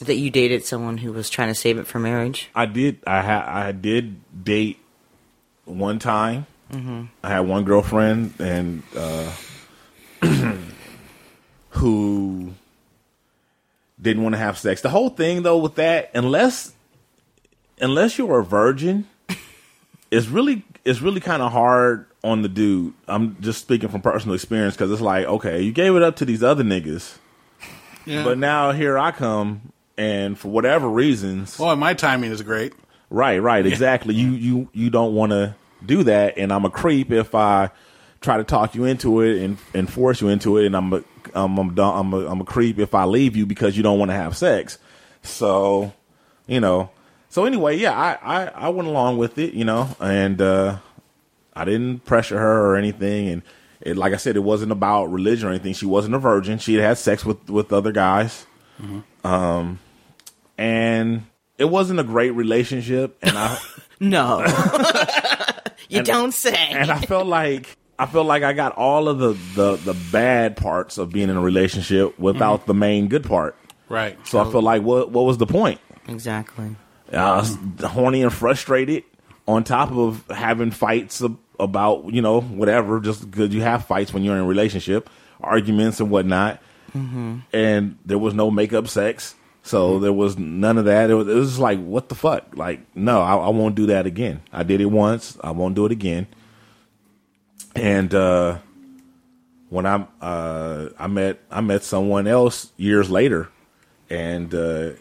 That 0.02 0.16
you 0.16 0.30
dated 0.32 0.66
someone 0.66 0.98
who 0.98 1.12
was 1.14 1.30
trying 1.30 1.50
to 1.50 1.56
save 1.56 1.78
it 1.78 1.86
for 1.88 2.00
marriage. 2.00 2.50
I 2.56 2.66
did. 2.66 3.00
I 3.06 3.22
had. 3.22 3.44
I 3.44 3.72
did 3.72 4.44
date 4.44 4.80
one 5.66 6.00
time. 6.00 6.48
Mhm. 6.72 7.10
I 7.24 7.30
had 7.30 7.42
one 7.42 7.66
girlfriend, 7.66 8.34
and 8.40 8.82
uh, 8.98 9.30
who 11.72 12.54
didn't 14.02 14.24
want 14.24 14.34
to 14.34 14.40
have 14.40 14.58
sex. 14.58 14.82
The 14.82 14.90
whole 14.90 15.10
thing, 15.10 15.44
though, 15.44 15.58
with 15.58 15.76
that, 15.76 16.10
unless 16.14 16.74
unless 17.80 18.18
you're 18.18 18.40
a 18.40 18.44
virgin, 18.44 19.08
it's 20.12 20.28
really 20.28 20.64
it's 20.86 21.02
really 21.02 21.20
kind 21.20 21.42
of 21.42 21.52
hard 21.52 22.06
on 22.24 22.42
the 22.42 22.50
dude. 22.50 22.94
I'm 23.08 23.40
just 23.42 23.62
speaking 23.62 23.90
from 23.90 24.02
personal 24.02 24.36
experience 24.36 24.76
because 24.76 24.92
it's 24.92 25.02
like, 25.02 25.26
okay, 25.26 25.62
you 25.62 25.72
gave 25.72 25.96
it 25.96 26.04
up 26.04 26.16
to 26.18 26.26
these 26.26 26.44
other 26.44 26.64
niggas, 26.64 27.18
Yeah. 28.06 28.24
but 28.24 28.38
now 28.38 28.72
here 28.72 28.98
I 28.98 29.12
come, 29.12 29.72
and 29.98 30.38
for 30.38 30.50
whatever 30.50 30.88
reasons, 30.90 31.58
Well, 31.58 31.76
my 31.76 31.94
timing 31.94 32.32
is 32.32 32.42
great. 32.42 32.74
Right, 33.10 33.40
right, 33.40 33.66
Yeah. 33.66 33.72
exactly. 33.72 34.16
You 34.16 34.30
you 34.32 34.70
you 34.74 34.90
don't 34.90 35.14
want 35.16 35.32
to 35.32 35.56
do 35.86 36.04
that, 36.04 36.38
and 36.38 36.52
I'm 36.54 36.66
a 36.66 36.70
creep 36.70 37.12
if 37.12 37.34
I 37.36 37.70
try 38.22 38.38
to 38.38 38.44
talk 38.44 38.76
you 38.76 38.86
into 38.86 39.22
it 39.22 39.42
and 39.44 39.58
and 39.74 39.92
force 39.92 40.22
you 40.22 40.28
into 40.30 40.58
it, 40.58 40.66
and 40.68 40.76
I'm 40.76 40.94
a 40.94 41.04
I'm 41.36 41.58
I'm, 41.58 41.78
I'm, 41.80 42.14
a, 42.14 42.28
I'm 42.28 42.42
a 42.42 42.46
creep 42.46 42.80
if 42.80 42.94
I 42.96 43.06
leave 43.06 43.36
you 43.36 43.46
because 43.46 43.76
you 43.78 43.84
don't 43.84 44.00
want 44.00 44.10
to 44.12 44.16
have 44.16 44.36
sex. 44.38 44.78
So, 45.24 45.94
you 46.48 46.60
know. 46.60 46.90
So 47.30 47.46
anyway, 47.46 47.78
yeah, 47.78 47.98
I, 47.98 48.18
I 48.22 48.46
I 48.48 48.70
went 48.70 48.88
along 48.90 49.18
with 49.18 49.38
it, 49.38 49.54
you 49.54 49.64
know, 49.64 49.96
and 50.02 50.42
uh, 50.42 50.78
I 51.56 51.64
didn't 51.66 52.00
pressure 52.06 52.38
her 52.38 52.66
or 52.72 52.76
anything, 52.76 53.30
and 53.30 53.42
it, 53.80 53.96
like 53.96 54.14
I 54.14 54.18
said, 54.18 54.36
it 54.36 54.40
wasn't 54.44 54.72
about 54.74 55.06
religion 55.06 55.48
or 55.48 55.52
anything. 55.52 55.74
She 55.74 55.86
wasn't 55.86 56.16
a 56.16 56.20
virgin. 56.20 56.58
She 56.58 56.74
had 56.76 56.84
had 56.84 56.98
sex 56.98 57.24
with 57.26 57.50
with 57.50 57.72
other 57.72 57.92
guys. 57.94 58.46
Um, 59.24 59.80
and 60.58 61.26
it 61.58 61.66
wasn't 61.66 62.00
a 62.00 62.04
great 62.04 62.32
relationship, 62.32 63.18
and 63.22 63.38
I 63.38 63.58
No. 64.00 64.40
you 65.90 66.00
And- 66.00 66.08
don't 66.08 66.34
say. 66.34 66.56
and 66.72 66.90
I 66.92 67.00
felt 67.02 67.28
like 67.28 67.78
I 68.02 68.06
felt 68.08 68.26
like 68.26 68.42
I 68.44 68.54
got 68.54 68.76
all 68.78 69.08
of 69.08 69.20
the 69.20 69.34
the 69.56 69.76
the 69.78 69.94
bad 70.12 70.58
parts 70.58 70.98
of 70.98 71.12
being 71.12 71.30
in 71.30 71.38
a 71.38 71.42
relationship 71.42 72.18
without 72.20 72.66
the 72.66 72.74
main 72.74 73.08
good 73.08 73.24
part. 73.24 73.56
Right. 73.90 74.18
So 74.28 74.40
I 74.40 74.52
felt 74.52 74.64
like 74.64 74.82
what 74.82 75.12
what 75.12 75.26
was 75.26 75.38
the 75.38 75.46
point? 75.46 75.80
Exactly. 76.08 76.76
I 77.14 77.38
was 77.38 77.58
horny 77.84 78.24
and 78.24 78.34
frustrated 78.34 79.04
on 79.48 79.64
top 79.64 79.92
of 79.92 80.26
having 80.30 80.72
fights 80.72 81.22
about 81.60 82.12
you 82.14 82.22
know 82.22 82.42
whatever 82.42 83.00
just 83.00 83.30
because 83.30 83.54
you 83.54 83.62
have 83.62 83.86
fights 83.86 84.14
when 84.14 84.24
you're 84.24 84.36
in 84.36 84.42
a 84.42 84.46
relationship 84.48 85.10
arguments 85.42 86.00
and 86.00 86.10
whatnot 86.10 86.60
Mm-hmm. 86.96 87.38
and 87.54 87.98
there 88.06 88.18
was 88.18 88.34
no 88.34 88.52
makeup 88.52 88.86
sex 88.90 89.34
so 89.64 90.00
there 90.00 90.12
was 90.12 90.38
none 90.38 90.78
of 90.78 90.84
that 90.86 91.10
it 91.10 91.14
was, 91.14 91.26
it 91.30 91.34
was 91.34 91.50
just 91.52 91.60
like 91.62 91.80
what 91.80 92.10
the 92.10 92.16
fuck 92.16 92.58
like 92.58 92.82
no 92.98 93.22
I, 93.22 93.36
I 93.38 93.50
won't 93.50 93.76
do 93.76 93.86
that 93.86 94.06
again 94.06 94.42
i 94.52 94.64
did 94.64 94.82
it 94.82 94.88
once 94.88 95.38
i 95.42 95.52
won't 95.52 95.74
do 95.74 95.86
it 95.86 95.94
again 95.94 96.28
and 97.76 98.14
uh 98.14 98.58
when 99.70 99.86
i 99.86 100.06
uh 100.22 100.90
i 101.00 101.08
met 101.08 101.40
i 101.50 101.62
met 101.62 101.84
someone 101.84 102.28
else 102.28 102.72
years 102.78 103.10
later 103.10 103.50
and 104.10 104.54
uh 104.54 104.92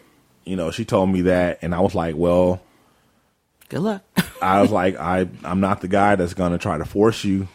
you 0.45 0.55
know 0.55 0.71
she 0.71 0.85
told 0.85 1.09
me 1.09 1.21
that 1.21 1.59
and 1.61 1.75
i 1.75 1.79
was 1.79 1.95
like 1.95 2.15
well 2.15 2.61
Good 3.71 3.79
luck. 3.79 4.03
I 4.41 4.61
was 4.61 4.69
like, 4.69 4.97
I 4.97 5.29
I'm 5.45 5.61
not 5.61 5.79
the 5.79 5.87
guy 5.87 6.17
that's 6.17 6.33
gonna 6.33 6.57
try 6.57 6.77
to 6.77 6.83
force 6.83 7.23
you 7.23 7.47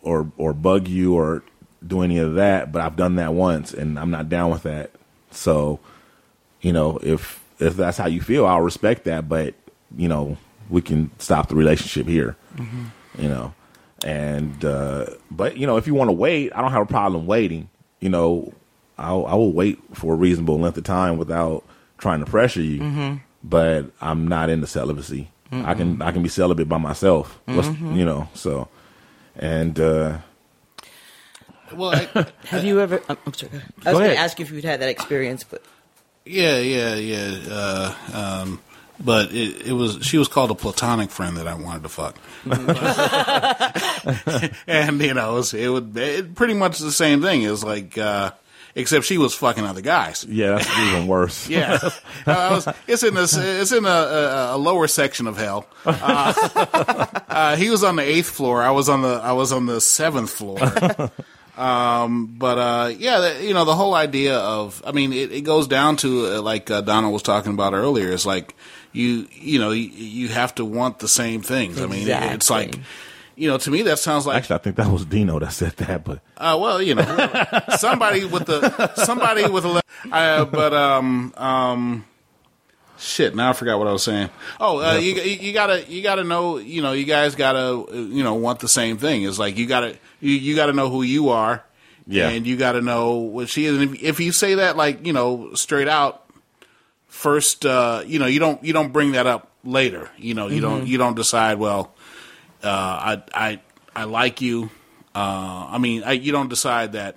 or 0.00 0.32
or 0.38 0.54
bug 0.54 0.88
you 0.88 1.14
or 1.14 1.42
do 1.86 2.00
any 2.00 2.16
of 2.16 2.36
that, 2.36 2.72
but 2.72 2.80
I've 2.80 2.96
done 2.96 3.16
that 3.16 3.34
once 3.34 3.74
and 3.74 3.98
I'm 3.98 4.10
not 4.10 4.30
down 4.30 4.50
with 4.50 4.62
that. 4.62 4.92
So, 5.30 5.78
you 6.62 6.72
know, 6.72 6.98
if 7.02 7.44
if 7.58 7.76
that's 7.76 7.98
how 7.98 8.06
you 8.06 8.22
feel, 8.22 8.46
I'll 8.46 8.62
respect 8.62 9.04
that, 9.04 9.28
but 9.28 9.52
you 9.94 10.08
know, 10.08 10.38
we 10.70 10.80
can 10.80 11.10
stop 11.18 11.48
the 11.48 11.54
relationship 11.54 12.06
here. 12.06 12.34
You 13.18 13.28
know. 13.28 13.54
And 14.04 14.64
uh 14.64 15.06
but 15.30 15.56
you 15.56 15.66
know, 15.66 15.76
if 15.76 15.86
you 15.86 15.94
want 15.94 16.08
to 16.08 16.12
wait, 16.12 16.52
I 16.54 16.60
don't 16.62 16.72
have 16.72 16.82
a 16.82 16.86
problem 16.86 17.26
waiting. 17.26 17.68
You 18.00 18.08
know, 18.10 18.52
I'll 18.96 19.26
I 19.26 19.34
will 19.34 19.52
wait 19.52 19.78
for 19.94 20.14
a 20.14 20.16
reasonable 20.16 20.58
length 20.58 20.78
of 20.78 20.84
time 20.84 21.18
without 21.18 21.64
trying 21.98 22.20
to 22.20 22.26
pressure 22.26 22.62
you. 22.62 22.80
Mhm. 22.80 23.20
But 23.42 23.86
I'm 24.00 24.26
not 24.28 24.50
into 24.50 24.66
celibacy. 24.66 25.30
I 25.50 25.74
can 25.74 26.00
I 26.02 26.12
can 26.12 26.22
be 26.22 26.28
celibate 26.28 26.68
by 26.68 26.78
myself. 26.78 27.40
What's, 27.46 27.68
Mhm. 27.68 27.96
You 27.96 28.04
know, 28.04 28.28
so 28.34 28.68
and 29.36 29.78
uh 29.80 30.18
Well, 31.74 31.90
I, 31.94 32.26
Have 32.46 32.64
you 32.64 32.80
ever? 32.80 33.00
I'm 33.08 33.16
I'm 33.26 33.32
sorry. 33.34 33.52
I 33.84 33.90
was 33.92 33.98
going 33.98 34.10
to 34.10 34.16
ask 34.16 34.38
if 34.40 34.50
you'd 34.50 34.64
had 34.64 34.80
that 34.80 34.88
experience, 34.88 35.44
but 35.44 35.62
yeah, 36.24 36.58
yeah, 36.58 36.94
yeah. 36.94 37.38
Uh, 37.50 37.94
um, 38.14 38.60
but 39.00 39.32
it, 39.32 39.68
it 39.68 39.72
was 39.72 39.98
she 40.02 40.18
was 40.18 40.28
called 40.28 40.50
a 40.50 40.54
platonic 40.54 41.10
friend 41.10 41.36
that 41.36 41.46
I 41.46 41.54
wanted 41.54 41.84
to 41.84 41.88
fuck, 41.88 42.16
and 44.66 45.00
you 45.00 45.14
know 45.14 45.32
it, 45.32 45.34
was, 45.34 45.54
it 45.54 45.68
would 45.68 45.96
it, 45.96 46.34
pretty 46.34 46.54
much 46.54 46.78
the 46.78 46.92
same 46.92 47.22
thing. 47.22 47.42
It 47.42 47.50
was 47.50 47.62
like 47.62 47.96
uh, 47.96 48.32
except 48.74 49.04
she 49.04 49.18
was 49.18 49.34
fucking 49.34 49.64
other 49.64 49.80
guys. 49.80 50.24
yeah, 50.28 50.56
that's 50.56 50.78
even 50.78 51.06
worse. 51.06 51.48
Yeah, 51.58 51.78
I 52.26 52.54
was, 52.54 52.68
it's 52.86 53.02
in 53.02 53.16
a 53.16 53.22
it's 53.22 53.72
in 53.72 53.84
a, 53.84 53.88
a, 53.88 54.56
a 54.56 54.58
lower 54.58 54.86
section 54.86 55.26
of 55.26 55.36
hell. 55.36 55.66
Uh, 55.84 57.06
uh, 57.28 57.56
he 57.56 57.70
was 57.70 57.84
on 57.84 57.96
the 57.96 58.02
eighth 58.02 58.30
floor. 58.30 58.62
I 58.62 58.70
was 58.70 58.88
on 58.88 59.02
the 59.02 59.20
I 59.22 59.32
was 59.32 59.52
on 59.52 59.66
the 59.66 59.80
seventh 59.80 60.30
floor. 60.30 60.58
Um, 61.58 62.36
but 62.38 62.58
uh, 62.58 62.88
yeah, 62.96 63.18
the, 63.18 63.44
you 63.44 63.52
know 63.52 63.64
the 63.64 63.74
whole 63.74 63.94
idea 63.94 64.38
of 64.38 64.80
I 64.86 64.92
mean 64.92 65.12
it, 65.12 65.32
it 65.32 65.40
goes 65.40 65.66
down 65.66 65.96
to 65.98 66.36
uh, 66.36 66.42
like 66.42 66.70
uh, 66.70 66.82
Donna 66.82 67.10
was 67.10 67.22
talking 67.22 67.52
about 67.52 67.74
earlier. 67.74 68.12
It's 68.12 68.24
like 68.24 68.54
you 68.92 69.28
you 69.32 69.58
know 69.58 69.70
you, 69.70 69.88
you 69.88 70.28
have 70.28 70.54
to 70.56 70.64
want 70.64 70.98
the 70.98 71.08
same 71.08 71.42
things. 71.42 71.80
I 71.80 71.86
mean 71.86 72.06
it's 72.08 72.50
like 72.50 72.78
you 73.36 73.48
know 73.48 73.58
to 73.58 73.70
me 73.70 73.82
that 73.82 73.98
sounds 73.98 74.26
like 74.26 74.36
Actually, 74.36 74.56
I 74.56 74.58
think 74.58 74.76
that 74.76 74.90
was 74.90 75.04
Dino 75.04 75.38
that 75.38 75.52
said 75.52 75.72
that, 75.76 76.04
but 76.04 76.20
uh, 76.36 76.56
well, 76.60 76.82
you 76.82 76.94
know, 76.94 77.34
somebody 77.78 78.24
with 78.24 78.46
the 78.46 78.94
somebody 78.96 79.48
with 79.48 79.64
a. 79.64 79.82
Uh, 80.10 80.44
but 80.44 80.72
um 80.72 81.32
um, 81.36 82.04
shit. 82.98 83.34
Now 83.34 83.50
I 83.50 83.52
forgot 83.52 83.78
what 83.78 83.88
I 83.88 83.92
was 83.92 84.02
saying. 84.02 84.30
Oh, 84.60 84.80
uh, 84.80 84.96
you 84.96 85.14
you 85.14 85.22
you 85.22 85.52
gotta 85.52 85.84
you 85.88 86.02
gotta 86.02 86.24
know. 86.24 86.58
You 86.58 86.82
know, 86.82 86.92
you 86.92 87.04
guys 87.04 87.34
gotta 87.34 87.84
you 87.92 88.22
know 88.22 88.34
want 88.34 88.60
the 88.60 88.68
same 88.68 88.98
thing. 88.98 89.22
It's 89.22 89.38
like 89.38 89.56
you 89.56 89.66
gotta 89.66 89.96
you, 90.20 90.32
you 90.32 90.56
gotta 90.56 90.72
know 90.72 90.88
who 90.90 91.02
you 91.02 91.28
are. 91.30 91.64
Yeah. 92.10 92.30
and 92.30 92.46
you 92.46 92.56
gotta 92.56 92.80
know 92.80 93.16
what 93.16 93.50
she 93.50 93.66
is. 93.66 93.76
And 93.76 93.94
if, 93.94 94.02
if 94.02 94.20
you 94.20 94.32
say 94.32 94.54
that 94.54 94.78
like 94.78 95.06
you 95.06 95.12
know 95.12 95.52
straight 95.54 95.88
out, 95.88 96.24
first 97.08 97.66
uh, 97.66 98.02
you 98.06 98.18
know 98.18 98.26
you 98.26 98.38
don't 98.38 98.62
you 98.62 98.72
don't 98.72 98.92
bring 98.92 99.12
that 99.12 99.26
up 99.26 99.50
later. 99.64 100.10
You 100.18 100.34
know 100.34 100.48
you 100.48 100.60
don't 100.60 100.82
Mhm. 100.84 100.88
you 100.88 100.98
don't 100.98 101.14
decide 101.16 101.58
well. 101.58 101.92
Uh, 102.62 102.68
I 102.68 103.22
I 103.34 103.60
I 103.96 104.04
like 104.04 104.40
you. 104.40 104.70
Uh, 105.14 105.66
I 105.70 105.78
mean, 105.78 106.04
I, 106.04 106.12
you 106.12 106.30
don't 106.32 106.48
decide 106.48 106.92
that 106.92 107.16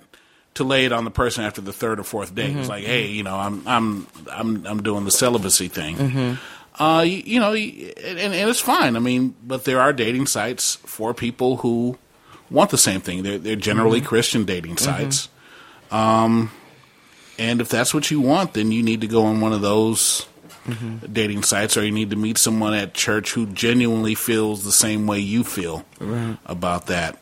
to 0.54 0.64
lay 0.64 0.84
it 0.84 0.92
on 0.92 1.04
the 1.04 1.10
person 1.10 1.44
after 1.44 1.60
the 1.60 1.72
third 1.72 2.00
or 2.00 2.04
fourth 2.04 2.34
date. 2.34 2.56
It's 2.56 2.66
Mhm. 2.66 2.70
like, 2.70 2.84
hey, 2.84 3.06
you 3.08 3.22
know, 3.22 3.36
I'm 3.36 3.62
I'm 3.66 4.06
I'm 4.30 4.66
I'm 4.66 4.82
doing 4.82 5.04
the 5.04 5.10
celibacy 5.10 5.68
thing. 5.68 5.96
Mhm. 5.96 6.38
Uh, 6.78 7.02
you, 7.02 7.22
you 7.26 7.38
know, 7.40 7.52
and, 7.52 8.18
and 8.18 8.50
it's 8.50 8.58
fine. 8.60 8.96
I 8.96 8.98
mean, 8.98 9.34
but 9.44 9.64
there 9.64 9.80
are 9.80 9.92
dating 9.92 10.26
sites 10.26 10.78
for 10.86 11.12
people 11.14 11.58
who 11.58 11.98
want 12.50 12.70
the 12.70 12.78
same 12.78 13.00
thing. 13.00 13.22
They're 13.22 13.38
they're 13.38 13.56
generally 13.56 14.00
Mhm. 14.00 14.06
Christian 14.06 14.44
dating 14.44 14.78
sites. 14.78 15.28
Um, 15.90 16.50
and 17.42 17.60
if 17.60 17.68
that's 17.68 17.92
what 17.94 18.10
you 18.10 18.20
want, 18.20 18.52
then 18.54 18.70
you 18.72 18.82
need 18.82 19.00
to 19.02 19.06
go 19.08 19.24
on 19.24 19.40
one 19.40 19.52
of 19.52 19.60
those 19.62 20.26
dating 21.12 21.42
sites, 21.42 21.76
or 21.76 21.84
you 21.84 21.90
need 21.90 22.10
to 22.10 22.16
meet 22.16 22.38
someone 22.38 22.72
at 22.72 22.94
church 22.94 23.32
who 23.32 23.46
genuinely 23.46 24.14
feels 24.14 24.62
the 24.62 24.70
same 24.72 25.06
way 25.08 25.18
you 25.18 25.42
feel 25.42 25.84
Right. 25.98 26.36
about 26.46 26.86
that. 26.86 27.18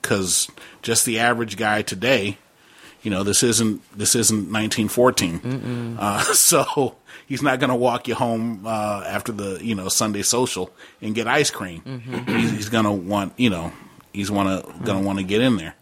Because 0.00 0.48
just 0.82 1.04
the 1.04 1.18
average 1.18 1.56
guy 1.56 1.82
today, 1.82 2.38
you 3.02 3.10
know, 3.10 3.24
this 3.24 3.42
isn't 3.42 3.82
this 3.98 4.14
isn't 4.14 4.52
1914, 4.52 5.96
uh, 5.98 6.20
so 6.34 6.94
he's 7.26 7.42
not 7.42 7.58
going 7.58 7.70
to 7.70 7.76
walk 7.76 8.06
you 8.06 8.14
home 8.14 8.62
uh, 8.64 9.02
after 9.06 9.32
the 9.32 9.58
you 9.64 9.74
know 9.74 9.88
Sunday 9.88 10.22
social 10.22 10.70
and 11.00 11.14
get 11.16 11.26
ice 11.26 11.50
cream. 11.50 11.82
Mhm. 11.84 12.38
He's, 12.38 12.50
he's 12.52 12.68
going 12.68 12.84
to 12.84 12.92
want 12.92 13.32
you 13.36 13.50
know 13.50 13.72
he's 14.12 14.30
want 14.30 14.48
to 14.64 14.72
going 14.84 15.00
to 15.00 15.04
want 15.06 15.18
to 15.18 15.24
get 15.24 15.40
in 15.40 15.56
there. 15.56 15.74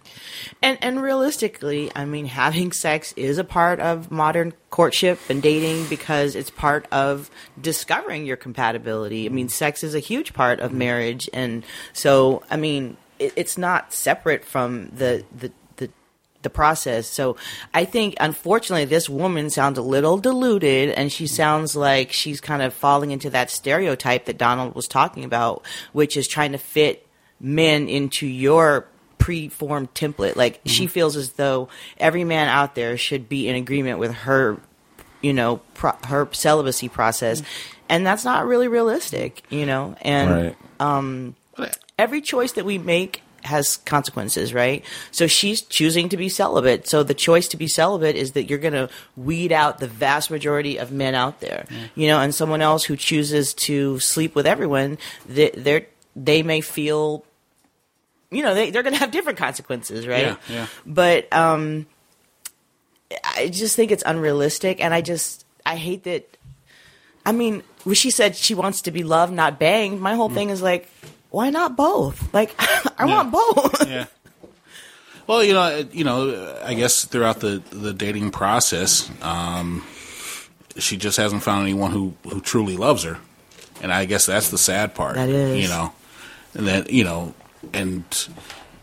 And 0.63 0.77
and 0.83 1.03
realistically, 1.03 1.91
I 1.97 2.05
mean, 2.05 2.27
having 2.27 2.73
sex 2.73 3.15
is 3.17 3.39
a 3.39 3.45
part 3.45 3.81
of 3.81 4.11
modern 4.11 4.53
courtship 4.69 5.19
and 5.31 5.43
dating 5.43 5.87
because 5.87 6.37
it's 6.37 6.51
part 6.51 6.87
of 6.93 7.31
discovering 7.61 8.27
your 8.27 8.37
compatibility. 8.37 9.25
I 9.25 9.31
mean, 9.31 9.49
sex 9.49 9.83
is 9.83 9.95
a 9.95 10.01
huge 10.01 10.35
part 10.35 10.61
of 10.61 10.73
marriage, 10.73 11.31
and 11.33 11.65
so 11.95 12.43
I 12.51 12.57
mean, 12.57 12.99
it, 13.19 13.33
it's 13.37 13.57
not 13.57 13.95
separate 13.95 14.45
from 14.45 14.91
the 14.91 15.25
the 15.35 15.51
the 15.77 15.89
the 16.43 16.51
process. 16.51 17.07
So 17.07 17.37
I 17.73 17.87
think, 17.87 18.17
unfortunately, 18.21 18.85
this 18.85 19.09
woman 19.09 19.49
sounds 19.49 19.79
a 19.79 19.83
little 19.83 20.19
deluded, 20.19 20.91
and 20.91 21.11
she 21.11 21.27
sounds 21.27 21.75
like 21.75 22.13
she's 22.13 22.41
kind 22.43 22.61
of 22.61 22.75
falling 22.75 23.13
into 23.13 23.31
that 23.31 23.51
stereotype 23.51 24.27
that 24.27 24.37
Donald 24.37 24.75
was 24.75 24.89
talking 24.89 25.25
about, 25.25 25.65
which 25.95 26.19
is 26.19 26.29
trying 26.29 26.53
to 26.53 26.59
fit 26.59 27.07
men 27.41 27.89
into 27.89 28.27
your 28.27 28.87
preformed 29.21 29.95
template. 29.95 30.35
Like 30.35 30.61
she 30.66 30.89
feels 30.89 31.14
as 31.16 31.33
though 31.35 31.68
every 31.99 32.25
man 32.25 32.49
out 32.49 32.75
there 32.75 32.97
should 32.97 33.29
be 33.29 33.47
in 33.49 33.55
agreement 33.55 34.01
with 34.01 34.12
her, 34.12 34.59
you 35.21 35.33
know, 35.33 35.59
pro- 35.75 35.97
her 36.07 36.29
celibacy 36.33 36.89
process, 36.89 37.43
and 37.89 38.05
that's 38.05 38.25
not 38.25 38.47
really 38.47 38.66
realistic, 38.66 39.43
you 39.51 39.66
know. 39.66 39.95
And 40.03 40.31
Right. 40.31 40.57
um, 40.81 41.37
every 41.99 42.21
choice 42.21 42.53
that 42.53 42.64
we 42.64 42.79
make 42.79 43.23
has 43.45 43.79
consequences, 43.79 44.53
right? 44.53 44.85
So 45.12 45.27
she's 45.27 45.62
choosing 45.62 46.11
to 46.11 46.16
be 46.18 46.29
celibate. 46.29 46.87
So 46.87 47.03
the 47.03 47.14
choice 47.14 47.49
to 47.49 47.57
be 47.57 47.68
celibate 47.68 48.14
is 48.14 48.33
that 48.33 48.51
you're 48.51 48.59
going 48.59 48.75
to 48.75 48.91
weed 49.16 49.51
out 49.51 49.79
the 49.79 49.87
vast 49.89 50.31
majority 50.31 50.77
of 50.79 50.93
men 50.93 51.14
out 51.14 51.41
there, 51.41 51.64
you 51.95 52.07
know. 52.07 52.21
And 52.21 52.35
someone 52.35 52.61
else 52.61 52.85
who 52.85 52.97
chooses 52.97 53.55
to 53.55 53.99
sleep 53.99 54.35
with 54.35 54.47
everyone, 54.47 54.99
they 55.27 55.51
they're, 55.57 55.87
they 56.14 56.43
may 56.43 56.61
feel, 56.61 57.25
you 58.31 58.43
know, 58.43 58.55
they 58.55 58.70
they're 58.70 58.83
going 58.83 58.95
to 58.95 58.99
have 59.01 59.11
different 59.11 59.39
consequences, 59.39 60.07
right? 60.07 60.26
Yeah, 60.26 60.37
yeah. 60.49 60.66
But 60.87 61.33
um, 61.33 61.87
I 63.24 63.49
just 63.49 63.76
think 63.76 63.91
it's 63.91 64.05
unrealistic, 64.07 64.83
and 64.83 64.95
I 64.95 65.01
just 65.01 65.45
I 65.66 65.76
hate 65.76 66.05
that. 66.05 66.37
I 67.26 67.33
mean, 67.33 67.62
when 67.85 67.95
she 67.95 68.11
said 68.11 68.37
she 68.37 68.55
wants 68.55 68.83
to 68.83 68.91
be 68.91 69.03
loved, 69.03 69.33
not 69.33 69.59
banged, 69.59 70.01
my 70.01 70.14
whole 70.14 70.31
thing 70.31 70.51
is 70.51 70.62
like, 70.62 70.89
why 71.31 71.51
not 71.51 71.76
both? 71.76 72.33
Like, 72.33 72.55
I 72.99 73.05
want 73.05 73.33
both. 73.33 73.87
yeah. 73.89 74.07
Well, 75.26 75.45
you 75.45 75.53
know, 75.53 75.85
you 75.93 76.05
know, 76.05 76.59
I 76.64 76.74
guess 76.74 77.05
throughout 77.05 77.41
the 77.41 77.62
the 77.70 77.93
dating 77.93 78.31
process, 78.31 79.11
um, 79.22 79.85
she 80.76 80.97
just 80.97 81.16
hasn't 81.16 81.43
found 81.43 81.62
anyone 81.62 81.91
who 81.91 82.14
who 82.28 82.41
truly 82.41 82.76
loves 82.76 83.03
her, 83.05 83.18
and 83.83 83.93
I 83.93 84.05
guess 84.07 84.26
that's 84.26 84.51
the 84.51 84.59
sad 84.59 84.95
part. 84.95 85.16
That 85.16 85.28
is. 85.28 85.62
you 85.62 85.68
know, 85.68 85.93
and 86.55 86.66
that 86.66 86.91
you 86.91 87.05
know, 87.05 87.35
and 87.73 88.05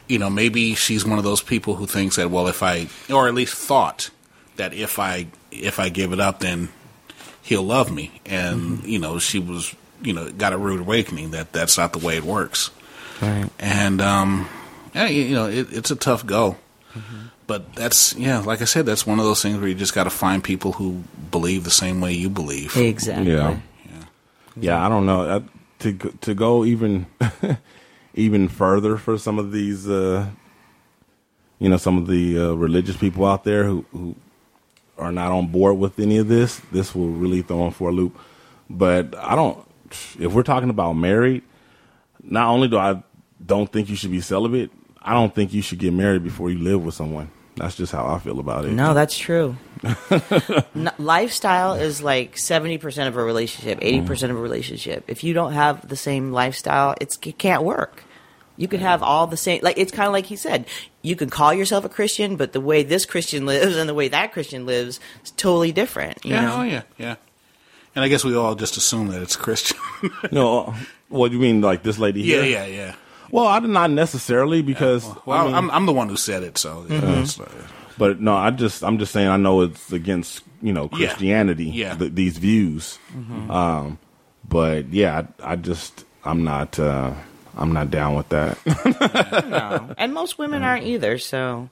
you 0.07 0.19
know, 0.19 0.29
maybe 0.29 0.73
she's 0.75 1.05
one 1.05 1.17
of 1.17 1.23
those 1.23 1.41
people 1.41 1.75
who 1.75 1.85
thinks 1.85 2.15
that 2.15 2.31
well, 2.31 2.47
if 2.47 2.63
I 2.63 2.87
or 3.09 3.27
at 3.27 3.33
least 3.33 3.55
thought 3.55 4.09
that 4.55 4.73
if 4.73 4.99
I 4.99 5.27
if 5.51 5.79
I 5.79 5.89
give 5.89 6.13
it 6.13 6.19
up, 6.19 6.39
then 6.39 6.69
he'll 7.43 7.63
love 7.63 7.91
me, 7.91 8.21
and 8.25 8.83
you 8.83 8.99
know, 8.99 9.19
she 9.19 9.39
was 9.39 9.75
you 10.01 10.13
know 10.13 10.31
got 10.31 10.53
a 10.53 10.57
rude 10.57 10.79
awakening 10.81 11.31
that 11.31 11.51
that's 11.53 11.77
not 11.77 11.91
the 11.93 11.99
way 11.99 12.17
it 12.17 12.23
works 12.23 12.69
Right. 13.21 13.49
and 13.59 13.99
um, 13.99 14.47
yeah, 14.93 15.07
you 15.07 15.23
you 15.23 15.35
know, 15.35 15.47
it, 15.47 15.67
it's 15.71 15.91
a 15.91 15.95
tough 15.95 16.25
go. 16.25 16.57
But 17.47 17.75
that's 17.75 18.13
yeah, 18.15 18.39
like 18.39 18.61
I 18.61 18.65
said, 18.65 18.85
that's 18.85 19.05
one 19.07 19.19
of 19.19 19.25
those 19.25 19.41
things 19.41 19.57
where 19.57 19.67
you 19.69 19.75
just 19.75 19.93
got 19.95 20.03
to 20.03 20.09
find 20.09 20.43
people 20.43 20.73
who 20.73 21.03
believe 21.31 21.63
the 21.63 21.69
same 21.71 22.01
way 22.01 22.11
you 22.11 22.29
believe. 22.29 22.75
Exactly. 22.75 23.31
Yeah. 23.31 23.59
Yeah, 23.85 24.03
yeah 24.57 24.85
I 24.85 24.89
don't 24.89 25.05
know. 25.05 25.21
Uh, 25.21 25.39
to 25.79 25.93
to 25.93 26.33
go 26.33 26.65
even 26.65 27.05
even 28.17 28.49
further 28.49 28.97
for 28.97 29.17
some 29.17 29.39
of 29.39 29.51
these, 29.51 29.87
uh, 29.87 30.27
you 31.59 31.69
know, 31.69 31.77
some 31.77 31.97
of 31.97 32.07
the 32.07 32.37
uh, 32.37 32.53
religious 32.53 32.97
people 32.97 33.25
out 33.25 33.43
there 33.43 33.63
who, 33.63 33.85
who 33.91 34.15
are 34.97 35.11
not 35.11 35.31
on 35.31 35.47
board 35.47 35.77
with 35.77 35.99
any 35.99 36.17
of 36.17 36.27
this, 36.27 36.59
this 36.71 36.95
will 36.95 37.09
really 37.09 37.41
throw 37.41 37.63
them 37.63 37.71
for 37.71 37.89
a 37.89 37.91
loop. 37.93 38.19
But 38.69 39.15
I 39.15 39.35
don't. 39.35 39.65
If 40.19 40.33
we're 40.33 40.43
talking 40.43 40.69
about 40.69 40.93
married, 40.93 41.43
not 42.21 42.47
only 42.49 42.67
do 42.67 42.77
I 42.77 43.01
don't 43.45 43.71
think 43.71 43.87
you 43.89 43.95
should 43.95 44.11
be 44.11 44.19
celibate, 44.19 44.71
I 45.01 45.13
don't 45.13 45.33
think 45.33 45.53
you 45.53 45.61
should 45.61 45.79
get 45.79 45.93
married 45.93 46.23
before 46.23 46.49
you 46.49 46.59
live 46.59 46.83
with 46.83 46.95
someone. 46.95 47.31
That's 47.55 47.75
just 47.75 47.91
how 47.91 48.05
I 48.05 48.19
feel 48.19 48.39
about 48.39 48.65
it. 48.65 48.71
No, 48.71 48.93
that's 48.93 49.17
true. 49.17 49.57
N- 50.75 50.91
lifestyle 50.99 51.73
is 51.73 52.03
like 52.03 52.35
70% 52.35 53.07
of 53.07 53.17
a 53.17 53.23
relationship, 53.23 53.79
80% 53.79 54.29
of 54.29 54.37
a 54.37 54.39
relationship. 54.39 55.05
If 55.07 55.23
you 55.23 55.33
don't 55.33 55.53
have 55.53 55.87
the 55.87 55.95
same 55.95 56.31
lifestyle, 56.31 56.93
it's, 57.01 57.17
it 57.25 57.39
can't 57.39 57.63
work. 57.63 58.03
You 58.57 58.67
can 58.67 58.79
have 58.79 59.03
all 59.03 59.27
the 59.27 59.37
same, 59.37 59.59
like, 59.61 59.77
it's 59.77 59.91
kind 59.91 60.07
of 60.07 60.13
like 60.13 60.25
he 60.25 60.35
said, 60.35 60.65
you 61.03 61.15
can 61.15 61.29
call 61.29 61.53
yourself 61.53 61.85
a 61.85 61.89
Christian, 61.89 62.35
but 62.35 62.53
the 62.53 62.59
way 62.61 62.83
this 62.83 63.05
Christian 63.05 63.45
lives 63.51 63.75
and 63.75 63.87
the 63.87 63.93
way 63.93 64.07
that 64.07 64.31
Christian 64.33 64.65
lives 64.65 64.99
is 65.23 65.31
totally 65.31 65.71
different. 65.71 66.25
You 66.25 66.31
yeah, 66.33 66.41
know? 66.41 66.55
oh 66.57 66.63
yeah, 66.63 66.81
yeah. 66.97 67.15
And 67.95 68.03
I 68.03 68.07
guess 68.09 68.23
we 68.23 68.35
all 68.35 68.55
just 68.55 68.77
assume 68.77 69.07
that 69.09 69.21
it's 69.21 69.35
Christian. 69.35 69.77
No, 70.31 70.73
what 71.09 71.29
do 71.29 71.35
you 71.35 71.41
mean, 71.41 71.61
like 71.61 71.83
this 71.83 71.97
lady 71.97 72.21
yeah, 72.21 72.41
here? 72.41 72.43
yeah, 72.51 72.65
yeah. 72.65 72.75
Yeah. 72.87 72.95
Well, 73.31 73.47
I 73.47 73.59
did 73.59 73.69
not 73.71 73.91
necessarily 73.91 74.61
because 74.61 75.05
Well, 75.25 75.37
I 75.39 75.45
mean- 75.45 75.55
I'm 75.55 75.71
I'm 75.71 75.85
the 75.85 75.93
one 75.93 76.07
who 76.09 76.15
said 76.17 76.43
it, 76.43 76.57
so 76.57 76.85
you 76.89 76.99
know, 77.01 77.21
it's, 77.21 77.39
uh, 77.39 77.45
But 77.97 78.21
no, 78.21 78.35
I 78.35 78.51
just 78.51 78.83
I'm 78.83 78.97
just 78.99 79.11
saying 79.11 79.27
I 79.27 79.37
know 79.37 79.61
it's 79.61 79.91
against 79.91 80.43
you 80.61 80.71
know 80.73 80.87
Christianity, 80.89 81.65
Yeah. 81.65 81.95
th- 81.95 82.13
these 82.13 82.37
views. 82.37 82.99
Mhm. 83.15 83.49
Um, 83.49 83.97
but 84.47 84.93
yeah, 84.93 85.23
I, 85.43 85.53
I 85.53 85.55
just 85.55 86.05
I'm 86.23 86.43
not 86.43 86.77
uh, 86.79 87.13
I'm 87.57 87.73
not 87.73 87.89
down 87.91 88.15
with 88.15 88.29
that. 88.29 88.57
no. 89.49 89.93
And 89.97 90.13
most 90.13 90.37
women 90.37 90.63
aren't 90.63 90.85
either, 90.85 91.17
so. 91.17 91.69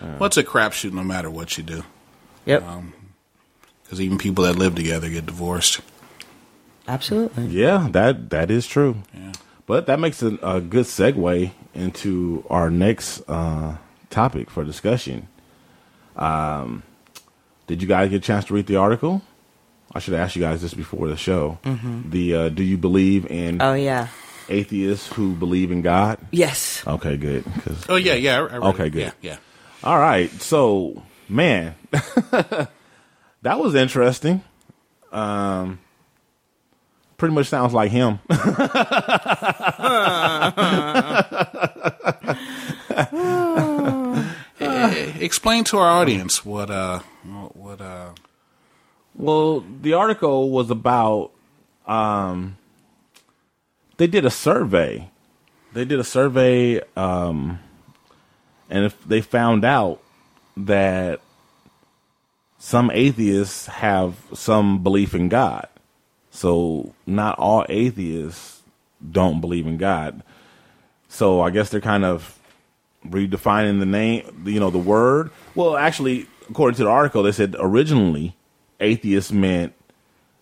well, 0.00 0.24
it's 0.24 0.36
a 0.36 0.44
crapshoot 0.44 0.92
no 0.92 1.02
matter 1.02 1.28
what 1.30 1.58
you 1.58 1.64
do. 1.64 1.82
Yep. 2.46 2.64
Because 3.82 4.00
even 4.00 4.16
people 4.18 4.44
that 4.44 4.56
live 4.56 4.74
together 4.74 5.08
get 5.10 5.26
divorced. 5.26 5.80
Absolutely. 6.86 7.46
yeah, 7.48 7.88
that 7.90 8.30
that 8.30 8.50
is 8.50 8.66
true. 8.66 8.96
But 9.66 9.86
that 9.86 10.00
makes 10.00 10.22
a, 10.22 10.38
a 10.42 10.60
good 10.60 10.86
segue 10.86 11.50
into 11.74 12.44
our 12.48 12.70
next 12.70 13.20
uh, 13.28 13.76
topic 14.08 14.48
for 14.50 14.64
discussion. 14.64 15.28
Um, 16.16 16.82
did 17.66 17.82
you 17.82 17.88
guys 17.88 18.08
get 18.10 18.16
a 18.16 18.20
chance 18.20 18.46
to 18.46 18.54
read 18.54 18.66
the 18.66 18.76
article? 18.76 19.20
I 19.94 19.98
should 20.00 20.14
have 20.14 20.22
asked 20.22 20.36
you 20.36 20.42
guys 20.42 20.62
this 20.62 20.74
before 20.74 21.08
the 21.08 21.16
show. 21.16 21.58
Mhm. 21.64 22.10
The 22.10 22.34
uh, 22.34 22.48
do 22.48 22.62
you 22.62 22.78
believe 22.78 23.26
in 23.30 23.60
Oh, 23.60 23.74
yeah. 23.74 24.08
Atheists 24.48 25.08
who 25.12 25.34
believe 25.34 25.70
in 25.70 25.82
God? 25.82 26.18
Yes. 26.30 26.82
Okay, 26.86 27.16
good. 27.16 27.44
Oh 27.88 27.96
yeah, 27.96 28.14
yeah. 28.14 28.36
I, 28.36 28.38
I 28.38 28.40
read 28.40 28.62
okay, 28.74 28.86
it. 28.86 28.90
good. 28.90 29.02
Yeah, 29.02 29.12
yeah. 29.20 29.36
All 29.84 29.98
right. 29.98 30.30
So, 30.40 31.02
man, 31.28 31.74
that 31.90 32.68
was 33.58 33.74
interesting. 33.74 34.42
Um, 35.12 35.78
pretty 37.16 37.34
much 37.34 37.46
sounds 37.46 37.72
like 37.72 37.90
him. 37.90 38.18
Eh, 44.60 45.12
Explain 45.20 45.64
to 45.64 45.78
our 45.78 45.88
audience 46.00 46.44
what 46.44 46.70
uh 46.70 47.00
what 47.54 47.80
uh 47.80 48.10
Well, 49.14 49.64
the 49.82 49.94
article 49.94 50.50
was 50.50 50.70
about 50.70 51.30
um 51.86 52.56
they 53.98 54.06
did 54.06 54.24
a 54.24 54.30
survey. 54.30 55.10
They 55.74 55.84
did 55.84 56.00
a 56.00 56.04
survey 56.04 56.80
um 56.96 57.60
and 58.70 58.84
if 58.84 59.02
they 59.04 59.20
found 59.20 59.64
out 59.64 60.02
that 60.56 61.20
some 62.58 62.90
atheists 62.90 63.66
have 63.66 64.16
some 64.34 64.82
belief 64.82 65.14
in 65.14 65.28
God. 65.28 65.68
So 66.30 66.94
not 67.06 67.38
all 67.38 67.64
atheists 67.68 68.62
don't 69.12 69.40
believe 69.40 69.66
in 69.66 69.76
God. 69.76 70.22
So 71.08 71.40
I 71.40 71.50
guess 71.50 71.70
they're 71.70 71.80
kind 71.80 72.04
of 72.04 72.38
redefining 73.06 73.78
the 73.78 73.86
name, 73.86 74.44
you 74.44 74.60
know, 74.60 74.70
the 74.70 74.78
word. 74.78 75.30
Well, 75.54 75.76
actually, 75.76 76.26
according 76.50 76.76
to 76.76 76.84
the 76.84 76.90
article, 76.90 77.22
they 77.22 77.32
said 77.32 77.56
originally 77.58 78.36
atheist 78.80 79.32
meant 79.32 79.72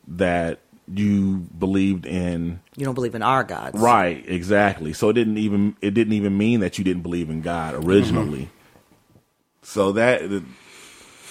that 0.09 0.61
you 0.89 1.47
believed 1.59 2.07
in 2.07 2.61
You 2.77 2.85
don't 2.85 2.95
believe 2.95 3.15
in 3.15 3.23
our 3.23 3.43
gods. 3.43 3.79
right, 3.79 4.23
exactly. 4.29 4.93
So 4.93 5.09
it 5.09 5.15
didn't 5.15 5.39
even 5.39 5.77
it 5.81 5.95
didn't 5.95 6.13
even 6.13 6.37
mean 6.37 6.61
that 6.61 6.77
you 6.79 6.85
didn't 6.85 7.03
believe 7.03 7.31
in 7.31 7.41
God 7.41 7.75
originally. 7.85 8.51
So 9.63 9.93
that 9.93 10.43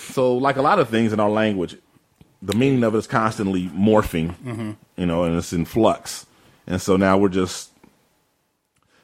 so 0.09 0.35
like 0.37 0.57
a 0.57 0.61
lot 0.61 0.79
of 0.79 0.89
things 0.89 1.13
in 1.13 1.19
our 1.19 1.29
language, 1.29 1.75
the 2.41 2.53
meaning 2.55 2.83
of 2.83 2.95
it 2.95 2.97
is 2.99 3.07
constantly 3.07 3.67
morphing, 3.69 4.35
Mhm. 4.43 4.75
you 4.97 5.05
know, 5.05 5.23
and 5.23 5.35
it's 5.37 5.53
in 5.53 5.65
flux. 5.65 6.25
And 6.67 6.81
so 6.81 6.97
now 6.97 7.17
we're 7.17 7.29
just 7.29 7.69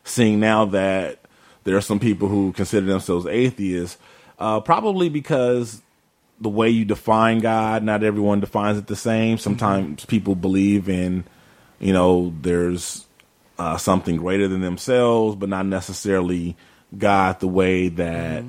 seeing 0.04 0.40
now 0.40 0.66
that 0.66 1.20
there 1.64 1.78
are 1.78 1.82
some 1.82 2.00
people 2.00 2.28
who 2.28 2.52
consider 2.54 2.86
themselves 2.88 3.26
atheists, 3.28 3.98
uh, 4.40 4.60
probably 4.60 5.10
because 5.10 5.82
the 6.40 6.50
way 6.50 6.70
you 6.70 6.86
define 6.86 7.40
God, 7.40 7.84
not 7.84 8.04
everyone 8.04 8.40
defines 8.40 8.80
it 8.80 8.88
the 8.88 8.96
same. 8.96 9.38
Sometimes 9.38 10.06
people 10.06 10.34
believe 10.34 10.90
in, 10.90 11.24
you 11.82 11.92
know, 11.94 12.34
there's 12.42 13.06
uh, 13.60 13.78
something 13.78 14.16
greater 14.18 14.48
than 14.48 14.62
themselves, 14.62 15.36
but 15.36 15.50
not 15.50 15.66
necessarily 15.66 16.56
God 16.98 17.40
the 17.42 17.48
way 17.48 17.90
that 17.90 18.44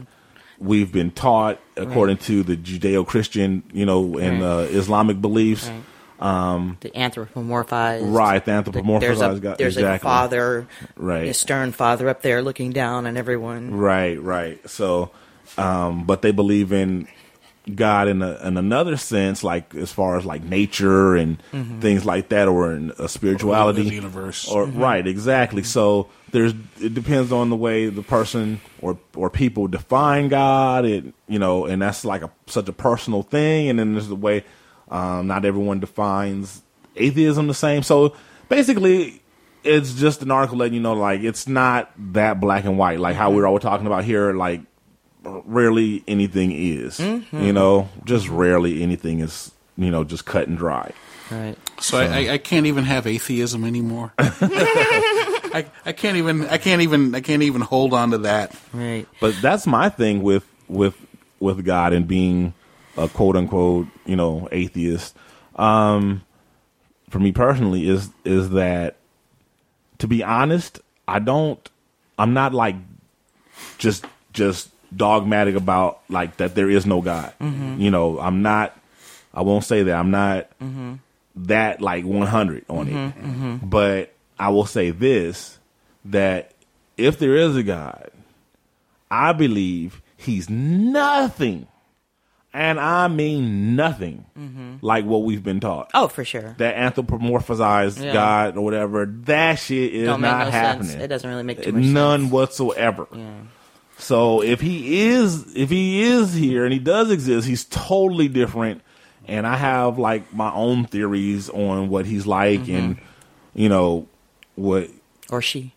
we've 0.59 0.93
been 0.93 1.11
taught 1.11 1.59
according 1.77 2.19
to 2.19 2.43
the 2.45 2.57
Judeo-Christian, 2.57 3.63
you 3.73 3.85
know, 3.85 4.17
and 4.19 4.41
Right. 4.43 4.49
uh, 4.49 4.59
Islamic 4.71 5.21
beliefs. 5.21 5.69
Right. 5.69 5.83
Um, 6.21 6.77
The 6.81 6.91
anthropomorphized. 6.91 8.15
Right, 8.15 8.45
the 8.45 8.53
anthropomorphized 8.53 9.01
There's 9.01 9.21
a, 9.21 9.41
God- 9.41 9.59
there's 9.59 9.77
exactly. 9.77 9.97
a 9.97 10.11
father, 10.13 10.67
Right. 10.97 11.29
a 11.29 11.35
stern 11.35 11.73
father 11.73 12.09
up 12.09 12.23
there 12.23 12.43
looking 12.43 12.71
down 12.71 13.07
on 13.09 13.17
everyone. 13.17 13.75
Right, 13.75 14.23
right. 14.23 14.61
So, 14.71 15.11
um, 15.59 16.05
but 16.05 16.23
they 16.23 16.31
believe 16.31 16.73
in 16.73 17.09
God 17.77 18.09
in, 18.09 18.23
a, 18.23 18.35
in 18.45 18.57
another 18.57 18.97
sense, 18.97 19.45
like 19.45 19.75
as 19.75 19.93
far 19.93 20.17
as 20.17 20.25
like 20.25 20.43
nature 20.43 21.15
and 21.15 21.41
Mhm. 21.53 21.81
things 21.81 22.05
like 22.05 22.29
that, 22.31 22.49
or 22.49 22.73
in 22.73 22.93
a 22.99 23.09
spirituality, 23.09 23.83
Or 23.83 23.85
the 23.85 23.95
universe. 23.95 24.49
or 24.49 24.67
Mhm. 24.67 24.81
right, 24.81 25.07
exactly. 25.07 25.63
So 25.63 26.09
there's 26.33 26.55
it 26.81 26.95
depends 26.95 27.31
on 27.31 27.51
the 27.51 27.57
way 27.57 27.89
the 27.89 28.03
person 28.03 28.61
or 28.81 28.99
or 29.15 29.31
people 29.31 29.69
define 29.69 30.29
God. 30.29 30.85
It 30.85 31.05
you 31.29 31.39
know, 31.39 31.67
and 31.67 31.81
that's 31.81 32.05
like 32.05 32.23
a 32.23 32.31
such 32.47 32.69
a 32.69 32.73
personal 32.73 33.23
thing. 33.23 33.69
And 33.69 33.79
then 33.79 33.93
there's 33.93 34.09
the 34.09 34.17
way 34.17 34.43
um, 34.91 35.27
not 35.29 35.45
everyone 35.45 35.79
defines 35.81 36.63
atheism 36.97 37.47
the 37.47 37.55
same. 37.55 37.83
So 37.83 38.15
basically, 38.49 39.23
it's 39.65 39.95
just 39.95 40.21
an 40.23 40.31
article 40.31 40.59
letting 40.59 40.75
you 40.75 40.81
know 40.81 40.95
like 40.95 41.21
it's 41.23 41.47
not 41.47 41.91
that 42.13 42.41
black 42.41 42.65
and 42.65 42.77
white 42.77 42.99
like 43.01 43.15
how 43.17 43.31
we're 43.31 43.47
all 43.47 43.59
talking 43.61 43.87
about 43.87 44.03
here. 44.05 44.33
Like 44.33 44.61
rarely 45.25 46.03
anything 46.09 46.53
is. 46.53 46.99
Mhm. 46.99 47.45
You 47.45 47.53
know, 47.53 47.89
just 48.05 48.29
rarely 48.29 48.83
anything 48.83 49.21
is. 49.21 49.53
You 49.77 49.91
know, 49.91 50.05
just 50.05 50.27
cut 50.27 50.49
and 50.49 50.59
dry. 50.59 50.93
Right. 51.31 51.57
So, 51.81 51.99
I, 51.99 52.05
I, 52.05 52.33
I 52.35 52.39
can't 52.39 52.67
even 52.67 52.85
have 52.85 53.07
atheism 53.07 53.65
anymore. 53.65 54.13
I, 54.19 55.67
I 55.87 55.93
can't 55.93 56.19
even 56.19 56.47
I 56.47 56.59
can't 56.59 56.83
even 56.83 57.15
I 57.15 57.21
can't 57.21 57.43
even 57.43 57.63
hold 57.63 57.95
on 57.95 58.11
to 58.11 58.19
that. 58.19 58.55
Right. 58.73 59.07
But 59.21 59.35
that's 59.41 59.67
my 59.67 59.89
thing 59.89 60.23
with 60.23 60.45
with 60.69 60.95
with 61.41 61.65
God 61.65 61.93
and 61.93 62.07
being 62.07 62.53
a 62.97 63.09
quote 63.09 63.37
unquote 63.37 63.87
you 64.05 64.17
know 64.17 64.49
atheist. 64.53 65.17
Um, 65.57 66.23
for 67.11 67.19
me 67.19 67.33
personally, 67.33 67.89
is 67.89 68.11
is 68.25 68.51
that 68.51 68.97
to 69.99 70.07
be 70.09 70.23
honest, 70.23 70.81
I 71.09 71.19
don't. 71.19 71.67
I'm 72.19 72.35
not 72.35 72.53
like 72.53 72.77
just 73.79 74.05
just 74.33 74.69
dogmatic 74.97 75.55
about 75.57 76.01
like 76.09 76.37
that 76.39 76.55
there 76.55 76.69
is 76.71 76.87
no 76.87 77.01
God. 77.01 77.33
Mhm. 77.41 77.79
You 77.81 77.91
know, 77.91 78.19
I'm 78.21 78.43
not. 78.43 78.77
I 79.35 79.43
won't 79.43 79.65
say 79.65 79.83
that 79.85 79.95
I'm 79.95 80.11
not 80.11 80.49
Mhm. 80.63 80.99
that 81.37 81.81
like 81.81 82.05
100 82.05 82.65
on 82.69 82.89
it. 82.89 82.93
Mhm, 82.95 83.13
mhm. 83.13 83.61
But 83.71 84.13
I 84.39 84.51
will 84.51 84.67
say 84.67 84.91
this 84.91 85.59
that 86.07 86.53
if 86.97 87.19
there 87.19 87.37
is 87.37 87.57
a 87.57 87.63
God, 87.63 88.11
I 89.11 89.33
believe 89.33 90.03
he's 90.17 90.49
nothing. 90.51 91.67
And 92.55 92.79
I 92.79 93.09
mean 93.09 93.77
nothing 93.77 94.27
Mhm. 94.39 94.79
like 94.83 95.07
what 95.07 95.23
we've 95.23 95.43
been 95.43 95.59
taught. 95.61 95.91
Oh, 95.95 96.07
for 96.09 96.23
sure. 96.23 96.55
That 96.59 96.77
anthropomorphized 96.77 98.05
Yeah. 98.05 98.13
God 98.13 98.59
or 98.59 98.61
whatever, 98.63 99.07
that 99.25 99.55
shit 99.55 99.95
is 99.95 100.07
Don't 100.07 100.21
make 100.21 100.31
not 100.31 100.45
no 100.47 100.51
happening. 100.51 100.89
sense. 100.91 101.03
It 101.03 101.09
doesn't 101.09 101.31
really 101.31 101.45
make 101.45 101.63
too 101.63 101.73
much 101.73 101.83
None 101.85 102.29
whatsoever. 102.29 103.07
So 104.03 104.43
if 104.43 104.61
he 104.61 105.03
is 105.03 105.55
if 105.55 105.71
he 105.71 106.03
is 106.03 106.35
here 106.35 106.65
and 106.65 106.73
he 106.73 106.81
does 106.81 107.11
exist, 107.11 107.47
he's 107.47 107.65
totally 107.65 108.29
different. 108.29 108.83
And 109.29 109.47
I 109.47 109.57
have 109.57 109.99
like 109.99 110.35
my 110.35 110.53
own 110.53 110.87
theories 110.87 111.49
on 111.49 111.89
what 111.89 112.05
he's 112.05 112.27
like 112.27 112.63
mm-hmm. 112.63 112.75
and 112.75 112.99
you 113.55 113.69
know 113.69 114.09
what 114.57 114.91
or 115.31 115.41
she. 115.41 115.73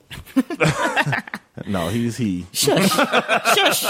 no, 1.68 1.88
he's 1.90 2.18
he. 2.18 2.48
Shush. 2.52 2.90
Shush. 2.90 3.86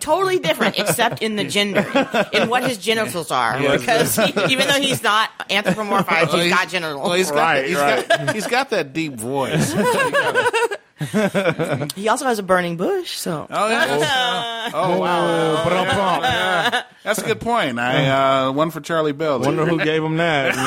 totally 0.00 0.38
different, 0.38 0.78
except 0.78 1.22
in 1.22 1.36
the 1.36 1.44
gender, 1.44 1.86
in 2.32 2.48
what 2.48 2.64
his 2.64 2.78
genitals 2.78 3.30
are. 3.30 3.60
Yeah. 3.60 3.76
Because 3.76 4.16
he, 4.16 4.32
even 4.50 4.66
though 4.66 4.80
he's 4.80 5.02
not 5.02 5.30
anthropomorphized, 5.50 6.28
Well, 6.28 6.36
he's 6.36 6.44
he's- 6.46 6.58
got 6.58 6.68
genitals. 6.68 7.02
Well, 7.04 7.12
he's 7.12 7.30
got, 7.30 7.64
he's 7.64 7.76
got 7.76 8.34
he's 8.34 8.46
got 8.46 8.70
that 8.70 8.92
deep 8.92 9.14
voice. 9.14 9.72
he 11.94 12.08
also 12.08 12.24
has 12.26 12.38
a 12.38 12.42
burning 12.42 12.76
bush, 12.76 13.12
so. 13.12 13.46
Oh 13.50 13.68
yeah. 13.68 14.70
Oh 14.74 14.98
wow. 14.98 16.20
Yeah. 16.22 16.84
That's 17.02 17.18
a 17.18 17.24
good 17.26 17.40
point. 17.40 17.78
I 17.78 18.46
uh, 18.46 18.52
one 18.52 18.70
for 18.70 18.80
Charlie 18.80 19.12
Belle. 19.12 19.40
Wonder 19.40 19.66
who 19.66 19.78
gave 19.82 20.02
him 20.02 20.16
that. 20.18 20.54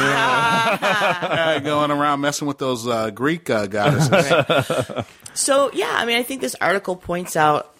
Yeah, 0.85 1.59
going 1.59 1.91
around 1.91 2.21
messing 2.21 2.47
with 2.47 2.57
those 2.57 2.87
uh, 2.87 3.09
Greek 3.11 3.49
uh, 3.49 3.67
goddesses. 3.67 5.05
So 5.33 5.69
yeah, 5.73 5.91
I 5.93 6.05
mean, 6.05 6.17
I 6.17 6.23
think 6.23 6.41
this 6.41 6.55
article 6.61 6.95
points 6.95 7.35
out 7.35 7.73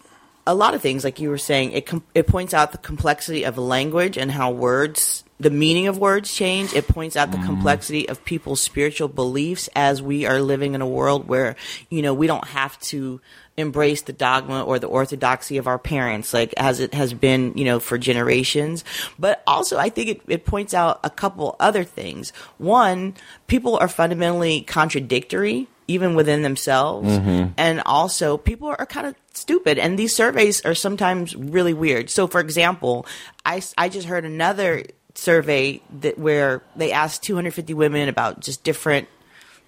a 0.48 0.54
lot 0.56 0.74
of 0.74 0.82
things, 0.82 1.04
like 1.04 1.20
you 1.20 1.30
were 1.30 1.38
saying. 1.38 1.72
It 1.72 1.86
com- 1.86 2.04
it 2.14 2.28
points 2.28 2.54
out 2.54 2.72
the 2.72 2.78
complexity 2.78 3.44
of 3.46 3.58
language 3.58 4.18
and 4.18 4.30
how 4.32 4.52
words, 4.52 5.24
the 5.40 5.50
meaning 5.50 5.88
of 5.88 5.98
words, 5.98 6.34
change. 6.34 6.74
It 6.74 6.88
points 6.88 7.18
out 7.18 7.32
the 7.32 7.38
complexity 7.40 8.08
of 8.08 8.24
people's 8.24 8.62
spiritual 8.62 9.10
beliefs 9.10 9.70
as 9.76 10.02
we 10.02 10.26
are 10.26 10.40
living 10.42 10.76
in 10.76 10.82
a 10.82 10.88
world 10.88 11.28
where 11.28 11.56
you 11.90 12.02
know 12.02 12.14
we 12.14 12.26
don't 12.28 12.48
have 12.48 12.80
to 12.82 13.20
embrace 13.58 14.02
the 14.04 14.14
dogma 14.14 14.64
or 14.64 14.80
the 14.80 14.88
orthodoxy 14.88 15.58
of 15.58 15.66
our 15.66 15.80
parents 15.80 16.34
like 16.34 16.54
as 16.58 16.82
it 16.82 16.94
has 16.94 17.14
been 17.14 17.54
you 17.58 17.66
know 17.66 17.80
for 17.80 17.98
generations. 17.98 18.84
But 19.20 19.44
also 19.46 19.78
i 19.78 19.90
think 19.90 20.10
it, 20.10 20.22
it 20.28 20.46
points 20.46 20.74
out 20.74 21.00
a 21.04 21.10
couple 21.10 21.56
other 21.60 21.84
things. 21.84 22.32
One 22.58 23.14
people 23.48 23.78
are 23.78 23.88
fundamentally 23.90 24.62
contradictory 24.62 25.68
even 25.88 26.16
within 26.16 26.42
themselves. 26.44 27.10
Mhm. 27.10 27.54
and 27.58 27.82
also 27.86 28.38
people 28.38 28.70
are 28.70 28.86
kind 28.88 29.06
of 29.08 29.16
stupid. 29.34 29.78
And 29.78 30.00
these 30.00 30.16
surveys 30.16 30.64
are 30.66 30.74
sometimes 30.74 31.36
really 31.36 31.74
weird. 31.74 32.10
So 32.10 32.26
for 32.28 32.40
example 32.40 33.06
i, 33.46 33.62
I 33.78 33.90
just 33.90 34.08
heard 34.08 34.24
another 34.26 34.84
survey 35.16 35.82
that 36.02 36.18
where 36.18 36.62
they 36.76 36.92
asked 36.92 37.24
250 37.24 37.74
women 37.74 38.10
about 38.10 38.42
just 38.42 38.64
different 38.64 39.08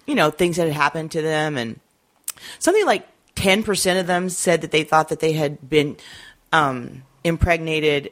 you 0.06 0.14
know 0.14 0.30
things 0.30 0.56
that 0.56 0.64
had 0.66 0.72
happened 0.76 1.10
to 1.12 1.22
them 1.22 1.56
and 1.56 1.80
something 2.58 2.84
like 2.86 3.06
10% 3.34 4.00
of 4.00 4.06
them 4.06 4.28
said 4.28 4.60
that 4.62 4.70
they 4.72 4.84
thought 4.84 5.08
that 5.10 5.20
they 5.20 5.32
had 5.32 5.68
been 5.68 5.96
um, 6.52 7.02
impregnated 7.24 8.10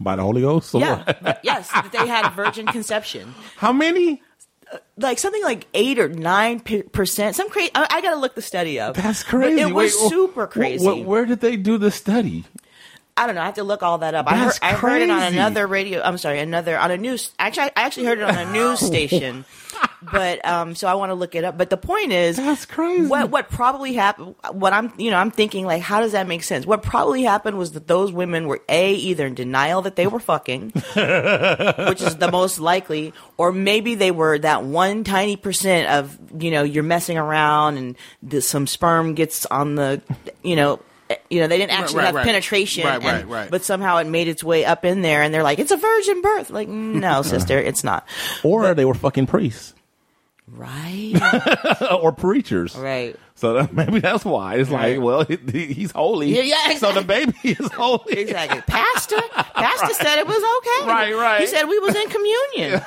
By 0.00 0.16
the 0.16 0.22
Holy 0.22 0.40
Ghost? 0.42 0.74
or 0.74 0.80
yeah 0.80 1.36
yes 1.42 1.70
that 1.70 1.90
they 1.92 2.06
had 2.06 2.30
virgin 2.30 2.66
conception 2.66 3.34
How 3.56 3.72
many? 3.72 4.22
like 4.98 5.18
something 5.20 5.42
like 5.44 5.68
eight 5.74 6.00
or 6.00 6.08
nine 6.08 6.58
percent. 6.58 7.36
Some 7.36 7.48
crazy. 7.50 7.70
I, 7.72 7.86
I 7.88 8.00
got 8.00 8.10
to 8.14 8.16
look 8.16 8.34
the 8.34 8.42
study 8.42 8.80
up. 8.80 8.96
That's 8.96 9.22
crazy. 9.22 9.62
But 9.62 9.70
it 9.70 9.72
was 9.72 9.94
Wait, 9.94 10.06
wh- 10.06 10.08
super 10.10 10.46
wh- 10.46 10.50
crazy. 10.50 10.84
wh- 11.02 11.06
where 11.06 11.24
did 11.24 11.38
they 11.40 11.56
do 11.56 11.78
the 11.78 11.92
study? 11.92 12.44
I 13.16 13.26
don't 13.26 13.34
know. 13.34 13.40
I 13.40 13.46
have 13.46 13.54
to 13.54 13.64
look 13.64 13.82
all 13.82 13.98
that 13.98 14.14
up. 14.14 14.26
I 14.26 14.36
heard, 14.36 14.46
That's 14.48 14.58
I 14.60 14.72
heard 14.72 15.00
it 15.00 15.08
on 15.08 15.22
another 15.22 15.66
radio. 15.66 16.02
I'm 16.02 16.18
sorry, 16.18 16.38
another 16.38 16.78
on 16.78 16.90
a 16.90 16.98
news. 16.98 17.32
Actually, 17.38 17.70
I 17.76 17.84
actually 17.84 18.06
heard 18.06 18.18
it 18.18 18.24
on 18.24 18.36
a 18.36 18.52
news 18.52 18.80
station. 18.80 19.44
But 20.02 20.44
um, 20.46 20.74
so 20.74 20.86
I 20.86 20.94
want 20.94 21.10
to 21.10 21.14
look 21.14 21.34
it 21.34 21.44
up. 21.44 21.58
But 21.58 21.70
the 21.70 21.76
point 21.76 22.12
is, 22.12 22.36
that's 22.36 22.66
crazy. 22.66 23.06
What 23.06 23.30
what 23.30 23.48
probably 23.50 23.94
happened? 23.94 24.34
What 24.52 24.72
I'm 24.72 24.92
you 24.98 25.10
know 25.10 25.16
I'm 25.16 25.30
thinking 25.30 25.64
like, 25.64 25.82
how 25.82 26.00
does 26.00 26.12
that 26.12 26.26
make 26.26 26.42
sense? 26.42 26.66
What 26.66 26.82
probably 26.82 27.22
happened 27.22 27.58
was 27.58 27.72
that 27.72 27.86
those 27.86 28.12
women 28.12 28.46
were 28.46 28.60
a 28.68 28.92
either 28.94 29.26
in 29.26 29.34
denial 29.34 29.82
that 29.82 29.96
they 29.96 30.06
were 30.06 30.20
fucking, 30.20 30.70
which 30.70 32.02
is 32.02 32.16
the 32.16 32.28
most 32.30 32.60
likely, 32.60 33.12
or 33.36 33.52
maybe 33.52 33.94
they 33.94 34.10
were 34.10 34.38
that 34.38 34.64
one 34.64 35.04
tiny 35.04 35.36
percent 35.36 35.88
of 35.88 36.42
you 36.42 36.50
know 36.50 36.62
you're 36.62 36.84
messing 36.84 37.18
around 37.18 37.76
and 37.78 38.44
some 38.44 38.66
sperm 38.66 39.14
gets 39.14 39.46
on 39.46 39.74
the 39.74 40.02
you 40.42 40.56
know. 40.56 40.80
You 41.30 41.40
know, 41.40 41.46
they 41.46 41.58
didn't 41.58 41.72
actually 41.72 41.98
right, 41.98 42.06
have 42.06 42.14
right. 42.16 42.24
penetration, 42.26 42.84
Right, 42.84 43.02
right, 43.02 43.20
and- 43.22 43.30
right. 43.30 43.50
but 43.50 43.62
somehow 43.64 43.98
it 43.98 44.06
made 44.06 44.26
its 44.28 44.42
way 44.42 44.64
up 44.64 44.84
in 44.84 45.02
there, 45.02 45.22
and 45.22 45.32
they're 45.32 45.42
like, 45.44 45.58
"It's 45.60 45.70
a 45.70 45.76
virgin 45.76 46.20
birth." 46.22 46.50
Like, 46.50 46.68
no, 46.68 47.22
sister, 47.34 47.58
it's 47.58 47.84
not. 47.84 48.06
Or 48.42 48.74
they 48.74 48.84
were 48.84 48.94
fucking 48.94 49.26
priests. 49.26 49.72
Right. 50.48 51.14
or 52.00 52.12
preachers. 52.12 52.76
Right. 52.76 53.16
So 53.34 53.54
that, 53.54 53.72
maybe 53.72 53.98
that's 54.00 54.24
why. 54.24 54.54
It's 54.56 54.70
Right. 54.70 54.96
like, 54.96 55.04
well, 55.04 55.24
he, 55.24 55.36
he- 55.50 55.72
he's 55.74 55.90
holy. 55.90 56.28
Yeah, 56.34 56.42
yeah, 56.70 56.78
So 56.78 56.92
the 56.92 57.02
baby 57.02 57.34
is 57.44 57.70
holy. 57.72 58.14
Exactly. 58.14 58.60
Pastor, 58.62 59.20
Pastor 59.32 59.94
said 59.94 60.18
it 60.20 60.26
was 60.26 60.36
okay. 60.36 60.88
Right, 60.88 61.14
right. 61.14 61.40
He 61.40 61.46
said 61.48 61.64
we 61.64 61.78
was 61.80 61.94
in 61.96 62.08
communion. 62.08 62.82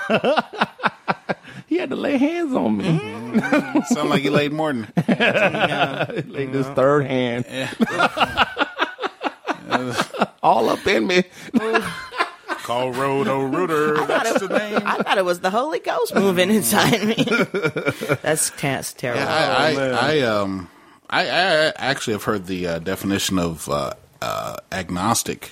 He 1.69 1.77
had 1.77 1.91
to 1.91 1.95
lay 1.95 2.17
hands 2.17 2.55
on 2.55 2.77
me. 2.77 2.99
Mm-hmm. 2.99 3.93
Sound 3.93 4.09
like 4.09 4.23
he 4.23 4.31
laid 4.31 4.51
more 4.51 4.73
than 4.73 4.87
Laid 6.27 6.51
this 6.51 6.65
third 6.69 7.05
hand. 7.05 7.45
All 10.41 10.67
up 10.67 10.87
in 10.87 11.05
me. 11.05 11.25
Call 12.63 12.91
Roto-Rooter. 12.91 14.03
That's 14.07 14.39
the 14.39 14.47
name. 14.47 14.81
I 14.83 15.03
thought 15.03 15.19
it 15.19 15.25
was 15.25 15.41
the 15.41 15.51
Holy 15.51 15.77
Ghost 15.77 16.15
moving 16.15 16.49
inside 16.49 17.03
me. 17.03 17.23
That's, 18.23 18.49
that's 18.49 18.93
terrible. 18.93 19.21
Yeah, 19.21 19.55
I, 19.59 19.75
I, 19.75 20.17
I 20.17 20.21
um, 20.21 20.69
I, 21.07 21.21
I 21.21 21.73
actually 21.77 22.13
have 22.13 22.23
heard 22.23 22.47
the 22.47 22.65
uh, 22.65 22.79
definition 22.79 23.37
of 23.37 23.69
uh, 23.69 23.93
uh, 24.23 24.57
agnostic 24.71 25.51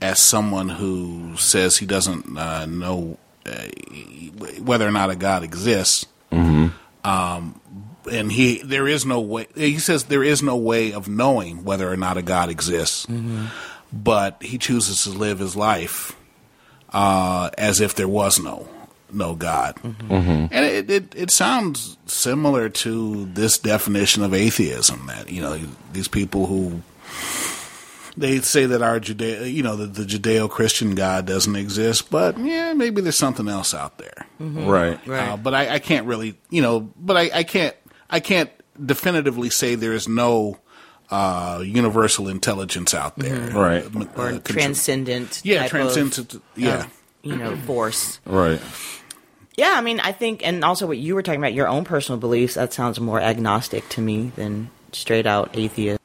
as 0.00 0.20
someone 0.20 0.70
who 0.70 1.36
says 1.36 1.76
he 1.76 1.86
doesn't 1.86 2.38
uh, 2.38 2.64
know 2.64 3.18
whether 4.60 4.86
or 4.86 4.92
not 4.92 5.10
a 5.10 5.16
God 5.16 5.42
exists. 5.42 6.06
Um, 7.04 7.60
and 8.10 8.32
he, 8.32 8.62
there 8.62 8.88
is 8.88 9.06
no 9.06 9.20
way. 9.20 9.46
He 9.54 9.78
says 9.78 10.04
there 10.04 10.24
is 10.24 10.42
no 10.42 10.56
way 10.56 10.92
of 10.92 11.08
knowing 11.08 11.64
whether 11.64 11.90
or 11.90 11.96
not 11.96 12.16
a 12.16 12.22
God 12.22 12.50
exists. 12.50 13.06
But 13.92 14.42
he 14.42 14.58
chooses 14.58 15.04
to 15.04 15.10
live 15.10 15.38
his 15.38 15.56
life 15.56 16.14
uh, 16.90 17.50
as 17.56 17.80
if 17.80 17.94
there 17.94 18.08
was 18.08 18.38
no 18.38 18.68
no 19.10 19.34
God. 19.34 19.76
Mm-hmm. 19.76 20.46
And 20.50 20.64
it, 20.64 20.90
it 20.90 21.14
it 21.14 21.30
sounds 21.30 21.96
similar 22.06 22.68
to 22.68 23.26
this 23.26 23.58
definition 23.58 24.22
of 24.22 24.34
atheism 24.34 25.06
that 25.06 25.30
you 25.30 25.40
know 25.40 25.58
these 25.92 26.08
people 26.08 26.46
who 26.46 26.82
they 28.16 28.40
say 28.40 28.66
that 28.66 28.82
our 28.82 28.98
Judeo, 29.00 29.52
you 29.52 29.62
know, 29.62 29.76
the, 29.76 29.86
the 29.86 30.04
Judeo-Christian 30.04 30.94
God 30.94 31.26
doesn't 31.26 31.54
exist, 31.56 32.10
but 32.10 32.38
yeah, 32.38 32.72
maybe 32.74 33.00
there's 33.00 33.16
something 33.16 33.48
else 33.48 33.74
out 33.74 33.98
there, 33.98 34.26
Mhm. 34.40 34.66
Right. 34.66 35.08
Uh, 35.08 35.36
but 35.36 35.54
I, 35.54 35.74
I 35.74 35.78
can't 35.78 36.06
really, 36.06 36.38
you 36.50 36.62
know, 36.62 36.80
but 36.96 37.16
I, 37.16 37.30
I 37.34 37.42
can't, 37.42 37.76
I 38.10 38.20
can't 38.20 38.50
definitively 38.84 39.50
say 39.50 39.74
there 39.74 39.92
is 39.92 40.08
no 40.08 40.58
uh, 41.10 41.62
universal 41.64 42.28
intelligence 42.28 42.92
out 42.94 43.16
there, 43.18 43.38
Mhm. 43.50 43.54
Right. 43.54 43.84
Uh, 43.84 44.20
or 44.20 44.28
uh, 44.28 44.32
contr- 44.38 44.44
transcendent. 44.44 45.40
Yeah, 45.44 45.60
type 45.62 45.70
transcendent. 45.70 46.34
Of, 46.34 46.42
yeah. 46.56 46.84
of, 46.84 46.92
you 47.22 47.36
know, 47.36 47.56
force. 47.56 48.20
Right. 48.26 48.60
Yeah, 49.56 49.74
I 49.76 49.80
mean, 49.80 49.98
I 50.00 50.12
think, 50.12 50.46
and 50.46 50.64
also 50.64 50.86
what 50.86 50.98
you 50.98 51.14
were 51.16 51.22
talking 51.22 51.40
about, 51.40 51.52
your 51.52 51.66
own 51.66 51.84
personal 51.84 52.18
beliefs. 52.20 52.54
That 52.54 52.72
sounds 52.72 53.00
more 53.00 53.20
agnostic 53.20 53.88
to 53.90 54.00
me 54.00 54.30
than 54.36 54.70
straight 54.92 55.26
out 55.26 55.50
atheist. 55.54 55.98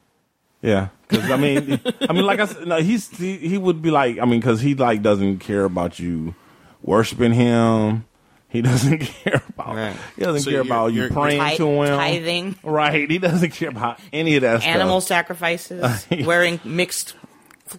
Yeah, 0.66 0.88
because 1.06 1.30
I 1.30 1.36
mean, 1.36 1.78
I 2.08 2.12
mean, 2.14 2.24
like 2.24 2.40
I 2.40 2.46
said, 2.46 2.66
no, 2.66 2.78
he's 2.80 3.08
he, 3.16 3.36
he 3.36 3.58
would 3.58 3.82
be 3.82 3.90
like, 3.90 4.18
I 4.18 4.24
mean, 4.24 4.40
because 4.40 4.60
he 4.62 4.74
like 4.74 5.02
doesn't 5.02 5.40
care 5.40 5.64
about 5.64 5.98
you 5.98 6.34
worshiping 6.82 7.32
him. 7.34 8.06
He 8.48 8.62
doesn't 8.70 9.00
care 9.00 9.42
about. 9.48 9.94
He 10.16 10.22
doesn't 10.22 10.40
So 10.42 10.50
care 10.50 10.60
you're- 10.62 10.68
about 10.68 10.92
you 10.94 11.08
praying 11.10 11.42
Ti- 11.50 11.56
to 11.58 11.66
him. 11.82 11.98
tithing. 11.98 12.56
Right. 12.62 13.10
He 13.10 13.18
doesn't 13.18 13.50
care 13.50 13.68
about 13.68 13.98
any 14.12 14.36
of 14.36 14.42
that 14.42 14.62
stuff. 14.62 14.74
Animal 14.74 15.00
sacrifices, 15.02 16.06
wearing 16.24 16.58
mixed 16.64 17.14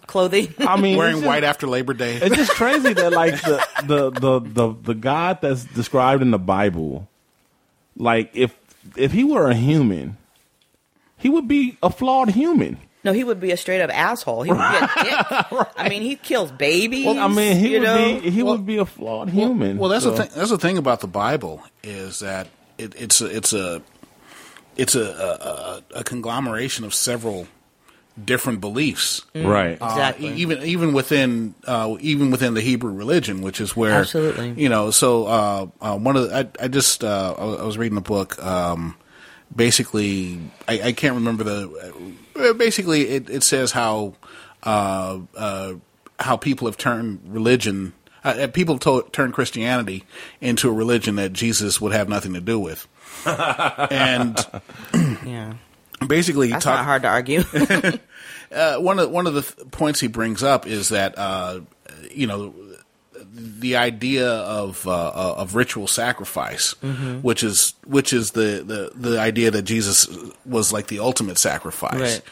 clothing. 0.06 0.54
I 0.60 0.78
mean, 0.80 0.96
wearing 0.96 1.16
just- 1.16 1.26
white 1.26 1.42
after 1.44 1.66
Labor 1.66 1.94
Day. 1.94 2.16
It's 2.22 2.36
just 2.36 2.52
crazy 2.52 2.92
that 2.92 3.12
like 3.12 3.40
the, 3.42 3.66
the 3.84 4.10
the 4.10 4.38
the 4.40 4.74
the 4.82 4.94
God 4.94 5.38
that's 5.40 5.64
described 5.64 6.22
in 6.22 6.30
the 6.30 6.38
Bible, 6.38 7.08
like 7.96 8.30
if 8.34 8.54
if 8.96 9.10
he 9.12 9.24
were 9.24 9.48
a 9.50 9.54
human, 9.54 10.18
he 11.18 11.28
would 11.28 11.48
be 11.48 11.76
a 11.82 11.90
flawed 11.90 12.30
human. 12.30 12.78
No, 13.04 13.12
he 13.12 13.22
would 13.22 13.38
be 13.40 13.52
a 13.52 13.56
straight 13.56 13.80
up 13.80 13.90
asshole. 13.96 14.42
He 14.42 14.50
would 14.50 14.58
be 14.58 14.64
a 14.64 14.80
dick. 15.04 15.66
I 15.76 15.88
mean, 15.88 16.02
he 16.02 16.16
kills 16.16 16.50
babies. 16.50 17.06
Well, 17.06 17.18
I 17.20 17.28
mean, 17.28 17.56
he 17.56 17.74
would 17.74 17.82
know? 17.82 18.20
be 18.20 18.30
he 18.30 18.42
would 18.42 18.66
be 18.66 18.78
a 18.78 18.84
flawed 18.84 19.30
human. 19.30 19.78
Well, 19.78 19.90
that's 19.90 20.02
so. 20.04 20.10
the 20.10 20.24
thing. 20.24 20.30
That's 20.34 20.50
the 20.50 20.58
thing 20.58 20.76
about 20.78 21.00
the 21.00 21.06
Bible 21.06 21.62
is 21.84 22.18
that 22.20 22.48
it, 22.78 22.94
it's 23.00 23.20
a, 23.20 23.26
it's 23.26 23.52
a 23.52 23.80
it's 24.76 24.94
a, 24.96 25.02
a, 25.02 25.04
a, 25.96 26.00
a 26.00 26.04
conglomeration 26.04 26.84
of 26.84 26.92
several 26.94 27.46
different 28.22 28.60
beliefs, 28.60 29.22
Mm. 29.34 29.46
Right. 29.46 29.78
Uh, 29.80 29.86
Exactly. 29.86 30.32
even 30.34 30.62
even 30.62 30.92
within 30.92 31.54
uh, 31.66 31.96
even 32.00 32.30
within 32.32 32.54
the 32.54 32.60
Hebrew 32.60 32.92
religion, 32.92 33.40
which 33.40 33.60
is 33.60 33.76
where 33.76 33.92
Absolutely. 33.92 34.54
you 34.60 34.68
know. 34.68 34.90
So 34.90 35.26
uh, 35.26 35.66
uh, 35.80 35.96
one 35.98 36.16
of 36.16 36.28
the, 36.30 36.36
I, 36.60 36.64
I 36.64 36.68
just 36.68 37.04
uh, 37.04 37.34
I 37.38 37.44
was- 37.44 37.60
I 37.60 37.64
was 37.64 37.78
reading 37.78 37.98
a 37.98 38.02
book. 38.02 38.42
Um, 38.42 38.96
basically, 39.54 40.40
I, 40.68 40.80
I 40.88 40.92
can't 40.92 41.14
remember 41.14 41.44
the. 41.44 41.92
uh, 42.38 42.52
Basically, 42.54 43.08
it, 43.08 43.30
it 43.30 43.42
says 43.42 43.72
how 43.72 44.14
uh, 44.62 45.20
uh, 45.36 45.74
how 46.20 46.36
people 46.36 46.66
have 46.68 46.76
turned 46.76 47.20
religion. 47.26 47.92
Uh, 48.24 48.48
people 48.52 48.74
have 48.74 48.80
to- 48.80 49.06
turned 49.12 49.32
Christianity 49.34 50.04
into 50.40 50.68
a 50.68 50.72
religion 50.72 51.14
that 51.16 51.32
Jesus 51.32 51.80
would 51.80 51.92
have 51.92 52.08
nothing 52.08 52.34
to 52.34 52.40
do 52.40 52.58
with, 52.58 52.86
and 53.26 54.36
yeah, 55.24 55.54
basically, 56.06 56.48
That's 56.50 56.64
talk- 56.64 56.76
not 56.76 56.84
hard 56.84 57.02
to 57.02 57.08
argue. 57.08 57.40
uh, 58.52 58.78
one 58.78 58.98
of 58.98 59.10
one 59.10 59.26
of 59.26 59.34
the 59.34 59.42
th- 59.42 59.70
points 59.70 60.00
he 60.00 60.08
brings 60.08 60.42
up 60.42 60.66
is 60.66 60.88
that 60.90 61.14
uh, 61.16 61.60
you 62.10 62.26
know 62.26 62.52
the 63.38 63.76
idea 63.76 64.28
of 64.30 64.86
uh, 64.88 65.12
of 65.36 65.54
ritual 65.54 65.86
sacrifice, 65.86 66.74
Mhm. 66.82 67.22
which 67.22 67.42
is 67.44 67.74
which 67.84 68.12
is 68.12 68.30
the, 68.32 68.62
the 68.66 68.92
the 69.10 69.20
idea 69.20 69.50
that 69.50 69.62
Jesus 69.62 70.08
was 70.46 70.72
like 70.72 70.86
the 70.86 71.00
ultimate 71.00 71.38
sacrifice. 71.38 72.00
Right. 72.00 72.22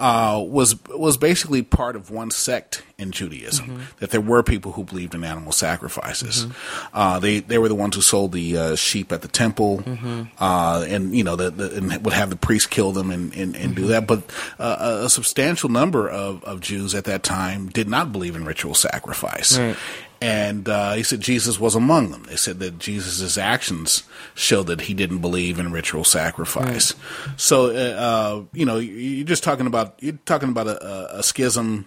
Uh, 0.00 0.40
was 0.46 0.76
was 0.90 1.16
basically 1.16 1.60
part 1.60 1.96
of 1.96 2.08
one 2.08 2.30
sect 2.30 2.82
in 2.98 3.10
Judaism 3.10 3.66
Mhm. 3.66 3.80
that 3.98 4.10
there 4.10 4.20
were 4.20 4.44
people 4.44 4.70
who 4.72 4.84
believed 4.84 5.12
in 5.12 5.24
animal 5.24 5.50
sacrifices. 5.50 6.46
Mhm. 6.46 6.52
Uh, 6.94 7.18
they 7.18 7.40
they 7.40 7.58
were 7.58 7.68
the 7.68 7.74
ones 7.74 7.96
who 7.96 8.02
sold 8.02 8.30
the 8.30 8.56
uh, 8.56 8.76
sheep 8.76 9.10
at 9.10 9.22
the 9.22 9.28
temple, 9.28 9.82
Mhm. 9.84 10.28
uh, 10.38 10.84
and 10.88 11.16
you 11.16 11.24
know 11.24 11.34
the, 11.34 11.50
the 11.50 11.74
and 11.78 12.04
would 12.04 12.14
have 12.14 12.30
the 12.30 12.36
priest 12.36 12.70
kill 12.70 12.92
them 12.92 13.10
and 13.10 13.34
and, 13.34 13.56
and 13.56 13.74
do 13.74 13.86
Mhm. 13.86 13.88
that. 13.88 14.06
But 14.06 14.22
uh, 14.60 15.00
a 15.04 15.10
substantial 15.10 15.68
number 15.68 16.08
of, 16.08 16.44
of 16.44 16.60
Jews 16.60 16.94
at 16.94 17.02
that 17.06 17.24
time 17.24 17.66
did 17.68 17.88
not 17.88 18.12
believe 18.12 18.36
in 18.36 18.44
ritual 18.44 18.74
sacrifice. 18.74 19.58
Right. 19.58 19.76
And 20.20 20.68
uh, 20.68 20.94
he 20.94 21.04
said 21.04 21.20
Jesus 21.20 21.60
was 21.60 21.74
among 21.76 22.10
them. 22.10 22.24
They 22.24 22.34
said 22.36 22.58
that 22.58 22.78
Jesus' 22.80 23.38
actions 23.38 24.02
showed 24.34 24.64
that 24.66 24.82
he 24.82 24.94
didn't 24.94 25.18
believe 25.18 25.58
in 25.60 25.70
ritual 25.70 26.02
sacrifice. 26.02 26.94
So, 27.36 27.66
uh, 27.66 27.72
uh, 28.00 28.42
you 28.52 28.64
know, 28.64 28.78
you're 28.78 29.24
just 29.26 29.44
talking 29.44 29.66
about 29.68 29.94
you're 30.00 30.18
talking 30.26 30.48
about 30.48 30.66
a, 30.66 31.18
a- 31.18 31.22
schism 31.22 31.86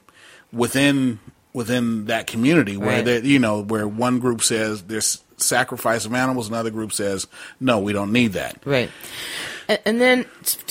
within 0.53 1.19
within 1.53 2.05
that 2.05 2.27
community 2.27 2.77
where 2.77 3.03
Right. 3.03 3.23
you 3.23 3.37
know 3.39 3.61
where 3.63 3.85
one 3.87 4.19
group 4.19 4.41
says 4.41 4.83
there's 4.83 5.21
sacrifice 5.35 6.05
of 6.05 6.13
animals, 6.13 6.47
another 6.47 6.69
group 6.69 6.93
says 6.93 7.27
no, 7.59 7.79
we 7.79 7.91
don't 7.91 8.13
need 8.13 8.33
that. 8.33 8.61
Right. 8.65 8.89
And, 9.67 9.79
and 9.85 10.01
then 10.01 10.25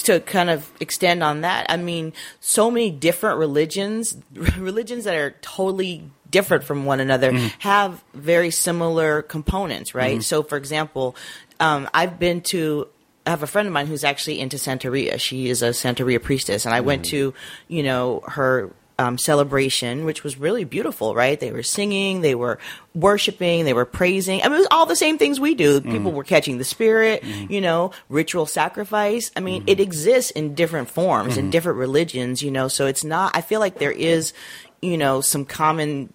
to 0.05 0.21
kind 0.21 0.49
of 0.49 0.71
extend 0.81 1.23
on 1.23 1.43
that, 1.43 1.67
I 1.69 1.77
mean, 1.77 2.13
so 2.41 2.71
many 2.71 2.91
different 2.91 3.39
religions, 3.39 4.17
religions 4.35 5.05
that 5.05 5.15
are 5.15 5.33
totally 5.43 6.05
different 6.31 6.65
from 6.65 6.85
one 6.85 7.01
another, 7.01 7.33
Mhm. 7.33 7.53
have 7.61 8.03
very 8.15 8.51
similar 8.51 9.23
components, 9.23 9.95
right? 9.95 10.19
Mhm. 10.19 10.23
So, 10.25 10.43
for 10.43 10.57
example, 10.57 11.17
um, 11.59 11.89
I've 11.93 12.19
been 12.19 12.41
to. 12.43 12.87
I 13.27 13.31
have 13.31 13.43
a 13.43 13.47
friend 13.47 13.69
of 13.69 13.73
mine 13.75 13.87
who's 13.87 14.03
actually 14.03 14.41
into 14.41 14.57
Santeria. 14.57 15.21
She 15.21 15.51
is 15.51 15.61
a 15.63 15.71
Santeria 15.71 16.21
priestess, 16.23 16.65
and 16.65 16.75
I 16.75 16.81
went 16.81 17.05
to, 17.07 17.35
you 17.69 17.83
know, 17.83 18.23
her 18.27 18.71
um, 18.99 19.17
celebration, 19.17 20.05
which 20.05 20.23
was 20.23 20.37
really 20.39 20.65
beautiful, 20.65 21.15
right? 21.15 21.41
They 21.41 21.53
were 21.53 21.63
singing, 21.63 22.21
they 22.21 22.35
were 22.35 22.59
worshiping, 22.95 23.65
they 23.65 23.73
were 23.73 23.87
praising. 23.87 24.43
I 24.43 24.49
mean, 24.49 24.57
it 24.57 24.59
was 24.59 24.67
all 24.71 24.85
the 24.85 24.95
same 24.97 25.17
things 25.17 25.41
we 25.41 25.55
do. 25.55 25.81
People 25.81 26.13
were 26.13 26.23
catching 26.23 26.59
the 26.59 26.65
spirit, 26.65 27.25
you 27.49 27.63
know, 27.63 27.93
ritual 28.11 28.45
sacrifice. 28.45 29.31
I 29.35 29.41
mean, 29.41 29.65
it 29.67 29.81
exists 29.81 30.31
in 30.33 30.55
different 30.55 30.91
forms 30.91 31.39
in 31.39 31.47
Mhm. 31.47 31.51
different 31.51 31.79
religions, 31.79 32.43
you 32.43 32.51
know, 32.51 32.69
so 32.69 32.87
it's 32.87 33.03
not, 33.03 33.35
I 33.35 33.41
feel 33.41 33.59
like 33.61 33.79
there 33.79 33.91
is, 33.91 34.35
you 34.83 34.99
know, 34.99 35.23
some 35.23 35.47
common 35.47 36.13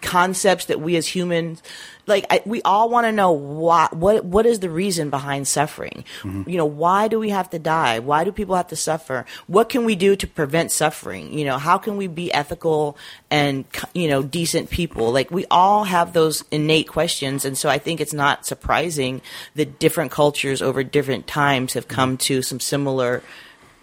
concepts 0.00 0.66
that 0.66 0.80
we 0.80 0.96
as 0.96 1.06
humans 1.06 1.62
like 2.08 2.24
I, 2.30 2.40
we 2.46 2.62
all 2.62 2.88
want 2.88 3.06
to 3.06 3.12
know 3.12 3.32
why 3.32 3.88
what 3.92 4.24
what 4.24 4.46
is 4.46 4.60
the 4.60 4.70
reason 4.70 5.10
behind 5.10 5.46
suffering? 5.46 6.04
Mm-hmm. 6.22 6.48
You 6.48 6.56
know 6.56 6.66
why 6.66 7.06
do 7.08 7.18
we 7.18 7.28
have 7.30 7.50
to 7.50 7.58
die? 7.58 7.98
Why 7.98 8.24
do 8.24 8.32
people 8.32 8.56
have 8.56 8.68
to 8.68 8.76
suffer? 8.76 9.26
What 9.46 9.68
can 9.68 9.84
we 9.84 9.94
do 9.94 10.16
to 10.16 10.26
prevent 10.26 10.72
suffering? 10.72 11.38
You 11.38 11.44
know 11.44 11.58
how 11.58 11.78
can 11.78 11.96
we 11.96 12.06
be 12.06 12.32
ethical 12.32 12.96
and 13.30 13.64
you 13.92 14.08
know 14.08 14.22
decent 14.22 14.70
people? 14.70 15.12
Like 15.12 15.30
we 15.30 15.44
all 15.50 15.84
have 15.84 16.14
those 16.14 16.42
innate 16.50 16.88
questions 16.88 17.44
and 17.44 17.58
so 17.58 17.68
i 17.68 17.78
think 17.78 18.00
it's 18.00 18.12
not 18.12 18.46
surprising 18.46 19.20
that 19.54 19.78
different 19.78 20.10
cultures 20.10 20.62
over 20.62 20.82
different 20.82 21.26
times 21.26 21.74
have 21.74 21.88
come 21.88 22.16
to 22.16 22.40
some 22.40 22.60
similar 22.60 23.22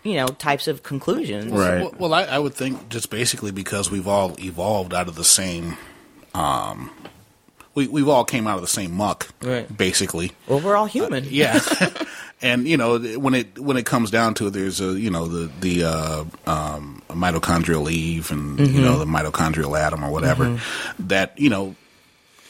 you 0.03 0.13
know 0.13 0.27
types 0.27 0.67
of 0.67 0.83
conclusions. 0.83 1.51
Well, 1.51 1.93
well 1.97 2.13
I, 2.13 2.23
I 2.23 2.39
would 2.39 2.53
think 2.53 2.89
just 2.89 3.09
basically 3.09 3.51
because 3.51 3.91
we've 3.91 4.07
all 4.07 4.35
evolved 4.39 4.93
out 4.93 5.07
of 5.07 5.15
the 5.15 5.23
same. 5.23 5.77
Um, 6.39 6.89
we 7.75 7.87
we've 7.87 8.07
all 8.09 8.25
came 8.25 8.47
out 8.47 8.55
of 8.55 8.61
the 8.61 8.67
same 8.67 8.91
muck, 8.93 9.27
Right. 9.41 9.65
basically. 9.75 10.31
well 10.47 10.59
we're 10.59 10.75
all 10.75 10.85
human 10.85 11.25
Yeah, 11.29 11.59
and 12.41 12.67
you 12.67 12.77
know 12.77 12.97
when 13.19 13.33
it 13.33 13.57
when 13.59 13.77
it 13.77 13.85
comes 13.85 14.11
down 14.11 14.33
to 14.35 14.47
it, 14.47 14.51
there's 14.51 14.79
a 14.81 14.99
you 14.99 15.09
know 15.09 15.27
the 15.27 15.51
the 15.59 15.83
uh, 15.83 16.23
um, 16.47 17.01
mitochondrial 17.09 17.89
Eve 17.91 18.31
and 18.31 18.59
you 18.59 18.65
Mhm. 18.81 18.83
know 18.83 18.97
the 18.99 19.05
mitochondrial 19.05 19.77
Adam 19.79 20.03
or 20.03 20.11
whatever 20.11 20.45
Mhm. 20.45 20.59
that 21.07 21.33
you 21.37 21.49
know 21.49 21.75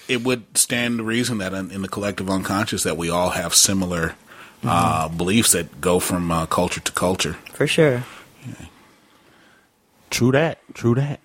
it 0.07 0.23
would 0.23 0.43
stand 0.57 0.99
to 0.99 1.03
reason 1.03 1.39
that 1.39 1.53
in, 1.53 1.71
in 1.71 1.81
the 1.81 1.87
collective 1.87 2.29
unconscious 2.29 2.83
that 2.83 2.95
we 2.97 3.09
all 3.09 3.31
have 3.31 3.53
similar 3.55 4.13
uh, 4.63 5.07
beliefs 5.09 5.51
that 5.51 5.79
go 5.81 5.99
from 5.99 6.31
uh, 6.31 6.45
culture 6.47 6.81
to 6.81 6.91
culture. 6.91 7.35
for 7.53 7.67
sure 7.67 8.03
True 10.15 10.31
that. 10.31 10.59
True 10.73 10.95
that. 10.95 11.19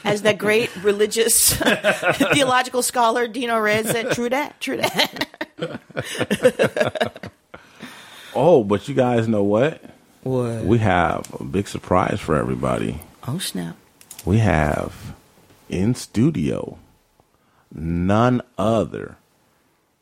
as 0.04 0.22
that 0.22 0.38
great 0.38 0.70
religious 0.76 1.54
theological 2.32 2.82
scholar 2.82 3.26
Dino 3.26 3.58
Red 3.58 3.88
said, 3.88 4.12
"True 4.12 4.28
that, 4.28 4.60
true 4.60 4.76
that." 4.76 5.26
Oh, 8.34 8.62
but 8.62 8.86
you 8.86 8.94
guys 8.94 9.26
know 9.26 9.42
what? 9.42 9.82
What? 10.22 10.62
We 10.62 10.78
have 10.78 11.34
a 11.40 11.42
big 11.42 11.66
surprise 11.66 12.20
for 12.20 12.36
everybody. 12.36 13.00
oh 13.26 13.38
snap! 13.38 13.74
We 14.24 14.38
have 14.38 15.16
in 15.68 15.96
studio 15.96 16.78
none 17.74 18.40
other 18.56 19.16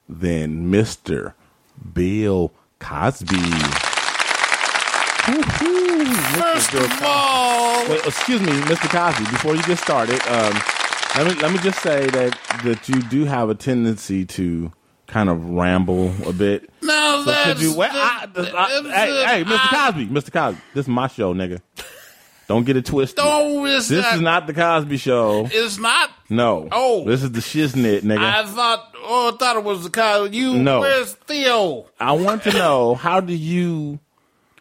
than 0.06 0.70
Mr. 0.70 1.32
Bill 1.94 2.52
Cosby. 2.80 3.40
First 6.34 6.74
of 6.74 7.02
all, 7.04 7.88
Wait, 7.88 8.04
excuse 8.06 8.40
me, 8.40 8.48
Mr. 8.62 8.88
Cosby. 8.90 9.24
Before 9.30 9.54
you 9.54 9.62
get 9.62 9.78
started, 9.78 10.20
um, 10.28 10.54
let 11.16 11.26
me 11.26 11.40
let 11.40 11.52
me 11.52 11.58
just 11.58 11.80
say 11.80 12.06
that 12.06 12.38
that 12.64 12.88
you 12.88 13.00
do 13.02 13.24
have 13.24 13.48
a 13.48 13.54
tendency 13.54 14.24
to 14.26 14.72
kind 15.06 15.28
of 15.28 15.48
ramble 15.50 16.12
a 16.26 16.32
bit. 16.32 16.68
No, 16.82 17.22
So 17.24 17.30
that's 17.30 17.62
you? 17.62 17.76
Wait, 17.76 17.92
the- 17.92 17.98
I, 17.98 18.26
I- 18.34 19.06
hey, 19.06 19.24
hey, 19.24 19.44
Mr. 19.44 19.68
Cosby, 19.70 20.06
Mr. 20.06 20.32
Cosby, 20.32 20.60
this 20.74 20.84
is 20.84 20.88
my 20.88 21.06
show, 21.06 21.32
nigga. 21.32 21.60
Don't 22.48 22.64
get 22.64 22.76
it 22.76 22.86
twisted. 22.86 23.18
No, 23.24 23.64
it's 23.66 23.88
this 23.88 24.04
not. 24.04 24.14
is 24.14 24.20
not 24.20 24.46
the 24.46 24.54
Cosby 24.54 24.96
Show. 24.98 25.48
It's 25.50 25.78
not. 25.78 26.10
No. 26.28 26.68
Oh. 26.70 27.04
this 27.04 27.22
is 27.24 27.32
the 27.32 27.40
shiznit, 27.40 28.00
nigga. 28.02 28.18
I 28.18 28.44
thought. 28.46 28.94
Oh, 28.98 29.32
I 29.32 29.36
thought 29.36 29.56
it 29.56 29.64
was 29.64 29.82
the 29.84 29.90
Cosby. 29.90 30.36
You. 30.36 30.54
No. 30.58 30.80
Where's 30.80 31.12
Theo? 31.14 31.86
I 32.00 32.12
want 32.12 32.42
to 32.44 32.52
know 32.52 32.94
how 32.94 33.20
do 33.20 33.32
you 33.32 33.98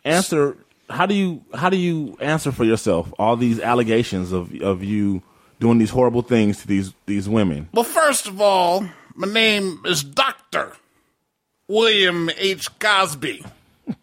answer 0.03 0.57
how 0.89 1.05
do 1.05 1.13
you 1.15 1.43
how 1.53 1.69
do 1.69 1.77
you 1.77 2.17
answer 2.19 2.51
for 2.51 2.63
yourself 2.63 3.13
all 3.17 3.35
these 3.35 3.59
allegations 3.59 4.31
of 4.31 4.53
of 4.61 4.83
you 4.83 5.21
doing 5.59 5.77
these 5.77 5.89
horrible 5.89 6.21
things 6.21 6.61
to 6.61 6.67
these 6.67 6.93
these 7.05 7.27
women? 7.27 7.69
Well, 7.73 7.83
first 7.83 8.27
of 8.27 8.41
all, 8.41 8.87
my 9.15 9.27
name 9.27 9.81
is 9.85 10.03
Doctor 10.03 10.73
William 11.67 12.29
H. 12.37 12.77
Cosby. 12.79 13.43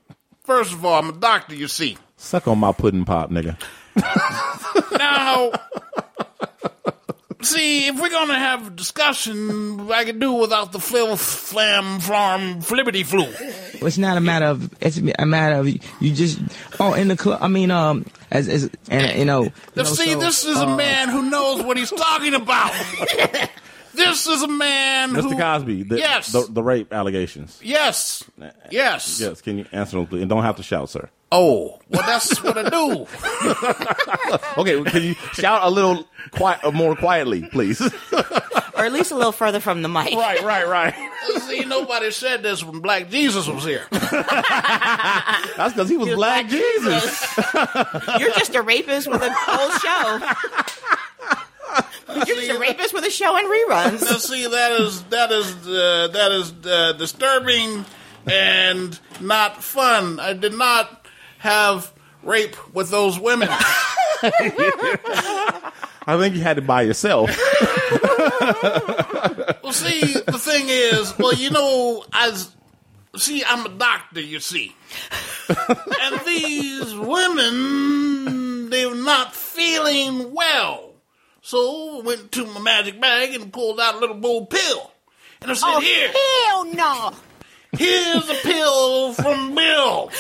First 0.45 0.73
of 0.73 0.85
all, 0.85 0.99
I'm 0.99 1.11
a 1.11 1.13
doctor. 1.13 1.55
You 1.55 1.69
see. 1.69 1.97
Suck 2.17 2.49
on 2.49 2.59
my 2.59 2.73
pudding 2.73 3.05
pop, 3.05 3.31
nigga. 3.31 3.57
Now, 4.99 5.53
see, 7.45 7.87
if 7.89 8.01
we're 8.01 8.11
gonna 8.11 8.39
have 8.39 8.67
a 8.69 8.71
discussion, 8.71 9.91
I 9.91 10.05
can 10.05 10.19
do 10.19 10.33
without 10.33 10.73
the 10.73 10.79
flim 10.79 11.17
flam 11.17 12.01
farm 12.01 12.61
flippity 12.61 13.03
flu. 13.03 13.25
It's 13.87 13.99
not 13.99 14.17
a 14.17 14.21
matter 14.21 14.47
of. 14.47 14.71
It's 14.81 14.99
a 15.19 15.27
matter 15.27 15.57
of 15.57 15.69
you 15.69 16.15
just. 16.15 16.41
Oh, 16.81 16.95
in 16.95 17.09
the 17.09 17.17
club. 17.17 17.41
I 17.43 17.49
mean, 17.49 17.71
um, 17.71 18.07
as 18.31 18.49
as 18.49 18.71
and 18.89 19.19
you 19.19 19.25
know. 19.25 19.45
you 19.45 19.53
know, 19.77 19.85
see, 19.85 20.13
so, 20.13 20.21
this 20.21 20.45
is 20.45 20.59
a 20.59 20.67
uh, 20.67 20.77
man 20.77 21.09
who 21.09 21.29
knows 21.31 21.63
what 21.63 21.77
he's 21.77 21.91
talking 21.91 22.35
about. 22.35 22.73
this 23.95 24.27
is 24.27 24.43
a 24.43 24.49
man 24.49 25.11
Mr. 25.11 25.23
who. 25.23 25.37
Cosby, 25.37 25.83
the, 25.85 25.99
Yes. 25.99 26.33
the, 26.33 26.47
the 26.49 26.63
rape 26.63 26.93
allegations. 26.93 27.61
Yes. 27.63 28.25
Yes. 28.71 29.21
Yes, 29.21 29.41
can 29.41 29.59
you 29.59 29.67
answer 29.73 29.97
them, 29.97 30.07
please? 30.07 30.23
And 30.23 30.31
don't 30.31 30.43
have 30.43 30.57
to 30.57 30.63
shout, 30.63 30.89
sir. 30.91 31.09
Oh, 31.35 31.81
well, 31.89 32.03
that's 32.07 32.43
what 32.43 32.59
I 32.59 32.69
do. 32.69 33.07
Okay, 34.59 34.83
can 34.85 35.03
you 35.03 35.15
shout 35.33 35.63
a 35.63 35.71
little 35.71 36.07
quiet, 36.33 36.63
uh, 36.63 36.71
more 36.71 36.95
quietly, 36.95 37.43
please? 37.43 37.81
or 38.13 38.85
at 38.85 38.93
least 38.93 39.11
a 39.11 39.17
little 39.17 39.33
further 39.33 39.61
from 39.61 39.81
the 39.81 39.89
mic. 39.89 40.15
Right, 40.15 40.43
right, 40.43 40.69
right. 40.69 40.95
See, 41.41 41.65
nobody 41.65 42.11
said 42.11 42.43
this 42.43 42.63
when 42.63 42.81
Black 42.81 43.09
Jesus 43.09 43.49
was 43.49 43.65
here. 43.65 43.87
That's 43.91 45.73
because 45.73 45.89
he 45.89 45.97
was 45.97 46.15
black, 46.15 46.49
Jesus. 46.49 47.37
You're 48.19 48.33
just 48.33 48.55
a 48.55 48.63
rapist 48.63 49.09
with 49.09 49.23
a 49.23 49.33
whole 49.33 49.71
show. 49.79 50.21
You're 52.15 52.27
just 52.27 52.51
a 52.51 52.59
rapist 52.59 52.93
with 52.93 53.05
a 53.05 53.11
show 53.11 53.37
and 53.37 53.47
reruns. 53.47 54.03
Now, 54.03 54.19
see, 54.19 54.47
that 54.47 54.73
is 54.73 55.03
that 55.05 55.33
is 55.33 55.67
uh, 55.67 56.09
that 56.13 56.33
is 56.33 56.53
uh, 56.67 56.93
disturbing 56.93 57.87
and 58.27 58.99
not 59.21 59.63
fun. 59.63 60.21
I 60.21 60.35
did 60.35 60.53
not 60.55 61.02
have 61.43 61.93
rape 62.23 62.57
with 62.73 62.89
those 62.91 63.19
women. 63.19 63.49
I 66.05 66.17
think 66.19 66.37
you 66.37 66.41
had 66.41 66.59
it 66.59 66.67
by 66.67 66.83
yourself. 66.83 67.31
Well, 69.63 69.73
see, 69.73 70.01
the 70.27 70.39
thing 70.39 70.67
is, 70.69 71.17
well, 71.17 71.33
you 71.33 71.51
know, 71.51 72.05
as 72.13 72.51
see, 73.17 73.45
I'm 73.45 73.65
a 73.65 73.69
doctor, 73.69 74.21
you 74.21 74.41
see, 74.41 74.75
and 75.49 76.21
these 76.27 76.93
women, 76.95 78.69
they're 78.69 78.95
not 78.95 79.35
feeling 79.35 80.35
well. 80.35 80.95
So 81.43 82.01
I 82.01 82.03
went 82.03 82.33
to 82.33 82.45
my 82.47 82.61
magic 82.61 83.01
bag 83.01 83.35
and 83.35 83.53
pulled 83.53 83.79
out 83.81 83.95
a 83.95 83.99
little 83.99 84.19
gold 84.19 84.51
pill, 84.51 84.91
and 85.41 85.51
I 85.53 85.55
said, 85.55 85.67
Oh, 85.69 85.81
"Here, 85.81 86.13
hell 86.13 86.65
no! 86.75 87.13
here's 87.79 88.29
a 88.29 88.35
pill 88.43 89.13
from 89.15 89.55
Bill." 89.55 90.11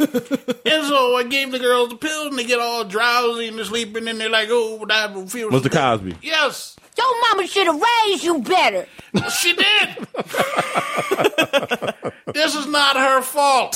and 0.64 0.84
so 0.86 1.16
I 1.16 1.24
gave 1.28 1.52
the 1.52 1.58
girls 1.58 1.90
the 1.90 1.96
pill, 1.96 2.28
and 2.28 2.38
they 2.38 2.44
get 2.44 2.58
all 2.58 2.84
drowsy 2.84 3.48
and 3.48 3.58
they're 3.58 3.64
sleeping, 3.66 4.08
and 4.08 4.18
they're 4.20 4.30
like, 4.30 4.48
"Oh, 4.50 4.78
but 4.78 4.90
I 4.90 5.06
don't 5.08 5.28
feel." 5.28 5.50
Mr. 5.50 5.70
Cosby. 5.70 6.16
Yes. 6.22 6.76
Your 6.96 7.20
mama 7.28 7.46
should 7.46 7.66
have 7.66 7.80
raised 7.80 8.24
you 8.24 8.40
better. 8.40 8.86
She 9.38 9.54
did. 9.54 10.06
this 12.34 12.54
is 12.54 12.66
not 12.66 12.96
her 12.96 13.22
fault. 13.22 13.74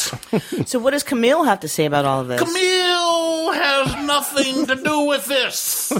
So, 0.66 0.78
what 0.78 0.90
does 0.92 1.02
Camille 1.02 1.44
have 1.44 1.60
to 1.60 1.68
say 1.68 1.84
about 1.84 2.04
all 2.04 2.20
of 2.22 2.28
this? 2.28 2.40
Camille 2.40 3.52
has 3.52 4.06
nothing 4.06 4.66
to 4.66 4.76
do 4.76 5.06
with 5.06 5.26
this. 5.26 5.92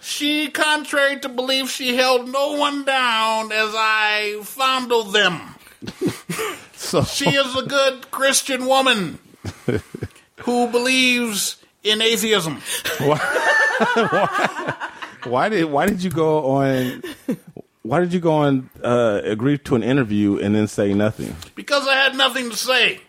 She, 0.00 0.48
contrary 0.48 1.20
to 1.20 1.28
belief, 1.28 1.70
she 1.70 1.94
held 1.96 2.28
no 2.30 2.52
one 2.56 2.84
down 2.84 3.52
as 3.52 3.70
I 3.74 4.40
fondled 4.42 5.12
them. 5.12 5.40
So 6.78 7.02
She 7.02 7.28
is 7.28 7.56
a 7.56 7.62
good 7.62 8.10
Christian 8.12 8.64
woman 8.66 9.18
who 10.40 10.68
believes 10.68 11.56
in 11.82 12.00
atheism. 12.02 12.60
why 15.24 15.48
did 15.48 15.64
why 15.66 15.86
did 15.86 16.02
you 16.02 16.10
go 16.10 16.46
on? 16.56 17.02
Why 17.82 18.00
did 18.00 18.12
you 18.12 18.20
go 18.20 18.32
on? 18.34 18.70
Uh, 18.82 19.20
agree 19.24 19.56
to 19.58 19.74
an 19.74 19.82
interview 19.82 20.38
and 20.38 20.54
then 20.54 20.66
say 20.68 20.92
nothing, 20.94 21.34
Because 21.54 21.86
I 21.88 21.94
had 21.94 22.14
nothing 22.16 22.50
to 22.50 22.56
say. 22.56 23.00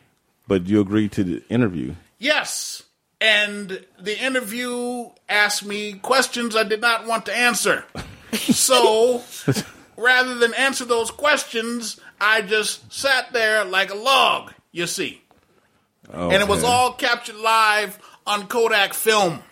but 0.47 0.67
you 0.67 0.79
agreed 0.81 1.11
to 1.13 1.23
the 1.23 1.43
interview. 1.49 1.95
Yes. 2.17 2.83
And 3.21 3.85
the 3.99 4.17
interview 4.17 5.09
asked 5.27 5.65
me 5.65 5.93
questions 5.93 6.55
I 6.55 6.63
did 6.63 6.79
not 6.79 7.05
want 7.05 7.25
to 7.25 7.35
answer. 7.35 7.83
So 8.33 9.21
rather 9.97 10.35
than 10.35 10.53
answer 10.53 10.85
those 10.85 11.11
questions, 11.11 11.99
I 12.21 12.41
just 12.41 12.91
sat 12.93 13.33
there 13.33 13.65
like 13.65 13.91
a 13.91 13.95
log, 13.95 14.53
you 14.71 14.87
see. 14.87 15.21
And 16.11 16.33
it 16.33 16.47
was 16.47 16.63
all 16.63 16.93
captured 16.93 17.35
live 17.37 17.97
on 18.25 18.47
Kodak 18.47 18.93
film. 18.93 19.39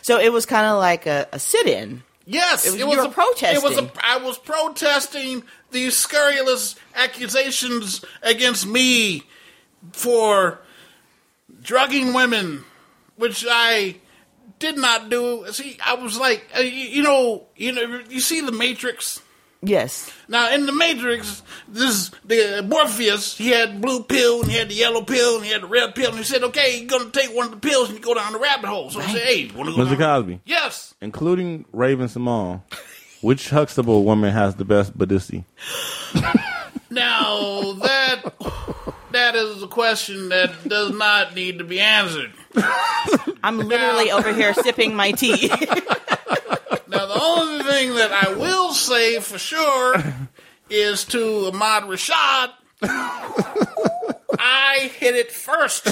So, 0.00 0.18
it 0.18 0.32
was 0.32 0.46
kind 0.46 0.64
of 0.66 0.78
like 0.78 1.04
a, 1.06 1.28
a 1.32 1.38
sit 1.38 1.66
in. 1.66 2.02
Yes, 2.24 2.64
It 2.66 2.70
was- 2.72 2.80
it 2.80 2.86
was 2.86 2.96
you 2.96 3.02
were 3.02 3.08
a, 3.08 3.12
protest. 3.12 3.62
It 3.62 3.68
was 3.68 3.78
a, 3.78 3.90
I 4.02 4.16
was 4.16 4.38
protesting 4.38 5.42
these 5.70 5.94
scurrilous 5.94 6.76
accusations 6.94 8.02
against 8.22 8.66
me 8.66 9.24
for 9.92 10.60
drugging 11.62 12.14
women, 12.14 12.64
which 13.16 13.44
I 13.48 13.96
did 14.58 14.78
not 14.78 15.10
do. 15.10 15.44
See, 15.52 15.76
I 15.84 15.94
was 15.94 16.18
like, 16.18 16.46
uh, 16.56 16.60
you, 16.60 16.70
you 16.70 17.02
know, 17.02 17.46
you 17.54 17.72
know, 17.72 18.00
you 18.08 18.20
see 18.20 18.40
the 18.40 18.52
Matrix. 18.52 19.20
Yes. 19.62 20.10
Now 20.28 20.52
in 20.52 20.66
the 20.66 20.72
Matrix, 20.72 21.42
this 21.66 22.10
the 22.24 22.64
Morpheus. 22.66 23.36
He 23.36 23.48
had 23.48 23.80
blue 23.80 24.02
pill 24.04 24.42
and 24.42 24.50
he 24.50 24.58
had 24.58 24.68
the 24.68 24.74
yellow 24.74 25.02
pill 25.02 25.36
and 25.36 25.44
he 25.44 25.50
had 25.52 25.62
the 25.62 25.66
red 25.66 25.94
pill. 25.94 26.10
And 26.10 26.18
he 26.18 26.24
said, 26.24 26.44
"Okay, 26.44 26.78
you're 26.78 26.86
gonna 26.88 27.10
take 27.10 27.34
one 27.34 27.46
of 27.46 27.52
the 27.52 27.68
pills 27.68 27.88
and 27.88 27.98
you 27.98 28.04
go 28.04 28.14
down 28.14 28.32
the 28.32 28.38
rabbit 28.38 28.68
hole." 28.68 28.90
So 28.90 29.00
I 29.00 29.06
said, 29.06 29.22
"Hey, 29.22 29.34
you 29.42 29.54
wanna 29.56 29.72
go 29.72 29.78
Mr. 29.78 29.98
down?" 29.98 30.22
Cosby, 30.22 30.40
Yes. 30.44 30.94
including 31.00 31.64
Raven-Symoné, 31.72 32.62
which 33.22 33.50
Huxtable 33.50 34.04
woman 34.04 34.32
has 34.32 34.54
the 34.56 34.64
best 34.64 34.96
bodicity? 34.96 35.44
Now 36.88 37.72
that 37.82 38.22
that 39.10 39.34
is 39.34 39.62
a 39.62 39.66
question 39.66 40.28
that 40.28 40.52
does 40.68 40.92
not 40.92 41.34
need 41.34 41.58
to 41.58 41.64
be 41.64 41.80
answered. 41.80 42.32
I'm 43.42 43.58
literally 43.58 44.10
over 44.12 44.32
here 44.32 44.54
sipping 44.54 44.94
my 44.94 45.10
tea. 45.12 45.50
Now 47.26 47.34
the 47.34 47.40
only 47.40 47.64
thing 47.64 47.94
that 47.96 48.12
I 48.12 48.34
will 48.34 48.72
say 48.72 49.18
for 49.20 49.38
sure 49.38 49.96
is 50.70 51.04
to 51.06 51.46
Ahmad 51.52 51.84
Rashad. 51.84 52.50
I 54.38 54.90
hit 54.98 55.16
it 55.16 55.32
first. 55.32 55.84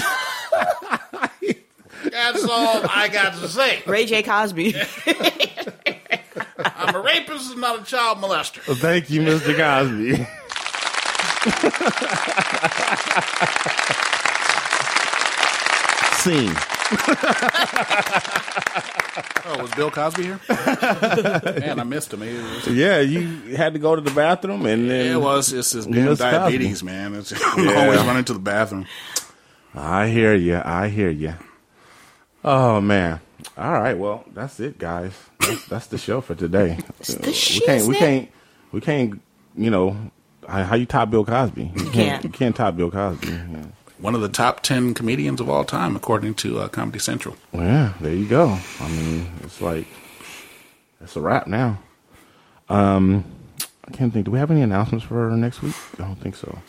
That's 2.11 2.43
all 2.43 2.85
I 2.89 3.09
got 3.11 3.33
to 3.33 3.47
say. 3.47 3.81
Ray 3.85 4.05
J. 4.05 4.23
Cosby. 4.23 4.75
I'm 6.57 6.95
a 6.95 6.99
rapist 7.01 7.51
and 7.51 7.61
not 7.61 7.81
a 7.81 7.83
child 7.83 8.19
molester. 8.19 8.61
Thank 8.77 9.09
you, 9.09 9.21
Mr. 9.21 9.55
Cosby. 9.57 10.25
Scene. 16.21 16.74
Oh, 19.47 19.61
was 19.61 19.71
Bill 19.75 19.91
Cosby 19.91 20.23
here? 20.23 20.39
Man, 20.49 21.79
I 21.79 21.83
missed 21.83 22.11
him. 22.11 22.19
Was- 22.21 22.67
Yeah, 22.67 22.99
you 22.99 23.55
had 23.55 23.73
to 23.73 23.79
go 23.79 23.95
to 23.95 24.01
the 24.01 24.09
bathroom 24.11 24.65
and 24.65 24.89
then 24.89 25.11
It 25.15 25.21
was. 25.21 25.53
It's 25.53 25.71
his 25.71 25.85
You 25.85 25.93
damn 25.93 26.05
missed 26.05 26.21
Cosby. 26.21 26.35
diabetes, 26.37 26.83
man. 26.83 27.13
It's, 27.15 27.31
I'm 27.55 27.63
Yeah. 27.65 27.83
always 27.83 27.99
running 28.01 28.23
to 28.25 28.33
the 28.33 28.39
bathroom. 28.39 28.87
I 29.75 30.07
hear 30.07 30.33
you. 30.33 30.59
I 30.65 30.87
hear 30.89 31.09
you. 31.11 31.35
Oh 32.43 32.81
man. 32.81 33.19
All 33.57 33.71
right. 33.73 33.97
Well, 33.97 34.25
that's 34.33 34.59
it, 34.59 34.79
guys. 34.79 35.13
That's, 35.39 35.65
that's 35.67 35.87
the 35.87 35.97
show 35.99 36.21
for 36.21 36.33
today. 36.33 36.79
the 36.99 37.59
we 37.59 37.65
can't. 37.65 37.87
We 37.87 37.95
can't. 37.95 38.29
We 38.71 38.81
can't. 38.81 39.21
You 39.55 39.69
know, 39.69 39.95
how, 40.47 40.63
how 40.63 40.75
you 40.75 40.85
top 40.87 41.11
Bill 41.11 41.23
Cosby? 41.23 41.71
You 41.75 41.89
can't. 41.91 42.23
You 42.23 42.29
can't 42.31 42.55
top 42.55 42.75
Bill 42.77 42.89
Cosby. 42.91 43.27
Yeah. 43.27 43.63
One 44.05 44.13
of 44.13 44.21
the 44.21 44.29
top 44.29 44.61
ten 44.61 44.93
comedians 44.93 45.41
of 45.41 45.49
all 45.49 45.63
time, 45.63 45.95
according 45.95 46.35
to 46.35 46.59
uh, 46.59 46.67
Comedy 46.67 46.99
Central. 46.99 47.35
Well, 47.51 47.63
yeah, 47.65 47.93
there 47.99 48.13
you 48.13 48.27
go. 48.27 48.55
I 48.79 48.87
mean, 48.87 49.31
it's 49.41 49.59
like 49.59 49.87
it's 51.01 51.15
a 51.15 51.21
wrap 51.21 51.47
now. 51.47 51.79
Um, 52.69 53.25
I 53.87 53.91
can't 53.93 54.13
think. 54.13 54.25
Do 54.25 54.31
we 54.31 54.37
have 54.37 54.51
any 54.51 54.61
announcements 54.61 55.03
for 55.03 55.31
next 55.31 55.63
week? 55.63 55.73
I 55.95 56.03
don't 56.03 56.17
think 56.17 56.35
so. 56.35 56.59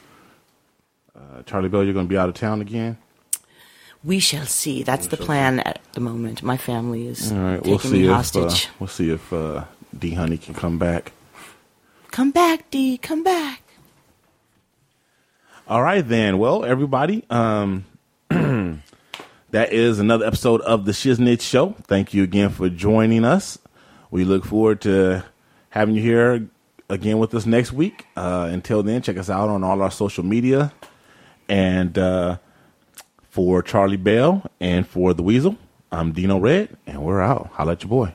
Uh, 1.14 1.42
Charlie 1.42 1.68
Belle, 1.68 1.84
you're 1.84 1.92
going 1.92 2.06
to 2.06 2.08
be 2.08 2.16
out 2.16 2.30
of 2.30 2.34
town 2.36 2.62
again. 2.62 2.96
We 4.02 4.18
shall 4.18 4.46
see. 4.46 4.82
That's 4.82 5.08
the 5.08 5.18
plan 5.18 5.60
at 5.60 5.82
the 5.92 6.00
moment. 6.00 6.42
My 6.42 6.56
family 6.56 7.06
is 7.06 7.30
All 7.32 7.38
right, 7.38 7.56
taking 7.56 7.70
we'll 7.70 7.78
see 7.80 7.92
me 7.92 8.04
if 8.04 8.10
uh, 8.12 8.14
hostage. 8.14 8.68
we'll 8.80 8.88
see 8.88 9.10
if 9.10 9.30
uh, 9.30 9.64
D 9.98 10.14
Honey 10.14 10.38
can 10.38 10.54
come 10.54 10.78
back. 10.78 11.12
Come 12.10 12.30
back, 12.30 12.70
D. 12.70 12.96
Come 12.96 13.22
back. 13.22 13.60
All 15.68 15.82
right, 15.82 16.06
then. 16.06 16.38
Well, 16.38 16.64
everybody, 16.64 17.24
um, 17.28 17.86
that 18.28 19.72
is 19.72 19.98
another 19.98 20.24
episode 20.24 20.60
of 20.60 20.84
the 20.84 20.92
Shiznit 20.92 21.40
Show. 21.40 21.74
Thank 21.88 22.14
you 22.14 22.22
again 22.22 22.50
for 22.50 22.68
joining 22.68 23.24
us. 23.24 23.58
We 24.12 24.22
look 24.22 24.44
forward 24.44 24.80
to 24.82 25.24
having 25.70 25.96
you 25.96 26.02
here 26.02 26.46
again 26.88 27.18
with 27.18 27.34
us 27.34 27.46
next 27.46 27.72
week. 27.72 28.06
Uh, 28.16 28.48
until 28.52 28.84
then, 28.84 29.02
check 29.02 29.16
us 29.16 29.28
out 29.28 29.48
on 29.48 29.64
all 29.64 29.82
our 29.82 29.90
social 29.90 30.24
media. 30.24 30.72
And 31.48 31.98
uh, 31.98 32.38
for 33.30 33.60
Charlie 33.60 33.96
Belle 33.96 34.48
and 34.60 34.86
for 34.86 35.14
the 35.14 35.24
Weasel, 35.24 35.56
I'm 35.90 36.12
Dino 36.12 36.38
Red, 36.38 36.76
and 36.86 37.02
we're 37.02 37.20
out. 37.20 37.50
Holla 37.54 37.72
at 37.72 37.82
your 37.82 37.90
boy. 37.90 38.14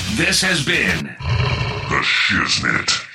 This 0.15 0.41
has 0.41 0.65
been 0.65 1.05
The 1.89 2.01
Shiznit. 2.03 3.10